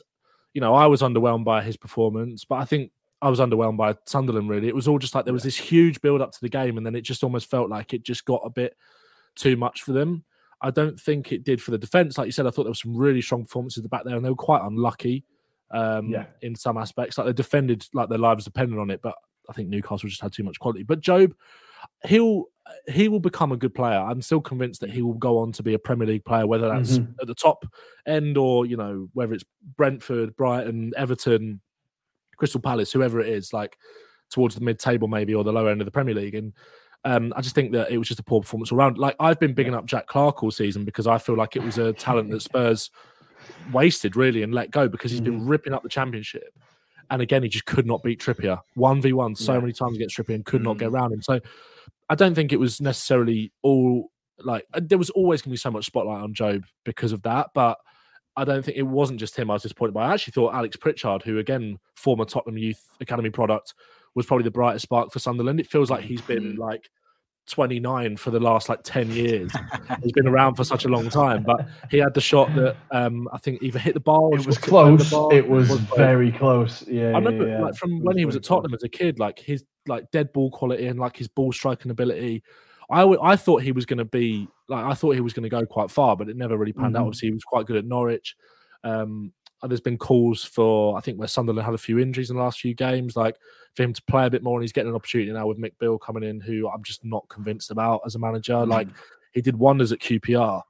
you 0.53 0.61
know, 0.61 0.75
I 0.75 0.87
was 0.87 1.03
underwhelmed 1.03 1.45
by 1.45 1.63
his 1.63 1.77
performance, 1.77 2.45
but 2.45 2.57
I 2.57 2.65
think 2.65 2.91
I 3.23 3.31
was 3.31 3.41
underwhelmed 3.41 3.79
by 3.79 3.95
Sunderland. 4.07 4.49
Really, 4.49 4.69
it 4.69 4.75
was 4.75 4.89
all 4.89 4.99
just 4.99 5.15
like 5.15 5.25
there 5.25 5.35
was 5.35 5.43
this 5.43 5.57
huge 5.57 6.01
build 6.01 6.21
up 6.21 6.33
to 6.33 6.41
the 6.41 6.49
game, 6.49 6.77
and 6.77 6.87
then 6.87 6.95
it 6.95 7.03
just 7.03 7.25
almost 7.25 7.51
felt 7.51 7.71
like 7.71 7.95
it 7.95 8.03
just 8.03 8.25
got 8.25 8.43
a 8.45 8.51
bit 8.51 8.77
too 9.35 9.57
much 9.57 9.83
for 9.83 9.93
them. 9.93 10.25
I 10.61 10.71
don't 10.71 10.99
think 10.99 11.33
it 11.33 11.45
did 11.45 11.63
for 11.63 11.71
the 11.71 11.79
defense. 11.79 12.17
Like 12.19 12.27
you 12.27 12.33
said, 12.33 12.47
I 12.47 12.51
thought 12.51 12.65
there 12.65 12.71
was 12.71 12.81
some 12.81 12.97
really 12.97 13.23
strong 13.23 13.45
performances 13.45 13.79
at 13.79 13.83
the 13.83 13.89
back 13.89 14.05
there, 14.05 14.17
and 14.17 14.25
they 14.25 14.31
were 14.31 14.37
quite 14.37 14.63
unlucky 14.63 15.25
um, 15.71 16.11
yeah. 16.11 16.27
in 16.43 16.55
some 16.55 16.77
aspects. 16.77 17.19
Like 17.19 17.27
they 17.27 17.33
defended 17.33 17.87
like 17.93 18.09
their 18.09 18.19
lives 18.19 18.45
depended 18.45 18.79
on 18.79 18.91
it, 18.91 19.01
but 19.03 19.15
I 19.49 19.53
think 19.53 19.69
Newcastle 19.69 20.09
just 20.09 20.23
had 20.23 20.33
too 20.33 20.45
much 20.45 20.59
quality. 20.59 20.83
But 20.83 21.01
Jobe, 21.01 21.33
he'll 22.05 22.45
he 22.89 23.09
will 23.09 23.21
become 23.21 23.53
a 23.53 23.57
good 23.57 23.75
player. 23.75 23.99
I'm 23.99 24.23
still 24.23 24.41
convinced 24.41 24.81
that 24.81 24.91
he 24.91 25.03
will 25.03 25.15
go 25.15 25.39
on 25.39 25.53
to 25.53 25.63
be 25.63 25.75
a 25.75 25.79
Premier 25.79 26.07
League 26.07 26.25
player, 26.25 26.47
whether 26.47 26.69
that's 26.69 26.99
mm-hmm. 26.99 27.13
at 27.21 27.27
the 27.27 27.35
top 27.35 27.65
end 28.07 28.37
or 28.37 28.67
you 28.67 28.77
know 28.77 29.09
whether 29.13 29.35
it's 29.35 29.45
Brentford, 29.77 30.37
Brighton, 30.37 30.93
Everton, 30.97 31.61
Crystal 32.37 32.61
Palace, 32.61 32.93
whoever 32.93 33.21
it 33.21 33.29
is, 33.29 33.53
like 33.53 33.77
towards 34.31 34.55
the 34.55 34.61
mid-table 34.61 35.09
maybe 35.09 35.35
or 35.35 35.45
the 35.45 35.53
lower 35.53 35.71
end 35.71 35.81
of 35.81 35.85
the 35.85 35.91
Premier 35.91 36.15
League. 36.15 36.35
And 36.35 36.53
um, 37.05 37.33
I 37.37 37.41
just 37.41 37.55
think 37.55 37.73
that 37.73 37.91
it 37.91 37.99
was 37.99 38.09
just 38.09 38.21
a 38.21 38.25
poor 38.25 38.41
performance 38.41 38.73
around. 38.73 38.99
Like 38.99 39.17
I've 39.21 39.39
been 39.39 39.55
bigging 39.55 39.75
up 39.75 39.87
Jack 39.87 40.07
Clarke 40.07 40.43
all 40.43 40.51
season 40.51 40.85
because 40.85 41.07
I 41.07 41.19
feel 41.19 41.37
like 41.37 41.57
it 41.57 41.63
was 41.63 41.79
a 41.79 41.93
talent 41.93 42.31
that 42.31 42.43
Spurs 42.43 42.91
wasted 43.73 44.17
really 44.17 44.43
and 44.43 44.53
let 44.53 44.71
go 44.71 44.89
because 44.89 45.11
he's 45.11 45.21
been 45.21 45.41
mm. 45.41 45.49
ripping 45.49 45.73
up 45.73 45.83
the 45.83 45.89
championship. 45.89 46.53
And 47.11 47.23
again, 47.23 47.45
he 47.45 47.49
just 47.49 47.67
could 47.67 47.87
not 47.87 48.03
beat 48.03 48.21
Trippier. 48.21 48.61
1v1 48.77 49.39
so 49.39 49.55
yeah. 49.55 49.61
many 49.61 49.73
times 49.73 49.97
against 49.97 50.17
Trippier 50.17 50.35
and 50.35 50.45
could 50.45 50.63
mm. 50.63 50.65
not 50.65 50.79
get 50.79 50.89
around 50.89 51.13
him. 51.13 51.23
So 51.23 51.39
I 52.09 52.17
don't 52.17 52.35
think 52.35 52.53
it 52.53 52.61
was 52.61 52.81
necessarily 52.81 53.53
all 53.63 54.11
like 54.45 54.67
there 54.75 54.99
was 54.99 55.11
always 55.11 55.41
going 55.41 55.51
to 55.51 55.55
be 55.55 55.57
so 55.57 55.71
much 55.71 55.87
spotlight 55.87 56.23
on 56.23 56.35
Jobe 56.35 56.65
because 56.85 57.13
of 57.13 57.23
that. 57.23 57.51
But 57.55 57.79
I 58.37 58.45
don't 58.45 58.65
think 58.65 58.77
it 58.77 58.83
wasn't 58.83 59.21
just 59.21 59.37
him 59.37 59.51
I 59.51 59.55
was 59.55 59.63
disappointed 59.63 59.95
by. 59.95 60.07
I 60.07 60.15
actually 60.15 60.33
thought 60.33 60.55
Alex 60.55 60.77
Pritchard, 60.77 61.23
who 61.23 61.39
again, 61.39 61.79
former 61.95 62.25
Tottenham 62.25 62.59
Youth 62.59 62.83
Academy 63.01 63.31
product, 63.31 63.75
was 64.15 64.27
probably 64.27 64.45
the 64.45 64.51
brightest 64.51 64.85
spark 64.85 65.13
for 65.13 65.19
Sunderland. 65.19 65.61
It 65.61 65.69
feels 65.69 65.91
like 65.91 66.05
he's 66.05 66.21
been 66.21 66.55
mm. 66.55 66.59
like 66.59 66.91
29 67.47 68.17
for 68.17 68.31
the 68.31 68.41
last 68.41 68.69
like 68.69 68.81
10 68.83 69.11
years. 69.11 69.53
He's 70.03 70.13
been 70.13 70.27
around 70.27 70.57
for 70.57 70.65
such 70.65 70.85
a 70.85 70.89
long 70.89 71.09
time, 71.09 71.45
but 71.45 71.69
he 71.91 71.99
had 71.99 72.13
the 72.13 72.21
shot 72.21 72.53
that 72.57 72.77
um, 72.91 73.29
I 73.33 73.39
think 73.39 73.63
either 73.63 73.79
hit 73.79 73.95
the 73.95 74.01
bar. 74.01 74.35
It 74.35 74.47
was 74.47 74.59
close. 74.59 75.13
It 75.33 75.49
was, 75.49 75.69
was 75.69 75.81
very 75.97 76.33
close. 76.33 76.87
Yeah, 76.89 77.11
I 77.11 77.19
remember 77.19 77.47
yeah, 77.47 77.59
yeah. 77.59 77.65
like 77.65 77.77
from 77.77 78.01
when 78.01 78.19
he 78.19 78.25
was 78.25 78.37
at 78.37 78.43
Tottenham 78.43 78.73
close. 78.73 78.81
as 78.81 78.85
a 78.85 78.89
kid, 78.89 79.19
like 79.19 79.39
his 79.39 79.65
like 79.87 80.11
dead 80.11 80.33
ball 80.33 80.51
quality 80.51 80.87
and 80.87 80.99
like 80.99 81.17
his 81.17 81.29
ball 81.29 81.53
striking 81.53 81.91
ability. 81.91 82.43
I, 82.91 83.01
w- 83.01 83.21
I 83.23 83.37
thought 83.37 83.63
he 83.63 83.73
was 83.73 83.87
going 83.87 83.99
to 83.99 84.05
be 84.05 84.49
like 84.69 84.85
I 84.85 84.95
thought 84.95 85.15
he 85.15 85.21
was 85.21 85.33
going 85.33 85.45
to 85.45 85.49
go 85.49 85.65
quite 85.67 85.91
far, 85.91 86.17
but 86.17 86.29
it 86.29 86.37
never 86.37 86.57
really 86.57 86.73
panned 86.73 86.95
mm-hmm. 86.95 86.97
out. 86.97 87.07
Obviously, 87.07 87.29
he 87.29 87.35
was 87.35 87.45
quite 87.45 87.67
good 87.67 87.77
at 87.77 87.85
Norwich. 87.85 88.37
Um, 88.85 89.33
there's 89.63 89.81
been 89.81 89.99
calls 89.99 90.45
for 90.45 90.97
I 90.97 91.01
think 91.01 91.19
where 91.19 91.29
Sunderland 91.29 91.65
had 91.65 91.75
a 91.75 91.79
few 91.79 91.99
injuries 91.99 92.31
in 92.31 92.37
the 92.37 92.43
last 92.43 92.61
few 92.61 92.75
games, 92.75 93.17
like 93.17 93.37
for 93.75 93.83
him 93.83 93.93
to 93.93 94.03
play 94.03 94.27
a 94.27 94.31
bit 94.31 94.43
more, 94.43 94.59
and 94.59 94.63
he's 94.63 94.73
getting 94.73 94.91
an 94.91 94.97
opportunity 94.97 95.33
now 95.33 95.47
with 95.47 95.59
Mick 95.59 95.73
Beale 95.79 95.99
coming 95.99 96.23
in, 96.23 96.41
who 96.41 96.69
I'm 96.69 96.83
just 96.83 97.05
not 97.05 97.29
convinced 97.29 97.71
about 97.71 98.03
as 98.07 98.15
a 98.15 98.19
manager. 98.19 98.55
Mm. 98.55 98.69
Like 98.69 98.89
he 99.33 99.41
did 99.41 99.57
wonders 99.57 99.93
at 99.93 99.99
QPR, 99.99 100.63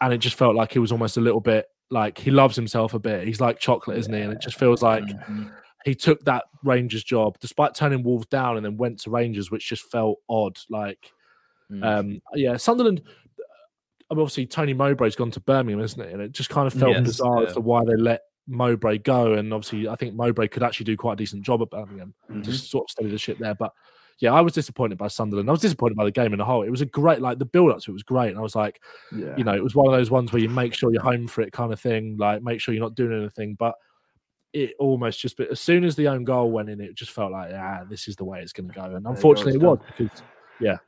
and 0.00 0.12
it 0.12 0.18
just 0.18 0.36
felt 0.36 0.54
like 0.54 0.72
he 0.72 0.78
was 0.78 0.92
almost 0.92 1.16
a 1.16 1.20
little 1.20 1.40
bit 1.40 1.66
like 1.90 2.18
he 2.18 2.30
loves 2.30 2.56
himself 2.56 2.94
a 2.94 2.98
bit. 2.98 3.26
He's 3.26 3.40
like 3.40 3.58
chocolate, 3.58 3.98
isn't 3.98 4.12
he? 4.12 4.20
And 4.20 4.32
it 4.32 4.40
just 4.40 4.58
feels 4.58 4.82
like 4.82 5.04
mm-hmm. 5.04 5.48
he 5.84 5.94
took 5.94 6.24
that 6.24 6.44
Rangers 6.64 7.04
job 7.04 7.38
despite 7.40 7.74
turning 7.74 8.02
Wolves 8.02 8.26
down, 8.26 8.56
and 8.56 8.64
then 8.64 8.76
went 8.76 9.00
to 9.00 9.10
Rangers, 9.10 9.50
which 9.50 9.68
just 9.68 9.84
felt 9.90 10.18
odd. 10.28 10.58
Like, 10.68 11.12
mm. 11.70 11.84
um, 11.84 12.20
yeah, 12.34 12.56
Sunderland. 12.56 13.02
I 14.10 14.14
mean, 14.14 14.22
obviously, 14.22 14.46
Tony 14.46 14.74
Mowbray's 14.74 15.16
gone 15.16 15.30
to 15.32 15.40
Birmingham, 15.40 15.82
isn't 15.82 16.00
it? 16.00 16.12
And 16.12 16.22
it 16.22 16.32
just 16.32 16.50
kind 16.50 16.66
of 16.66 16.74
felt 16.74 16.92
yes, 16.92 17.04
bizarre 17.04 17.42
yeah. 17.42 17.48
as 17.48 17.54
to 17.54 17.60
why 17.60 17.82
they 17.84 17.96
let 17.96 18.22
Mowbray 18.46 18.98
go. 18.98 19.34
And 19.34 19.52
obviously, 19.52 19.88
I 19.88 19.96
think 19.96 20.14
Mowbray 20.14 20.48
could 20.48 20.62
actually 20.62 20.84
do 20.84 20.96
quite 20.96 21.14
a 21.14 21.16
decent 21.16 21.42
job 21.42 21.62
at 21.62 21.70
Birmingham 21.70 22.14
mm-hmm. 22.30 22.42
to 22.42 22.52
sort 22.52 22.84
of 22.86 22.90
steady 22.90 23.10
the 23.10 23.18
ship 23.18 23.38
there. 23.38 23.54
But 23.54 23.72
yeah, 24.18 24.32
I 24.32 24.40
was 24.40 24.52
disappointed 24.52 24.96
by 24.96 25.08
Sunderland. 25.08 25.48
I 25.48 25.52
was 25.52 25.60
disappointed 25.60 25.96
by 25.96 26.04
the 26.04 26.10
game 26.10 26.32
in 26.32 26.38
the 26.38 26.44
whole. 26.44 26.62
It 26.62 26.70
was 26.70 26.80
a 26.80 26.86
great, 26.86 27.20
like 27.20 27.38
the 27.38 27.44
build 27.44 27.70
up 27.70 27.80
to 27.80 27.90
it 27.90 27.94
was 27.94 28.02
great. 28.02 28.30
And 28.30 28.38
I 28.38 28.42
was 28.42 28.54
like, 28.54 28.80
yeah. 29.12 29.34
you 29.36 29.44
know, 29.44 29.54
it 29.54 29.62
was 29.62 29.74
one 29.74 29.86
of 29.86 29.92
those 29.92 30.10
ones 30.10 30.32
where 30.32 30.40
you 30.40 30.48
make 30.48 30.72
sure 30.72 30.92
you're 30.92 31.02
home 31.02 31.26
for 31.26 31.42
it 31.42 31.52
kind 31.52 31.72
of 31.72 31.80
thing, 31.80 32.16
like 32.16 32.42
make 32.42 32.60
sure 32.60 32.72
you're 32.72 32.82
not 32.82 32.94
doing 32.94 33.18
anything. 33.18 33.56
But 33.56 33.74
it 34.52 34.74
almost 34.78 35.20
just, 35.20 35.36
but 35.36 35.50
as 35.50 35.60
soon 35.60 35.84
as 35.84 35.96
the 35.96 36.08
own 36.08 36.24
goal 36.24 36.50
went 36.50 36.70
in, 36.70 36.80
it 36.80 36.94
just 36.94 37.10
felt 37.10 37.32
like, 37.32 37.52
ah, 37.52 37.84
this 37.90 38.08
is 38.08 38.16
the 38.16 38.24
way 38.24 38.40
it's 38.40 38.52
going 38.52 38.68
to 38.68 38.74
go. 38.74 38.84
And 38.84 39.06
unfortunately, 39.06 39.54
it 39.54 39.60
was 39.60 39.78
because, 39.98 40.22
yeah, 40.60 40.78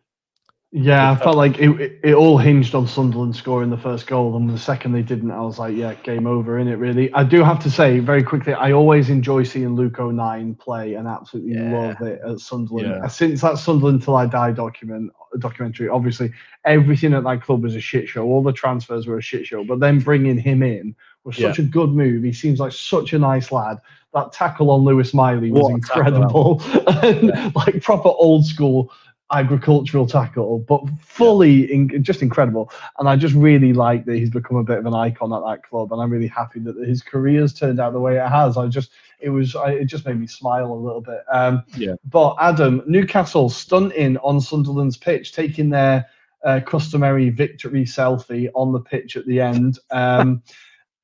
yeah, 0.70 1.10
I 1.10 1.16
felt 1.16 1.36
like 1.36 1.58
it, 1.58 1.70
it, 1.80 2.00
it, 2.04 2.14
all 2.14 2.36
hinged 2.36 2.74
on 2.74 2.86
Sunderland 2.86 3.34
scoring 3.34 3.70
the 3.70 3.78
first 3.78 4.06
goal, 4.06 4.36
and 4.36 4.50
the 4.50 4.58
second 4.58 4.92
they 4.92 5.00
didn't, 5.00 5.30
I 5.30 5.40
was 5.40 5.58
like, 5.58 5.74
yeah, 5.74 5.94
game 5.94 6.26
over 6.26 6.58
in 6.58 6.68
it. 6.68 6.74
Really, 6.74 7.10
I 7.14 7.24
do 7.24 7.42
have 7.42 7.58
to 7.60 7.70
say 7.70 8.00
very 8.00 8.22
quickly, 8.22 8.52
I 8.52 8.72
always 8.72 9.08
enjoy 9.08 9.44
seeing 9.44 9.76
Luke 9.76 9.98
O'Nien 9.98 10.54
play, 10.54 10.94
and 10.94 11.08
absolutely 11.08 11.54
yeah. 11.54 11.72
love 11.72 12.02
it 12.02 12.20
at 12.20 12.40
Sunderland. 12.40 12.86
Yeah. 12.86 13.08
Since 13.08 13.40
that 13.40 13.56
Sunderland 13.56 14.02
till 14.02 14.16
I 14.16 14.26
die 14.26 14.52
document 14.52 15.10
documentary, 15.38 15.88
obviously 15.88 16.32
everything 16.66 17.14
at 17.14 17.24
that 17.24 17.42
club 17.42 17.62
was 17.62 17.74
a 17.74 17.80
shit 17.80 18.06
show. 18.06 18.26
All 18.26 18.42
the 18.42 18.52
transfers 18.52 19.06
were 19.06 19.16
a 19.16 19.22
shit 19.22 19.46
show, 19.46 19.64
but 19.64 19.80
then 19.80 20.00
bringing 20.00 20.36
him 20.36 20.62
in 20.62 20.94
was 21.24 21.36
such 21.36 21.58
yeah. 21.58 21.64
a 21.64 21.68
good 21.68 21.90
move. 21.90 22.24
He 22.24 22.32
seems 22.34 22.60
like 22.60 22.72
such 22.72 23.14
a 23.14 23.18
nice 23.18 23.50
lad. 23.50 23.78
That 24.12 24.32
tackle 24.32 24.70
on 24.70 24.82
Lewis 24.82 25.14
Miley 25.14 25.50
was 25.50 25.62
what 25.62 25.72
incredible, 25.72 26.62
and 27.02 27.54
like 27.54 27.82
proper 27.82 28.10
old 28.10 28.44
school 28.44 28.92
agricultural 29.30 30.06
tackle, 30.06 30.60
but 30.60 30.82
fully 31.00 31.72
in, 31.72 32.02
just 32.02 32.22
incredible. 32.22 32.70
And 32.98 33.08
I 33.08 33.16
just 33.16 33.34
really 33.34 33.72
like 33.72 34.04
that 34.06 34.16
he's 34.16 34.30
become 34.30 34.56
a 34.56 34.64
bit 34.64 34.78
of 34.78 34.86
an 34.86 34.94
icon 34.94 35.32
at 35.32 35.42
that 35.44 35.68
club, 35.68 35.92
and 35.92 36.00
I'm 36.00 36.10
really 36.10 36.28
happy 36.28 36.60
that 36.60 36.76
his 36.76 37.02
career's 37.02 37.52
turned 37.52 37.80
out 37.80 37.92
the 37.92 38.00
way 38.00 38.16
it 38.16 38.28
has. 38.28 38.56
I 38.56 38.66
just 38.68 38.90
it 39.20 39.30
was 39.30 39.54
I, 39.54 39.72
it 39.72 39.84
just 39.86 40.06
made 40.06 40.18
me 40.18 40.26
smile 40.26 40.72
a 40.72 40.74
little 40.74 41.00
bit. 41.00 41.20
Um, 41.30 41.62
yeah. 41.76 41.94
But 42.04 42.36
Adam, 42.40 42.82
Newcastle 42.86 43.48
stunting 43.48 44.16
on 44.18 44.40
Sunderland's 44.40 44.96
pitch, 44.96 45.32
taking 45.32 45.70
their 45.70 46.06
uh, 46.44 46.60
customary 46.64 47.30
victory 47.30 47.84
selfie 47.84 48.48
on 48.54 48.72
the 48.72 48.80
pitch 48.80 49.16
at 49.16 49.26
the 49.26 49.40
end. 49.40 49.78
Um, 49.90 50.42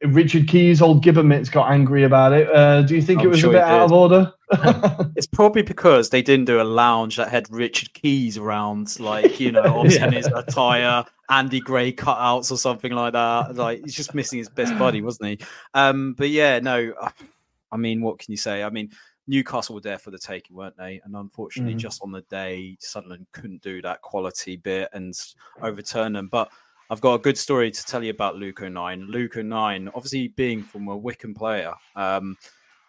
Richard 0.02 0.48
Keys, 0.48 0.82
old 0.82 1.02
Gibbon 1.02 1.28
mitts, 1.28 1.48
got 1.48 1.70
angry 1.70 2.04
about 2.04 2.32
it. 2.32 2.48
Uh, 2.54 2.82
do 2.82 2.94
you 2.94 3.02
think 3.02 3.20
I'm 3.20 3.26
it 3.26 3.30
was 3.30 3.40
sure 3.40 3.50
a 3.50 3.52
bit 3.54 3.62
out 3.62 3.82
of 3.82 3.92
order? 3.92 4.32
it's 5.16 5.26
probably 5.26 5.62
because 5.62 6.10
they 6.10 6.22
didn't 6.22 6.44
do 6.44 6.60
a 6.60 6.64
lounge 6.64 7.16
that 7.16 7.28
had 7.28 7.50
Richard 7.50 7.92
Keys 7.94 8.36
around, 8.36 8.98
like 9.00 9.40
you 9.40 9.52
know, 9.52 9.62
obviously 9.62 10.00
yeah. 10.00 10.06
in 10.06 10.12
his 10.12 10.26
attire, 10.26 11.04
Andy 11.30 11.60
Gray 11.60 11.92
cutouts 11.92 12.50
or 12.50 12.58
something 12.58 12.92
like 12.92 13.14
that. 13.14 13.54
Like 13.54 13.80
he's 13.82 13.94
just 13.94 14.14
missing 14.14 14.38
his 14.38 14.48
best 14.48 14.76
buddy, 14.78 15.00
wasn't 15.00 15.40
he? 15.40 15.46
Um, 15.72 16.14
but 16.14 16.28
yeah, 16.28 16.58
no, 16.58 16.92
I 17.72 17.76
mean, 17.76 18.02
what 18.02 18.18
can 18.18 18.30
you 18.30 18.36
say? 18.36 18.62
I 18.62 18.70
mean, 18.70 18.90
Newcastle 19.26 19.74
were 19.74 19.80
there 19.80 19.98
for 19.98 20.10
the 20.10 20.18
taking, 20.18 20.54
weren't 20.54 20.76
they? 20.76 21.00
And 21.04 21.16
unfortunately, 21.16 21.74
mm. 21.74 21.78
just 21.78 22.02
on 22.02 22.12
the 22.12 22.20
day, 22.22 22.76
Sunderland 22.78 23.26
couldn't 23.32 23.62
do 23.62 23.80
that 23.82 24.02
quality 24.02 24.56
bit 24.56 24.90
and 24.92 25.14
overturn 25.62 26.12
them. 26.12 26.28
But 26.28 26.50
I've 26.94 27.00
got 27.00 27.14
a 27.14 27.18
good 27.18 27.36
story 27.36 27.72
to 27.72 27.84
tell 27.86 28.04
you 28.04 28.12
about 28.12 28.36
Luke 28.36 28.62
O'Nien. 28.62 29.08
Luke 29.08 29.36
O'Nien, 29.36 29.88
obviously 29.96 30.28
being 30.28 30.62
from 30.62 30.86
a 30.86 30.96
Wycombe 30.96 31.34
player, 31.34 31.74
um, 31.96 32.36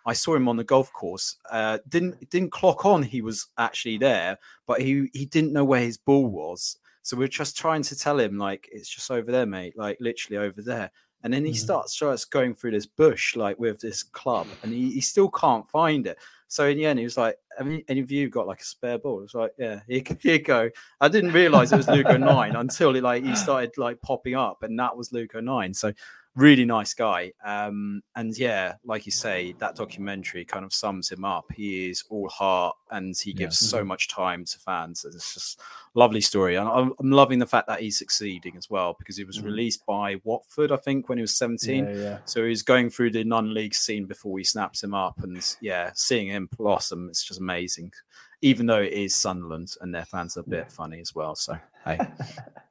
I 0.06 0.14
saw 0.14 0.36
him 0.36 0.48
on 0.48 0.58
the 0.58 0.64
golf 0.64 0.94
course. 0.94 1.38
Uh, 1.50 1.80
didn't 1.90 2.30
didn't 2.30 2.52
clock 2.52 2.86
on 2.86 3.02
he 3.02 3.24
was 3.24 3.48
actually 3.58 3.98
there, 3.98 4.38
but 4.68 4.80
he 4.80 5.10
he 5.12 5.26
didn't 5.26 5.54
know 5.54 5.66
where 5.66 5.82
his 5.82 5.98
ball 5.98 6.28
was. 6.28 6.78
So 7.02 7.18
we 7.18 7.26
are 7.26 7.28
just 7.28 7.58
trying 7.58 7.82
to 7.82 7.96
tell 7.96 8.20
him 8.20 8.38
like 8.38 8.70
it's 8.72 8.88
just 8.88 9.10
over 9.10 9.32
there, 9.32 9.48
mate, 9.48 9.76
like 9.76 9.98
literally 10.00 10.38
over 10.38 10.62
there. 10.62 10.92
And 11.26 11.34
then 11.34 11.44
he 11.44 11.52
mm-hmm. 11.52 11.58
starts 11.58 11.94
starts 11.94 12.24
going 12.24 12.54
through 12.54 12.72
this 12.72 12.86
bush 12.86 13.36
like 13.36 13.58
with 13.58 13.82
this 13.82 14.04
club, 14.04 14.46
and 14.62 14.72
he, 14.72 14.92
he 14.92 15.02
still 15.02 15.28
can't 15.28 15.68
find 15.72 16.06
it. 16.06 16.20
So 16.50 16.68
in 16.68 16.78
the 16.78 16.86
end, 16.86 17.00
he 17.00 17.06
was 17.06 17.18
like, 17.18 17.36
"Have 17.58 17.68
any 17.88 18.00
of 18.00 18.12
you 18.12 18.30
got 18.30 18.46
like 18.46 18.62
a 18.62 18.64
spare 18.64 19.00
ball?" 19.00 19.18
It 19.18 19.24
was 19.24 19.34
like, 19.34 19.52
"Yeah, 19.58 19.80
here, 19.88 20.04
here 20.22 20.34
you 20.34 20.40
go." 20.40 20.70
I 21.02 21.08
didn't 21.08 21.32
realize 21.32 21.74
it 21.74 21.78
was 21.78 21.88
Luke 21.88 22.06
O'Nien 22.06 22.56
until 22.56 22.96
it 22.96 23.02
like 23.02 23.24
he 23.24 23.36
started 23.36 23.72
like 23.76 24.00
popping 24.02 24.36
up, 24.36 24.62
and 24.62 24.78
that 24.78 24.96
was 24.96 25.12
Luke 25.12 25.34
O'Nien. 25.34 25.74
So 25.74 25.92
really 26.36 26.66
nice 26.66 26.94
guy. 26.94 27.32
Um, 27.44 28.02
and 28.16 28.38
yeah, 28.38 28.74
like 28.84 29.06
you 29.06 29.12
say, 29.12 29.56
that 29.60 29.76
documentary 29.76 30.44
kind 30.44 30.66
of 30.66 30.74
sums 30.74 31.10
him 31.10 31.24
up. 31.24 31.46
He 31.54 31.90
is 31.90 32.04
all 32.10 32.28
heart 32.30 32.76
and 32.92 33.16
he 33.18 33.34
gives 33.34 33.62
yeah. 33.62 33.68
so 33.68 33.78
mm-hmm. 33.80 33.88
much 33.88 34.10
time 34.10 34.44
to 34.46 34.60
fans. 34.60 35.06
It's 35.06 35.34
just 35.34 35.62
lovely 35.94 36.22
story. 36.22 36.56
And 36.56 36.68
I'm, 36.68 36.94
I'm, 37.00 37.12
loving 37.12 37.40
the 37.40 37.46
fact 37.46 37.68
that 37.68 37.80
he's 37.80 37.98
succeeding 37.98 38.58
as 38.58 38.70
well 38.70 38.96
because 39.00 39.16
he 39.16 39.24
was 39.24 39.40
mm. 39.40 39.46
released 39.46 39.86
by 39.86 40.20
Watford, 40.24 40.72
I 40.72 40.78
think, 40.78 41.08
when 41.08 41.18
he 41.18 41.22
was 41.22 41.36
17. 41.38 41.86
Yeah, 41.86 41.92
yeah. 41.94 42.18
So 42.26 42.46
he's 42.46 42.64
going 42.64 42.90
through 42.90 43.12
the 43.12 43.24
non-league 43.24 43.74
scene 43.74 44.06
before 44.06 44.34
we 44.34 44.44
snaps 44.44 44.84
him 44.84 44.94
up. 44.94 45.24
And 45.24 45.42
yeah, 45.62 45.92
seeing 45.96 46.28
him 46.28 46.50
blossom, 46.58 47.08
it's 47.10 47.24
just 47.24 47.40
amazing. 47.40 47.94
Even 48.42 48.66
though 48.66 48.82
it 48.82 48.94
is 48.94 49.16
Sunderland 49.16 49.76
and 49.82 49.96
their 49.96 50.06
fans 50.06 50.36
are 50.36 50.42
a 50.42 50.44
bit 50.44 50.72
funny 50.72 51.00
as 51.00 51.16
well. 51.16 51.36
So 51.36 51.58
hey. 51.86 51.98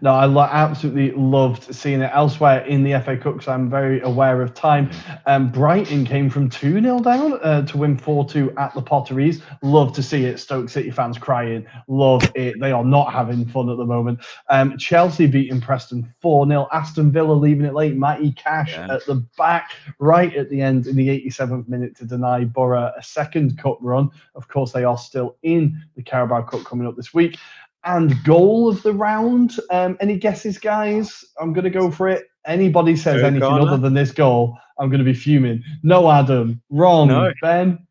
No, 0.00 0.12
I 0.12 0.26
lo- 0.26 0.48
absolutely 0.50 1.12
loved 1.12 1.74
seeing 1.74 2.00
it 2.00 2.10
elsewhere 2.12 2.64
in 2.66 2.82
the 2.82 3.00
FA 3.00 3.16
Cup 3.16 3.34
because 3.34 3.48
I'm 3.48 3.70
very 3.70 4.00
aware 4.00 4.42
of 4.42 4.54
time. 4.54 4.90
Um, 5.26 5.50
Brighton 5.50 6.04
came 6.04 6.30
from 6.30 6.48
2 6.48 6.80
0 6.80 7.00
down 7.00 7.38
uh, 7.42 7.62
to 7.66 7.78
win 7.78 7.96
4 7.96 8.28
2 8.28 8.54
at 8.56 8.74
the 8.74 8.82
Potteries. 8.82 9.42
Love 9.62 9.92
to 9.94 10.02
see 10.02 10.24
it. 10.24 10.38
Stoke 10.38 10.68
City 10.68 10.90
fans 10.90 11.18
crying. 11.18 11.66
Love 11.88 12.22
it. 12.34 12.60
They 12.60 12.72
are 12.72 12.84
not 12.84 13.12
having 13.12 13.46
fun 13.46 13.70
at 13.70 13.76
the 13.76 13.84
moment. 13.84 14.20
Um, 14.50 14.76
Chelsea 14.78 15.26
beating 15.26 15.60
Preston 15.60 16.12
4 16.20 16.46
0. 16.46 16.68
Aston 16.72 17.10
Villa 17.10 17.32
leaving 17.32 17.64
it 17.64 17.74
late. 17.74 17.96
Matty 17.96 18.32
Cash 18.32 18.72
yeah. 18.72 18.94
at 18.94 19.06
the 19.06 19.26
back, 19.36 19.70
right 19.98 20.34
at 20.34 20.50
the 20.50 20.60
end 20.60 20.86
in 20.86 20.96
the 20.96 21.08
87th 21.08 21.68
minute 21.68 21.96
to 21.96 22.04
deny 22.04 22.44
Boro 22.44 22.92
a 22.96 23.02
second 23.02 23.58
cup 23.58 23.78
run. 23.80 24.10
Of 24.34 24.48
course, 24.48 24.72
they 24.72 24.84
are 24.84 24.98
still 24.98 25.36
in 25.42 25.82
the 25.96 26.02
Carabao 26.02 26.42
Cup 26.42 26.64
coming 26.64 26.86
up 26.86 26.96
this 26.96 27.14
week 27.14 27.38
and 27.84 28.22
goal 28.24 28.68
of 28.68 28.82
the 28.82 28.92
round. 28.92 29.58
Um, 29.70 29.96
any 30.00 30.18
guesses, 30.18 30.58
guys? 30.58 31.24
I'm 31.40 31.52
going 31.52 31.64
to 31.64 31.70
go 31.70 31.90
for 31.90 32.08
it. 32.08 32.26
Anybody 32.46 32.96
says 32.96 33.22
anything 33.22 33.42
other 33.42 33.76
than 33.76 33.94
this 33.94 34.10
goal, 34.10 34.58
I'm 34.78 34.90
going 34.90 34.98
to 34.98 35.04
be 35.04 35.14
fuming. 35.14 35.62
No, 35.82 36.10
Adam. 36.10 36.60
Wrong. 36.70 37.08
No. 37.08 37.32
Ben. 37.40 37.86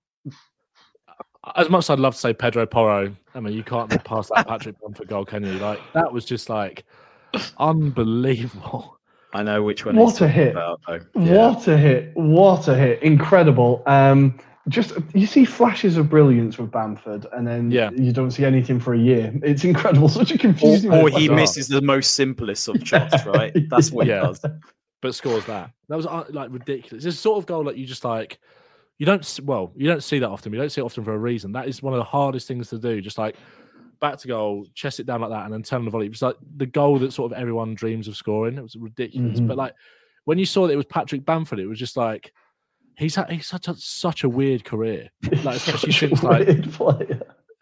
As 1.56 1.70
much 1.70 1.86
as 1.86 1.90
I'd 1.90 2.00
love 2.00 2.14
to 2.14 2.20
say 2.20 2.34
Pedro 2.34 2.66
Porro, 2.66 3.16
I 3.36 3.40
mean, 3.40 3.54
you 3.54 3.64
can't 3.64 3.90
pass 4.06 4.30
that 4.34 4.48
Patrick 4.48 4.76
Bamford 4.80 5.10
goal, 5.10 5.26
can 5.26 5.44
you? 5.44 5.54
Like 5.54 5.80
that 5.94 6.12
was 6.12 6.24
just 6.24 6.50
like 6.50 6.86
unbelievable. 7.58 8.98
I 9.34 9.44
know 9.44 9.64
which 9.64 9.86
one. 9.86 9.96
What 9.96 10.22
a 10.22 10.28
hit! 10.28 10.52
About, 10.52 10.80
yeah. 10.88 11.50
What 11.50 11.68
a 11.68 11.78
hit! 11.78 12.12
What 12.16 12.68
a 12.68 12.76
hit! 12.76 13.02
Incredible. 13.02 13.84
Um, 13.88 14.40
just 14.70 14.94
you 15.14 15.28
see 15.28 15.44
flashes 15.44 15.98
of 15.98 16.10
brilliance 16.10 16.58
with 16.58 16.72
Bamford, 16.72 17.28
and 17.34 17.46
then 17.46 17.70
yeah. 17.70 17.90
you 17.92 18.14
don't 18.14 18.32
see 18.32 18.46
anything 18.46 18.80
for 18.80 18.94
a 18.94 18.98
year. 18.98 19.34
It's 19.44 19.66
incredible. 19.66 20.08
Such 20.10 20.32
a 20.32 20.38
confusing. 20.38 20.92
Or, 20.92 21.04
or 21.04 21.10
he 21.10 21.28
misses 21.28 21.68
the 21.68 21.82
most 21.82 22.14
simplest 22.14 22.68
of 22.70 22.88
shots, 22.88 23.26
right? 23.26 23.54
That's 23.70 23.92
what 23.92 24.08
yeah. 24.08 24.22
he 24.22 24.28
does. 24.28 24.46
But 25.02 25.16
scores 25.16 25.46
that. 25.46 25.72
That 25.90 25.98
was 25.98 26.06
uh, 26.06 26.24
like 26.30 26.50
ridiculous. 26.52 27.04
It's 27.04 27.18
a 27.18 27.22
sort 27.22 27.40
of 27.40 27.46
goal 27.46 27.66
that 27.66 27.78
you 27.78 27.86
just 27.86 28.06
like. 28.06 28.40
You 29.00 29.08
don't 29.08 29.40
well, 29.44 29.74
you 29.76 29.88
don't 29.88 30.04
see 30.04 30.20
that 30.20 30.30
often. 30.30 30.54
You 30.54 30.60
don't 30.60 30.70
see 30.70 30.80
it 30.80 30.86
often 30.86 31.04
for 31.04 31.14
a 31.14 31.18
reason. 31.18 31.52
That 31.52 31.68
is 31.68 31.82
one 31.82 31.94
of 31.94 31.98
the 31.98 32.06
hardest 32.06 32.48
things 32.48 32.70
to 32.70 32.78
do. 32.78 33.02
Just 33.02 33.18
like 33.18 33.36
back 34.00 34.18
to 34.20 34.28
goal, 34.28 34.66
chest 34.76 35.00
it 35.00 35.08
down 35.08 35.22
like 35.22 35.32
that, 35.32 35.46
and 35.46 35.54
then 35.54 35.64
turn 35.64 35.80
on 35.80 35.86
the 35.86 35.92
volley. 35.92 36.06
It 36.06 36.12
was 36.12 36.22
like 36.22 36.36
the 36.56 36.68
goal 36.68 37.00
that 37.00 37.12
sort 37.12 37.32
of 37.32 37.38
everyone 37.38 37.74
dreams 37.74 38.08
of 38.08 38.16
scoring. 38.16 38.58
It 38.58 38.62
was 38.62 38.76
ridiculous. 38.76 39.40
Mm-hmm. 39.40 39.48
But 39.48 39.58
like 39.58 39.74
when 40.26 40.38
you 40.38 40.46
saw 40.46 40.68
that 40.68 40.74
it 40.74 40.78
was 40.78 40.86
Patrick 40.86 41.26
Bamford, 41.26 41.60
it 41.60 41.68
was 41.68 41.80
just 41.80 41.98
like 41.98 42.32
he's 42.98 43.16
had 43.16 43.30
he's 43.30 43.48
such 43.48 43.68
a 43.68 43.76
such 43.76 44.24
a 44.24 44.30
weird 44.30 44.64
career. 44.64 45.10
Like 45.44 45.58
especially 45.58 45.92
since 45.92 46.24
like 46.24 46.48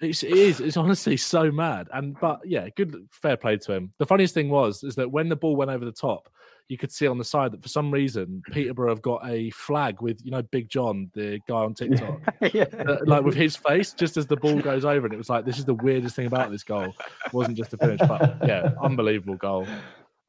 it's, 0.02 0.24
it 0.24 0.32
is 0.32 0.60
it's 0.60 0.78
honestly 0.78 1.18
so 1.18 1.52
mad. 1.52 1.88
And 1.94 2.20
but 2.20 2.42
yeah, 2.46 2.68
good 2.76 3.08
fair 3.12 3.38
play 3.38 3.58
to 3.58 3.74
him. 3.74 3.94
The 3.98 4.06
funniest 4.06 4.34
thing 4.34 4.50
was 4.50 4.84
is 4.84 4.96
that 4.96 5.12
when 5.12 5.30
the 5.30 5.36
ball 5.36 5.56
went 5.56 5.72
over 5.72 5.86
the 5.86 5.92
top, 5.92 6.30
you 6.68 6.78
could 6.78 6.92
see 6.92 7.08
on 7.08 7.18
the 7.18 7.24
side 7.24 7.52
that 7.52 7.62
for 7.62 7.68
some 7.68 7.92
reason 7.92 8.42
Peterborough 8.52 8.90
have 8.90 9.02
got 9.02 9.28
a 9.28 9.50
flag 9.52 10.02
with 10.02 10.24
you 10.24 10.32
know 10.32 10.42
Big 10.42 10.70
John, 10.70 11.12
the 11.14 11.40
guy 11.48 11.56
on 11.56 11.74
TikTok, 11.74 12.22
yeah. 12.54 12.66
uh, 12.88 12.98
like 13.06 13.24
with 13.24 13.36
his 13.36 13.56
face 13.56 13.94
just 13.94 14.18
as 14.18 14.28
the 14.28 14.38
ball 14.38 14.60
goes 14.60 14.86
over, 14.86 15.06
and 15.06 15.14
it 15.14 15.18
was 15.18 15.30
like 15.30 15.46
this 15.46 15.60
is 15.60 15.66
the 15.66 15.74
weirdest 15.74 16.16
thing 16.16 16.28
about 16.28 16.52
this 16.52 16.64
goal. 16.64 16.94
It 17.26 17.34
wasn't 17.34 17.58
just 17.58 17.74
a 17.74 17.78
finish, 17.78 18.00
but 18.08 18.38
yeah, 18.46 18.72
unbelievable 18.82 19.36
goal, 19.36 19.68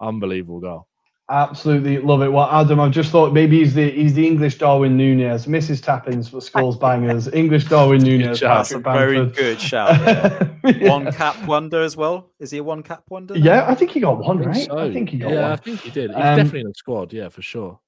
unbelievable 0.00 0.60
goal. 0.60 0.88
Absolutely 1.32 1.96
love 1.96 2.20
it. 2.20 2.30
Well, 2.30 2.46
Adam, 2.50 2.78
I've 2.78 2.90
just 2.90 3.10
thought 3.10 3.32
maybe 3.32 3.60
he's 3.60 3.72
the 3.72 3.90
he's 3.90 4.12
the 4.12 4.26
English 4.26 4.58
Darwin 4.58 4.98
Nunez, 4.98 5.46
Mrs. 5.46 5.80
Tappins 5.80 6.28
for 6.28 6.42
Skulls 6.42 6.76
Bangers, 6.76 7.26
English 7.32 7.64
Darwin 7.64 8.02
Nunez. 8.02 8.38
That's 8.38 8.72
a 8.72 8.78
very 8.78 9.24
good 9.30 9.58
shout. 9.58 9.98
Yeah. 10.02 10.48
yeah. 10.64 10.90
One 10.90 11.10
cap 11.10 11.42
wonder 11.46 11.80
as 11.80 11.96
well. 11.96 12.28
Is 12.38 12.50
he 12.50 12.58
a 12.58 12.62
one 12.62 12.82
cap 12.82 13.04
wonder? 13.08 13.34
Now? 13.34 13.44
Yeah, 13.44 13.66
I 13.66 13.74
think 13.74 13.92
he 13.92 14.00
got 14.00 14.18
one, 14.18 14.42
I 14.42 14.46
right? 14.46 14.66
So. 14.66 14.76
I 14.76 14.92
think 14.92 15.08
he 15.08 15.16
got 15.16 15.30
yeah, 15.30 15.42
one. 15.42 15.52
I 15.52 15.56
think 15.56 15.80
he 15.80 15.90
did. 15.90 16.10
He's 16.10 16.16
um, 16.16 16.36
definitely 16.36 16.60
in 16.60 16.68
the 16.68 16.74
squad. 16.74 17.14
Yeah, 17.14 17.30
for 17.30 17.40
sure. 17.40 17.80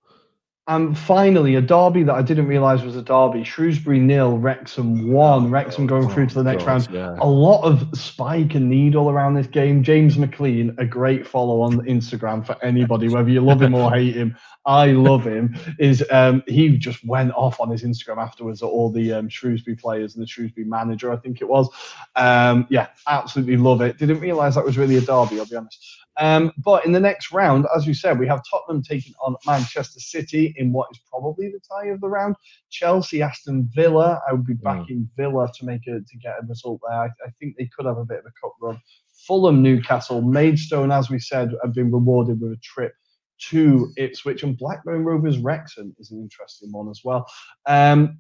And 0.66 0.96
finally, 0.96 1.56
a 1.56 1.60
derby 1.60 2.04
that 2.04 2.14
I 2.14 2.22
didn't 2.22 2.46
realise 2.46 2.80
was 2.80 2.96
a 2.96 3.02
derby. 3.02 3.44
Shrewsbury 3.44 3.98
nil, 4.00 4.38
Wrexham 4.38 5.12
one. 5.12 5.50
Wrexham 5.50 5.86
going 5.86 6.08
through 6.08 6.28
to 6.28 6.34
the 6.36 6.42
next 6.42 6.64
round. 6.64 6.88
Yeah. 6.90 7.16
A 7.20 7.28
lot 7.28 7.64
of 7.64 7.86
spike 7.92 8.54
and 8.54 8.70
needle 8.70 9.10
around 9.10 9.34
this 9.34 9.46
game. 9.46 9.82
James 9.82 10.16
McLean, 10.16 10.74
a 10.78 10.86
great 10.86 11.26
follow 11.26 11.60
on 11.60 11.80
Instagram 11.82 12.46
for 12.46 12.56
anybody, 12.64 13.10
whether 13.10 13.28
you 13.28 13.42
love 13.42 13.60
him 13.60 13.74
or 13.74 13.90
hate 13.94 14.16
him. 14.16 14.34
I 14.64 14.92
love 14.92 15.26
him. 15.26 15.54
Is 15.78 16.02
um, 16.10 16.42
he 16.46 16.78
just 16.78 17.04
went 17.04 17.32
off 17.32 17.60
on 17.60 17.68
his 17.68 17.82
Instagram 17.82 18.16
afterwards 18.16 18.62
at 18.62 18.66
all 18.66 18.90
the 18.90 19.12
um, 19.12 19.28
Shrewsbury 19.28 19.76
players 19.76 20.14
and 20.14 20.22
the 20.22 20.26
Shrewsbury 20.26 20.64
manager, 20.66 21.12
I 21.12 21.16
think 21.16 21.42
it 21.42 21.48
was. 21.48 21.68
Um, 22.16 22.66
yeah, 22.70 22.88
absolutely 23.06 23.58
love 23.58 23.82
it. 23.82 23.98
Didn't 23.98 24.20
realise 24.20 24.54
that 24.54 24.64
was 24.64 24.78
really 24.78 24.96
a 24.96 25.02
derby. 25.02 25.38
I'll 25.38 25.44
be 25.44 25.56
honest. 25.56 26.03
Um, 26.16 26.52
but 26.58 26.86
in 26.86 26.92
the 26.92 27.00
next 27.00 27.32
round, 27.32 27.66
as 27.76 27.86
you 27.86 27.94
said, 27.94 28.18
we 28.18 28.28
have 28.28 28.42
Tottenham 28.48 28.82
taking 28.82 29.14
on 29.20 29.36
Manchester 29.46 30.00
City 30.00 30.54
in 30.56 30.72
what 30.72 30.88
is 30.92 31.00
probably 31.10 31.48
the 31.48 31.60
tie 31.68 31.88
of 31.88 32.00
the 32.00 32.08
round. 32.08 32.36
Chelsea, 32.70 33.22
Aston 33.22 33.68
Villa. 33.74 34.20
I 34.28 34.32
would 34.32 34.46
be 34.46 34.54
hmm. 34.54 34.62
backing 34.62 34.98
mm. 35.00 35.16
Villa 35.16 35.50
to 35.58 35.64
make 35.64 35.86
a 35.86 36.00
to 36.00 36.18
get 36.22 36.36
a 36.40 36.46
result 36.46 36.80
there. 36.88 36.98
I, 36.98 37.06
I, 37.06 37.30
think 37.40 37.56
they 37.56 37.68
could 37.76 37.86
have 37.86 37.98
a 37.98 38.04
bit 38.04 38.20
of 38.20 38.26
a 38.26 38.32
cup 38.40 38.54
run. 38.60 38.80
Fulham, 39.26 39.62
Newcastle, 39.62 40.22
Maidstone, 40.22 40.92
as 40.92 41.10
we 41.10 41.18
said, 41.18 41.52
have 41.62 41.72
been 41.72 41.90
rewarded 41.90 42.40
with 42.40 42.52
a 42.52 42.58
trip 42.62 42.92
to 43.48 43.92
Ipswich, 43.96 44.42
and 44.42 44.56
Blackburn 44.56 45.04
Rovers 45.04 45.38
Wrexham 45.38 45.94
is 45.98 46.10
an 46.10 46.20
interesting 46.20 46.70
one 46.72 46.88
as 46.88 47.00
well. 47.04 47.26
Um, 47.66 48.18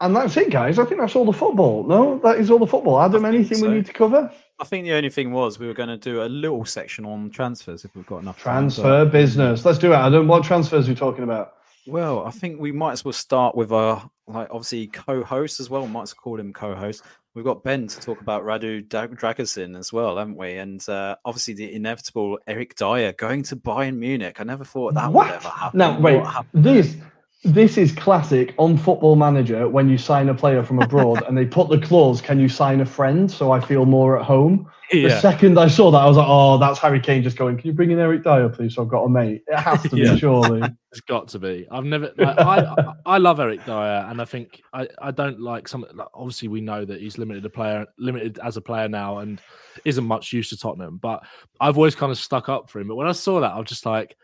and 0.00 0.14
that's 0.14 0.36
it, 0.36 0.50
guys. 0.50 0.78
I 0.78 0.84
think 0.84 1.00
that's 1.00 1.16
all 1.16 1.24
the 1.24 1.32
football. 1.32 1.84
No, 1.84 2.18
that 2.18 2.38
is 2.38 2.50
all 2.50 2.58
the 2.58 2.66
football. 2.66 3.00
Adam, 3.00 3.24
anything 3.24 3.58
so. 3.58 3.68
we 3.68 3.74
need 3.74 3.86
to 3.86 3.92
cover? 3.92 4.30
I 4.60 4.64
think 4.64 4.84
the 4.84 4.92
only 4.92 5.10
thing 5.10 5.32
was 5.32 5.58
we 5.58 5.66
were 5.66 5.74
going 5.74 5.88
to 5.88 5.96
do 5.96 6.22
a 6.22 6.26
little 6.26 6.64
section 6.64 7.04
on 7.04 7.30
transfers 7.30 7.84
if 7.84 7.94
we've 7.96 8.06
got 8.06 8.18
enough 8.18 8.38
transfer 8.38 9.04
business. 9.04 9.64
Let's 9.64 9.78
do 9.78 9.92
it, 9.92 9.96
Adam. 9.96 10.28
What 10.28 10.44
transfers 10.44 10.86
are 10.86 10.92
we 10.92 10.94
talking 10.94 11.24
about? 11.24 11.54
Well, 11.86 12.24
I 12.24 12.30
think 12.30 12.60
we 12.60 12.72
might 12.72 12.92
as 12.92 13.04
well 13.04 13.12
start 13.12 13.56
with 13.56 13.72
our 13.72 14.08
like 14.26 14.48
obviously 14.50 14.86
co-host 14.86 15.60
as 15.60 15.68
well. 15.68 15.82
We 15.82 15.88
might 15.88 16.02
as 16.02 16.14
well 16.14 16.22
call 16.22 16.40
him 16.40 16.52
co-host. 16.52 17.02
We've 17.34 17.44
got 17.44 17.64
Ben 17.64 17.88
to 17.88 18.00
talk 18.00 18.20
about 18.20 18.44
Radu 18.44 18.86
Dragusin 18.86 19.76
as 19.76 19.92
well, 19.92 20.16
haven't 20.16 20.36
we? 20.36 20.54
And 20.54 20.88
uh, 20.88 21.16
obviously 21.24 21.54
the 21.54 21.74
inevitable 21.74 22.38
Eric 22.46 22.76
Dier 22.76 23.12
going 23.12 23.42
to 23.44 23.56
Bayern 23.56 23.96
Munich. 23.96 24.40
I 24.40 24.44
never 24.44 24.64
thought 24.64 24.94
that 24.94 25.12
what? 25.12 25.26
would 25.26 25.34
ever 25.34 25.48
happen. 25.48 25.78
Now 25.78 25.98
wait, 25.98 26.24
this 26.54 26.96
this 27.44 27.76
is 27.76 27.92
classic 27.92 28.54
on 28.58 28.76
Football 28.76 29.16
Manager 29.16 29.68
when 29.68 29.88
you 29.88 29.98
sign 29.98 30.28
a 30.28 30.34
player 30.34 30.62
from 30.62 30.80
abroad 30.80 31.22
and 31.28 31.36
they 31.36 31.44
put 31.44 31.68
the 31.68 31.78
clause, 31.78 32.20
"Can 32.20 32.40
you 32.40 32.48
sign 32.48 32.80
a 32.80 32.86
friend?" 32.86 33.30
So 33.30 33.52
I 33.52 33.60
feel 33.60 33.84
more 33.84 34.18
at 34.18 34.24
home. 34.24 34.70
Yeah. 34.90 35.08
The 35.08 35.20
second 35.20 35.58
I 35.58 35.68
saw 35.68 35.90
that, 35.90 35.98
I 35.98 36.06
was 36.06 36.16
like, 36.16 36.26
"Oh, 36.28 36.58
that's 36.58 36.78
Harry 36.78 37.00
Kane 37.00 37.22
just 37.22 37.36
going." 37.36 37.56
Can 37.58 37.66
you 37.66 37.72
bring 37.72 37.90
in 37.90 37.98
Eric 37.98 38.24
Dier, 38.24 38.48
please? 38.48 38.74
So 38.74 38.82
I've 38.82 38.88
got 38.88 39.02
a 39.02 39.08
mate. 39.08 39.42
It 39.46 39.58
has 39.58 39.82
to 39.82 39.88
be, 39.90 40.16
surely. 40.18 40.62
It's 40.90 41.00
got 41.00 41.28
to 41.28 41.38
be. 41.38 41.66
I've 41.70 41.84
never. 41.84 42.12
Like, 42.16 42.38
I 42.38 42.94
I 43.04 43.18
love 43.18 43.40
Eric 43.40 43.64
Dier 43.64 44.06
and 44.08 44.22
I 44.22 44.24
think 44.24 44.62
I, 44.72 44.88
I 45.00 45.10
don't 45.10 45.40
like 45.40 45.68
some. 45.68 45.84
Like, 45.92 46.08
obviously, 46.14 46.48
we 46.48 46.60
know 46.60 46.84
that 46.84 47.00
he's 47.00 47.18
limited 47.18 47.44
a 47.44 47.50
player, 47.50 47.86
limited 47.98 48.38
as 48.42 48.56
a 48.56 48.60
player 48.60 48.88
now, 48.88 49.18
and 49.18 49.40
isn't 49.84 50.04
much 50.04 50.32
use 50.32 50.50
to 50.50 50.56
Tottenham. 50.56 50.98
But 50.98 51.24
I've 51.60 51.76
always 51.76 51.94
kind 51.94 52.12
of 52.12 52.18
stuck 52.18 52.48
up 52.48 52.70
for 52.70 52.80
him. 52.80 52.88
But 52.88 52.96
when 52.96 53.08
I 53.08 53.12
saw 53.12 53.40
that, 53.40 53.52
I 53.52 53.58
was 53.58 53.68
just 53.68 53.86
like 53.86 54.16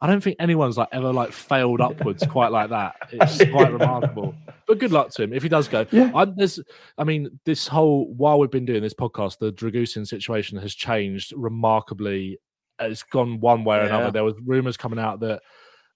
I 0.00 0.06
don't 0.06 0.22
think 0.22 0.36
anyone's 0.38 0.76
like 0.76 0.88
ever 0.92 1.12
like 1.12 1.32
failed 1.32 1.80
upwards 1.80 2.26
quite 2.30 2.52
like 2.52 2.70
that. 2.70 2.96
It's 3.12 3.38
quite 3.50 3.72
remarkable. 3.72 4.34
But 4.66 4.78
good 4.78 4.92
luck 4.92 5.10
to 5.12 5.22
him 5.22 5.32
if 5.32 5.42
he 5.42 5.48
does 5.48 5.68
go. 5.68 5.86
Yeah. 5.90 6.10
I, 6.14 6.24
there's, 6.26 6.60
I 6.98 7.04
mean, 7.04 7.38
this 7.44 7.66
whole 7.66 8.12
while 8.14 8.38
we've 8.38 8.50
been 8.50 8.66
doing 8.66 8.82
this 8.82 8.94
podcast, 8.94 9.38
the 9.38 9.52
Dragusin 9.52 10.06
situation 10.06 10.58
has 10.58 10.74
changed 10.74 11.32
remarkably. 11.36 12.38
It's 12.80 13.02
gone 13.02 13.40
one 13.40 13.64
way 13.64 13.78
or 13.78 13.82
yeah. 13.82 13.86
another. 13.86 14.10
There 14.10 14.24
was 14.24 14.34
rumors 14.44 14.76
coming 14.76 14.98
out 14.98 15.20
that 15.20 15.42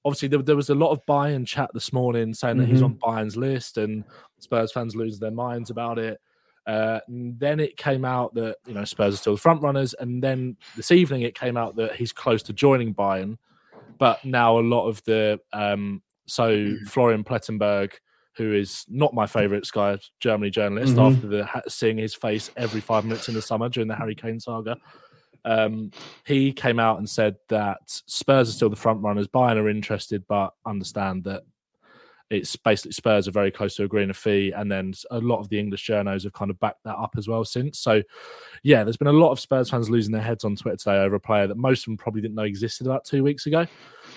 obviously 0.05 0.29
there, 0.29 0.43
there, 0.43 0.57
was 0.57 0.71
a 0.71 0.75
lot 0.75 0.91
of 0.91 1.05
Bayern 1.07 1.47
chat 1.47 1.71
this 1.75 1.93
morning 1.93 2.33
saying 2.33 2.59
that 2.59 2.65
mm-hmm. 2.65 2.73
he's 2.73 2.83
on 2.83 2.95
Bayern's 2.95 3.37
list 3.37 3.79
and 3.79 4.05
Spurs 4.39 4.73
fans 4.73 4.97
losing 4.97 5.21
their 5.21 5.31
minds 5.31 5.71
about 5.71 5.99
it. 5.99 6.21
Uh, 6.67 7.01
then 7.09 7.61
it 7.61 7.77
came 7.77 8.05
out 8.05 8.35
that 8.35 8.57
you 8.67 8.75
know 8.75 8.85
Spurs 8.85 9.15
are 9.15 9.17
still 9.17 9.35
the 9.35 9.41
front 9.41 9.63
runners, 9.63 9.95
and 9.95 10.23
then 10.23 10.57
this 10.77 10.91
evening 10.91 11.23
it 11.23 11.35
came 11.35 11.57
out 11.57 11.77
that 11.77 11.95
he's 11.97 12.13
close 12.13 12.43
to 12.45 12.53
joining 12.53 12.95
Bayern 12.95 13.39
but 13.99 14.25
now 14.25 14.59
a 14.59 14.61
lot 14.61 14.89
of 14.89 15.03
the 15.05 15.39
um, 15.53 16.03
so 16.27 16.51
mm. 16.51 16.89
Florian 16.89 17.25
Plettenberg, 17.25 17.93
who 18.37 18.55
is 18.55 18.85
not 18.89 19.15
my 19.15 19.27
favourite 19.27 19.67
Sky 19.67 19.99
Germany 20.21 20.51
journalist, 20.51 20.95
mm-hmm. 20.95 21.15
after 21.15 21.27
the 21.27 21.63
seeing 21.69 21.99
his 21.99 22.15
face 22.15 22.51
every 22.57 22.81
five 22.81 23.05
minutes 23.05 23.29
in 23.29 23.35
the 23.35 23.43
summer 23.43 23.69
during 23.69 23.89
the 23.89 23.97
Harry 23.97 24.15
Kane 24.15 24.41
saga, 24.41 24.77
Um, 25.45 25.93
he 26.27 26.53
came 26.53 26.79
out 26.79 26.99
and 26.99 27.09
said 27.09 27.37
that 27.49 27.79
Spurs 27.87 28.49
are 28.49 28.53
still 28.53 28.69
the 28.69 28.77
front 28.77 29.03
runners. 29.03 29.29
Bayern 29.29 29.57
are 29.57 29.69
interested, 29.69 30.25
but 30.29 30.53
understand 30.67 31.25
that 31.25 31.43
it's 32.31 32.57
basically 32.57 32.93
Spurs 32.93 33.27
are 33.27 33.33
very 33.33 33.51
close 33.51 33.77
to 33.77 33.85
agreeing 33.85 34.11
a 34.11 34.15
fee, 34.15 34.53
and 34.55 34.71
then 34.71 34.93
a 35.11 35.19
lot 35.19 35.39
of 35.39 35.49
the 35.49 35.59
English 35.59 35.87
journos 35.87 36.25
have 36.25 36.33
kind 36.35 36.51
of 36.51 36.61
backed 36.61 36.85
that 36.85 36.97
up 36.97 37.15
as 37.17 37.27
well 37.27 37.45
since. 37.45 37.79
So, 37.79 38.03
yeah, 38.63 38.85
there's 38.85 38.97
been 38.99 39.09
a 39.09 39.13
lot 39.13 39.33
of 39.33 39.41
Spurs 39.41 39.71
fans 39.71 39.89
losing 39.89 40.13
their 40.13 40.23
heads 40.23 40.45
on 40.45 40.55
Twitter 40.55 40.77
today 40.77 40.99
over 40.99 41.15
a 41.17 41.21
player 41.21 41.47
that 41.47 41.57
most 41.57 41.81
of 41.81 41.85
them 41.87 41.97
probably 41.97 42.21
didn't 42.21 42.35
know 42.35 42.43
existed 42.43 42.87
about 42.87 43.05
two 43.05 43.23
weeks 43.23 43.47
ago. 43.47 43.67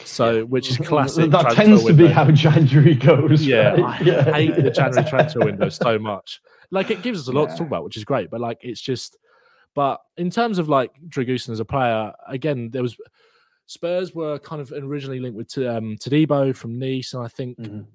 So, 0.03 0.43
which 0.45 0.69
is 0.69 0.77
classic. 0.85 1.31
that 1.31 1.53
tends 1.53 1.85
to 1.85 1.93
be 1.93 2.07
how 2.07 2.29
January 2.31 2.95
goes. 2.95 3.45
Yeah, 3.45 3.75
right? 3.75 4.01
I 4.01 4.03
yeah. 4.03 4.33
hate 4.33 4.55
the 4.55 4.71
January 4.71 5.09
transfer 5.09 5.39
window 5.39 5.69
so 5.69 5.97
much. 5.97 6.41
Like, 6.69 6.91
it 6.91 7.01
gives 7.01 7.19
us 7.19 7.27
a 7.27 7.31
lot 7.31 7.49
to 7.49 7.57
talk 7.57 7.67
about, 7.67 7.83
which 7.83 7.97
is 7.97 8.03
great. 8.03 8.29
But 8.29 8.41
like, 8.41 8.59
it's 8.61 8.81
just. 8.81 9.17
But 9.73 10.01
in 10.17 10.29
terms 10.29 10.57
of 10.59 10.67
like 10.67 10.91
Dragusin 11.07 11.51
as 11.51 11.61
a 11.61 11.65
player, 11.65 12.11
again, 12.27 12.71
there 12.71 12.81
was 12.81 12.97
Spurs 13.67 14.13
were 14.13 14.37
kind 14.37 14.61
of 14.61 14.73
originally 14.73 15.21
linked 15.21 15.37
with 15.37 15.65
um, 15.65 15.95
Todibo 15.95 16.53
from 16.53 16.77
Nice, 16.77 17.13
and 17.13 17.23
I 17.23 17.29
think 17.29 17.57
Mhm. 17.57 17.85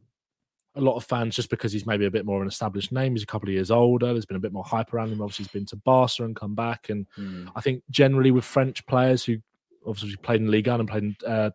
A 0.77 0.81
lot 0.81 0.97
of 0.97 1.05
fans 1.05 1.35
just 1.35 1.51
because 1.51 1.73
he's 1.73 1.87
maybe 1.87 2.05
a 2.05 2.11
bit 2.11 2.27
more 2.27 2.37
of 2.37 2.43
an 2.43 2.49
established 2.49 2.93
name. 2.93 3.15
He's 3.15 3.23
a 3.23 3.27
couple 3.27 3.49
of 3.49 3.55
years 3.55 3.71
older. 3.71 4.13
There's 4.13 4.27
been 4.27 4.37
a 4.37 4.41
bit 4.41 4.53
more 4.53 4.65
hype 4.65 4.93
around 4.93 5.11
him. 5.11 5.23
Obviously, 5.23 5.45
he's 5.45 5.53
been 5.53 5.67
to 5.67 5.77
Barca 5.77 6.25
and 6.25 6.37
come 6.37 6.55
back. 6.55 6.91
And 6.91 7.07
Mm. 7.19 7.51
I 7.57 7.61
think 7.61 7.83
generally 7.91 8.31
with 8.31 8.45
French 8.45 8.87
players 8.87 9.25
who 9.25 9.39
obviously 9.87 10.17
played 10.17 10.41
in 10.41 10.51
Ligue 10.51 10.69
1 10.69 10.81
and 10.81 10.89
played 10.89 11.03
in 11.03 11.17
uh, 11.27 11.51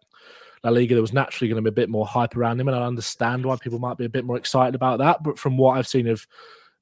La 0.63 0.71
Liga, 0.71 0.95
there 0.95 1.01
was 1.01 1.13
naturally 1.13 1.49
going 1.49 1.63
to 1.63 1.71
be 1.71 1.73
a 1.73 1.81
bit 1.83 1.89
more 1.89 2.05
hype 2.05 2.35
around 2.35 2.59
him. 2.59 2.67
And 2.67 2.77
I 2.77 2.85
understand 2.85 3.45
why 3.45 3.55
people 3.57 3.79
might 3.79 3.97
be 3.97 4.05
a 4.05 4.09
bit 4.09 4.25
more 4.25 4.37
excited 4.37 4.75
about 4.75 4.99
that. 4.99 5.21
But 5.23 5.37
from 5.37 5.57
what 5.57 5.77
I've 5.77 5.87
seen 5.87 6.07
of 6.07 6.25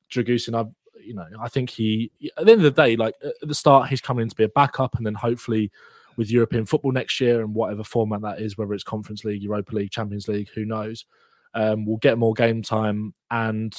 Dragusin, 0.10 0.58
I've 0.58 0.72
you 1.02 1.14
know, 1.14 1.26
I 1.42 1.50
think 1.50 1.70
he 1.70 2.12
at 2.38 2.46
the 2.46 2.52
end 2.52 2.64
of 2.64 2.76
the 2.76 2.82
day, 2.84 2.96
like 2.96 3.16
at 3.24 3.48
the 3.48 3.56
start, 3.56 3.90
he's 3.90 4.02
coming 4.02 4.24
in 4.24 4.30
to 4.30 4.36
be 4.36 4.44
a 4.44 4.50
backup, 4.50 4.96
and 4.96 5.06
then 5.06 5.16
hopefully 5.16 5.72
with 6.18 6.30
European 6.30 6.66
football 6.66 6.92
next 6.92 7.20
year 7.22 7.42
and 7.42 7.56
whatever 7.56 7.84
format 7.84 8.22
that 8.22 8.42
is, 8.42 8.58
whether 8.58 8.74
it's 8.74 8.84
Conference 8.84 9.24
League, 9.24 9.42
Europa 9.42 9.74
League, 9.74 9.92
Champions 9.92 10.28
League, 10.28 10.50
who 10.54 10.66
knows, 10.66 11.06
um, 11.54 11.86
we'll 11.86 11.98
get 11.98 12.18
more 12.18 12.34
game 12.34 12.62
time 12.62 13.14
and 13.32 13.74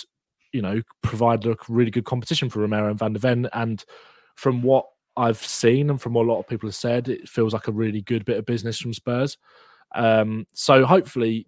you 0.52 0.62
know 0.62 0.82
provide 1.02 1.44
a 1.46 1.56
really 1.68 1.90
good 1.90 2.04
competition 2.04 2.50
for 2.50 2.60
Romero 2.60 2.88
and 2.90 2.98
Van 2.98 3.12
der 3.12 3.20
Ven. 3.20 3.48
And 3.52 3.84
from 4.36 4.62
what 4.62 4.86
I've 5.16 5.38
seen 5.44 5.90
and 5.90 6.00
from 6.00 6.14
what 6.14 6.24
a 6.26 6.30
lot 6.32 6.38
of 6.40 6.48
people 6.48 6.68
have 6.68 6.74
said, 6.74 7.08
it 7.08 7.28
feels 7.28 7.52
like 7.52 7.68
a 7.68 7.72
really 7.72 8.00
good 8.02 8.24
bit 8.24 8.38
of 8.38 8.46
business 8.46 8.78
from 8.78 8.92
Spurs. 8.94 9.36
Um, 9.94 10.46
so 10.52 10.84
hopefully 10.86 11.46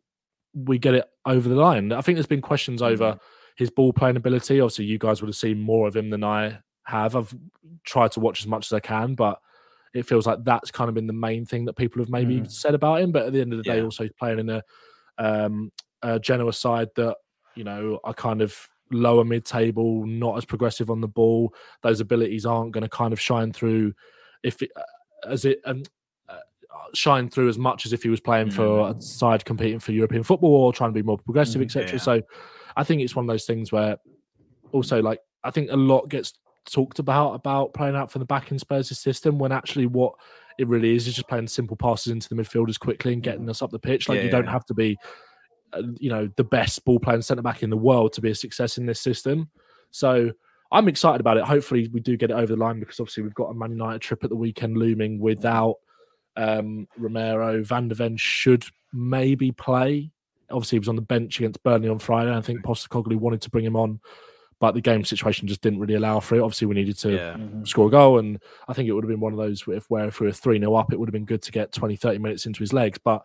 we 0.54 0.78
get 0.78 0.94
it 0.94 1.04
over 1.24 1.48
the 1.48 1.54
line. 1.54 1.92
I 1.92 2.00
think 2.02 2.16
there's 2.16 2.26
been 2.26 2.40
questions 2.42 2.82
over 2.82 3.18
his 3.56 3.70
ball 3.70 3.92
playing 3.92 4.16
ability. 4.16 4.60
Obviously, 4.60 4.84
you 4.86 4.98
guys 4.98 5.22
would 5.22 5.28
have 5.28 5.36
seen 5.36 5.60
more 5.60 5.86
of 5.88 5.96
him 5.96 6.10
than 6.10 6.24
I 6.24 6.58
have. 6.84 7.16
I've 7.16 7.34
tried 7.84 8.12
to 8.12 8.20
watch 8.20 8.40
as 8.40 8.46
much 8.46 8.66
as 8.66 8.72
I 8.72 8.80
can, 8.80 9.14
but 9.14 9.38
it 9.94 10.06
feels 10.06 10.26
like 10.26 10.42
that's 10.44 10.70
kind 10.70 10.88
of 10.88 10.94
been 10.94 11.06
the 11.06 11.12
main 11.12 11.46
thing 11.46 11.64
that 11.66 11.74
people 11.76 12.00
have 12.02 12.10
maybe 12.10 12.40
Mhm. 12.40 12.50
said 12.50 12.74
about 12.74 13.00
him. 13.00 13.12
But 13.12 13.26
at 13.26 13.32
the 13.32 13.40
end 13.40 13.52
of 13.52 13.58
the 13.58 13.62
day, 13.62 13.78
Yeah. 13.78 13.84
also 13.84 14.02
he's 14.04 14.12
playing 14.12 14.38
in 14.40 14.50
a, 14.50 14.62
um, 15.18 15.70
a 16.02 16.18
Genoa 16.20 16.52
side 16.52 16.88
that 16.96 17.16
you 17.54 17.64
know 17.64 18.00
are 18.04 18.14
kind 18.14 18.42
of 18.42 18.56
lower 18.90 19.24
mid-table, 19.24 20.04
not 20.06 20.36
as 20.36 20.44
progressive 20.44 20.90
on 20.90 21.00
the 21.00 21.08
ball. 21.08 21.54
Those 21.82 22.00
abilities 22.00 22.44
aren't 22.44 22.72
going 22.72 22.82
to 22.82 22.88
kind 22.88 23.12
of 23.12 23.20
shine 23.20 23.52
through 23.52 23.94
if 24.42 24.60
it, 24.62 24.70
as 25.26 25.44
it 25.44 25.60
um, 25.64 25.82
uh, 26.28 26.38
shine 26.94 27.28
through 27.28 27.48
as 27.48 27.56
much 27.58 27.86
as 27.86 27.92
if 27.92 28.02
he 28.02 28.08
was 28.10 28.20
playing 28.20 28.50
for 28.50 28.90
a 28.90 29.00
side 29.00 29.44
competing 29.44 29.78
for 29.80 29.92
European 29.92 30.22
football 30.24 30.50
or 30.54 30.72
trying 30.72 30.90
to 30.90 30.94
be 30.94 31.02
more 31.02 31.16
progressive, 31.18 31.60
Mm, 31.60 31.64
etc. 31.64 31.92
yeah. 31.92 31.98
So 31.98 32.22
I 32.76 32.84
think 32.84 33.00
it's 33.02 33.16
one 33.16 33.24
of 33.24 33.28
those 33.28 33.44
things 33.46 33.72
where 33.72 33.96
also 34.72 35.00
like 35.00 35.20
I 35.44 35.50
think 35.50 35.70
a 35.70 35.76
lot 35.76 36.08
gets 36.08 36.34
talked 36.70 36.98
about 36.98 37.32
about 37.34 37.74
playing 37.74 37.96
out 37.96 38.10
from 38.10 38.20
the 38.20 38.26
back 38.26 38.50
in 38.50 38.58
Spurs' 38.58 38.96
system 38.98 39.38
when 39.38 39.52
actually 39.52 39.86
what 39.86 40.14
it 40.58 40.68
really 40.68 40.94
is 40.94 41.06
is 41.08 41.14
just 41.14 41.28
playing 41.28 41.48
simple 41.48 41.76
passes 41.76 42.12
into 42.12 42.28
the 42.28 42.34
midfielders 42.34 42.78
quickly 42.78 43.12
and 43.14 43.22
getting 43.22 43.48
us 43.48 43.62
up 43.62 43.70
the 43.70 43.78
pitch. 43.78 44.08
Like 44.08 44.22
you 44.22 44.30
don't 44.30 44.44
Yeah. 44.44 44.52
have 44.52 44.64
to 44.66 44.74
be, 44.74 44.96
uh, 45.02 45.06
you 45.98 46.10
know, 46.10 46.28
the 46.36 46.44
best 46.44 46.84
ball 46.84 46.98
playing 46.98 47.22
centre 47.22 47.42
back 47.42 47.62
in 47.62 47.70
the 47.70 47.76
world 47.76 48.12
to 48.14 48.20
be 48.20 48.30
a 48.30 48.34
success 48.34 48.78
in 48.78 48.86
this 48.86 49.00
system. 49.00 49.48
So 49.90 50.30
I'm 50.70 50.88
excited 50.88 51.20
about 51.20 51.36
it. 51.36 51.44
Hopefully 51.44 51.88
we 51.92 52.00
do 52.00 52.16
get 52.16 52.30
it 52.30 52.34
over 52.34 52.46
the 52.46 52.56
line 52.56 52.80
because 52.80 52.98
obviously 53.00 53.22
we've 53.22 53.34
got 53.34 53.50
a 53.50 53.54
Man 53.54 53.72
United 53.72 54.00
trip 54.00 54.24
at 54.24 54.30
the 54.30 54.36
weekend 54.36 54.76
looming 54.78 55.18
without 55.18 55.76
um, 56.36 56.86
Romero. 56.96 57.62
Van 57.62 57.88
der 57.88 57.94
Ven 57.94 58.16
should 58.16 58.64
maybe 58.92 59.52
play. 59.52 60.10
Obviously 60.50 60.76
he 60.76 60.80
was 60.80 60.88
on 60.88 60.96
the 60.96 61.02
bench 61.02 61.38
against 61.38 61.62
Burnley 61.62 61.88
on 61.88 61.98
Friday. 61.98 62.34
I 62.34 62.40
think 62.40 62.62
Postecoglou 62.62 63.16
wanted 63.16 63.42
to 63.42 63.50
bring 63.50 63.64
him 63.64 63.76
on, 63.76 64.00
but 64.60 64.72
the 64.74 64.80
game 64.80 65.04
situation 65.04 65.48
just 65.48 65.60
didn't 65.62 65.78
really 65.80 65.94
allow 65.94 66.20
for 66.20 66.36
it. 66.36 66.40
Obviously 66.40 66.66
we 66.66 66.74
needed 66.74 66.98
to 66.98 67.12
Yeah. 67.14 67.36
score 67.64 67.88
a 67.88 67.90
goal. 67.90 68.18
And 68.18 68.42
I 68.68 68.72
think 68.72 68.88
it 68.88 68.92
would 68.92 69.04
have 69.04 69.10
been 69.10 69.20
one 69.20 69.32
of 69.32 69.38
those 69.38 69.64
if 69.66 69.88
where 69.90 70.06
if 70.08 70.20
we 70.20 70.26
were 70.26 70.32
3 70.32 70.58
0 70.58 70.74
up, 70.74 70.92
it 70.92 70.98
would 70.98 71.08
have 71.08 71.14
been 71.14 71.24
good 71.24 71.42
to 71.42 71.52
get 71.52 71.72
20, 71.72 71.96
30 71.96 72.18
minutes 72.18 72.46
into 72.46 72.60
his 72.60 72.72
legs. 72.72 72.98
But 73.02 73.24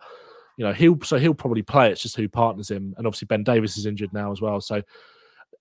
you 0.58 0.64
know, 0.64 0.74
he'll 0.74 1.00
so 1.02 1.16
he'll 1.16 1.32
probably 1.32 1.62
play. 1.62 1.90
It's 1.90 2.02
just 2.02 2.16
who 2.16 2.28
partners 2.28 2.70
him. 2.70 2.94
And 2.98 3.06
obviously 3.06 3.26
Ben 3.26 3.44
Davies 3.44 3.78
is 3.78 3.86
injured 3.86 4.12
now 4.12 4.30
as 4.32 4.42
well. 4.42 4.60
So 4.60 4.82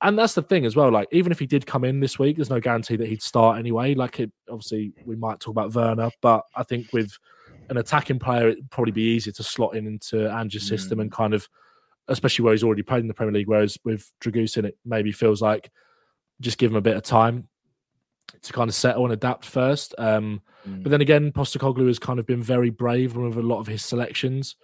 and 0.02 0.18
that's 0.18 0.34
the 0.34 0.42
thing 0.42 0.66
as 0.66 0.76
well. 0.76 0.92
Like, 0.92 1.08
even 1.12 1.32
if 1.32 1.40
he 1.40 1.48
did 1.48 1.66
come 1.66 1.84
in 1.84 2.00
this 2.00 2.20
week, 2.20 2.36
there's 2.36 2.50
no 2.50 2.60
guarantee 2.60 2.98
that 2.98 3.08
he'd 3.08 3.22
start 3.22 3.58
anyway. 3.58 3.96
Like, 3.96 4.20
it, 4.20 4.32
obviously, 4.50 4.92
we 5.06 5.16
might 5.16 5.40
talk 5.40 5.54
about 5.54 5.74
Werner, 5.74 6.12
but 6.22 6.44
I 6.56 6.64
think 6.64 6.94
with 6.94 7.18
an 7.70 7.78
attacking 7.78 8.20
player, 8.20 8.50
it'd 8.50 8.70
probably 8.70 8.92
be 8.92 9.16
easier 9.16 9.34
to 9.34 9.44
slot 9.44 9.76
in 9.76 9.88
into 9.88 10.30
Ange's 10.32 10.68
system 10.68 11.00
and 11.00 11.12
kind 11.12 11.34
of, 11.34 11.48
especially 12.08 12.44
where 12.44 12.54
he's 12.54 12.64
already 12.64 12.84
played 12.84 13.02
in 13.02 13.08
the 13.08 13.14
Premier 13.14 13.34
League. 13.34 13.48
Whereas 13.48 13.78
with 13.84 14.12
Dragusin, 14.22 14.66
it 14.66 14.78
maybe 14.86 15.12
feels 15.12 15.42
like 15.42 15.72
just 16.42 16.60
give 16.60 16.70
him 16.70 16.78
a 16.78 16.82
bit 16.82 16.96
of 16.96 17.02
time 17.02 17.48
to 18.44 18.54
kind 18.54 18.70
of 18.70 18.76
settle 18.76 19.04
and 19.06 19.14
adapt 19.14 19.46
first. 19.46 19.96
Um, 19.98 20.42
But 20.84 20.92
then 20.92 21.02
again, 21.02 21.32
Postecoglou 21.32 21.88
has 21.88 21.98
kind 21.98 22.20
of 22.20 22.28
been 22.28 22.44
very 22.44 22.70
brave 22.70 23.16
with 23.16 23.38
a 23.38 23.42
lot 23.42 23.60
of 23.60 23.68
his 23.68 23.84
selections 23.84 24.56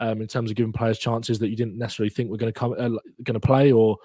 um, 0.00 0.20
in 0.20 0.26
terms 0.28 0.50
of 0.50 0.56
giving 0.56 0.72
players 0.72 0.98
chances 0.98 1.38
that 1.38 1.48
you 1.48 1.56
didn't 1.56 1.78
necessarily 1.78 2.10
think 2.10 2.30
were 2.30 2.36
going 2.36 2.52
to 2.52 2.58
come 2.58 2.72
uh, 2.72 2.98
going 3.24 3.34
to 3.34 3.40
play 3.40 3.72
or 3.72 3.98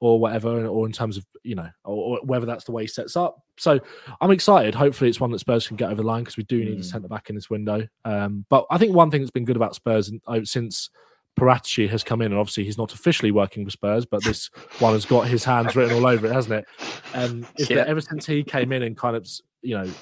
or 0.00 0.18
whatever, 0.18 0.66
or 0.66 0.84
in 0.84 0.92
terms 0.92 1.16
of 1.16 1.24
you 1.44 1.54
know, 1.54 1.68
or, 1.84 2.18
or 2.18 2.20
whether 2.24 2.44
that's 2.44 2.64
the 2.64 2.72
way 2.72 2.82
he 2.82 2.88
sets 2.88 3.16
up. 3.16 3.38
So 3.56 3.78
I'm 4.20 4.32
excited. 4.32 4.74
Hopefully, 4.74 5.08
it's 5.08 5.20
one 5.20 5.30
that 5.30 5.38
Spurs 5.38 5.68
can 5.68 5.76
get 5.76 5.86
over 5.86 6.02
the 6.02 6.06
line 6.06 6.22
because 6.24 6.36
we 6.36 6.42
do 6.44 6.64
need 6.64 6.80
a 6.80 6.82
centre 6.82 7.06
back 7.08 7.28
in 7.28 7.36
this 7.36 7.48
window. 7.48 7.86
Um, 8.04 8.44
but 8.48 8.66
I 8.70 8.78
think 8.78 8.94
one 8.96 9.10
thing 9.10 9.20
that's 9.20 9.30
been 9.30 9.44
good 9.44 9.56
about 9.56 9.76
Spurs 9.76 10.12
uh, 10.26 10.40
since 10.42 10.90
Paratici 11.38 11.88
has 11.88 12.02
come 12.02 12.20
in, 12.20 12.32
and 12.32 12.38
obviously 12.40 12.64
he's 12.64 12.78
not 12.78 12.92
officially 12.92 13.30
working 13.30 13.64
for 13.64 13.70
Spurs, 13.70 14.04
but 14.04 14.24
this 14.24 14.50
one 14.78 14.92
has 14.92 15.06
got 15.06 15.28
his 15.28 15.44
hands 15.44 15.76
written 15.76 15.94
all 15.94 16.06
over 16.06 16.26
it, 16.26 16.32
hasn't 16.32 16.54
it? 16.54 16.66
Um, 17.14 17.46
is 17.56 17.70
Yeah. 17.70 17.76
that 17.76 17.88
ever 17.88 18.00
since 18.00 18.26
he 18.26 18.42
came 18.42 18.72
in 18.72 18.82
and 18.82 18.96
kind 18.96 19.16
of, 19.16 19.28
you 19.62 19.76
know, 19.76 19.94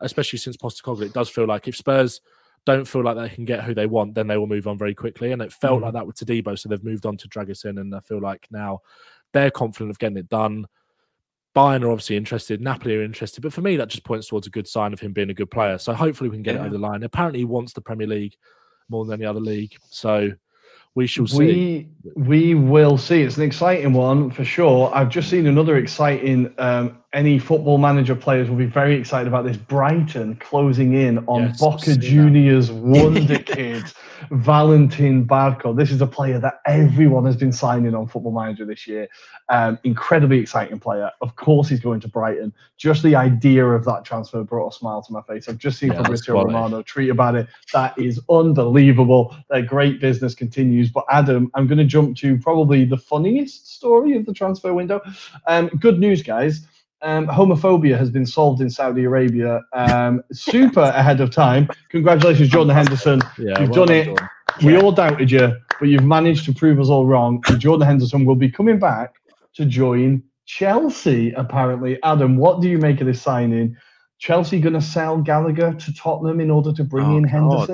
especially 0.00 0.38
since 0.40 0.56
Postecoglou, 0.56 1.02
it 1.02 1.12
does 1.12 1.28
feel 1.28 1.46
like 1.46 1.68
if 1.68 1.76
Spurs 1.76 2.20
don't 2.66 2.86
feel 2.88 3.02
like 3.02 3.16
they 3.16 3.28
can 3.28 3.44
get 3.44 3.62
who 3.62 3.74
they 3.74 3.86
want, 3.86 4.14
then 4.14 4.26
they 4.26 4.36
will 4.36 4.46
move 4.46 4.66
on 4.66 4.78
very 4.78 4.94
quickly. 4.94 5.32
And 5.32 5.42
it 5.42 5.52
felt 5.52 5.82
like 5.82 5.92
that 5.92 6.06
with 6.06 6.16
Todibo, 6.16 6.58
so 6.58 6.68
they've 6.68 6.82
moved 6.82 7.06
on 7.06 7.16
to 7.18 7.28
Dragusin, 7.28 7.80
and 7.80 7.94
I 7.94 8.00
feel 8.00 8.20
like 8.20 8.46
now 8.50 8.80
they're 9.32 9.50
confident 9.50 9.90
of 9.90 9.98
getting 9.98 10.16
it 10.16 10.28
done. 10.28 10.66
Bayern 11.54 11.82
are 11.84 11.90
obviously 11.90 12.16
interested, 12.16 12.60
Napoli 12.60 12.96
are 12.96 13.02
interested, 13.04 13.40
but 13.42 13.52
for 13.52 13.60
me, 13.60 13.76
that 13.76 13.88
just 13.88 14.04
points 14.04 14.28
towards 14.28 14.46
a 14.46 14.50
good 14.50 14.66
sign 14.66 14.92
of 14.92 15.00
him 15.00 15.12
being 15.12 15.30
a 15.30 15.34
good 15.34 15.50
player. 15.50 15.78
So 15.78 15.92
hopefully 15.92 16.28
we 16.30 16.36
can 16.36 16.42
get 16.42 16.56
it 16.56 16.58
Yeah. 16.58 16.64
over 16.64 16.72
the 16.72 16.78
line. 16.78 17.02
Apparently, 17.04 17.40
he 17.40 17.44
wants 17.44 17.72
the 17.72 17.80
Premier 17.80 18.06
League 18.08 18.34
more 18.88 19.04
than 19.04 19.20
any 19.20 19.26
other 19.26 19.40
league, 19.40 19.76
so 19.90 20.30
we 20.96 21.06
shall 21.06 21.26
see. 21.26 21.88
We 22.16 22.22
we 22.22 22.54
will 22.54 22.96
see. 22.98 23.22
It's 23.22 23.36
an 23.36 23.42
exciting 23.42 23.92
one 23.92 24.30
for 24.30 24.44
sure. 24.44 24.90
I've 24.94 25.10
just 25.10 25.28
seen 25.30 25.46
another 25.46 25.76
exciting. 25.76 26.52
Um, 26.58 26.98
any 27.14 27.38
football 27.38 27.78
manager 27.78 28.14
players 28.14 28.50
will 28.50 28.56
be 28.56 28.66
very 28.66 28.94
excited 28.96 29.28
about 29.28 29.44
this. 29.44 29.56
Brighton 29.56 30.34
closing 30.36 30.94
in 30.94 31.18
on 31.26 31.44
Yes, 31.44 31.60
Boca 31.60 31.90
that. 31.90 31.98
Juniors 31.98 32.70
wonder 32.72 33.38
kid 33.38 33.84
Valentin 34.30 35.26
Barco. 35.26 35.76
This 35.76 35.90
is 35.90 36.00
a 36.00 36.06
player 36.06 36.38
that 36.40 36.60
everyone 36.66 37.24
has 37.24 37.36
been 37.36 37.52
signing 37.52 37.94
on 37.94 38.08
Football 38.08 38.32
Manager 38.32 38.64
this 38.64 38.86
year. 38.86 39.08
Um, 39.48 39.78
incredibly 39.84 40.38
exciting 40.38 40.80
player. 40.80 41.10
Of 41.20 41.36
course, 41.36 41.68
he's 41.68 41.80
going 41.80 42.00
to 42.00 42.08
Brighton. 42.08 42.52
Just 42.76 43.02
the 43.02 43.14
idea 43.14 43.64
of 43.64 43.84
that 43.84 44.04
transfer 44.04 44.42
brought 44.42 44.68
a 44.68 44.72
smile 44.72 45.02
to 45.02 45.12
my 45.12 45.22
face. 45.22 45.48
I've 45.48 45.58
just 45.58 45.78
seen 45.78 45.92
Yeah, 45.92 46.02
Fabrizio. 46.02 46.44
Romano 46.44 46.82
tweet 46.82 47.10
about 47.10 47.36
it. 47.36 47.46
That 47.72 47.96
is 47.98 48.20
unbelievable. 48.28 49.36
Their 49.50 49.62
great 49.62 50.00
business 50.00 50.34
continues. 50.34 50.90
But 50.90 51.04
Adam, 51.10 51.50
I'm 51.54 51.66
going 51.66 51.78
to 51.78 51.84
jump 51.84 52.16
to 52.18 52.38
probably 52.38 52.84
the 52.84 52.98
funniest 52.98 53.72
story 53.74 54.16
of 54.16 54.26
the 54.26 54.32
transfer 54.32 54.74
window. 54.74 55.00
Um, 55.46 55.68
good 55.78 55.98
news, 56.00 56.22
guys. 56.22 56.66
Um, 57.04 57.26
homophobia 57.26 57.98
has 57.98 58.10
been 58.10 58.24
solved 58.24 58.62
in 58.62 58.70
Saudi 58.70 59.04
Arabia 59.04 59.60
um, 59.74 60.22
super 60.32 60.80
ahead 60.80 61.20
of 61.20 61.30
time. 61.30 61.68
Congratulations, 61.90 62.48
Jordan 62.48 62.74
Henderson. 62.74 63.20
Yeah, 63.38 63.60
You've 63.60 63.70
well 63.70 63.84
done 63.86 63.94
it. 63.94 64.04
Jordan. 64.06 64.28
We 64.62 64.76
all 64.78 64.92
doubted 64.92 65.30
you, 65.30 65.54
but 65.80 65.88
you've 65.88 66.04
managed 66.04 66.44
to 66.46 66.54
prove 66.54 66.80
us 66.80 66.88
all 66.88 67.06
wrong. 67.06 67.42
And 67.48 67.60
Jordan 67.60 67.86
Henderson 67.86 68.24
will 68.24 68.36
be 68.36 68.48
coming 68.48 68.78
back 68.78 69.14
to 69.54 69.66
join 69.66 70.22
Chelsea, 70.46 71.32
apparently. 71.32 72.02
Adam, 72.02 72.36
what 72.36 72.60
do 72.62 72.68
you 72.68 72.78
make 72.78 73.00
of 73.00 73.06
this 73.06 73.20
signing? 73.20 73.76
Chelsea 74.18 74.60
going 74.60 74.74
to 74.74 74.80
sell 74.80 75.18
Gallagher 75.18 75.74
to 75.74 75.94
Tottenham 75.94 76.40
in 76.40 76.50
order 76.50 76.72
to 76.72 76.84
bring 76.84 77.06
Oh, 77.06 77.16
in 77.18 77.24
God. 77.24 77.68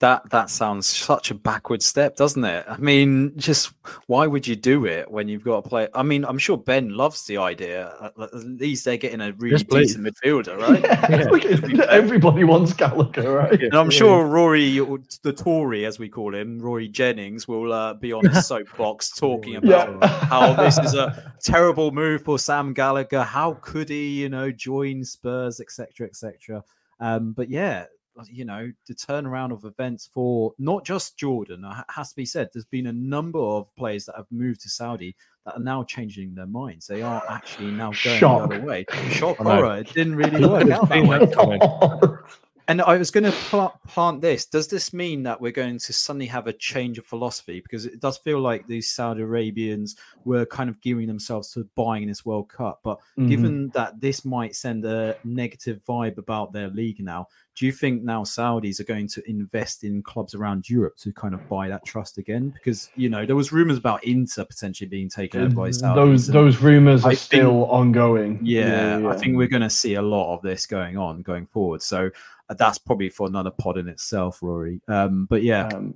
Henderson? 0.00 0.04
that 0.04 0.30
that 0.30 0.50
sounds 0.50 0.86
such 0.86 1.30
a 1.30 1.34
backward 1.34 1.82
step, 1.82 2.16
doesn't 2.16 2.44
it? 2.44 2.66
I 2.68 2.76
mean, 2.76 3.32
just 3.36 3.72
why 4.06 4.26
would 4.26 4.46
you 4.46 4.56
do 4.56 4.84
it 4.86 5.10
when 5.10 5.28
you've 5.28 5.44
got 5.44 5.58
a 5.58 5.62
play? 5.62 5.88
I 5.94 6.02
mean, 6.02 6.24
I'm 6.24 6.36
sure 6.38 6.56
Ben 6.58 6.94
loves 6.94 7.24
the 7.24 7.38
idea. 7.38 7.94
At 8.18 8.34
least 8.34 8.84
they're 8.84 8.96
getting 8.96 9.20
a 9.20 9.32
really 9.32 9.52
yes, 9.52 9.62
decent 9.62 10.06
midfielder, 10.06 10.58
right? 10.58 10.84
Yeah, 11.04 11.68
yeah. 11.68 11.86
Everybody 11.90 12.44
wants 12.44 12.72
Gallagher, 12.72 13.32
right? 13.32 13.62
And 13.62 13.74
I'm 13.74 13.90
sure 13.90 14.26
Rory, 14.26 14.78
the 15.22 15.32
Tory, 15.32 15.86
as 15.86 15.98
we 15.98 16.08
call 16.08 16.34
him, 16.34 16.58
Rory 16.58 16.88
Jennings, 16.88 17.46
will 17.46 17.72
uh, 17.72 17.94
be 17.94 18.12
on 18.12 18.26
his 18.26 18.46
soapbox 18.46 19.10
talking 19.10 19.56
about 19.56 19.98
yeah. 20.00 20.26
how 20.26 20.54
this 20.54 20.78
is 20.78 20.94
a 20.94 21.32
terrible 21.42 21.92
move 21.92 22.22
for 22.22 22.38
Sam 22.38 22.72
Gallagher. 22.74 23.22
How 23.22 23.54
could 23.60 23.88
he, 23.88 24.20
you 24.20 24.28
know, 24.28 24.50
join 24.50 25.04
Spurs, 25.04 25.60
etc., 25.60 26.06
etc. 26.06 26.64
Um, 27.00 27.32
but 27.32 27.48
yeah, 27.48 27.86
you 28.30 28.44
know, 28.44 28.70
the 28.86 28.94
turnaround 28.94 29.52
of 29.52 29.64
events 29.64 30.08
for 30.12 30.52
not 30.58 30.84
just 30.84 31.16
Jordan. 31.16 31.64
It 31.64 31.84
has 31.88 32.10
to 32.10 32.16
be 32.16 32.26
said, 32.26 32.50
there's 32.52 32.64
been 32.64 32.86
a 32.86 32.92
number 32.92 33.38
of 33.38 33.74
players 33.76 34.06
that 34.06 34.16
have 34.16 34.26
moved 34.30 34.60
to 34.62 34.70
Saudi 34.70 35.16
that 35.44 35.56
are 35.56 35.62
now 35.62 35.84
changing 35.84 36.34
their 36.34 36.46
minds. 36.46 36.86
They 36.86 37.02
are 37.02 37.22
actually 37.28 37.70
now 37.70 37.92
going 38.04 38.18
Shock. 38.18 38.48
the 38.48 38.56
other 38.56 38.64
way. 38.64 38.86
Shock 39.10 39.38
horror. 39.38 39.78
It 39.78 39.92
didn't 39.92 40.16
really 40.16 40.46
work 40.46 40.70
out 40.70 40.88
that 40.88 41.06
way. 41.06 42.08
And 42.66 42.80
I 42.80 42.96
was 42.96 43.10
going 43.10 43.24
to 43.24 43.72
plant 43.86 44.22
this. 44.22 44.46
Does 44.46 44.68
this 44.68 44.94
mean 44.94 45.22
that 45.24 45.38
we're 45.38 45.52
going 45.52 45.78
to 45.78 45.92
suddenly 45.92 46.26
have 46.26 46.46
a 46.46 46.52
change 46.52 46.96
of 46.96 47.04
philosophy? 47.04 47.60
Because 47.60 47.84
it 47.84 48.00
does 48.00 48.16
feel 48.16 48.40
like 48.40 48.66
these 48.66 48.90
Saudi 48.90 49.20
Arabians 49.20 49.96
were 50.24 50.46
kind 50.46 50.70
of 50.70 50.80
gearing 50.80 51.06
themselves 51.06 51.52
to 51.52 51.68
buying 51.74 52.08
this 52.08 52.24
World 52.24 52.48
Cup. 52.48 52.80
But 52.82 52.98
mm-hmm. 53.18 53.28
given 53.28 53.68
that 53.70 54.00
this 54.00 54.24
might 54.24 54.56
send 54.56 54.86
a 54.86 55.16
negative 55.24 55.82
vibe 55.86 56.16
about 56.16 56.54
their 56.54 56.68
league 56.68 57.00
now, 57.00 57.28
do 57.56 57.66
you 57.66 57.72
think 57.72 58.02
now 58.02 58.22
Saudis 58.22 58.80
are 58.80 58.84
going 58.84 59.06
to 59.08 59.30
invest 59.30 59.84
in 59.84 60.02
clubs 60.02 60.34
around 60.34 60.68
Europe 60.68 60.96
to 60.98 61.12
kind 61.12 61.34
of 61.34 61.48
buy 61.48 61.68
that 61.68 61.84
trust 61.84 62.18
again? 62.18 62.50
Because 62.50 62.90
you 62.96 63.08
know 63.08 63.24
there 63.24 63.36
was 63.36 63.52
rumors 63.52 63.78
about 63.78 64.02
Inter 64.04 64.44
potentially 64.44 64.88
being 64.88 65.08
taken 65.08 65.42
over 65.42 65.54
by 65.54 65.68
Saudis. 65.68 65.94
Those 65.94 66.26
those 66.26 66.56
rumors 66.58 67.04
I 67.04 67.08
are 67.08 67.10
think, 67.10 67.20
still 67.20 67.64
ongoing. 67.66 68.40
Yeah, 68.42 68.66
yeah, 68.66 68.98
yeah, 68.98 69.08
I 69.08 69.16
think 69.16 69.36
we're 69.36 69.48
going 69.48 69.62
to 69.62 69.70
see 69.70 69.94
a 69.94 70.02
lot 70.02 70.34
of 70.34 70.42
this 70.42 70.66
going 70.66 70.96
on 70.96 71.22
going 71.22 71.46
forward. 71.46 71.82
So 71.82 72.10
uh, 72.48 72.54
that's 72.54 72.78
probably 72.78 73.08
for 73.08 73.26
another 73.26 73.50
pod 73.50 73.78
in 73.78 73.88
itself, 73.88 74.42
Rory. 74.42 74.80
Um, 74.88 75.26
but 75.26 75.42
yeah, 75.42 75.68
um, 75.68 75.94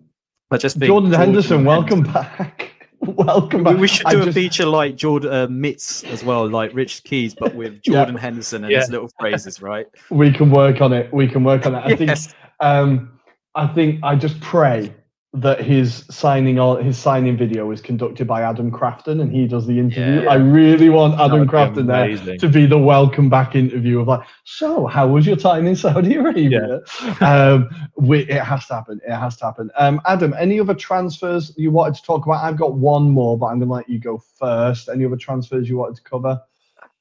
I 0.50 0.58
just 0.58 0.78
Jordan, 0.78 1.10
Jordan 1.10 1.12
Henderson, 1.12 1.64
welcome 1.64 2.02
back. 2.02 2.72
Welcome 3.06 3.62
back. 3.62 3.76
We 3.76 3.86
should 3.86 4.06
do 4.06 4.18
I 4.18 4.22
a 4.22 4.24
just... 4.24 4.34
feature 4.34 4.66
like 4.66 4.96
Jordan 4.96 5.32
uh, 5.32 5.46
Mitts 5.48 6.02
as 6.04 6.24
well, 6.24 6.48
like 6.48 6.74
Rich 6.74 7.04
Keys, 7.04 7.34
but 7.34 7.54
with 7.54 7.80
Jordan 7.84 8.14
yeah. 8.14 8.20
Henderson 8.20 8.64
and 8.64 8.72
yeah. 8.72 8.80
his 8.80 8.90
little 8.90 9.10
phrases, 9.20 9.62
right? 9.62 9.86
We 10.10 10.32
can 10.32 10.50
work 10.50 10.80
on 10.80 10.92
it. 10.92 11.12
We 11.12 11.28
can 11.28 11.44
work 11.44 11.64
on 11.64 11.74
it. 11.74 11.78
I 11.78 11.88
yes. 12.00 12.26
think. 12.26 12.36
Um, 12.60 13.20
I 13.54 13.66
think 13.68 14.00
I 14.02 14.16
just 14.16 14.40
pray 14.40 14.92
that 15.34 15.60
his 15.60 16.06
signing 16.10 16.58
on 16.58 16.82
his 16.82 16.96
signing 16.96 17.36
video 17.36 17.70
is 17.70 17.82
conducted 17.82 18.26
by 18.26 18.40
Adam 18.40 18.70
Crafton 18.70 19.20
and 19.20 19.30
he 19.30 19.46
does 19.46 19.66
the 19.66 19.78
interview. 19.78 20.22
Yeah. 20.22 20.30
I 20.30 20.36
really 20.36 20.88
want 20.88 21.20
Adam 21.20 21.46
Crafton 21.46 21.86
there 21.86 22.38
to 22.38 22.48
be 22.48 22.64
the 22.64 22.78
welcome 22.78 23.28
back 23.28 23.54
interview 23.54 24.00
of 24.00 24.08
like, 24.08 24.26
so 24.44 24.86
how 24.86 25.06
was 25.06 25.26
your 25.26 25.36
time 25.36 25.66
in 25.66 25.76
Saudi 25.76 26.14
Arabia? 26.14 26.80
Yeah. 27.02 27.18
um, 27.20 27.68
we, 27.96 28.20
it 28.20 28.42
has 28.42 28.66
to 28.68 28.74
happen. 28.74 29.00
It 29.06 29.14
has 29.14 29.36
to 29.36 29.44
happen. 29.44 29.70
Um, 29.76 30.00
Adam, 30.06 30.34
any 30.38 30.60
other 30.60 30.74
transfers 30.74 31.52
you 31.58 31.70
wanted 31.70 31.96
to 31.96 32.02
talk 32.04 32.24
about? 32.24 32.42
I've 32.42 32.56
got 32.56 32.74
one 32.74 33.10
more, 33.10 33.36
but 33.36 33.46
I'm 33.46 33.58
going 33.58 33.68
to 33.68 33.74
let 33.74 33.88
you 33.90 33.98
go 33.98 34.16
first. 34.38 34.88
Any 34.88 35.04
other 35.04 35.16
transfers 35.16 35.68
you 35.68 35.76
wanted 35.76 35.96
to 35.96 36.02
cover? 36.04 36.40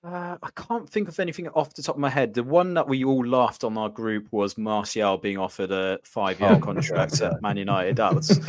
Uh, 0.03 0.37
I 0.41 0.49
can't 0.55 0.89
think 0.89 1.07
of 1.07 1.19
anything 1.19 1.47
off 1.49 1.73
the 1.73 1.81
top 1.81 1.95
of 1.95 2.01
my 2.01 2.09
head. 2.09 2.33
The 2.33 2.43
one 2.43 2.75
that 2.75 2.87
we 2.87 3.03
all 3.03 3.25
laughed 3.25 3.63
on 3.63 3.77
our 3.77 3.89
group 3.89 4.27
was 4.31 4.57
Martial 4.57 5.17
being 5.17 5.37
offered 5.37 5.71
a 5.71 5.99
five-year 6.03 6.51
oh, 6.53 6.59
contract 6.59 7.19
at 7.21 7.41
Man 7.41 7.57
United. 7.57 7.95
That 7.95 8.13
was 8.13 8.39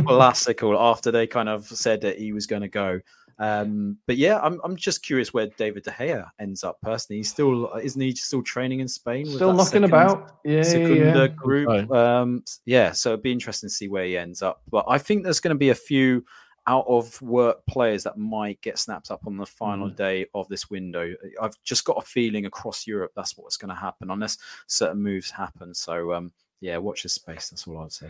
classical. 0.06 0.78
After 0.78 1.10
they 1.10 1.26
kind 1.26 1.48
of 1.48 1.66
said 1.66 2.02
that 2.02 2.18
he 2.18 2.32
was 2.32 2.46
going 2.46 2.62
to 2.62 2.68
go, 2.68 3.00
um, 3.38 3.96
but 4.06 4.16
yeah, 4.16 4.38
I'm 4.40 4.60
I'm 4.64 4.76
just 4.76 5.02
curious 5.02 5.32
where 5.32 5.46
David 5.46 5.84
De 5.84 5.90
Gea 5.92 6.28
ends 6.38 6.64
up 6.64 6.80
personally. 6.82 7.18
He's 7.18 7.30
still 7.30 7.72
isn't 7.74 8.00
he 8.00 8.12
still 8.14 8.42
training 8.42 8.80
in 8.80 8.88
Spain? 8.88 9.26
Still 9.26 9.52
knocking 9.52 9.66
second, 9.66 9.84
about, 9.84 10.38
yeah, 10.44 10.62
Secunda 10.62 11.20
yeah. 11.20 11.26
group. 11.28 11.90
Um, 11.90 12.42
yeah, 12.66 12.92
so 12.92 13.10
it'd 13.10 13.22
be 13.22 13.32
interesting 13.32 13.68
to 13.68 13.74
see 13.74 13.88
where 13.88 14.04
he 14.04 14.18
ends 14.18 14.42
up. 14.42 14.60
But 14.68 14.84
I 14.88 14.98
think 14.98 15.22
there's 15.22 15.40
going 15.40 15.54
to 15.54 15.58
be 15.58 15.70
a 15.70 15.74
few 15.74 16.24
out 16.68 16.84
of 16.86 17.20
work 17.22 17.64
players 17.66 18.04
that 18.04 18.18
might 18.18 18.60
get 18.60 18.78
snapped 18.78 19.10
up 19.10 19.26
on 19.26 19.38
the 19.38 19.46
final 19.46 19.88
mm. 19.88 19.96
day 19.96 20.26
of 20.34 20.46
this 20.48 20.68
window. 20.68 21.14
I've 21.40 21.56
just 21.64 21.84
got 21.84 21.96
a 21.96 22.06
feeling 22.06 22.44
across 22.44 22.86
Europe 22.86 23.12
that's 23.16 23.36
what's 23.38 23.56
going 23.56 23.70
to 23.70 23.74
happen 23.74 24.10
unless 24.10 24.36
certain 24.66 25.02
moves 25.02 25.30
happen. 25.30 25.74
So 25.74 26.12
um, 26.12 26.30
yeah, 26.60 26.76
watch 26.76 27.02
this 27.02 27.14
space. 27.14 27.48
That's 27.48 27.66
all 27.66 27.78
I'd 27.78 27.92
say. 27.92 28.08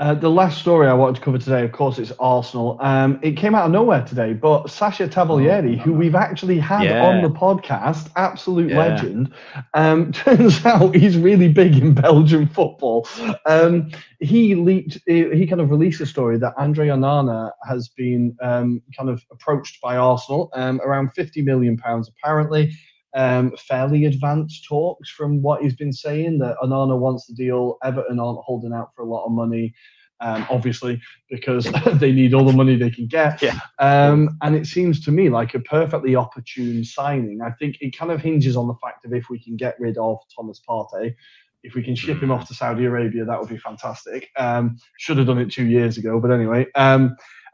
Uh, 0.00 0.14
the 0.14 0.30
last 0.30 0.58
story 0.58 0.88
I 0.88 0.94
wanted 0.94 1.16
to 1.16 1.20
cover 1.20 1.36
today, 1.36 1.62
of 1.62 1.72
course, 1.72 1.98
it's 1.98 2.10
Arsenal. 2.18 2.78
Um, 2.80 3.20
it 3.22 3.32
came 3.32 3.54
out 3.54 3.66
of 3.66 3.70
nowhere 3.70 4.02
today, 4.02 4.32
but 4.32 4.70
Sasha 4.70 5.06
Tavolieri, 5.06 5.78
oh, 5.78 5.82
who 5.82 5.92
we've 5.92 6.14
actually 6.14 6.58
had 6.58 6.84
yeah. 6.84 7.04
on 7.04 7.20
the 7.20 7.28
podcast, 7.28 8.08
absolute 8.16 8.70
yeah. 8.70 8.78
legend, 8.78 9.30
um, 9.74 10.10
turns 10.12 10.64
out 10.64 10.94
he's 10.94 11.18
really 11.18 11.48
big 11.48 11.76
in 11.76 11.92
Belgian 11.92 12.48
football. 12.48 13.06
Um, 13.44 13.90
he 14.20 14.54
leaked, 14.54 14.98
he 15.06 15.46
kind 15.46 15.60
of 15.60 15.70
released 15.70 16.00
a 16.00 16.06
story 16.06 16.38
that 16.38 16.54
Andre 16.56 16.88
Onana 16.88 17.50
has 17.68 17.90
been 17.90 18.34
um, 18.40 18.80
kind 18.96 19.10
of 19.10 19.22
approached 19.30 19.82
by 19.82 19.98
Arsenal, 19.98 20.48
um, 20.54 20.80
around 20.82 21.10
50 21.10 21.42
million 21.42 21.76
pounds 21.76 22.08
apparently 22.08 22.72
um, 23.14 23.54
fairly 23.56 24.04
advanced 24.04 24.64
talks 24.68 25.10
from 25.10 25.42
what 25.42 25.62
he's 25.62 25.76
been 25.76 25.92
saying 25.92 26.38
that 26.38 26.56
Onana 26.62 26.98
wants 26.98 27.26
the 27.26 27.34
deal. 27.34 27.78
Everton 27.82 28.20
aren't 28.20 28.40
holding 28.40 28.72
out 28.72 28.90
for 28.94 29.02
a 29.02 29.06
lot 29.06 29.24
of 29.24 29.32
money, 29.32 29.74
um, 30.20 30.46
obviously, 30.50 31.00
because 31.28 31.70
they 31.94 32.12
need 32.12 32.34
all 32.34 32.44
the 32.44 32.52
money 32.52 32.76
they 32.76 32.90
can 32.90 33.06
get. 33.06 33.42
Yeah. 33.42 33.58
Um, 33.78 34.36
and 34.42 34.54
it 34.54 34.66
seems 34.66 35.00
to 35.04 35.10
me 35.10 35.28
like 35.28 35.54
a 35.54 35.60
perfectly 35.60 36.14
opportune 36.14 36.84
signing. 36.84 37.40
I 37.42 37.50
think 37.52 37.78
it 37.80 37.96
kind 37.96 38.12
of 38.12 38.20
hinges 38.20 38.56
on 38.56 38.68
the 38.68 38.74
fact 38.82 39.04
of 39.04 39.12
if 39.12 39.28
we 39.28 39.42
can 39.42 39.56
get 39.56 39.78
rid 39.80 39.98
of 39.98 40.18
Thomas 40.34 40.60
Partey. 40.68 41.14
If 41.62 41.74
we 41.74 41.82
can 41.82 41.94
ship 41.94 42.22
him 42.22 42.30
off 42.30 42.48
to 42.48 42.54
Saudi 42.54 42.86
Arabia, 42.86 43.26
that 43.26 43.38
would 43.38 43.50
be 43.50 43.58
fantastic. 43.58 44.30
Um, 44.36 44.78
should 44.96 45.18
have 45.18 45.26
done 45.26 45.36
it 45.38 45.50
two 45.50 45.66
years 45.66 45.98
ago, 45.98 46.18
but 46.18 46.30
anyway. 46.30 46.66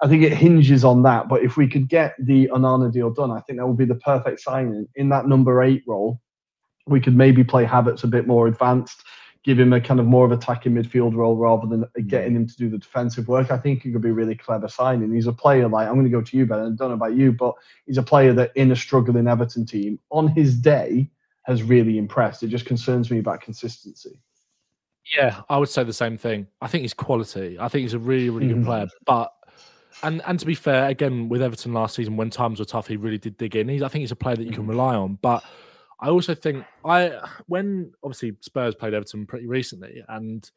I 0.03 0.09
think 0.09 0.23
it 0.23 0.33
hinges 0.33 0.85
on 0.85 1.03
that. 1.05 1.29
But 1.29 1.43
if 1.43 1.57
we 1.57 1.69
could 1.69 1.89
get 1.89 2.15
the 2.19 2.49
Onana 2.49 2.93
deal 2.93 3.11
done, 3.11 3.31
I 3.31 3.41
think 3.41 3.59
that 3.59 3.67
would 3.67 3.79
be 3.79 3.85
the 3.85 3.95
perfect 3.97 4.41
signing 4.41 4.87
in 4.97 5.09
that 5.11 5.27
number 5.27 5.63
eight 5.63 5.83
role. 5.87 6.21
We 6.87 7.01
could 7.01 7.17
maybe 7.17 7.43
play 7.45 7.65
Havertz 7.65 8.05
a 8.05 8.09
bit 8.09 8.27
more 8.27 8.47
advanced, 8.47 9.03
give 9.43 9.59
him 9.59 9.73
a 9.73 9.81
kind 9.81 9.99
of 9.99 10.07
more 10.07 10.25
of 10.25 10.33
attacking 10.33 10.73
midfield 10.73 11.15
role 11.15 11.37
rather 11.37 11.67
than 11.67 11.85
getting 12.07 12.37
him 12.37 12.47
to 12.47 12.57
do 12.57 12.69
the 12.69 12.79
defensive 12.79 13.27
work. 13.27 13.51
I 13.51 13.59
think 13.59 13.83
he 13.83 13.91
could 13.91 14.03
be 14.03 14.11
a 14.11 14.13
really 14.13 14.37
clever 14.37 14.69
signing. 14.69 15.13
He's 15.13 15.27
a 15.27 15.33
player 15.33 15.69
like 15.69 15.89
I'm 15.89 15.95
going 15.95 16.05
to 16.05 16.11
go 16.11 16.23
to 16.23 16.37
you, 16.37 16.47
Ben. 16.47 16.59
I 16.59 16.63
don't 16.63 16.79
know 16.79 16.93
about 16.93 17.17
you, 17.17 17.33
but 17.33 17.55
he's 17.87 17.99
a 17.99 18.03
player 18.03 18.33
that 18.35 18.53
in 18.55 18.71
a 18.71 18.77
struggling 18.77 19.27
Everton 19.27 19.67
team 19.67 19.99
on 20.11 20.29
his 20.29 20.57
day 20.57 21.11
has 21.45 21.63
really 21.63 21.97
impressed. 21.97 22.43
It 22.43 22.49
just 22.49 22.67
concerns 22.67 23.11
me 23.11 23.19
about 23.19 23.41
consistency. 23.41 24.21
Yeah, 25.17 25.43
I 25.49 25.59
would 25.59 25.69
say 25.69 25.85
the 25.85 25.93
same 25.93 26.19
thing. 26.19 26.49
I 26.61 26.67
think 26.67 26.83
he's 26.83 26.95
quality. 26.95 27.57
I 27.61 27.69
think 27.69 27.83
he's 27.83 27.95
a 27.95 27.99
really, 27.99 28.29
really 28.29 28.49
good 28.49 28.57
mm-hmm. 28.57 28.67
player, 28.67 28.87
but 29.05 29.33
and 30.03 30.23
and 30.27 30.39
to 30.39 30.47
be 30.47 30.55
fair, 30.55 30.89
again 30.89 31.29
with 31.29 31.43
Everton 31.43 31.73
last 31.73 31.97
season, 31.97 32.17
when 32.17 32.31
times 32.31 32.59
were 32.59 32.65
tough, 32.65 32.87
he 32.87 32.97
really 32.97 33.19
did 33.19 33.37
dig 33.37 33.57
in. 33.57 33.69
He's, 33.69 33.83
I 33.83 33.89
think 33.89 34.01
he's 34.01 34.13
a 34.13 34.17
player 34.17 34.37
that 34.37 34.45
you 34.45 34.53
can 34.53 34.65
mm. 34.65 34.71
rely 34.71 34.95
on. 34.95 35.19
But 35.23 35.43
I 36.01 36.09
also 36.09 36.35
think 36.35 36.65
I 36.85 37.19
when 37.47 37.93
obviously 38.03 38.37
Spurs 38.41 38.75
played 38.75 38.95
Everton 38.95 39.27
pretty 39.27 39.47
recently, 39.47 40.03
and 40.09 40.49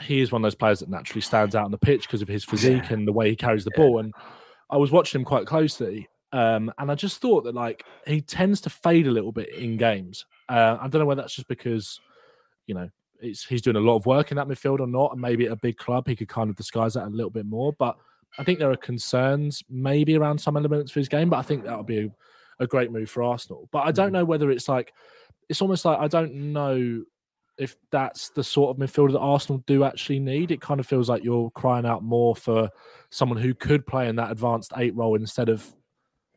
he 0.00 0.20
is 0.20 0.32
one 0.32 0.42
of 0.42 0.44
those 0.44 0.54
players 0.54 0.80
that 0.80 0.88
naturally 0.88 1.20
stands 1.20 1.54
out 1.54 1.64
on 1.64 1.70
the 1.70 1.78
pitch 1.78 2.02
because 2.02 2.22
of 2.22 2.28
his 2.28 2.44
physique 2.44 2.84
yeah. 2.84 2.94
and 2.94 3.06
the 3.06 3.12
way 3.12 3.28
he 3.28 3.36
carries 3.36 3.64
the 3.64 3.70
yeah. 3.76 3.82
ball. 3.82 3.98
And 3.98 4.12
I 4.70 4.76
was 4.76 4.90
watching 4.90 5.20
him 5.20 5.24
quite 5.24 5.46
closely, 5.46 6.08
um, 6.32 6.72
and 6.78 6.90
I 6.90 6.94
just 6.94 7.20
thought 7.20 7.44
that 7.44 7.54
like 7.54 7.84
he 8.06 8.22
tends 8.22 8.60
to 8.62 8.70
fade 8.70 9.06
a 9.06 9.10
little 9.10 9.32
bit 9.32 9.50
in 9.50 9.76
games. 9.76 10.24
Uh, 10.48 10.78
I 10.80 10.88
don't 10.88 11.00
know 11.00 11.06
whether 11.06 11.20
that's 11.22 11.34
just 11.34 11.48
because 11.48 12.00
you 12.66 12.74
know 12.74 12.88
he's 13.20 13.62
doing 13.62 13.76
a 13.76 13.80
lot 13.80 13.96
of 13.96 14.06
work 14.06 14.30
in 14.30 14.36
that 14.38 14.48
midfield 14.48 14.80
or 14.80 14.86
not, 14.86 15.12
and 15.12 15.20
maybe 15.20 15.46
at 15.46 15.52
a 15.52 15.56
big 15.56 15.76
club 15.76 16.08
he 16.08 16.16
could 16.16 16.28
kind 16.28 16.48
of 16.48 16.56
disguise 16.56 16.94
that 16.94 17.06
a 17.06 17.10
little 17.10 17.30
bit 17.30 17.46
more, 17.46 17.74
but. 17.78 17.96
I 18.38 18.44
think 18.44 18.58
there 18.58 18.70
are 18.70 18.76
concerns 18.76 19.62
maybe 19.68 20.16
around 20.16 20.38
some 20.38 20.56
elements 20.56 20.90
for 20.90 21.00
his 21.00 21.08
game, 21.08 21.28
but 21.28 21.38
I 21.38 21.42
think 21.42 21.64
that 21.64 21.76
would 21.76 21.86
be 21.86 22.06
a, 22.06 22.10
a 22.60 22.66
great 22.66 22.90
move 22.90 23.10
for 23.10 23.22
Arsenal. 23.22 23.68
But 23.72 23.86
I 23.86 23.92
don't 23.92 24.10
mm. 24.10 24.14
know 24.14 24.24
whether 24.24 24.50
it's 24.50 24.68
like 24.68 24.92
it's 25.48 25.60
almost 25.60 25.84
like 25.84 25.98
I 25.98 26.08
don't 26.08 26.34
know 26.34 27.04
if 27.58 27.76
that's 27.90 28.30
the 28.30 28.42
sort 28.42 28.70
of 28.70 28.82
midfielder 28.82 29.12
that 29.12 29.18
Arsenal 29.18 29.62
do 29.66 29.84
actually 29.84 30.18
need. 30.18 30.50
It 30.50 30.60
kind 30.60 30.80
of 30.80 30.86
feels 30.86 31.08
like 31.08 31.22
you're 31.22 31.50
crying 31.50 31.86
out 31.86 32.02
more 32.02 32.34
for 32.34 32.70
someone 33.10 33.38
who 33.38 33.54
could 33.54 33.86
play 33.86 34.08
in 34.08 34.16
that 34.16 34.30
advanced 34.30 34.72
eight 34.76 34.96
role 34.96 35.14
instead 35.16 35.48
of 35.48 35.70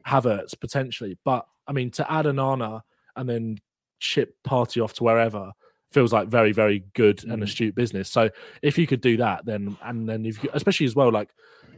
Havertz 0.05 0.59
potentially. 0.59 1.17
But 1.23 1.45
I 1.67 1.71
mean, 1.71 1.91
to 1.91 2.11
add 2.11 2.25
Onana 2.25 2.81
and 3.15 3.29
then 3.29 3.59
ship 3.99 4.35
Partey 4.45 4.83
off 4.83 4.93
to 4.95 5.03
wherever 5.03 5.53
feels 5.89 6.11
like 6.11 6.27
very, 6.27 6.51
very 6.51 6.83
good 6.93 7.23
and 7.23 7.41
mm. 7.41 7.43
astute 7.43 7.73
business. 7.73 8.09
So 8.09 8.29
if 8.61 8.77
you 8.77 8.85
could 8.85 9.01
do 9.01 9.17
that, 9.17 9.45
then 9.45 9.77
and 9.83 10.07
then 10.07 10.25
if 10.25 10.43
you, 10.43 10.49
especially 10.53 10.85
as 10.85 10.95
well, 10.95 11.11
like 11.11 11.29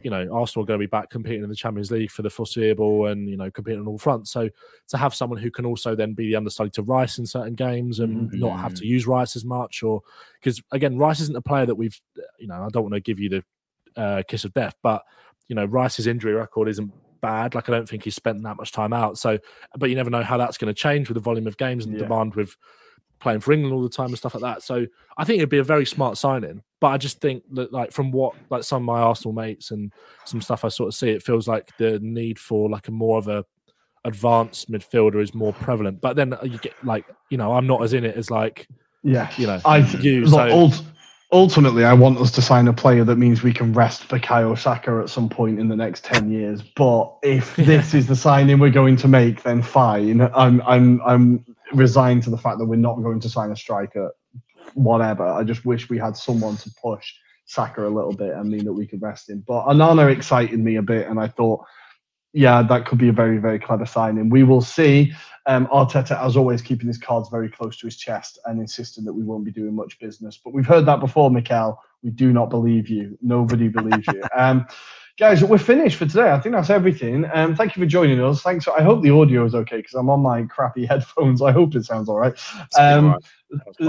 you 0.02 0.10
know, 0.10 0.28
Arsenal 0.32 0.64
are 0.64 0.66
going 0.66 0.78
to 0.78 0.82
be 0.82 0.90
back 0.90 1.10
competing 1.10 1.42
in 1.42 1.48
the 1.48 1.56
Champions 1.56 1.90
League 1.90 2.10
for 2.10 2.22
the 2.22 2.30
foreseeable 2.30 3.06
and, 3.06 3.28
you 3.28 3.36
know, 3.36 3.50
competing 3.50 3.80
on 3.80 3.86
all 3.86 3.98
fronts. 3.98 4.30
So 4.30 4.48
to 4.88 4.96
have 4.96 5.14
someone 5.14 5.38
who 5.38 5.50
can 5.50 5.66
also 5.66 5.94
then 5.94 6.14
be 6.14 6.28
the 6.28 6.36
understudy 6.36 6.70
to 6.70 6.82
Rice 6.82 7.18
in 7.18 7.26
certain 7.26 7.54
games 7.54 8.00
and 8.00 8.30
mm-hmm. 8.30 8.38
not 8.38 8.58
have 8.58 8.74
to 8.74 8.86
use 8.86 9.06
Rice 9.06 9.36
as 9.36 9.44
much, 9.44 9.82
or 9.82 10.02
because 10.40 10.62
again, 10.72 10.98
Rice 10.98 11.20
isn't 11.20 11.36
a 11.36 11.42
player 11.42 11.66
that 11.66 11.74
we've, 11.74 12.00
you 12.38 12.46
know, 12.46 12.62
I 12.62 12.68
don't 12.68 12.82
want 12.82 12.94
to 12.94 13.00
give 13.00 13.18
you 13.18 13.28
the 13.28 13.44
uh, 14.00 14.22
kiss 14.28 14.44
of 14.44 14.54
death, 14.54 14.76
but, 14.82 15.02
you 15.48 15.56
know, 15.56 15.64
Rice's 15.64 16.06
injury 16.06 16.34
record 16.34 16.68
isn't 16.68 16.92
bad. 17.20 17.54
Like 17.54 17.68
I 17.68 17.72
don't 17.72 17.88
think 17.88 18.04
he's 18.04 18.14
spent 18.14 18.42
that 18.44 18.56
much 18.56 18.72
time 18.72 18.92
out. 18.92 19.18
So, 19.18 19.38
but 19.76 19.90
you 19.90 19.96
never 19.96 20.10
know 20.10 20.22
how 20.22 20.36
that's 20.36 20.58
going 20.58 20.72
to 20.72 20.80
change 20.80 21.08
with 21.08 21.14
the 21.14 21.20
volume 21.20 21.46
of 21.46 21.56
games 21.56 21.84
and 21.84 21.94
yeah. 21.94 22.00
demand 22.00 22.34
with 22.34 22.56
playing 23.20 23.40
for 23.40 23.52
England 23.52 23.74
all 23.74 23.82
the 23.82 23.88
time 23.88 24.08
and 24.08 24.18
stuff 24.18 24.34
like 24.34 24.42
that. 24.42 24.62
So 24.62 24.86
I 25.16 25.24
think 25.24 25.38
it'd 25.38 25.48
be 25.48 25.58
a 25.58 25.64
very 25.64 25.86
smart 25.86 26.18
signing. 26.18 26.62
But 26.80 26.88
I 26.88 26.98
just 26.98 27.20
think 27.20 27.42
that 27.54 27.72
like 27.72 27.92
from 27.92 28.12
what 28.12 28.34
like 28.50 28.62
some 28.62 28.82
of 28.82 28.86
my 28.86 29.00
Arsenal 29.00 29.32
mates 29.32 29.70
and 29.70 29.92
some 30.24 30.40
stuff 30.40 30.64
I 30.64 30.68
sort 30.68 30.88
of 30.88 30.94
see, 30.94 31.10
it 31.10 31.22
feels 31.22 31.48
like 31.48 31.76
the 31.76 31.98
need 32.00 32.38
for 32.38 32.68
like 32.68 32.88
a 32.88 32.92
more 32.92 33.18
of 33.18 33.28
a 33.28 33.44
advanced 34.04 34.70
midfielder 34.70 35.22
is 35.22 35.34
more 35.34 35.52
prevalent. 35.52 36.00
But 36.00 36.16
then 36.16 36.32
uh, 36.32 36.38
you 36.44 36.58
get 36.58 36.74
like 36.84 37.04
you 37.30 37.38
know 37.38 37.52
I'm 37.52 37.66
not 37.66 37.82
as 37.82 37.92
in 37.92 38.04
it 38.04 38.16
as 38.16 38.30
like 38.30 38.66
yeah 39.02 39.30
you 39.36 39.46
know 39.46 39.60
I 39.64 39.78
you. 39.78 40.26
So. 40.26 40.70
ultimately, 41.30 41.84
I 41.84 41.92
want 41.92 42.18
us 42.18 42.30
to 42.32 42.42
sign 42.42 42.68
a 42.68 42.72
player 42.72 43.04
that 43.04 43.16
means 43.16 43.42
we 43.42 43.52
can 43.52 43.72
rest 43.72 44.08
Bukayo 44.08 44.56
Saka 44.56 45.00
at 45.02 45.10
some 45.10 45.28
point 45.28 45.58
in 45.58 45.68
the 45.68 45.76
next 45.76 46.04
ten 46.04 46.30
years. 46.30 46.62
But 46.62 47.14
if 47.22 47.56
this 47.56 47.94
is 47.94 48.06
the 48.06 48.16
signing 48.16 48.58
we're 48.58 48.70
going 48.70 48.96
to 48.96 49.08
make, 49.08 49.42
then 49.42 49.62
fine. 49.62 50.20
I'm 50.34 50.62
I'm 50.62 51.00
I'm 51.02 51.44
resigned 51.72 52.22
to 52.24 52.30
the 52.30 52.38
fact 52.38 52.58
that 52.58 52.66
we're 52.66 52.76
not 52.76 53.02
going 53.02 53.20
to 53.20 53.28
sign 53.28 53.50
a 53.50 53.56
striker, 53.56 54.12
whatever. 54.74 55.26
I 55.26 55.44
just 55.44 55.64
wish 55.64 55.88
we 55.88 55.98
had 55.98 56.16
someone 56.16 56.56
to 56.58 56.70
push 56.82 57.12
Saka 57.46 57.86
a 57.86 57.88
little 57.88 58.12
bit 58.14 58.34
and 58.34 58.50
mean 58.50 58.64
that 58.64 58.72
we 58.72 58.86
could 58.86 59.02
rest 59.02 59.30
him. 59.30 59.42
But 59.46 59.66
Onana 59.66 60.10
excited 60.10 60.58
me 60.58 60.76
a 60.76 60.82
bit, 60.82 61.06
and 61.08 61.18
I 61.18 61.28
thought, 61.28 61.64
yeah, 62.34 62.62
that 62.62 62.86
could 62.86 62.98
be 62.98 63.08
a 63.08 63.12
very, 63.12 63.38
very 63.38 63.58
clever 63.58 63.86
signing. 63.86 64.28
We 64.28 64.42
will 64.42 64.60
see. 64.60 65.12
Um, 65.46 65.66
Arteta, 65.68 66.22
as 66.22 66.36
always, 66.36 66.60
keeping 66.60 66.86
his 66.86 66.98
cards 66.98 67.30
very 67.30 67.48
close 67.48 67.78
to 67.78 67.86
his 67.86 67.96
chest 67.96 68.38
and 68.44 68.60
insisting 68.60 69.02
that 69.04 69.14
we 69.14 69.24
won't 69.24 69.46
be 69.46 69.50
doing 69.50 69.74
much 69.74 69.98
business. 69.98 70.38
But 70.44 70.52
we've 70.52 70.66
heard 70.66 70.84
that 70.84 71.00
before, 71.00 71.30
Mikel. 71.30 71.80
We 72.02 72.10
do 72.10 72.32
not 72.34 72.50
believe 72.50 72.88
you. 72.88 73.16
Nobody 73.22 73.68
believes 73.68 74.06
you. 74.06 74.22
Um, 74.36 74.66
guys, 75.18 75.42
we're 75.42 75.58
finished 75.58 75.96
for 75.96 76.06
today. 76.06 76.30
I 76.30 76.38
think 76.38 76.54
that's 76.54 76.70
everything. 76.70 77.28
Um, 77.34 77.56
thank 77.56 77.76
you 77.76 77.82
for 77.82 77.86
joining 77.86 78.20
us. 78.22 78.40
Thanks. 78.40 78.68
I 78.68 78.82
hope 78.82 79.02
the 79.02 79.10
audio 79.10 79.44
is 79.44 79.54
okay 79.54 79.78
because 79.78 79.94
I'm 79.94 80.08
on 80.08 80.20
my 80.20 80.42
crappy 80.44 80.86
headphones. 80.90 81.42
I 81.42 81.50
hope 81.50 81.74
it 81.74 81.84
sounds 81.84 82.08
all 82.08 82.18
right. 82.18 82.34
Um, 82.78 83.16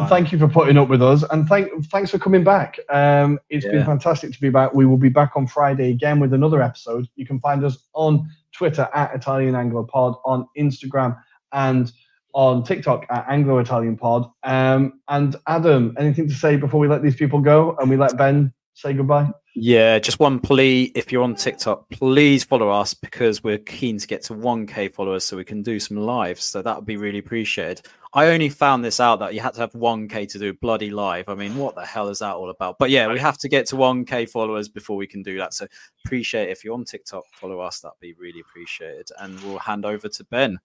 thank 0.08 0.32
you 0.32 0.40
for 0.40 0.48
putting 0.48 0.78
up 0.78 0.90
with 0.90 1.02
us, 1.02 1.24
and 1.32 1.48
thank 1.48 1.70
thanks 1.86 2.12
for 2.12 2.18
coming 2.18 2.44
back. 2.44 2.80
Um, 2.90 3.40
it's 3.50 3.66
yeah. 3.66 3.74
been 3.74 3.86
fantastic 3.86 4.34
to 4.34 4.42
be 4.42 4.50
back. 4.50 4.74
We 4.74 4.86
will 4.86 4.98
be 4.98 5.10
back 5.10 5.34
on 5.36 5.48
Friday 5.48 5.92
again 5.92 6.20
with 6.20 6.34
another 6.34 6.62
episode. 6.62 7.08
You 7.16 7.26
can 7.26 7.40
find 7.40 7.64
us 7.64 7.78
on 7.94 8.28
Twitter 8.52 8.90
at 8.94 9.14
Italian 9.14 9.56
Anglo 9.56 9.84
Pod, 9.84 10.16
on 10.26 10.48
Instagram, 10.58 11.18
and 11.54 11.92
on 12.34 12.64
TikTok 12.64 13.06
at 13.10 13.26
Anglo 13.30 13.60
Italian 13.60 13.98
Pod. 13.98 14.30
Um, 14.44 15.02
and 15.08 15.36
Adam, 15.48 15.96
anything 16.00 16.28
to 16.28 16.34
say 16.34 16.56
before 16.56 16.80
we 16.80 16.88
let 16.88 17.02
these 17.02 17.16
people 17.16 17.40
go 17.40 17.76
and 17.80 17.90
we 17.90 17.98
let 17.98 18.18
Ben 18.18 18.54
say 18.74 18.94
goodbye? 18.94 19.30
Yeah, 19.62 20.00
just 20.00 20.22
one 20.22 20.40
plea. 20.40 20.90
If 20.96 21.12
you're 21.12 21.22
on 21.22 21.36
TikTok, 21.36 21.90
please 21.90 22.46
follow 22.46 22.70
us 22.70 22.94
because 22.94 23.44
we're 23.44 23.58
keen 23.58 23.98
to 23.98 24.08
get 24.08 24.24
to 24.24 24.34
1K 24.34 24.94
followers 24.94 25.26
so 25.26 25.36
we 25.36 25.44
can 25.44 25.62
do 25.62 25.82
some 25.82 25.98
lives. 25.98 26.46
So 26.46 26.62
that 26.62 26.78
would 26.78 26.86
be 26.86 26.96
really 26.96 27.20
appreciated. 27.20 27.86
I 28.14 28.28
only 28.28 28.48
found 28.48 28.86
this 28.86 29.02
out 29.02 29.20
that 29.20 29.34
you 29.34 29.42
had 29.42 29.56
to 29.56 29.60
have 29.60 29.74
1K 29.74 30.30
to 30.30 30.40
do 30.40 30.54
bloody 30.54 30.92
live. 30.92 31.28
I 31.28 31.36
mean, 31.36 31.58
what 31.58 31.76
the 31.76 31.86
hell 31.86 32.08
is 32.08 32.20
that 32.20 32.36
all 32.36 32.50
about? 32.52 32.80
But 32.80 32.90
yeah, 32.90 33.12
we 33.12 33.20
have 33.20 33.38
to 33.40 33.50
get 33.50 33.66
to 33.68 33.76
1K 33.76 34.30
followers 34.30 34.70
before 34.70 34.96
we 34.96 35.06
can 35.06 35.22
do 35.24 35.38
that. 35.40 35.54
So 35.54 35.68
appreciate 36.06 36.48
if 36.50 36.64
you're 36.64 36.74
on 36.74 36.86
TikTok, 36.86 37.26
follow 37.34 37.60
us. 37.60 37.82
That'd 37.82 38.00
be 38.00 38.14
really 38.14 38.40
appreciated. 38.40 39.10
And 39.20 39.38
we'll 39.42 39.60
hand 39.60 39.86
over 39.86 40.08
to 40.08 40.24
Ben. 40.24 40.58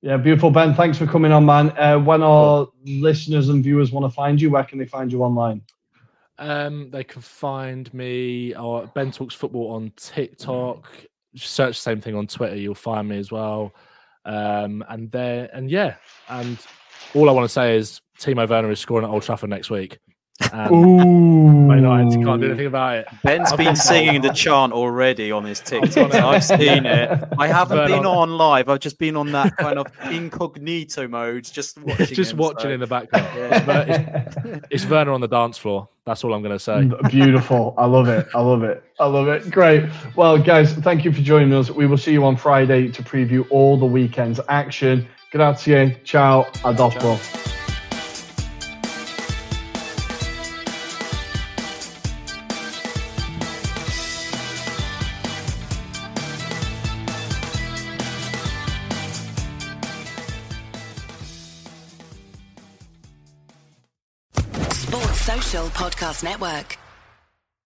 Yeah, 0.00 0.16
beautiful, 0.16 0.50
Ben. 0.50 0.72
Thanks 0.72 0.96
for 0.96 1.06
coming 1.06 1.32
on, 1.32 1.44
man. 1.44 1.76
Uh, 1.76 1.98
when 1.98 2.22
our 2.22 2.66
listeners 2.86 3.50
and 3.50 3.62
viewers 3.62 3.92
want 3.92 4.10
to 4.10 4.10
find 4.10 4.40
you, 4.40 4.48
where 4.48 4.64
can 4.64 4.78
they 4.78 4.86
find 4.86 5.12
you 5.12 5.22
online? 5.22 5.60
Um, 6.38 6.90
they 6.90 7.04
can 7.04 7.22
find 7.22 7.92
me 7.94 8.54
or 8.54 8.86
Ben 8.94 9.10
Talks 9.10 9.34
Football 9.34 9.72
on 9.72 9.92
TikTok. 9.96 10.88
Search 11.34 11.76
the 11.76 11.82
same 11.82 12.00
thing 12.00 12.14
on 12.14 12.26
Twitter. 12.26 12.56
You'll 12.56 12.74
find 12.74 13.08
me 13.08 13.18
as 13.18 13.30
well. 13.30 13.74
Um, 14.24 14.84
and 14.88 15.10
there, 15.10 15.48
and 15.52 15.70
yeah, 15.70 15.96
and 16.28 16.58
all 17.14 17.28
I 17.28 17.32
want 17.32 17.44
to 17.44 17.52
say 17.52 17.76
is 17.76 18.00
Timo 18.18 18.48
Werner 18.48 18.70
is 18.70 18.80
scoring 18.80 19.04
at 19.04 19.10
Old 19.10 19.22
Trafford 19.22 19.50
next 19.50 19.70
week. 19.70 19.98
Um, 20.52 20.72
Ooh. 20.74 21.66
can't 22.24 22.40
do 22.40 22.48
anything 22.48 22.66
about 22.66 22.96
it. 22.96 23.08
Ben's 23.22 23.52
I've 23.52 23.58
been 23.58 23.76
singing 23.76 24.20
the 24.20 24.30
chant 24.30 24.72
already 24.72 25.32
on 25.32 25.44
his 25.44 25.60
TikTok. 25.60 26.14
I've 26.14 26.44
seen 26.44 26.84
it. 26.84 27.24
I 27.38 27.48
haven't 27.48 27.86
been 27.86 28.04
on 28.04 28.36
live. 28.36 28.68
I've 28.68 28.80
just 28.80 28.98
been 28.98 29.16
on 29.16 29.32
that 29.32 29.56
kind 29.56 29.78
of 29.78 29.86
incognito 30.10 31.08
mode, 31.08 31.44
just 31.44 31.78
watching. 31.82 32.06
just 32.06 32.32
him, 32.32 32.38
watching 32.38 32.68
so. 32.68 32.70
in 32.70 32.80
the 32.80 32.86
background. 32.86 33.26
Yeah. 33.34 34.24
It's, 34.26 34.36
it's, 34.36 34.66
it's, 34.70 34.86
Werner 34.86 35.12
on 35.12 35.20
the 35.20 35.28
dance 35.28 35.56
floor. 35.56 35.88
That's 36.04 36.22
all 36.22 36.34
I'm 36.34 36.42
going 36.42 36.56
to 36.56 36.58
say. 36.58 36.90
Beautiful. 37.08 37.74
I 37.78 37.86
love 37.86 38.08
it. 38.08 38.28
I 38.34 38.40
love 38.40 38.62
it. 38.62 38.84
I 39.00 39.06
love 39.06 39.28
it. 39.28 39.50
Great. 39.50 39.90
Well, 40.14 40.38
guys, 40.38 40.72
thank 40.74 41.04
you 41.04 41.12
for 41.12 41.20
joining 41.20 41.52
us. 41.52 41.70
We 41.70 41.86
will 41.86 41.98
see 41.98 42.12
you 42.12 42.24
on 42.24 42.36
Friday 42.36 42.88
to 42.92 43.02
preview 43.02 43.46
all 43.50 43.76
the 43.78 43.86
weekend's 43.86 44.40
action. 44.48 45.08
Grazie. 45.32 45.96
Ciao. 46.04 46.42
A 46.64 46.72
dopo. 46.72 47.16
Ciao. 47.16 47.55
Podcast 66.06 66.22
Network. 66.22 66.85